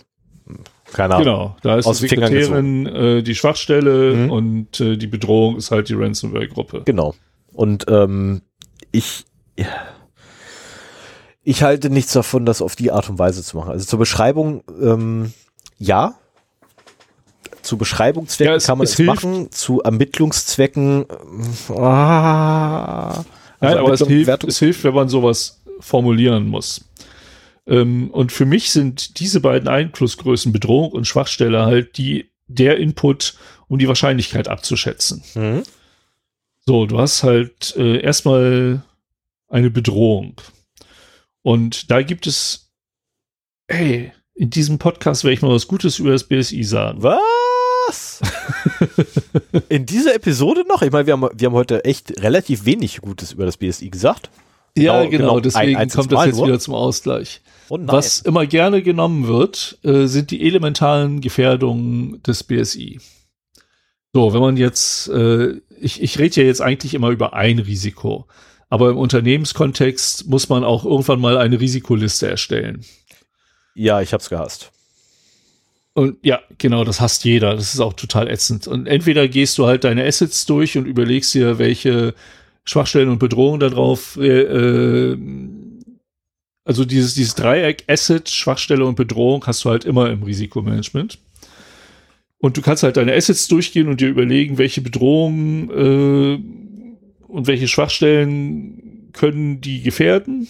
[0.94, 1.24] Keine Ahnung.
[1.24, 4.30] Genau, da ist Aus die Sekretärin äh, die Schwachstelle mhm.
[4.30, 6.84] und äh, die Bedrohung ist halt die Ransomware-Gruppe.
[6.86, 7.14] Genau.
[7.52, 8.40] Und ähm,
[8.92, 9.26] ich,
[11.42, 13.72] ich halte nichts davon, das auf die Art und Weise zu machen.
[13.72, 15.34] Also zur Beschreibung, ähm,
[15.76, 16.14] ja.
[17.60, 21.04] Zu Beschreibungszwecken ja, es, kann man es, es machen, zu Ermittlungszwecken.
[21.68, 23.24] Äh, ah, also
[23.60, 26.86] Nein, aber es hilft, es hilft, wenn man sowas formulieren muss.
[27.66, 33.34] Ähm, und für mich sind diese beiden Einflussgrößen Bedrohung und Schwachstelle halt die, der Input,
[33.68, 35.22] um die Wahrscheinlichkeit abzuschätzen.
[35.34, 35.62] Mhm.
[36.66, 38.82] So, du hast halt äh, erstmal
[39.48, 40.40] eine Bedrohung.
[41.42, 42.70] Und da gibt es,
[43.68, 47.02] hey, in diesem Podcast werde ich mal was Gutes über das BSI sagen.
[47.02, 48.20] Was?
[49.68, 50.82] in dieser Episode noch?
[50.82, 54.30] Ich meine, wir haben, wir haben heute echt relativ wenig Gutes über das BSI gesagt.
[54.76, 56.46] Ja, genau, genau deswegen ein, kommt das jetzt nur.
[56.46, 57.40] wieder zum Ausgleich.
[57.68, 63.00] Oh Was immer gerne genommen wird, äh, sind die elementaren Gefährdungen des BSI.
[64.12, 68.26] So, wenn man jetzt, äh, ich, ich rede ja jetzt eigentlich immer über ein Risiko,
[68.68, 72.84] aber im Unternehmenskontext muss man auch irgendwann mal eine Risikoliste erstellen.
[73.74, 74.72] Ja, ich hab's gehasst.
[75.92, 77.54] Und ja, genau, das hasst jeder.
[77.54, 78.66] Das ist auch total ätzend.
[78.66, 82.14] Und entweder gehst du halt deine Assets durch und überlegst dir, welche
[82.70, 85.18] Schwachstellen und Bedrohungen darauf, äh, äh,
[86.64, 91.18] also dieses, dieses Dreieck Asset, Schwachstelle und Bedrohung hast du halt immer im Risikomanagement.
[92.38, 97.68] Und du kannst halt deine Assets durchgehen und dir überlegen, welche Bedrohungen äh, und welche
[97.68, 100.48] Schwachstellen können die gefährden.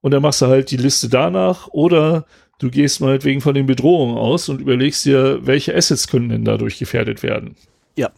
[0.00, 1.68] Und dann machst du halt die Liste danach.
[1.68, 2.26] Oder
[2.58, 6.78] du gehst meinetwegen von den Bedrohungen aus und überlegst dir, welche Assets können denn dadurch
[6.78, 7.56] gefährdet werden.
[7.96, 8.10] Ja.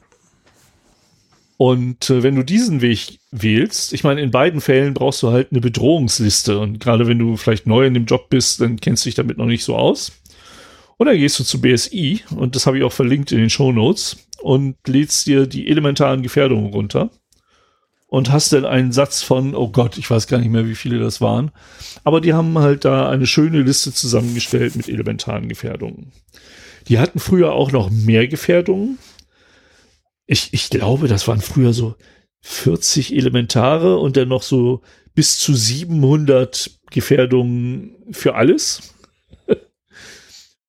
[1.59, 5.49] Und äh, wenn du diesen Weg wählst, ich meine, in beiden Fällen brauchst du halt
[5.51, 6.59] eine Bedrohungsliste.
[6.59, 9.39] Und gerade wenn du vielleicht neu in dem Job bist, dann kennst du dich damit
[9.39, 10.12] noch nicht so aus.
[10.99, 13.73] Und dann gehst du zu BSI, und das habe ich auch verlinkt in den Show
[13.73, 17.10] Notes, und lädst dir die elementaren Gefährdungen runter.
[18.09, 20.99] Und hast dann einen Satz von, oh Gott, ich weiß gar nicht mehr, wie viele
[20.99, 21.51] das waren.
[22.05, 26.12] Aber die haben halt da eine schöne Liste zusammengestellt mit elementaren Gefährdungen.
[26.89, 28.99] Die hatten früher auch noch mehr Gefährdungen
[30.26, 31.94] ich, ich glaube, das waren früher so
[32.42, 34.82] 40 Elementare und dann noch so
[35.14, 38.94] bis zu 700 Gefährdungen für alles.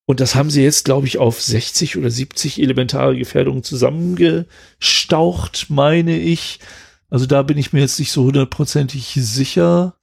[0.10, 6.18] Und das haben sie jetzt, glaube ich, auf 60 oder 70 elementare Gefährdungen zusammengestaucht, meine
[6.18, 6.62] ich.
[7.10, 9.98] Also da bin ich mir jetzt nicht so hundertprozentig sicher.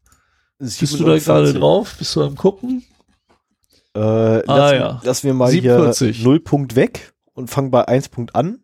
[0.58, 1.94] Bist du da gerade drauf?
[1.98, 2.84] Bist du am gucken?
[3.94, 5.00] Äh, ah, lass, ja.
[5.04, 6.18] Lassen wir mal 47.
[6.18, 8.62] hier 0 Punkt weg und fangen bei 1 Punkt an.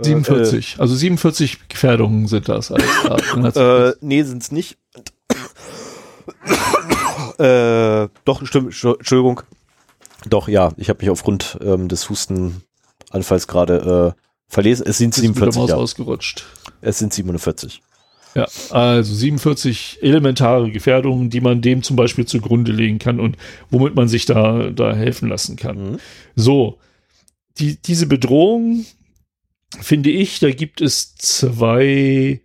[0.00, 0.76] 47.
[0.76, 2.72] Äh, also 47 Gefährdungen sind das.
[2.72, 4.78] Alles äh, nee, sind es nicht.
[7.38, 9.42] äh, doch, stimmt, Entschuldigung.
[10.28, 14.86] Doch, ja, ich habe mich aufgrund ähm, des Hustenanfalls gerade äh, verlesen.
[14.86, 15.68] Es sind 47.
[15.68, 15.76] Ja.
[15.76, 16.44] ausgerutscht.
[16.80, 17.82] Es sind 47.
[18.34, 23.36] Ja, also 47 elementare Gefährdungen, die man dem zum Beispiel zugrunde legen kann und
[23.70, 25.92] womit man sich da, da helfen lassen kann.
[25.92, 25.98] Mhm.
[26.34, 26.78] So,
[27.58, 28.86] die, diese Bedrohung,
[29.80, 32.40] finde ich, da gibt es zwei,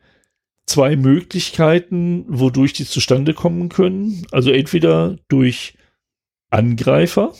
[0.65, 4.25] zwei Möglichkeiten, wodurch die zustande kommen können.
[4.31, 5.75] Also entweder durch
[6.49, 7.33] Angreifer.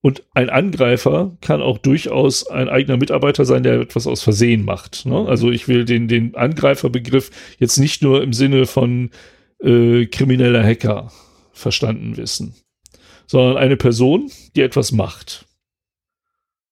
[0.00, 5.06] Und ein Angreifer kann auch durchaus ein eigener Mitarbeiter sein, der etwas aus Versehen macht.
[5.06, 5.26] Ne?
[5.26, 9.10] Also ich will den, den Angreiferbegriff jetzt nicht nur im Sinne von
[9.60, 11.10] äh, krimineller Hacker
[11.52, 12.54] verstanden wissen,
[13.26, 15.47] sondern eine Person, die etwas macht.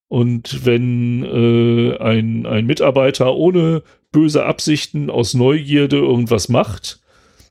[0.09, 7.01] Und wenn äh, ein, ein Mitarbeiter ohne böse Absichten aus Neugierde irgendwas macht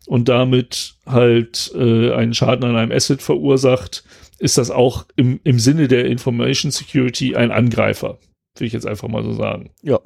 [0.08, 4.04] und damit halt äh, einen Schaden an einem Asset verursacht,
[4.40, 8.20] ist das auch im, im Sinne der Information Security ein Angreifer.
[8.58, 9.72] Will ich jetzt einfach mal so sagen.
[9.82, 10.00] Ja.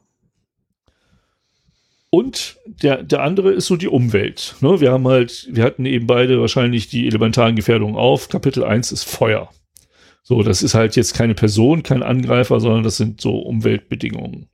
[2.11, 4.55] Und der, der andere ist so die Umwelt.
[4.61, 4.81] Ne?
[4.81, 8.29] Wir haben halt, wir hatten eben beide wahrscheinlich die elementaren Gefährdungen auf.
[8.29, 9.49] Kapitel 1 ist Feuer.
[10.29, 14.47] So, das ist halt jetzt keine Person, kein Angreifer, sondern das sind so Umweltbedingungen.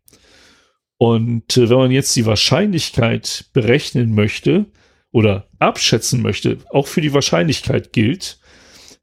[0.98, 4.68] Und äh, wenn man jetzt die Wahrscheinlichkeit berechnen möchte
[5.12, 8.40] oder abschätzen möchte, auch für die Wahrscheinlichkeit gilt,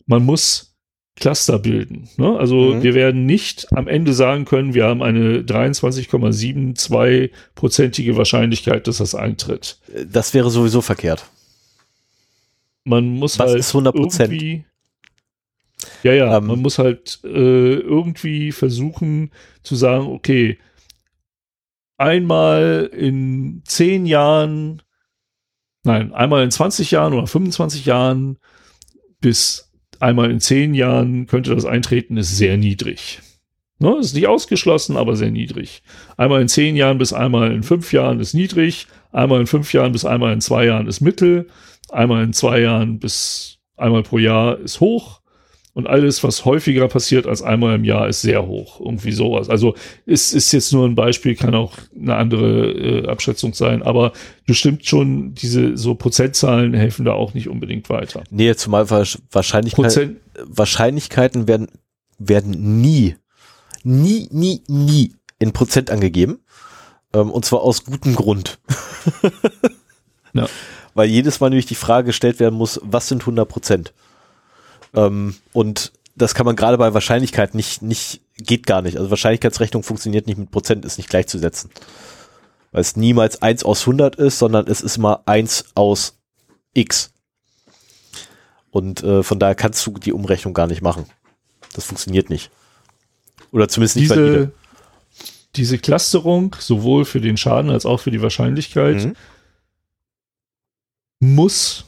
[0.07, 0.75] man muss
[1.17, 2.09] Cluster bilden.
[2.17, 2.39] Ne?
[2.39, 2.83] Also mhm.
[2.83, 9.78] wir werden nicht am Ende sagen können, wir haben eine 23,72-prozentige Wahrscheinlichkeit, dass das eintritt.
[10.10, 11.26] Das wäre sowieso verkehrt.
[12.84, 14.23] man muss Was halt ist 100%?
[14.23, 14.65] irgendwie
[16.02, 17.28] ja, ja, Ähm, man muss halt äh,
[17.75, 19.31] irgendwie versuchen
[19.62, 20.59] zu sagen, okay,
[21.99, 24.83] einmal in zehn Jahren,
[25.85, 28.39] nein, einmal in 20 Jahren oder 25 Jahren
[29.20, 33.20] bis einmal in zehn Jahren könnte das eintreten, ist sehr niedrig.
[33.78, 35.83] Ne, ist nicht ausgeschlossen, aber sehr niedrig.
[36.17, 39.93] Einmal in zehn Jahren bis einmal in fünf Jahren ist niedrig, einmal in fünf Jahren
[39.93, 41.49] bis einmal in zwei Jahren ist mittel,
[41.91, 45.22] einmal in zwei Jahren bis einmal pro Jahr ist hoch
[45.75, 48.78] und alles, was häufiger passiert als einmal im Jahr, ist sehr hoch.
[48.78, 49.49] Irgendwie sowas.
[49.49, 54.12] Also es ist jetzt nur ein Beispiel, kann auch eine andere äh, Abschätzung sein, aber
[54.47, 58.23] bestimmt schon, diese so Prozentzahlen helfen da auch nicht unbedingt weiter.
[58.31, 61.68] Nee, zumal Wahrsch- Wahrscheinlichkeit, Prozent, Wahrscheinlichkeiten werden,
[62.18, 63.17] werden nie,
[63.83, 66.41] nie, nie, nie in Prozent angegeben.
[67.15, 68.59] Ähm, und zwar aus gutem Grund.
[70.34, 70.47] Ja.
[70.94, 73.94] Weil jedes Mal nämlich die Frage gestellt werden muss, was sind 100 Prozent?
[74.95, 78.97] Ähm, und das kann man gerade bei Wahrscheinlichkeit nicht, nicht, geht gar nicht.
[78.99, 81.71] Also Wahrscheinlichkeitsrechnung funktioniert nicht mit Prozent, ist nicht gleichzusetzen.
[82.71, 86.19] Weil es niemals eins aus 100 ist, sondern es ist immer eins aus
[86.75, 87.12] x.
[88.71, 91.07] Und äh, von daher kannst du die Umrechnung gar nicht machen.
[91.75, 92.51] Das funktioniert nicht.
[93.51, 94.31] Oder zumindest nicht valide.
[94.31, 94.53] diese,
[95.57, 99.17] diese Clusterung, sowohl für den Schaden als auch für die Wahrscheinlichkeit, Mhm.
[101.21, 101.85] muss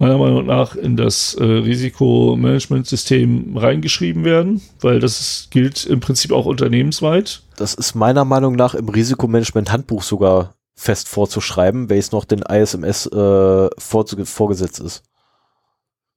[0.00, 6.32] meiner Meinung nach in das äh, Risikomanagementsystem reingeschrieben werden, weil das ist, gilt im Prinzip
[6.32, 7.42] auch unternehmensweit.
[7.56, 13.68] Das ist meiner Meinung nach im Risikomanagement-Handbuch sogar fest vorzuschreiben, welches noch den ISMS äh,
[13.78, 15.02] vorgesetzt ist.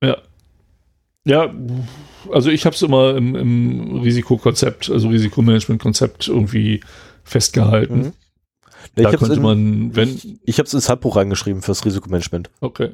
[0.01, 0.17] Ja.
[1.25, 1.53] Ja,
[2.31, 6.79] also ich habe es immer im, im Risikokonzept, also Risikomanagementkonzept irgendwie
[7.25, 7.97] festgehalten.
[7.97, 8.13] Mhm.
[8.95, 10.39] Ich Da habe könnte es man, wenn,
[10.73, 12.49] ins Handbuch reingeschrieben fürs Risikomanagement.
[12.61, 12.91] okay.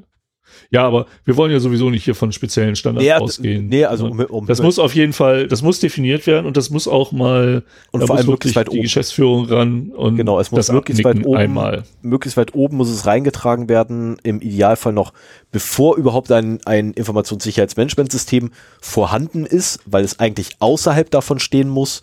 [0.71, 3.67] Ja, aber wir wollen ja sowieso nicht hier von speziellen Standards Nee, ausgehen.
[3.67, 4.27] nee, also Ne?
[4.27, 7.11] um, um, Das muss auf jeden Fall, das muss definiert werden und das muss auch
[7.11, 8.81] mal, und vor allem wirklich möglichst weit die oben.
[8.83, 11.83] Geschäftsführung ran und Genau, es muss das möglichst weit oben einmal.
[12.01, 15.13] möglichst weit oben muss es reingetragen werden, im Idealfall noch
[15.51, 22.01] bevor überhaupt ein, ein Informationssicherheitsmanagementsystem vorhanden ist, weil es eigentlich außerhalb davon stehen muss,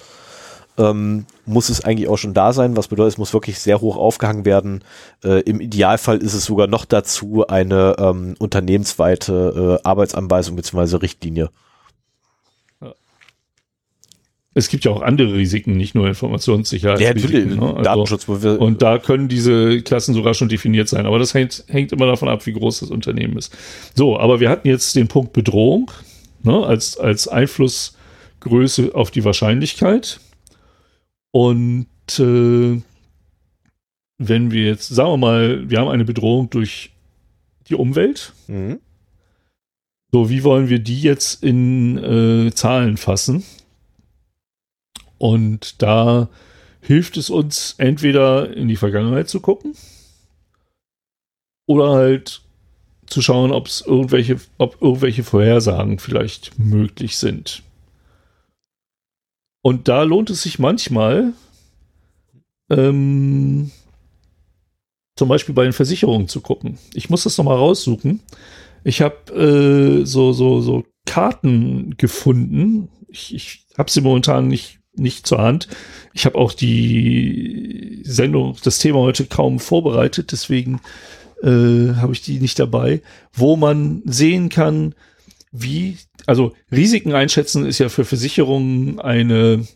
[0.79, 3.97] ähm, muss es eigentlich auch schon da sein, was bedeutet, es muss wirklich sehr hoch
[3.97, 4.83] aufgehangen werden.
[5.25, 10.97] Äh, Im Idealfall ist es sogar noch dazu eine ähm, unternehmensweite äh, Arbeitsanweisung bzw.
[10.97, 11.51] Richtlinie.
[14.59, 16.99] Es gibt ja auch andere Risiken, nicht nur Informationssicherheit.
[16.99, 17.61] Ja, natürlich, Ne?
[17.61, 21.05] Also, Datenschutz, und da können diese Klassen sogar schon definiert sein.
[21.05, 23.55] Aber das hängt, hängt immer davon ab, wie groß das Unternehmen ist.
[23.95, 25.91] So, aber wir hatten jetzt den Punkt Bedrohung
[26.43, 30.21] ne, als, als Einflussgröße auf die Wahrscheinlichkeit.
[31.37, 31.87] Und
[32.19, 32.81] äh,
[34.17, 36.93] wenn wir jetzt, sagen wir mal, wir haben eine Bedrohung durch
[37.69, 38.33] die Umwelt.
[38.47, 38.81] Mhm.
[40.11, 43.45] So, wie wollen wir die jetzt in äh, Zahlen fassen?
[45.19, 46.31] Und da
[46.81, 49.75] hilft es uns entweder in die Vergangenheit zu gucken
[51.67, 52.41] oder halt
[53.09, 57.63] zu schauen, ob es irgendwelche, ob irgendwelche Vorhersagen vielleicht möglich sind.
[59.67, 61.33] Und da lohnt es sich manchmal,
[62.71, 63.73] ähm,
[65.17, 66.79] zum Beispiel bei den Versicherungen zu gucken.
[66.95, 68.21] Ich muss das nochmal raussuchen.
[68.85, 72.91] Ich habe äh, so, so, so Karten gefunden.
[73.09, 75.67] Ich, ich habe sie momentan nicht, nicht zur Hand.
[76.15, 80.81] Ich habe auch die Sendung, das Thema heute kaum vorbereitet, deswegen
[81.43, 84.95] äh, habe ich die nicht dabei, wo man sehen kann,
[85.63, 89.67] wie, also Risiken einschätzen ist ja für Versicherungen eine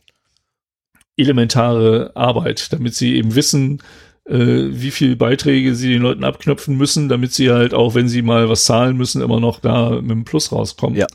[1.16, 3.82] elementare Arbeit, damit sie eben wissen,
[4.24, 8.22] äh, wie viel Beiträge sie den Leuten abknöpfen müssen, damit sie halt auch, wenn sie
[8.22, 10.98] mal was zahlen müssen, immer noch da mit einem Plus rauskommen.
[10.98, 11.06] Ja.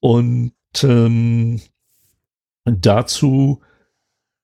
[0.00, 0.52] Und
[0.82, 1.60] ähm,
[2.64, 3.60] dazu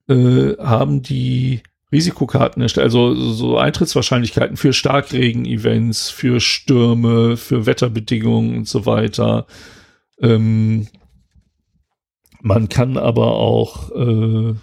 [0.09, 8.69] äh, haben die Risikokarten erstellt, also so Eintrittswahrscheinlichkeiten für Starkregen-Events, für Stürme, für Wetterbedingungen und
[8.69, 9.47] so weiter.
[10.21, 10.89] Ähm,
[12.41, 14.55] man kann aber auch äh,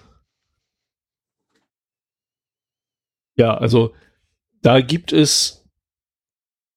[3.40, 3.94] ja, also
[4.62, 5.66] da gibt es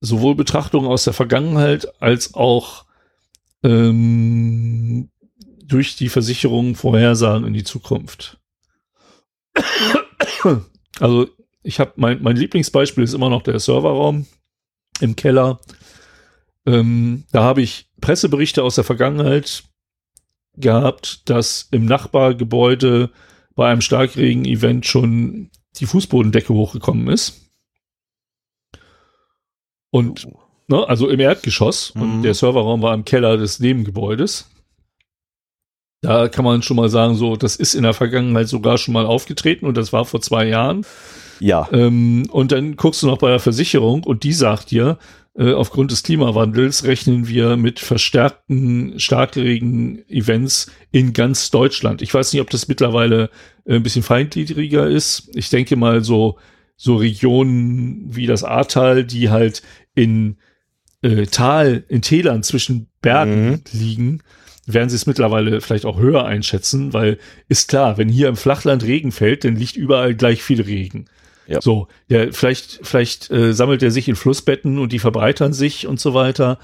[0.00, 2.86] sowohl Betrachtungen aus der Vergangenheit als auch
[3.64, 5.10] ähm,
[5.64, 8.38] durch die Versicherung Vorhersagen in die Zukunft.
[11.00, 11.28] Also
[11.62, 14.26] ich habe mein, mein Lieblingsbeispiel ist immer noch der Serverraum
[15.00, 15.60] im Keller.
[16.66, 19.64] Ähm, da habe ich Presseberichte aus der Vergangenheit
[20.54, 23.10] gehabt, dass im Nachbargebäude
[23.54, 27.40] bei einem Starkregen-Event schon die Fußbodendecke hochgekommen ist.
[29.90, 30.26] Und
[30.72, 30.88] Ne?
[30.88, 31.94] Also im Erdgeschoss.
[31.94, 32.02] Mhm.
[32.02, 34.50] Und der Serverraum war im Keller des Nebengebäudes.
[36.02, 39.06] Da kann man schon mal sagen, so, das ist in der Vergangenheit sogar schon mal
[39.06, 40.84] aufgetreten und das war vor zwei Jahren.
[41.38, 41.68] Ja.
[41.72, 44.98] Ähm, und dann guckst du noch bei der Versicherung und die sagt dir,
[45.34, 52.02] äh, aufgrund des Klimawandels rechnen wir mit verstärkten Starkregen-Events in ganz Deutschland.
[52.02, 53.30] Ich weiß nicht, ob das mittlerweile
[53.64, 55.30] äh, ein bisschen feingliedriger ist.
[55.34, 56.36] Ich denke mal so,
[56.76, 59.62] so Regionen wie das Ahrtal, die halt
[59.94, 60.36] in
[61.02, 63.60] äh, Tal, in Tälern zwischen Bergen mhm.
[63.72, 64.22] liegen,
[64.66, 67.18] werden sie es mittlerweile vielleicht auch höher einschätzen, weil
[67.48, 71.06] ist klar, wenn hier im Flachland Regen fällt, dann liegt überall gleich viel Regen.
[71.46, 71.60] Ja.
[71.60, 75.98] So, ja, vielleicht, vielleicht äh, sammelt er sich in Flussbetten und die verbreitern sich und
[75.98, 76.58] so weiter.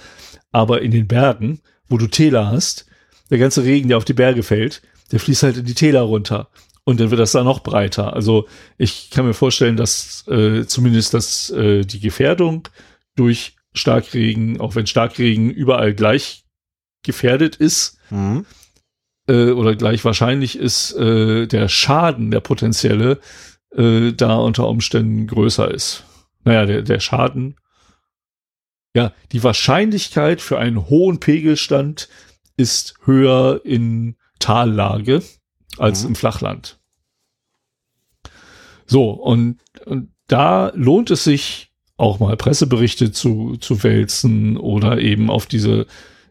[0.53, 2.87] Aber in den Bergen, wo du Täler hast,
[3.31, 6.49] der ganze Regen, der auf die Berge fällt, der fließt halt in die Täler runter.
[6.85, 8.15] Und dann wird das da noch breiter.
[8.15, 8.47] Also
[8.79, 12.69] ich kann mir vorstellen, dass äh, zumindest dass äh, die Gefährdung
[13.15, 16.45] durch Starkregen, auch wenn Starkregen überall gleich
[17.09, 18.45] gefährdet ist mhm.
[19.27, 23.19] äh, oder gleich wahrscheinlich ist, äh, der Schaden, der potenzielle,
[23.75, 26.05] äh, da unter Umständen größer ist.
[26.45, 27.57] Naja, der, der Schaden,
[28.95, 32.11] ja, die Wahrscheinlichkeit für einen hohen Pegelstand
[32.59, 35.23] ist höher in Tallage
[35.79, 36.11] als mhm.
[36.11, 36.79] im Flachland.
[38.87, 45.31] So, und, und da lohnt es sich auch mal Presseberichte zu, zu wälzen oder eben
[45.31, 45.87] auf diese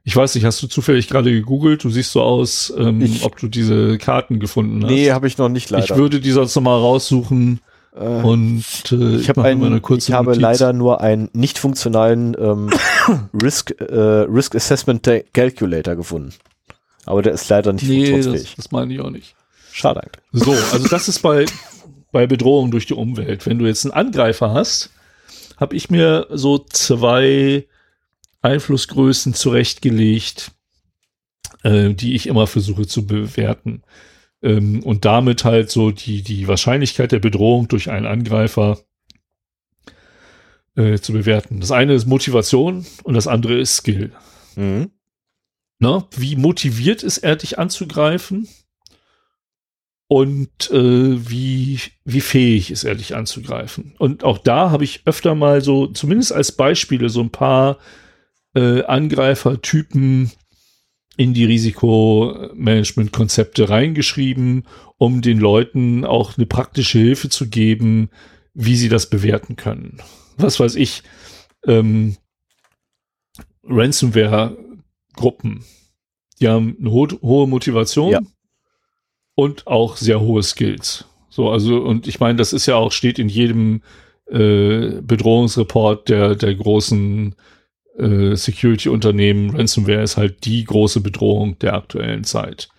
[0.08, 1.84] ich weiß nicht, hast du zufällig gerade gegoogelt?
[1.84, 4.90] Du siehst so aus, ähm, ich, ob du diese Karten gefunden hast.
[4.90, 5.84] Nee, habe ich noch nicht leider.
[5.84, 7.60] Ich würde die sonst noch mal raussuchen.
[7.94, 10.42] Äh, und äh, ich, hab einen, eine kurze ich habe Notiz.
[10.42, 12.70] leider nur einen nicht funktionalen ähm,
[13.44, 16.34] Risk, äh, Risk Assessment Calculator gefunden.
[17.06, 18.56] Aber der ist leider nicht nee, funktionsfähig.
[18.56, 19.36] Das, das meine ich auch nicht.
[19.74, 20.24] Schade eigentlich.
[20.32, 21.44] So, also das ist bei,
[22.14, 23.46] bei Bedrohung durch die Umwelt.
[23.46, 24.90] Wenn du jetzt einen Angreifer hast,
[25.58, 27.66] habe ich mir so zwei
[28.48, 30.52] Einflussgrößen zurechtgelegt,
[31.64, 33.84] äh, die ich immer versuche zu bewerten.
[34.42, 38.80] Ähm, und damit halt so die, die Wahrscheinlichkeit der Bedrohung durch einen Angreifer
[40.76, 41.60] äh, zu bewerten.
[41.60, 44.12] Das eine ist Motivation und das andere ist Skill.
[44.56, 44.92] Mhm.
[45.80, 48.48] Na, wie motiviert ist er, dich anzugreifen?
[50.10, 53.94] Und äh, wie, wie fähig ist er, dich anzugreifen?
[53.98, 57.78] Und auch da habe ich öfter mal so, zumindest als Beispiele, so ein paar
[58.58, 60.32] äh, Angreifertypen
[61.16, 64.66] in die Risikomanagement-Konzepte reingeschrieben,
[64.98, 68.10] um den Leuten auch eine praktische Hilfe zu geben,
[68.54, 70.02] wie sie das bewerten können.
[70.38, 71.04] Was weiß ich,
[71.66, 72.18] ähm,
[73.64, 75.64] Ransomware-Gruppen,
[76.40, 78.22] die haben eine ho hohe Motivation ja.
[79.36, 81.06] und auch sehr hohe Skills.
[81.30, 83.84] So, also, und ich meine, das ist ja auch, steht in jedem
[84.26, 87.36] äh, Bedrohungsreport der, der großen
[87.98, 89.56] äh, Security-Unternehmen.
[89.56, 92.70] Ransomware ist halt die große Bedrohung der aktuellen Zeit.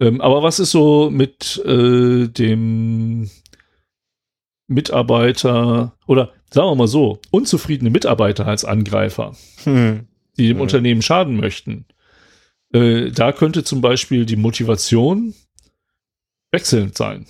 [0.00, 3.30] Ähm, aber was ist so mit äh, dem
[4.66, 10.06] Mitarbeiter oder sagen wir mal so, unzufriedene Mitarbeiter als Angreifer, hm.
[10.36, 10.62] die dem hm.
[10.62, 11.86] Unternehmen schaden möchten?
[12.72, 15.34] Äh, da könnte zum Beispiel die Motivation
[16.52, 17.26] wechselnd sein.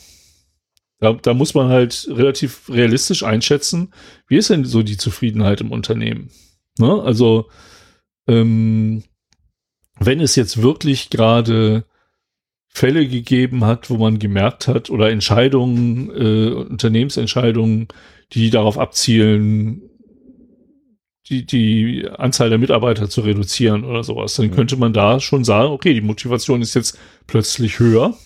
[0.98, 3.92] Da, da muss man halt relativ realistisch einschätzen,
[4.28, 6.30] wie ist denn so die Zufriedenheit im Unternehmen?
[6.78, 7.02] Ne?
[7.02, 7.48] Also,
[8.26, 9.02] ähm,
[9.98, 11.84] wenn es jetzt wirklich gerade
[12.68, 17.88] Fälle gegeben hat, wo man gemerkt hat, oder Entscheidungen, äh, Unternehmensentscheidungen,
[18.32, 19.82] die darauf abzielen,
[21.28, 24.52] die, die Anzahl der Mitarbeiter zu reduzieren oder sowas, dann mhm.
[24.52, 28.16] könnte man da schon sagen, okay, die Motivation ist jetzt plötzlich höher.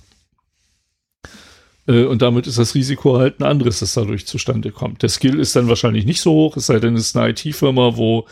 [1.86, 5.02] Äh, und damit ist das Risiko halt ein anderes, das dadurch zustande kommt.
[5.02, 7.97] Der Skill ist dann wahrscheinlich nicht so hoch, es sei denn, es ist eine IT-Firma,
[7.97, 8.26] wo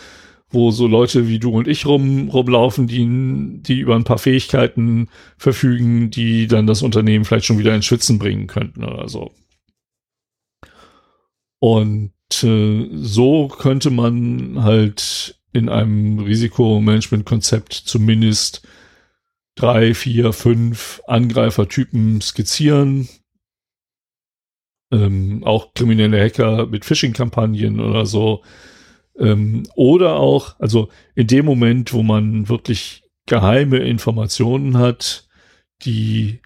[0.55, 5.09] wo so Leute wie du und ich rum, rumlaufen, die, die über ein paar Fähigkeiten
[5.37, 9.33] verfügen, die dann das Unternehmen vielleicht schon wieder ins Schwitzen bringen könnten oder so.
[11.59, 18.67] Und äh, so könnte man halt in einem Risikomanagement-Konzept zumindest
[19.55, 23.09] drei, vier, fünf Angreifertypen skizzieren.
[24.95, 28.43] Ähm, auch kriminelle Hacker mit Phishing-Kampagnen oder so
[29.19, 35.27] ähm, oder auch, also in dem Moment, wo man wirklich geheime Informationen hat,
[35.83, 36.41] die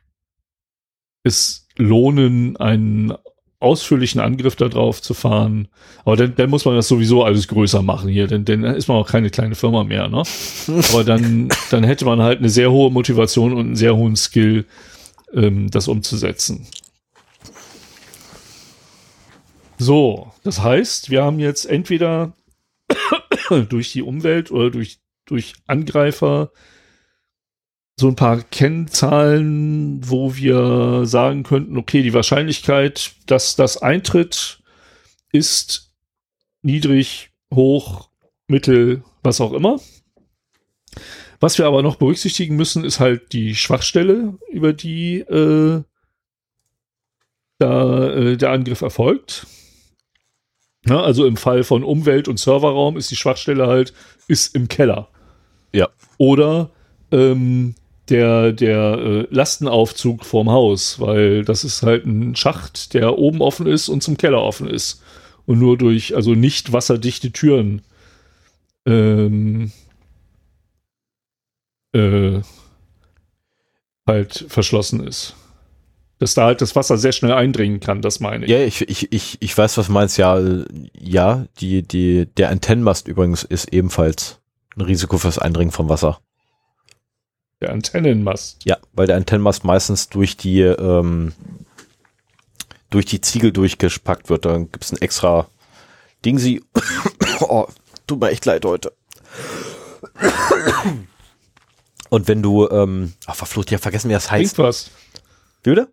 [1.24, 3.14] es lohnen, einen
[3.60, 5.68] ausführlichen Angriff darauf zu fahren.
[6.04, 8.98] Aber dann, dann muss man das sowieso alles größer machen hier, denn dann ist man
[8.98, 10.22] auch keine kleine Firma mehr, ne?
[10.92, 14.64] Aber dann, dann hätte man halt eine sehr hohe Motivation und einen sehr hohen Skill,
[15.34, 16.66] ähm, das umzusetzen.
[19.78, 22.34] So, das heißt, wir haben jetzt entweder
[23.68, 26.50] durch die Umwelt oder durch, durch Angreifer
[27.98, 34.60] so ein paar Kennzahlen, wo wir sagen könnten, okay, die Wahrscheinlichkeit, dass das eintritt,
[35.32, 35.94] ist
[36.62, 38.10] niedrig, hoch,
[38.48, 39.80] mittel, was auch immer.
[41.40, 45.82] Was wir aber noch berücksichtigen müssen, ist halt die Schwachstelle, über die äh,
[47.58, 49.46] da äh, der Angriff erfolgt.
[50.88, 53.92] Ja, also im Fall von Umwelt- und Serverraum ist die Schwachstelle halt,
[54.26, 55.08] ist im Keller.
[55.72, 55.88] Ja.
[56.16, 56.70] Oder
[57.12, 57.74] ähm,
[58.08, 63.66] der, der äh, Lastenaufzug vorm Haus, weil das ist halt ein Schacht, der oben offen
[63.66, 65.02] ist und zum Keller offen ist.
[65.44, 67.82] Und nur durch, also nicht wasserdichte Türen
[68.86, 69.72] ähm,
[71.92, 72.40] äh,
[74.06, 75.34] halt verschlossen ist.
[76.18, 78.50] Dass da halt das Wasser sehr schnell eindringen kann, das meine ich.
[78.50, 80.18] Ja, ich, ich, ich, ich weiß, was du meinst.
[80.18, 80.40] Ja,
[80.92, 84.40] ja, die, die, der Antennenmast übrigens ist ebenfalls
[84.76, 86.20] ein Risiko fürs Eindringen vom Wasser.
[87.60, 88.64] Der Antennenmast.
[88.64, 91.32] Ja, weil der Antennenmast meistens durch die, ähm,
[92.90, 94.44] durch die Ziegel durchgepackt wird.
[94.44, 95.48] Dann gibt's ein extra
[96.24, 96.62] Ding sie.
[97.40, 97.66] oh,
[98.06, 98.92] tut mir echt leid heute.
[102.10, 104.56] Und wenn du, ähm, ach, verflucht, ja, vergessen, wie das heißt.
[104.56, 104.90] Trink was.
[105.62, 105.92] Wie bitte?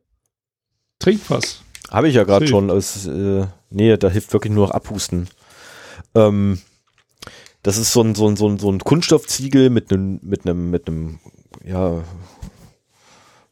[1.06, 1.62] Trink was.
[1.92, 2.72] Habe ich ja gerade schon.
[2.72, 5.30] Es, äh, nee, da hilft wirklich nur noch abhusten.
[6.16, 6.60] Ähm,
[7.62, 10.72] das ist so ein, so ein, so ein, so ein Kunststoffziegel mit einem, mit einem,
[10.72, 11.20] mit einem,
[11.64, 12.04] ja,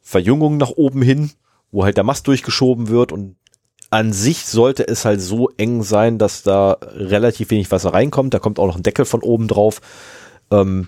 [0.02, 1.30] Verjüngung nach oben hin,
[1.72, 3.36] wo halt der Mast durchgeschoben wird und
[3.92, 8.34] an sich sollte es halt so eng sein, dass da relativ wenig Wasser reinkommt.
[8.34, 9.80] Da kommt auch noch ein Deckel von oben drauf.
[10.50, 10.88] Ähm,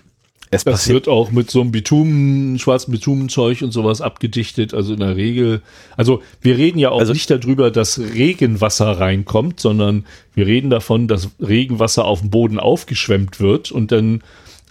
[0.50, 4.74] es Das passiert wird auch mit so einem Bitumen, schwarzen Bitumenzeug und sowas abgedichtet.
[4.74, 5.60] Also in der Regel,
[5.96, 11.08] also wir reden ja auch Also- nicht darüber, dass Regenwasser reinkommt, sondern wir reden davon,
[11.08, 14.22] dass Regenwasser auf dem Boden aufgeschwemmt wird und dann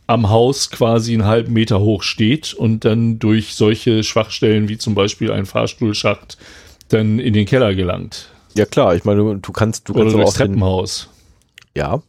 [0.07, 4.93] am Haus quasi einen halben Meter hoch steht und dann durch solche Schwachstellen wie zum
[4.95, 6.37] Beispiel ein Fahrstuhlschacht
[6.89, 8.29] dann in den Keller gelangt.
[8.53, 8.95] ja klar.
[8.95, 11.09] Ich meine, du, kannst, du Oder kannst durchs auch den, Treppenhaus.
[11.75, 12.01] ja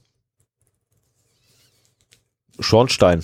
[2.60, 3.22] Schornstein.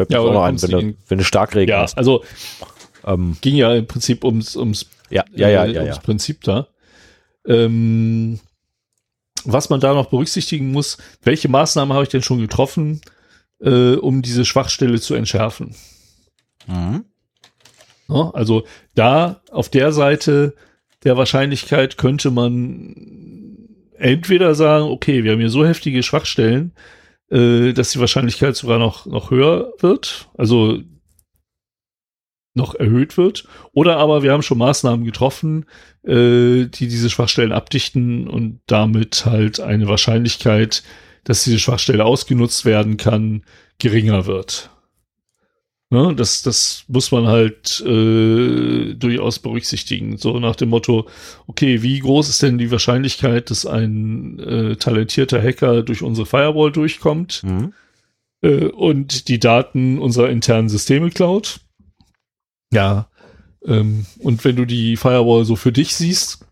[0.00, 1.98] Fällt mir Ja, auch noch ein, wenn du wenn du Starkregen Ja, hast.
[1.98, 2.24] also
[3.04, 6.02] Ähm, ging ja im Prinzip ums, ums ja, ja, ja, äh, ja, ums ja.
[6.02, 6.66] Prinzip da.
[7.46, 8.40] Ähm,
[9.44, 13.00] was man da noch berücksichtigen muss, welche Maßnahmen habe ich denn schon getroffen,
[13.60, 15.74] äh, um diese Schwachstelle zu entschärfen?
[16.66, 17.04] Mhm.
[18.08, 18.64] Ja, also
[18.94, 20.54] da auf der Seite
[21.04, 26.72] der Wahrscheinlichkeit könnte man entweder sagen, okay, wir haben hier so heftige Schwachstellen,
[27.30, 30.80] äh, dass die Wahrscheinlichkeit sogar noch, noch höher wird, also
[32.54, 35.66] noch erhöht wird, oder aber wir haben schon Maßnahmen getroffen,
[36.02, 40.82] äh, die diese Schwachstellen abdichten und damit halt eine Wahrscheinlichkeit,
[41.24, 43.44] dass diese Schwachstelle ausgenutzt werden kann,
[43.78, 44.70] geringer wird.
[45.92, 50.18] Ne, das, das muss man halt äh, durchaus berücksichtigen.
[50.18, 51.08] So nach dem Motto,
[51.48, 56.70] okay, wie groß ist denn die Wahrscheinlichkeit, dass ein äh, talentierter Hacker durch unsere Firewall
[56.70, 57.72] durchkommt Mhm.
[58.42, 61.58] äh, und die Daten unserer internen Systeme klaut?
[62.72, 63.08] Ja.
[63.66, 66.46] Ähm, und wenn du die Firewall so für dich siehst,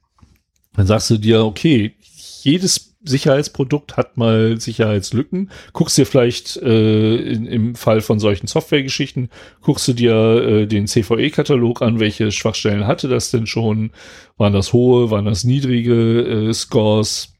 [0.74, 1.94] dann sagst du dir, okay,
[2.42, 5.50] jedes Sicherheitsprodukt hat mal Sicherheitslücken.
[5.72, 9.28] Guckst dir vielleicht äh, in, im Fall von solchen Softwaregeschichten,
[9.60, 13.92] guckst du dir äh, den CVE-Katalog an, welche Schwachstellen hatte das denn schon?
[14.36, 17.34] Waren das hohe, waren das niedrige äh, Scores?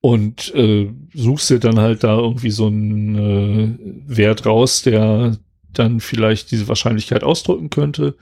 [0.00, 5.38] Und äh, suchst dir dann halt da irgendwie so einen äh, Wert raus, der
[5.72, 8.16] dann vielleicht diese Wahrscheinlichkeit ausdrücken könnte.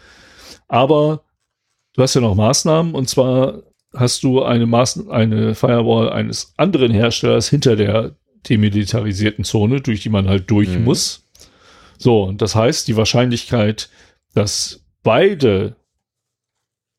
[0.68, 1.24] Aber
[1.94, 3.62] du hast ja noch Maßnahmen und zwar
[3.94, 8.16] hast du eine, Maß eine Firewall eines anderen Herstellers hinter der
[8.48, 10.84] demilitarisierten Zone, durch die man halt durch Mhm.
[10.84, 11.28] muss.
[11.98, 13.88] So, und das heißt, die Wahrscheinlichkeit,
[14.34, 15.76] dass beide,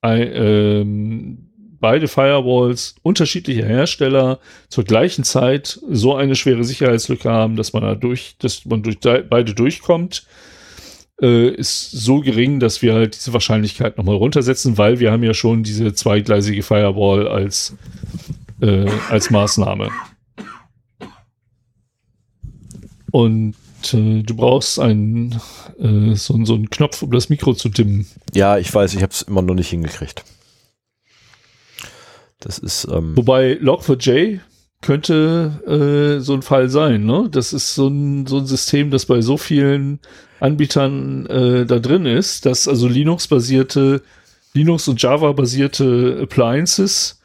[0.04, 1.50] ähm,
[1.80, 4.40] beide Firewalls unterschiedlicher Hersteller
[4.70, 9.00] zur gleichen Zeit so eine schwere Sicherheitslücke haben, dass man da durch, dass man durch
[9.00, 10.26] de- beide durchkommt,
[11.24, 15.34] äh, ist so gering, dass wir halt diese Wahrscheinlichkeit nochmal runtersetzen, weil wir haben ja
[15.34, 17.76] schon diese zweigleisige Firewall als,
[18.62, 19.90] äh, als Maßnahme.
[23.12, 23.56] Und
[23.94, 25.40] äh, du brauchst einen,
[25.80, 28.06] äh, so, so einen Knopf, um das Mikro zu dimmen.
[28.34, 30.26] Ja, ich weiß, ich habe es immer noch nicht hingekriegt.
[32.40, 34.42] Das ist, ähm, Wobei Log4j
[34.84, 37.28] könnte äh, so ein Fall sein, ne?
[37.32, 40.00] Das ist so ein, so ein System, das bei so vielen
[40.40, 44.04] Anbietern äh, da drin ist, dass also Linux-basierte,
[44.54, 47.20] Linux- und Java-basierte Appliances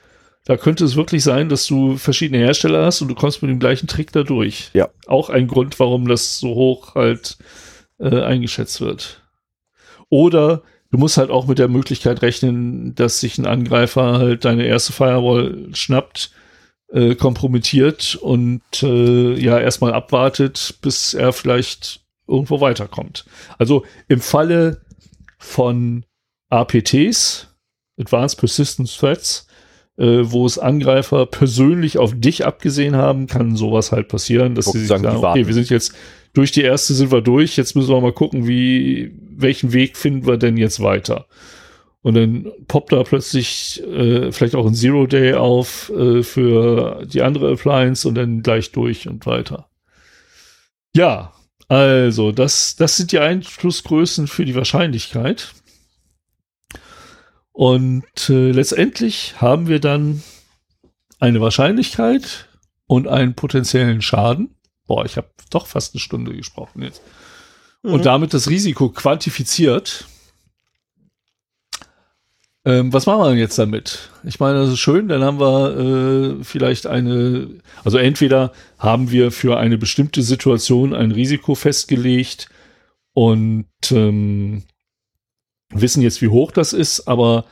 [0.49, 3.59] da könnte es wirklich sein, dass du verschiedene Hersteller hast und du kommst mit dem
[3.59, 4.71] gleichen Trick da durch.
[4.73, 4.89] Ja.
[5.07, 7.37] Auch ein Grund, warum das so hoch halt
[8.01, 9.23] äh, eingeschätzt wird.
[10.09, 14.65] Oder du musst halt auch mit der Möglichkeit rechnen, dass sich ein Angreifer halt deine
[14.65, 16.31] erste Firewall schnappt,
[16.93, 23.25] äh, kompromittiert und äh, ja erstmal abwartet, bis er vielleicht irgendwo weiterkommt.
[23.59, 24.83] Also im Falle
[25.39, 26.05] von
[26.51, 27.49] APTs,
[27.99, 29.47] Advanced Persistent Threats,
[29.97, 34.81] äh, wo es Angreifer persönlich auf dich abgesehen haben, kann sowas halt passieren, dass sie
[34.81, 35.95] sich sagen, sagen okay, wir sind jetzt
[36.33, 40.27] durch die erste sind wir durch, jetzt müssen wir mal gucken, wie, welchen Weg finden
[40.27, 41.27] wir denn jetzt weiter.
[42.03, 47.23] Und dann poppt da plötzlich äh, vielleicht auch ein Zero Day auf äh, für die
[47.23, 49.69] andere Appliance und dann gleich durch und weiter.
[50.95, 51.33] Ja,
[51.69, 55.53] also das, das sind die Einflussgrößen für die Wahrscheinlichkeit.
[57.53, 60.23] Und äh, letztendlich haben wir dann
[61.19, 62.49] eine Wahrscheinlichkeit
[62.87, 64.55] und einen potenziellen Schaden.
[64.87, 67.03] Boah, ich habe doch fast eine Stunde gesprochen jetzt.
[67.83, 67.93] Mhm.
[67.93, 70.07] Und damit das Risiko quantifiziert.
[72.69, 74.11] Ähm, was machen wir denn jetzt damit?
[74.25, 77.49] Ich meine, das ist schön, dann haben wir äh, vielleicht eine,
[77.83, 82.51] also entweder haben wir für eine bestimmte Situation ein Risiko festgelegt
[83.15, 84.65] und ähm,
[85.71, 87.47] wissen jetzt, wie hoch das ist, aber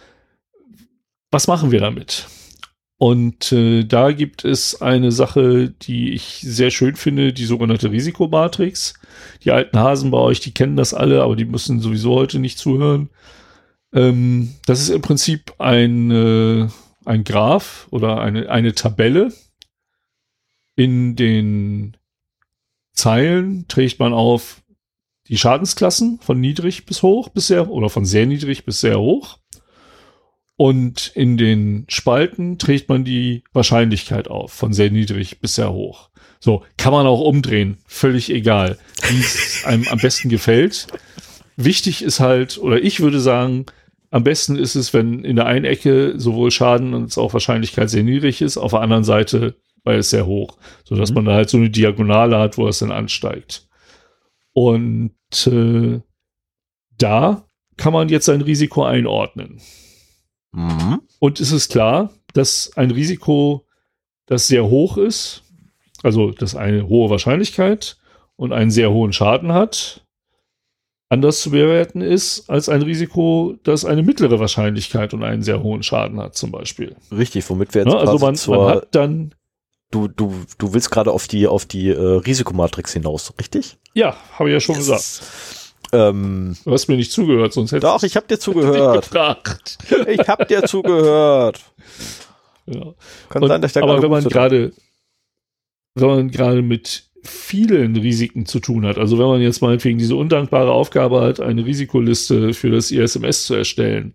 [1.30, 2.26] was machen wir damit?
[2.98, 8.92] Und äh, da gibt es eine Sache, die ich sehr schön finde, die sogenannte Risikomatrix.
[9.44, 12.58] Die alten Hasen bei euch, die kennen das alle, aber die müssen sowieso heute nicht
[12.58, 13.08] zuhören.
[13.96, 16.68] Ähm, das ist im Prinzip ein, äh,
[17.06, 19.32] ein Graph oder eine, eine Tabelle.
[20.76, 21.96] In den
[22.92, 24.62] Zeilen trägt man auf
[25.28, 29.38] die Schadensklassen von niedrig bis hoch bis sehr oder von sehr niedrig bis sehr hoch.
[30.58, 36.10] Und in den Spalten trägt man die Wahrscheinlichkeit auf, von sehr niedrig bis sehr hoch.
[36.38, 40.86] So, kann man auch umdrehen, völlig egal, wie es einem am besten gefällt.
[41.56, 43.66] Wichtig ist halt, oder ich würde sagen,
[44.10, 48.02] am besten ist es, wenn in der einen Ecke sowohl Schaden als auch Wahrscheinlichkeit sehr
[48.02, 51.14] niedrig ist, auf der anderen Seite weil es sehr hoch, so dass mhm.
[51.14, 53.68] man da halt so eine Diagonale hat, wo es dann ansteigt.
[54.52, 55.12] Und
[55.46, 56.00] äh,
[56.98, 59.60] da kann man jetzt sein Risiko einordnen.
[60.52, 61.02] Mhm.
[61.20, 63.64] Und es ist klar, dass ein Risiko,
[64.26, 65.44] das sehr hoch ist,
[66.02, 67.96] also das eine hohe Wahrscheinlichkeit
[68.34, 70.04] und einen sehr hohen Schaden hat,
[71.08, 75.82] anders zu bewerten ist als ein Risiko, das eine mittlere Wahrscheinlichkeit und einen sehr hohen
[75.82, 76.96] Schaden hat, zum Beispiel.
[77.12, 79.34] Richtig, womit wir jetzt ja, also man, man hat dann
[79.92, 83.78] Du, du, du willst gerade auf die, auf die äh, Risikomatrix hinaus, richtig?
[83.94, 84.84] Ja, habe ich ja schon yes.
[84.84, 85.76] gesagt.
[85.92, 89.08] Ähm, du hast mir nicht zugehört, sonst hätte Doch, ich habe dir zugehört.
[90.08, 91.60] ich habe dir zugehört.
[92.66, 92.94] Ja.
[93.28, 94.72] Kann Und, sein, dass ich da aber wenn man gerade,
[95.94, 100.16] wenn man gerade mit vielen Risiken zu tun hat, also wenn man jetzt meinetwegen diese
[100.16, 104.14] undankbare Aufgabe hat, eine Risikoliste für das ISMS zu erstellen,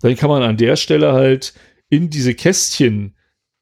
[0.00, 1.54] dann kann man an der Stelle halt
[1.88, 3.14] in diese Kästchen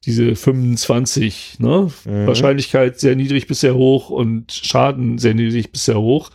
[0.05, 1.91] diese 25, ne?
[2.05, 2.25] Mhm.
[2.25, 6.31] Wahrscheinlichkeit sehr niedrig bis sehr hoch und Schaden sehr niedrig bis sehr hoch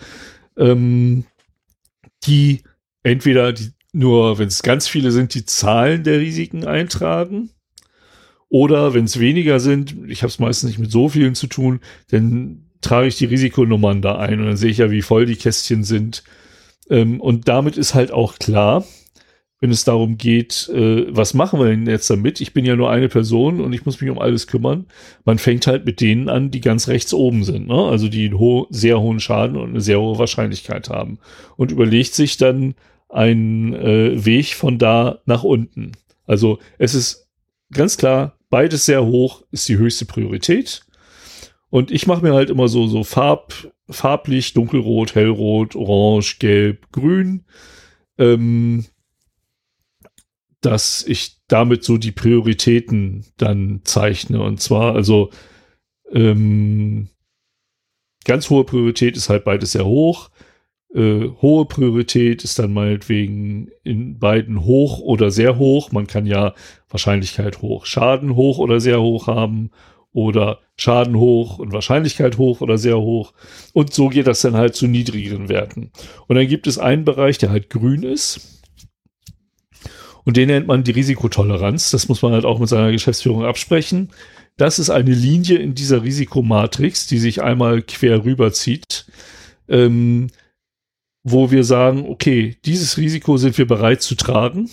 [0.57, 1.25] ähm,
[2.25, 2.63] die
[3.03, 7.51] entweder die, nur, wenn es ganz viele sind, die Zahlen der Risiken eintragen.
[8.49, 11.81] Oder wenn es weniger sind, ich habe es meistens nicht mit so vielen zu tun,
[12.11, 15.37] dann trage ich die Risikonummern da ein und dann sehe ich ja, wie voll die
[15.37, 16.23] Kästchen sind.
[16.89, 18.85] Ähm, und damit ist halt auch klar,
[19.61, 22.41] wenn es darum geht, äh, was machen wir denn jetzt damit?
[22.41, 24.87] Ich bin ja nur eine Person und ich muss mich um alles kümmern.
[25.25, 27.87] Man fängt halt mit denen an, die ganz rechts oben sind, ne?
[27.87, 31.19] also die einen ho sehr hohen Schaden und eine sehr hohe Wahrscheinlichkeit haben
[31.57, 32.75] und überlegt sich dann
[33.09, 35.93] einen äh, Weg von da nach unten.
[36.27, 37.29] Also es ist
[37.73, 40.83] ganz klar, beides sehr hoch ist die höchste Priorität.
[41.69, 47.45] Und ich mache mir halt immer so, so Farb, farblich, dunkelrot, hellrot, orange, gelb, grün.
[48.19, 48.87] Ähm,
[50.61, 54.43] dass ich damit so die Prioritäten dann zeichne.
[54.43, 55.31] Und zwar, also
[56.11, 57.09] ähm,
[58.25, 60.31] ganz hohe Priorität ist halt beides sehr hoch.
[60.97, 65.93] Äh, hohe Priorität ist dann meinetwegen in beiden hoch oder sehr hoch.
[65.93, 66.55] Man kann ja
[66.89, 69.71] Wahrscheinlichkeit hoch, Schaden hoch oder sehr hoch haben
[70.15, 73.35] oder Schaden hoch und Wahrscheinlichkeit hoch oder sehr hoch.
[73.75, 75.91] Und so geht das dann halt zu niedrigeren Werten.
[76.29, 78.63] Und dann gibt es einen Bereich, der halt grün ist.
[80.25, 81.91] Und den nennt man die Risikotoleranz.
[81.91, 84.09] Das muss man halt auch mit seiner Geschäftsführung absprechen.
[84.57, 89.05] Das ist eine Linie in dieser Risikomatrix, die sich einmal quer rüberzieht,
[89.69, 90.29] ähm,
[91.29, 94.71] wo wir sagen, okay, dieses Risiko sind wir bereit zu tragen.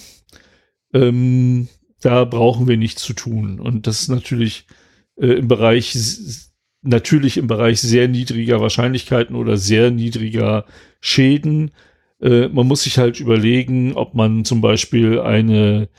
[0.93, 1.67] Ähm,
[1.99, 3.59] da brauchen wir nichts zu tun.
[3.59, 4.67] Und das ist natürlich
[5.15, 5.97] äh, im Bereich,
[6.83, 10.65] natürlich im Bereich sehr niedriger Wahrscheinlichkeiten oder sehr niedriger
[11.01, 11.71] Schäden.
[12.21, 15.89] Äh, man muss sich halt überlegen, ob man zum Beispiel eine,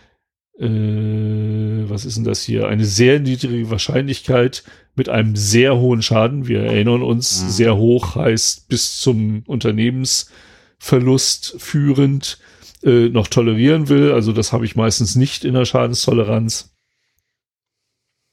[0.60, 4.62] äh, was ist denn das hier, eine sehr niedrige Wahrscheinlichkeit
[4.96, 7.48] mit einem sehr hohen Schaden, wir erinnern uns, mhm.
[7.48, 12.38] sehr hoch heißt bis zum Unternehmensverlust führend,
[12.82, 14.12] äh, noch tolerieren will.
[14.12, 16.70] Also das habe ich meistens nicht in der Schadenstoleranz.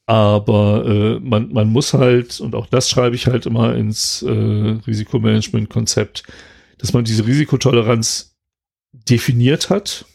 [0.06, 4.30] Aber äh, man, man muss halt, und auch das schreibe ich halt immer ins äh,
[4.30, 6.24] Risikomanagement-Konzept,
[6.78, 8.36] dass man diese Risikotoleranz
[8.92, 10.06] definiert hat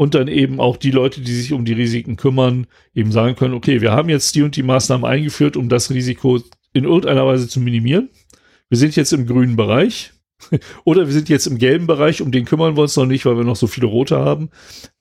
[0.00, 3.52] und dann eben auch die Leute, die sich um die Risiken kümmern, eben sagen können,
[3.52, 6.40] okay, wir haben jetzt die und die Maßnahmen eingeführt, um das Risiko
[6.72, 8.08] in irgendeiner Weise zu minimieren.
[8.70, 10.14] Wir sind jetzt im grünen Bereich.
[10.84, 13.36] Oder wir sind jetzt im gelben Bereich, um den kümmern wir uns noch nicht, weil
[13.36, 14.48] wir noch so viele rote haben.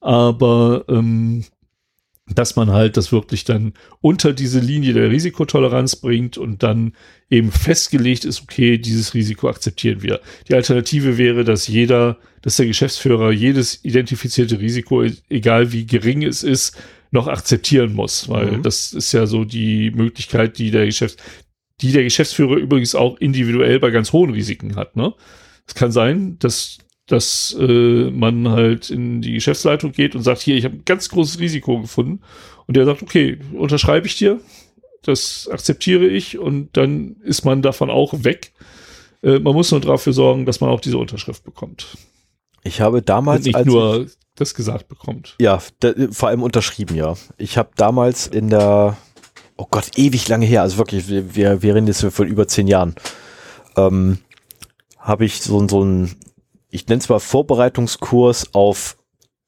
[0.01, 1.45] Aber ähm,
[2.33, 6.93] dass man halt das wirklich dann unter diese Linie der Risikotoleranz bringt und dann
[7.29, 10.19] eben festgelegt ist, okay, dieses Risiko akzeptieren wir.
[10.47, 16.43] Die Alternative wäre, dass jeder, dass der Geschäftsführer jedes identifizierte Risiko, egal wie gering es
[16.43, 16.77] ist,
[17.11, 18.63] noch akzeptieren muss, weil mhm.
[18.63, 21.17] das ist ja so die Möglichkeit, die der Geschäfts
[21.81, 24.95] die der Geschäftsführer übrigens auch individuell bei ganz hohen Risiken hat.
[24.95, 25.13] Ne?
[25.67, 26.77] Es kann sein, dass,
[27.11, 31.09] dass äh, man halt in die Geschäftsleitung geht und sagt, hier, ich habe ein ganz
[31.09, 32.21] großes Risiko gefunden.
[32.67, 34.39] Und der sagt, okay, unterschreibe ich dir,
[35.01, 38.53] das akzeptiere ich und dann ist man davon auch weg.
[39.23, 41.97] Äh, man muss nur dafür sorgen, dass man auch diese Unterschrift bekommt.
[42.63, 43.47] Ich habe damals.
[43.47, 45.35] Und nicht nur das gesagt bekommt.
[45.39, 45.61] Ja,
[46.11, 47.15] vor allem unterschrieben, ja.
[47.37, 48.97] Ich habe damals in der
[49.59, 52.67] oh Gott, ewig lange her, also wirklich, wir, wir, wir reden jetzt von über zehn
[52.67, 52.95] Jahren,
[53.75, 54.19] ähm,
[54.97, 56.15] habe ich so, so ein,
[56.69, 58.97] ich nenne es mal Vorbereitungskurs auf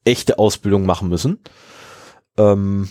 [0.04, 1.38] echte Ausbildung machen müssen.
[2.36, 2.88] Ähm,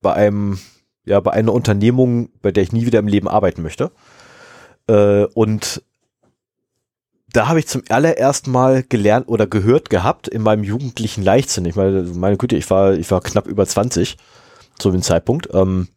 [0.00, 0.58] bei einem,
[1.04, 3.90] ja, bei einer Unternehmung, bei der ich nie wieder im Leben arbeiten möchte.
[4.86, 5.82] Äh, und
[7.32, 11.64] da habe ich zum allerersten Mal gelernt oder gehört gehabt in meinem jugendlichen Leichtsinn.
[11.64, 14.16] Ich meine, meine Güte, ich war, ich war knapp über 20
[14.78, 15.88] zu dem Zeitpunkt, ähm,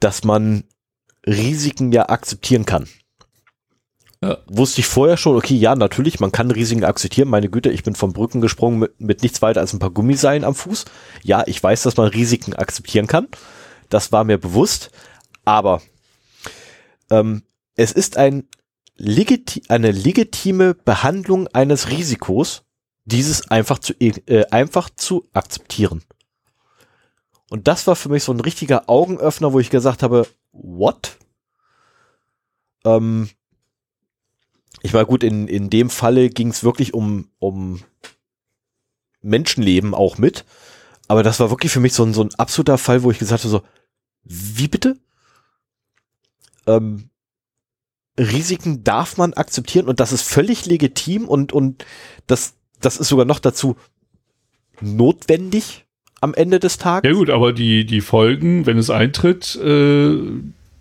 [0.00, 0.64] dass man
[1.26, 2.88] Risiken ja akzeptieren kann.
[4.20, 4.38] Ja.
[4.46, 7.28] Wusste ich vorher schon, okay, ja, natürlich, man kann Risiken akzeptieren.
[7.28, 10.44] Meine Güte, ich bin von Brücken gesprungen mit, mit nichts weiter als ein paar Gummiseilen
[10.44, 10.86] am Fuß.
[11.22, 13.28] Ja, ich weiß, dass man Risiken akzeptieren kann.
[13.88, 14.90] Das war mir bewusst.
[15.44, 15.80] Aber
[17.10, 17.42] ähm,
[17.76, 18.48] es ist ein
[18.96, 22.64] legiti eine legitime Behandlung eines Risikos,
[23.04, 26.02] dieses einfach zu, äh, einfach zu akzeptieren.
[27.50, 31.16] Und das war für mich so ein richtiger Augenöffner, wo ich gesagt habe, what?
[32.84, 33.30] Ähm,
[34.82, 37.80] ich war gut, in, in dem Falle ging es wirklich um, um
[39.22, 40.44] Menschenleben auch mit.
[41.08, 43.44] Aber das war wirklich für mich so ein, so ein absoluter Fall, wo ich gesagt
[43.44, 43.62] habe, so,
[44.24, 44.96] wie bitte?
[46.66, 47.08] Ähm,
[48.18, 51.84] Risiken darf man akzeptieren und das ist völlig legitim und, und
[52.26, 53.76] das, das ist sogar noch dazu
[54.80, 55.86] notwendig,
[56.20, 57.08] am Ende des Tages.
[57.08, 60.18] Ja gut, aber die, die Folgen, wenn es eintritt, äh,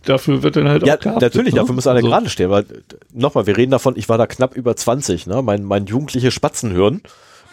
[0.09, 1.61] dafür wird dann halt ja, auch geachtet, natürlich, ne?
[1.61, 2.07] dafür muss einer also.
[2.07, 2.65] gerade stehen, weil
[3.13, 5.41] nochmal, wir reden davon, ich war da knapp über 20, ne?
[5.41, 7.01] mein, mein jugendliches Spatzenhirn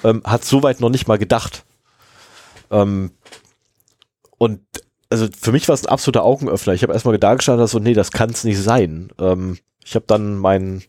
[0.02, 1.65] ähm, hat soweit noch nicht mal gedacht.
[2.70, 3.10] Ähm,
[4.39, 4.60] und
[5.10, 6.74] also für mich war es ein absoluter Augenöffner.
[6.74, 9.10] Ich habe erstmal da gestanden, so, nee, das kann es nicht sein.
[9.18, 10.83] Ähm, ich habe dann meinen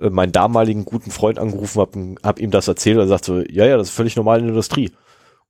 [0.00, 3.40] äh, meinen damaligen guten Freund angerufen, habe hab ihm das erzählt und er sagt so,
[3.40, 4.90] ja, ja, das ist völlig normal in der Industrie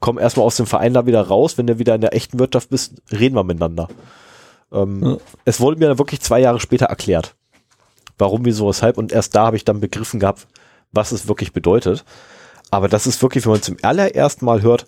[0.00, 2.70] komm erstmal aus dem Verein da wieder raus, wenn du wieder in der echten Wirtschaft
[2.70, 3.88] bist, reden wir miteinander.
[4.72, 5.16] Ähm, ja.
[5.44, 7.36] Es wurde mir dann wirklich zwei Jahre später erklärt,
[8.18, 10.46] warum, wieso, weshalb und erst da habe ich dann begriffen gehabt,
[10.92, 12.04] was es wirklich bedeutet.
[12.70, 14.86] Aber das ist wirklich, wenn man zum allerersten Mal hört,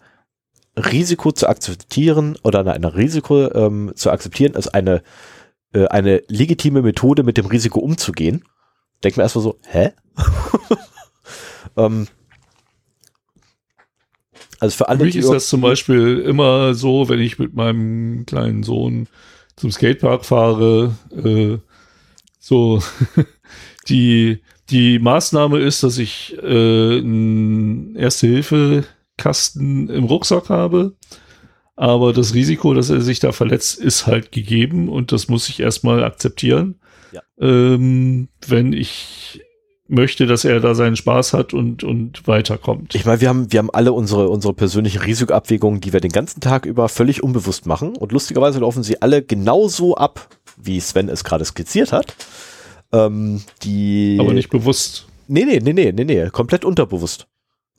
[0.77, 5.03] Risiko zu akzeptieren oder ein Risiko ähm, zu akzeptieren, ist eine,
[5.75, 8.45] äh, eine legitime Methode, mit dem Risiko umzugehen.
[9.05, 9.93] Denkt man erstmal so, hä?
[11.77, 12.07] ähm,
[14.61, 15.01] also für alle.
[15.01, 19.09] Für mich ist das zum Beispiel immer so, wenn ich mit meinem kleinen Sohn
[19.57, 21.59] zum Skatepark fahre, äh,
[22.39, 22.83] so
[23.89, 30.97] die die Maßnahme ist, dass ich äh, einen Erste-Hilfe-Kasten im Rucksack habe.
[31.77, 35.61] Aber das Risiko, dass er sich da verletzt, ist halt gegeben und das muss ich
[35.61, 36.81] erstmal akzeptieren.
[37.13, 37.23] Ja.
[37.39, 39.43] Ähm, wenn ich
[39.89, 42.95] möchte, dass er da seinen Spaß hat und, und weiterkommt.
[42.95, 46.41] Ich meine, wir haben, wir haben alle unsere, unsere persönliche Risikoabwägungen, die wir den ganzen
[46.41, 47.97] Tag über völlig unbewusst machen.
[47.97, 52.15] Und lustigerweise laufen sie alle genauso ab, wie Sven es gerade skizziert hat.
[52.93, 54.19] Ähm, die.
[54.21, 55.07] Aber nicht bewusst.
[55.29, 57.27] Nee, nee, nee, nee, nee, nee, komplett unterbewusst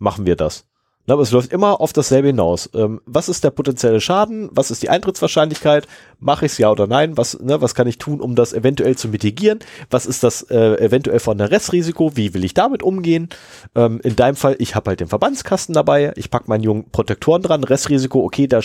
[0.04, 0.66] machen wir das.
[1.06, 2.70] Aber es läuft immer auf dasselbe hinaus.
[2.74, 4.50] Ähm, was ist der potenzielle Schaden?
[4.54, 5.86] Was ist die Eintrittswahrscheinlichkeit?
[6.20, 7.18] Mache ich es ja oder nein?
[7.18, 9.60] Was, ne, was kann ich tun, um das eventuell zu mitigieren?
[9.90, 12.16] Was ist das äh, eventuell von der Restrisiko?
[12.16, 13.28] Wie will ich damit umgehen?
[13.76, 16.14] Ähm, in deinem Fall, ich habe halt den Verbandskasten dabei.
[16.16, 17.66] Ich pack meinen jungen Protektoren dran.
[17.66, 18.64] Restrisiko, okay, der,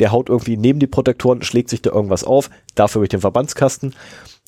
[0.00, 2.48] der haut irgendwie neben die Protektoren, schlägt sich da irgendwas auf.
[2.76, 3.94] Dafür habe ich den Verbandskasten.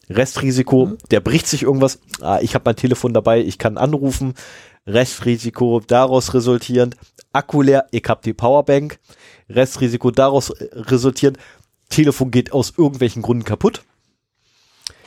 [0.08, 0.98] Restrisiko, mhm.
[1.10, 2.00] der bricht sich irgendwas.
[2.20, 4.34] Ah, ich habe mein Telefon dabei, ich kann anrufen.
[4.86, 6.96] Restrisiko daraus resultierend,
[7.32, 8.98] Akku leer, ich habe die Powerbank.
[9.48, 11.38] Restrisiko daraus resultierend,
[11.88, 13.82] Telefon geht aus irgendwelchen Gründen kaputt.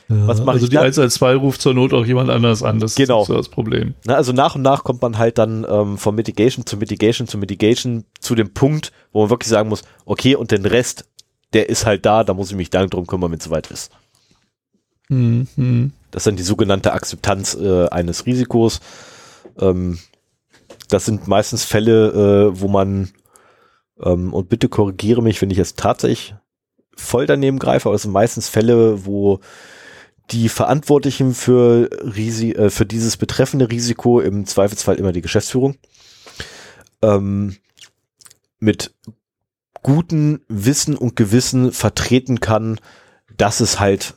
[0.10, 2.96] Ja, Was mache also ich die 112 ruft zur Not auch jemand anders an, das
[2.96, 3.22] genau.
[3.22, 3.96] ist so das Problem.
[4.06, 7.38] Na, also nach und nach kommt man halt dann ähm, von Mitigation zu Mitigation zu
[7.38, 11.06] Mitigation zu dem Punkt, wo man wirklich sagen muss, okay, und den Rest,
[11.54, 13.92] der ist halt da, da muss ich mich dann drum kümmern, wenn es soweit ist.
[15.10, 15.94] Mhm.
[16.12, 18.82] Das ist dann die sogenannte Akzeptanz äh, eines Risikos.
[19.60, 20.00] Ähm,
[20.90, 23.10] das sind meistens Fälle, äh, wo man,
[24.02, 26.36] ähm, und bitte korrigiere mich, wenn ich jetzt tatsächlich
[26.96, 29.40] voll daneben greife, aber es sind meistens Fälle, wo
[30.32, 35.76] die Verantwortlichen für, Risi äh, für dieses betreffende Risiko, im Zweifelsfall immer die Geschäftsführung,
[37.02, 37.58] ähm,
[38.60, 38.94] mit
[39.82, 42.80] gutem Wissen und Gewissen vertreten kann,
[43.36, 44.16] dass es halt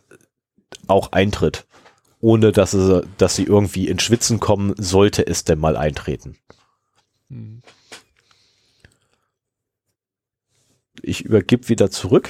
[0.87, 1.67] auch eintritt
[2.27, 6.37] ohne dass, es, dass sie irgendwie in Schwitzen kommen, sollte es denn mal eintreten.
[7.31, 7.63] Hm.
[11.03, 12.29] Ich übergib wieder zurück,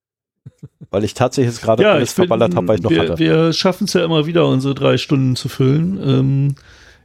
[0.90, 3.18] weil ich tatsächlich jetzt gerade ja, alles verballert habe, weil ich noch wir, hatte.
[3.18, 6.00] Wir schaffen es ja immer wieder, unsere drei Stunden zu füllen.
[6.02, 6.54] Ähm,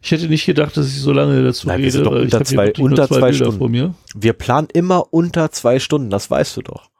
[0.01, 1.85] ich hätte nicht gedacht, dass ich so lange dazu Nein, rede.
[1.85, 3.95] Wir sind doch unter zwei, unter zwei, zwei Stunden.
[4.15, 6.90] Wir planen immer unter zwei Stunden, das weißt du doch.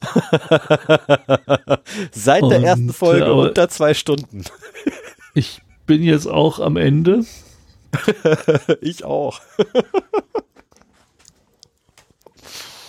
[2.12, 4.44] Seit und, der ersten Folge unter zwei Stunden.
[5.34, 7.24] ich bin jetzt auch am Ende.
[8.80, 9.40] ich auch.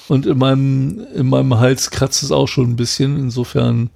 [0.08, 3.18] und in meinem, in meinem Hals kratzt es auch schon ein bisschen.
[3.18, 3.90] Insofern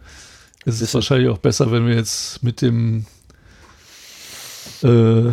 [0.65, 3.05] ist es wahrscheinlich auch besser, wenn wir jetzt mit dem
[4.81, 5.31] äh,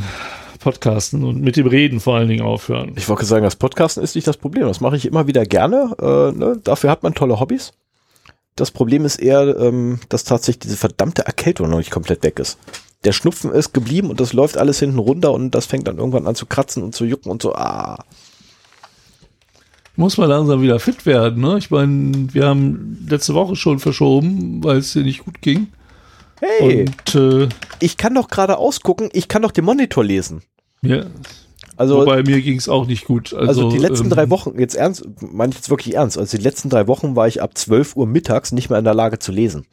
[0.61, 2.93] Podcasten und mit dem Reden vor allen Dingen aufhören.
[2.97, 4.67] Ich wollte sagen, das Podcasten ist nicht das Problem.
[4.67, 5.97] Das mache ich immer wieder gerne.
[5.99, 6.61] Äh, ne?
[6.63, 7.73] Dafür hat man tolle Hobbys.
[8.57, 12.59] Das Problem ist eher, ähm, dass tatsächlich diese verdammte Erkältung noch nicht komplett weg ist.
[13.05, 16.27] Der Schnupfen ist geblieben und das läuft alles hinten runter und das fängt dann irgendwann
[16.27, 18.05] an zu kratzen und zu jucken und so, ah.
[19.97, 21.57] Muss man langsam wieder fit werden, ne?
[21.59, 25.69] Ich meine, wir haben letzte Woche schon verschoben, weil es dir nicht gut ging.
[26.41, 27.49] Hey, und, äh,
[27.81, 30.43] ich kann doch gerade ausgucken, ich kann doch den Monitor lesen.
[30.83, 31.07] Ja.
[31.77, 33.33] Also, Wobei mir ging es auch nicht gut.
[33.33, 36.37] Also, also die letzten ähm, drei Wochen, jetzt ernst, meine ich jetzt wirklich ernst, also
[36.37, 39.19] die letzten drei Wochen war ich ab 12 Uhr mittags nicht mehr in der Lage
[39.19, 39.67] zu lesen.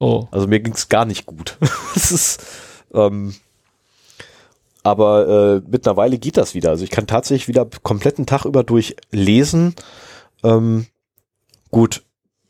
[0.00, 0.26] Oh.
[0.32, 1.56] Also mir ging es gar nicht gut.
[1.94, 2.44] das ist,
[2.92, 3.34] ähm,
[4.82, 6.70] aber äh, mittlerweile geht das wieder.
[6.70, 9.76] Also ich kann tatsächlich wieder kompletten Tag über durch lesen.
[10.42, 10.86] Ähm,
[11.70, 12.02] gut,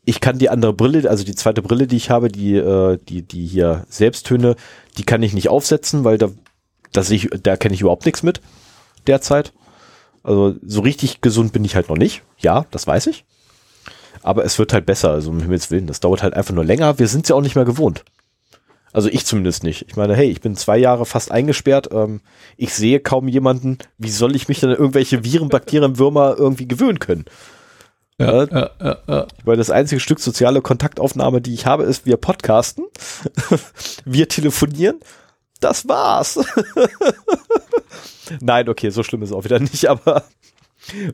[0.05, 3.21] ich kann die andere Brille, also die zweite Brille, die ich habe, die, äh, die,
[3.21, 4.55] die hier Selbsttöne,
[4.97, 6.29] die kann ich nicht aufsetzen, weil da,
[6.93, 8.41] da sehe ich, da kenne ich überhaupt nichts mit
[9.07, 9.53] derzeit.
[10.23, 12.21] Also so richtig gesund bin ich halt noch nicht.
[12.37, 13.25] Ja, das weiß ich.
[14.21, 15.87] Aber es wird halt besser, also um Himmels Willen.
[15.87, 16.97] Das dauert halt einfach nur länger.
[16.97, 18.05] Wir sind ja auch nicht mehr gewohnt.
[18.93, 19.85] Also ich zumindest nicht.
[19.89, 21.89] Ich meine, hey, ich bin zwei Jahre fast eingesperrt.
[21.91, 22.21] Ähm,
[22.55, 23.79] ich sehe kaum jemanden.
[23.97, 27.25] Wie soll ich mich denn an irgendwelche Viren, Bakterien, Würmer irgendwie gewöhnen können?
[28.19, 29.27] Ja, ja, ja, ja.
[29.43, 32.85] Weil das einzige Stück soziale Kontaktaufnahme, die ich habe, ist wir podcasten,
[34.05, 34.99] wir telefonieren.
[35.63, 36.39] Das war's.
[38.41, 40.25] Nein, okay, so schlimm ist es auch wieder nicht, aber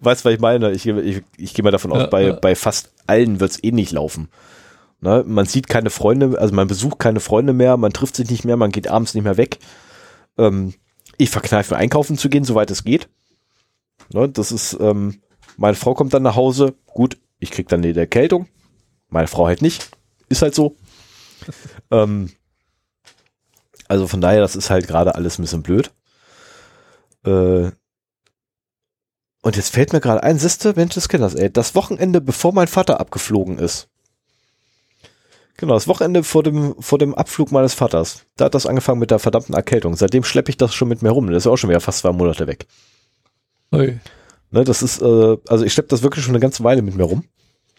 [0.01, 0.71] weißt du, was ich meine?
[0.71, 4.29] Ich, ich, ich gehe mal davon aus, bei, bei fast allen wird's eh nicht laufen.
[5.01, 5.23] Ne?
[5.27, 8.57] Man sieht keine Freunde, also man besucht keine Freunde mehr, man trifft sich nicht mehr,
[8.57, 9.59] man geht abends nicht mehr weg.
[10.39, 10.73] Ähm,
[11.17, 13.07] ich verkneife einkaufen zu gehen, soweit es geht.
[14.11, 14.29] Ne?
[14.29, 15.21] Das ist, ähm,
[15.57, 18.47] meine Frau kommt dann nach Hause, gut, ich krieg dann die Erkältung.
[19.09, 19.91] Meine Frau halt nicht.
[20.27, 20.75] Ist halt so.
[21.91, 22.31] ähm,
[23.89, 25.91] also von daher, das ist halt gerade alles ein bisschen blöd.
[27.25, 27.71] Äh,
[29.41, 31.51] und jetzt fällt mir gerade ein, siehste, Mensch, kennt das, ey.
[31.51, 33.89] Das Wochenende, bevor mein Vater abgeflogen ist.
[35.57, 38.25] Genau, das Wochenende vor dem, vor dem Abflug meines Vaters.
[38.37, 39.95] Da hat das angefangen mit der verdammten Erkältung.
[39.95, 41.27] Seitdem schleppe ich das schon mit mir rum.
[41.27, 42.65] Das ist auch schon wieder fast zwei Monate weg.
[43.71, 43.99] Hey.
[44.51, 47.03] Ne, das ist, äh, also ich schleppe das wirklich schon eine ganze Weile mit mir
[47.03, 47.25] rum.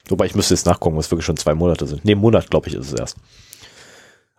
[0.09, 2.05] Wobei ich müsste jetzt nachgucken, was wirklich schon zwei Monate sind.
[2.05, 3.17] Nee, Monat, glaube ich, ist es erst.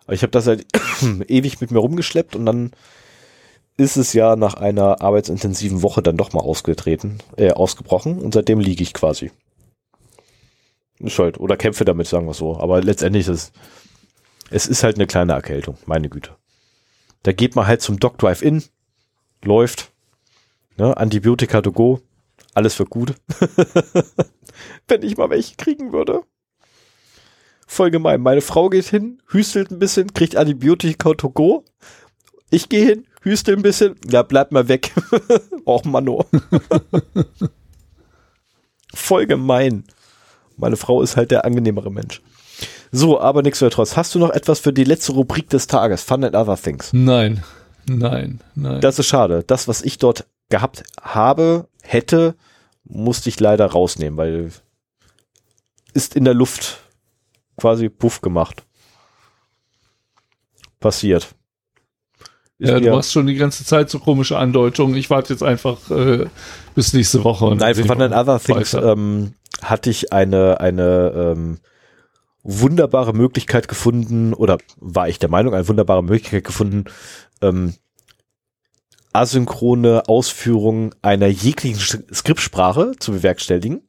[0.08, 0.66] Ich habe das seit
[1.28, 2.72] ewig mit mir rumgeschleppt und dann
[3.76, 8.60] ist es ja nach einer arbeitsintensiven Woche dann doch mal ausgetreten, äh, ausgebrochen und seitdem
[8.60, 9.30] liege ich quasi.
[10.98, 12.58] Ist halt, oder kämpfe damit, sagen wir so.
[12.58, 13.52] Aber letztendlich ist
[14.50, 16.36] es ist halt eine kleine Erkältung, meine Güte.
[17.22, 18.62] Da geht man halt zum Doc Drive-In,
[19.42, 19.92] läuft,
[20.76, 20.96] Ne?
[20.96, 22.00] Antibiotika to go,
[22.54, 23.14] alles wird gut.
[24.88, 26.22] Wenn ich mal welche kriegen würde.
[27.72, 28.20] Voll gemein.
[28.20, 31.64] Meine Frau geht hin, hüstelt ein bisschen, kriegt Antibiotika to go.
[32.50, 34.92] Ich gehe hin, hüstel ein bisschen, ja, bleib mal weg.
[35.64, 36.26] Och, Mano.
[38.94, 39.84] Voll gemein.
[40.58, 42.20] Meine Frau ist halt der angenehmere Mensch.
[42.90, 43.96] So, aber nichtsdestotrotz.
[43.96, 46.02] Hast du noch etwas für die letzte Rubrik des Tages?
[46.02, 46.92] Fun and Other Things.
[46.92, 47.42] Nein,
[47.86, 48.82] nein, nein.
[48.82, 49.44] Das ist schade.
[49.46, 52.34] Das, was ich dort gehabt habe, hätte,
[52.84, 54.52] musste ich leider rausnehmen, weil
[55.94, 56.81] ist in der Luft
[57.56, 58.64] quasi puff gemacht.
[60.80, 61.34] Passiert.
[62.58, 64.94] Ist ja, du machst schon die ganze Zeit so komische Andeutungen.
[64.96, 66.26] Ich warte jetzt einfach äh,
[66.74, 67.46] bis nächste Woche.
[67.46, 71.58] und Nein, and ich Other Things ähm, hatte ich eine, eine ähm,
[72.42, 76.84] wunderbare Möglichkeit gefunden, oder war ich der Meinung, eine wunderbare Möglichkeit gefunden,
[77.40, 77.74] ähm,
[79.12, 81.80] asynchrone Ausführung einer jeglichen
[82.12, 83.82] Skriptsprache zu bewerkstelligen.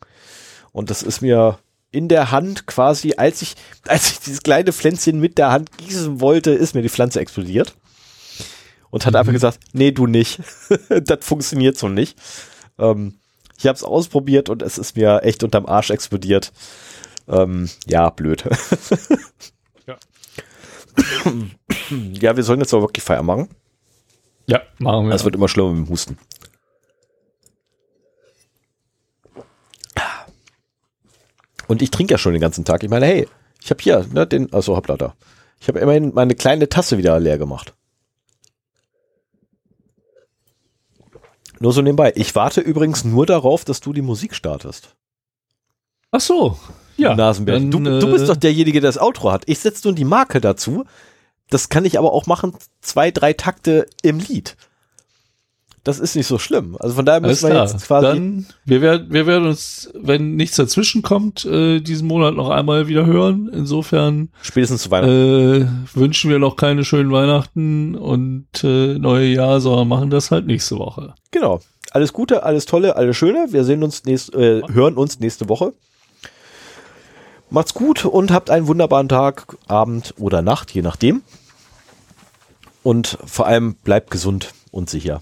[0.71, 1.59] Und das ist mir
[1.93, 3.55] in der Hand quasi, als ich,
[3.87, 7.75] als ich dieses kleine Pflänzchen mit der Hand gießen wollte, ist mir die Pflanze explodiert.
[8.89, 9.19] Und hat Mhm.
[9.19, 10.41] einfach gesagt, nee, du nicht.
[10.89, 12.17] das funktioniert so nicht.
[12.77, 13.15] Ähm,
[13.57, 16.51] ich habe es ausprobiert und es ist mir echt unterm Arsch explodiert.
[17.27, 18.43] Ähm, ja, blöd.
[19.87, 19.97] Ja.
[21.89, 23.49] ja, wir sollen jetzt aber wirklich Feier machen.
[24.45, 25.15] Ja, machen wir.
[25.15, 26.17] Es wird immer schlimmer mit dem Husten.
[31.73, 32.83] Und ich trinke ja schon den ganzen Tag.
[32.83, 33.27] Ich meine, hey,
[33.59, 35.15] ich habe hier, ne, den, also hoppla da.
[35.59, 37.73] Ich habe immerhin meine kleine Tasse wieder leer gemacht.
[41.59, 42.13] Nur so nebenbei.
[42.15, 44.93] Ich warte übrigens nur darauf, dass du die Musik startest.
[46.11, 46.59] Ach so,
[46.95, 47.15] ja.
[47.15, 47.71] Nasenbärchen.
[47.71, 49.41] Du, dann, du bist äh, doch derjenige, der das Outro hat.
[49.47, 50.85] Ich setze nur die Marke dazu.
[51.49, 54.57] Das kann ich aber auch machen, zwei, drei Takte im Lied.
[55.83, 56.77] Das ist nicht so schlimm.
[56.79, 57.67] Also von daher Alles müssen wir klar.
[57.69, 58.07] jetzt quasi.
[58.07, 62.87] Dann, wir werden, wir werden uns, wenn nichts dazwischen kommt, äh, diesen Monat noch einmal
[62.87, 63.49] wieder hören.
[63.53, 65.67] Insofern spätestens zu Weihnachten.
[65.93, 70.47] äh, wünschen wir noch keine schönen Weihnachten und äh, neue Jahr, sondern machen das halt
[70.47, 71.15] nächste Woche.
[71.31, 71.59] Genau.
[71.91, 73.47] Alles Gute, alles Tolle, alles Schöne.
[73.49, 75.73] Wir sehen uns nächst, äh, hören uns nächste Woche.
[77.49, 81.23] Macht's gut und habt einen wunderbaren Tag, Abend oder Nacht, je nachdem.
[82.83, 85.21] Und vor allem bleibt gesund und sicher.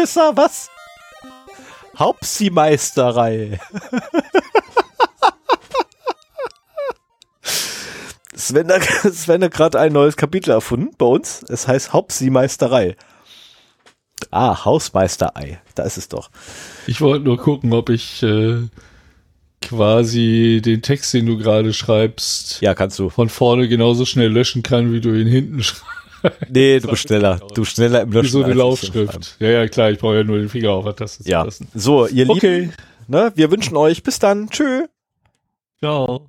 [0.00, 0.70] Hauptpisser, was?
[1.98, 3.60] Hauptsimeisterei.
[8.34, 11.42] Sven, hat- Sven hat gerade ein neues Kapitel erfunden bei uns.
[11.48, 12.96] Es heißt Hauptsimeisterei.
[14.30, 15.60] Ah, Hausmeisterei.
[15.74, 16.30] Da ist es doch.
[16.86, 18.68] Ich wollte nur gucken, ob ich äh,
[19.60, 23.10] quasi den Text, den du gerade schreibst, Ja, kannst du.
[23.10, 25.84] von vorne genauso schnell löschen kann, wie du ihn hinten schreibst.
[26.48, 27.40] Nee, du bist schneller.
[27.54, 28.30] Du bist schneller im Wie Löschen.
[28.30, 28.54] so eine.
[28.54, 29.36] Laufschrift.
[29.38, 31.42] Ja, ja, klar, ich brauche ja nur den Finger auf der Taste zu Ja.
[31.42, 31.68] lassen.
[31.74, 32.60] So, ihr Okay.
[32.60, 32.72] Lieben,
[33.08, 34.48] ne, wir wünschen euch bis dann.
[34.50, 34.86] Tschö.
[35.78, 36.28] Ciao.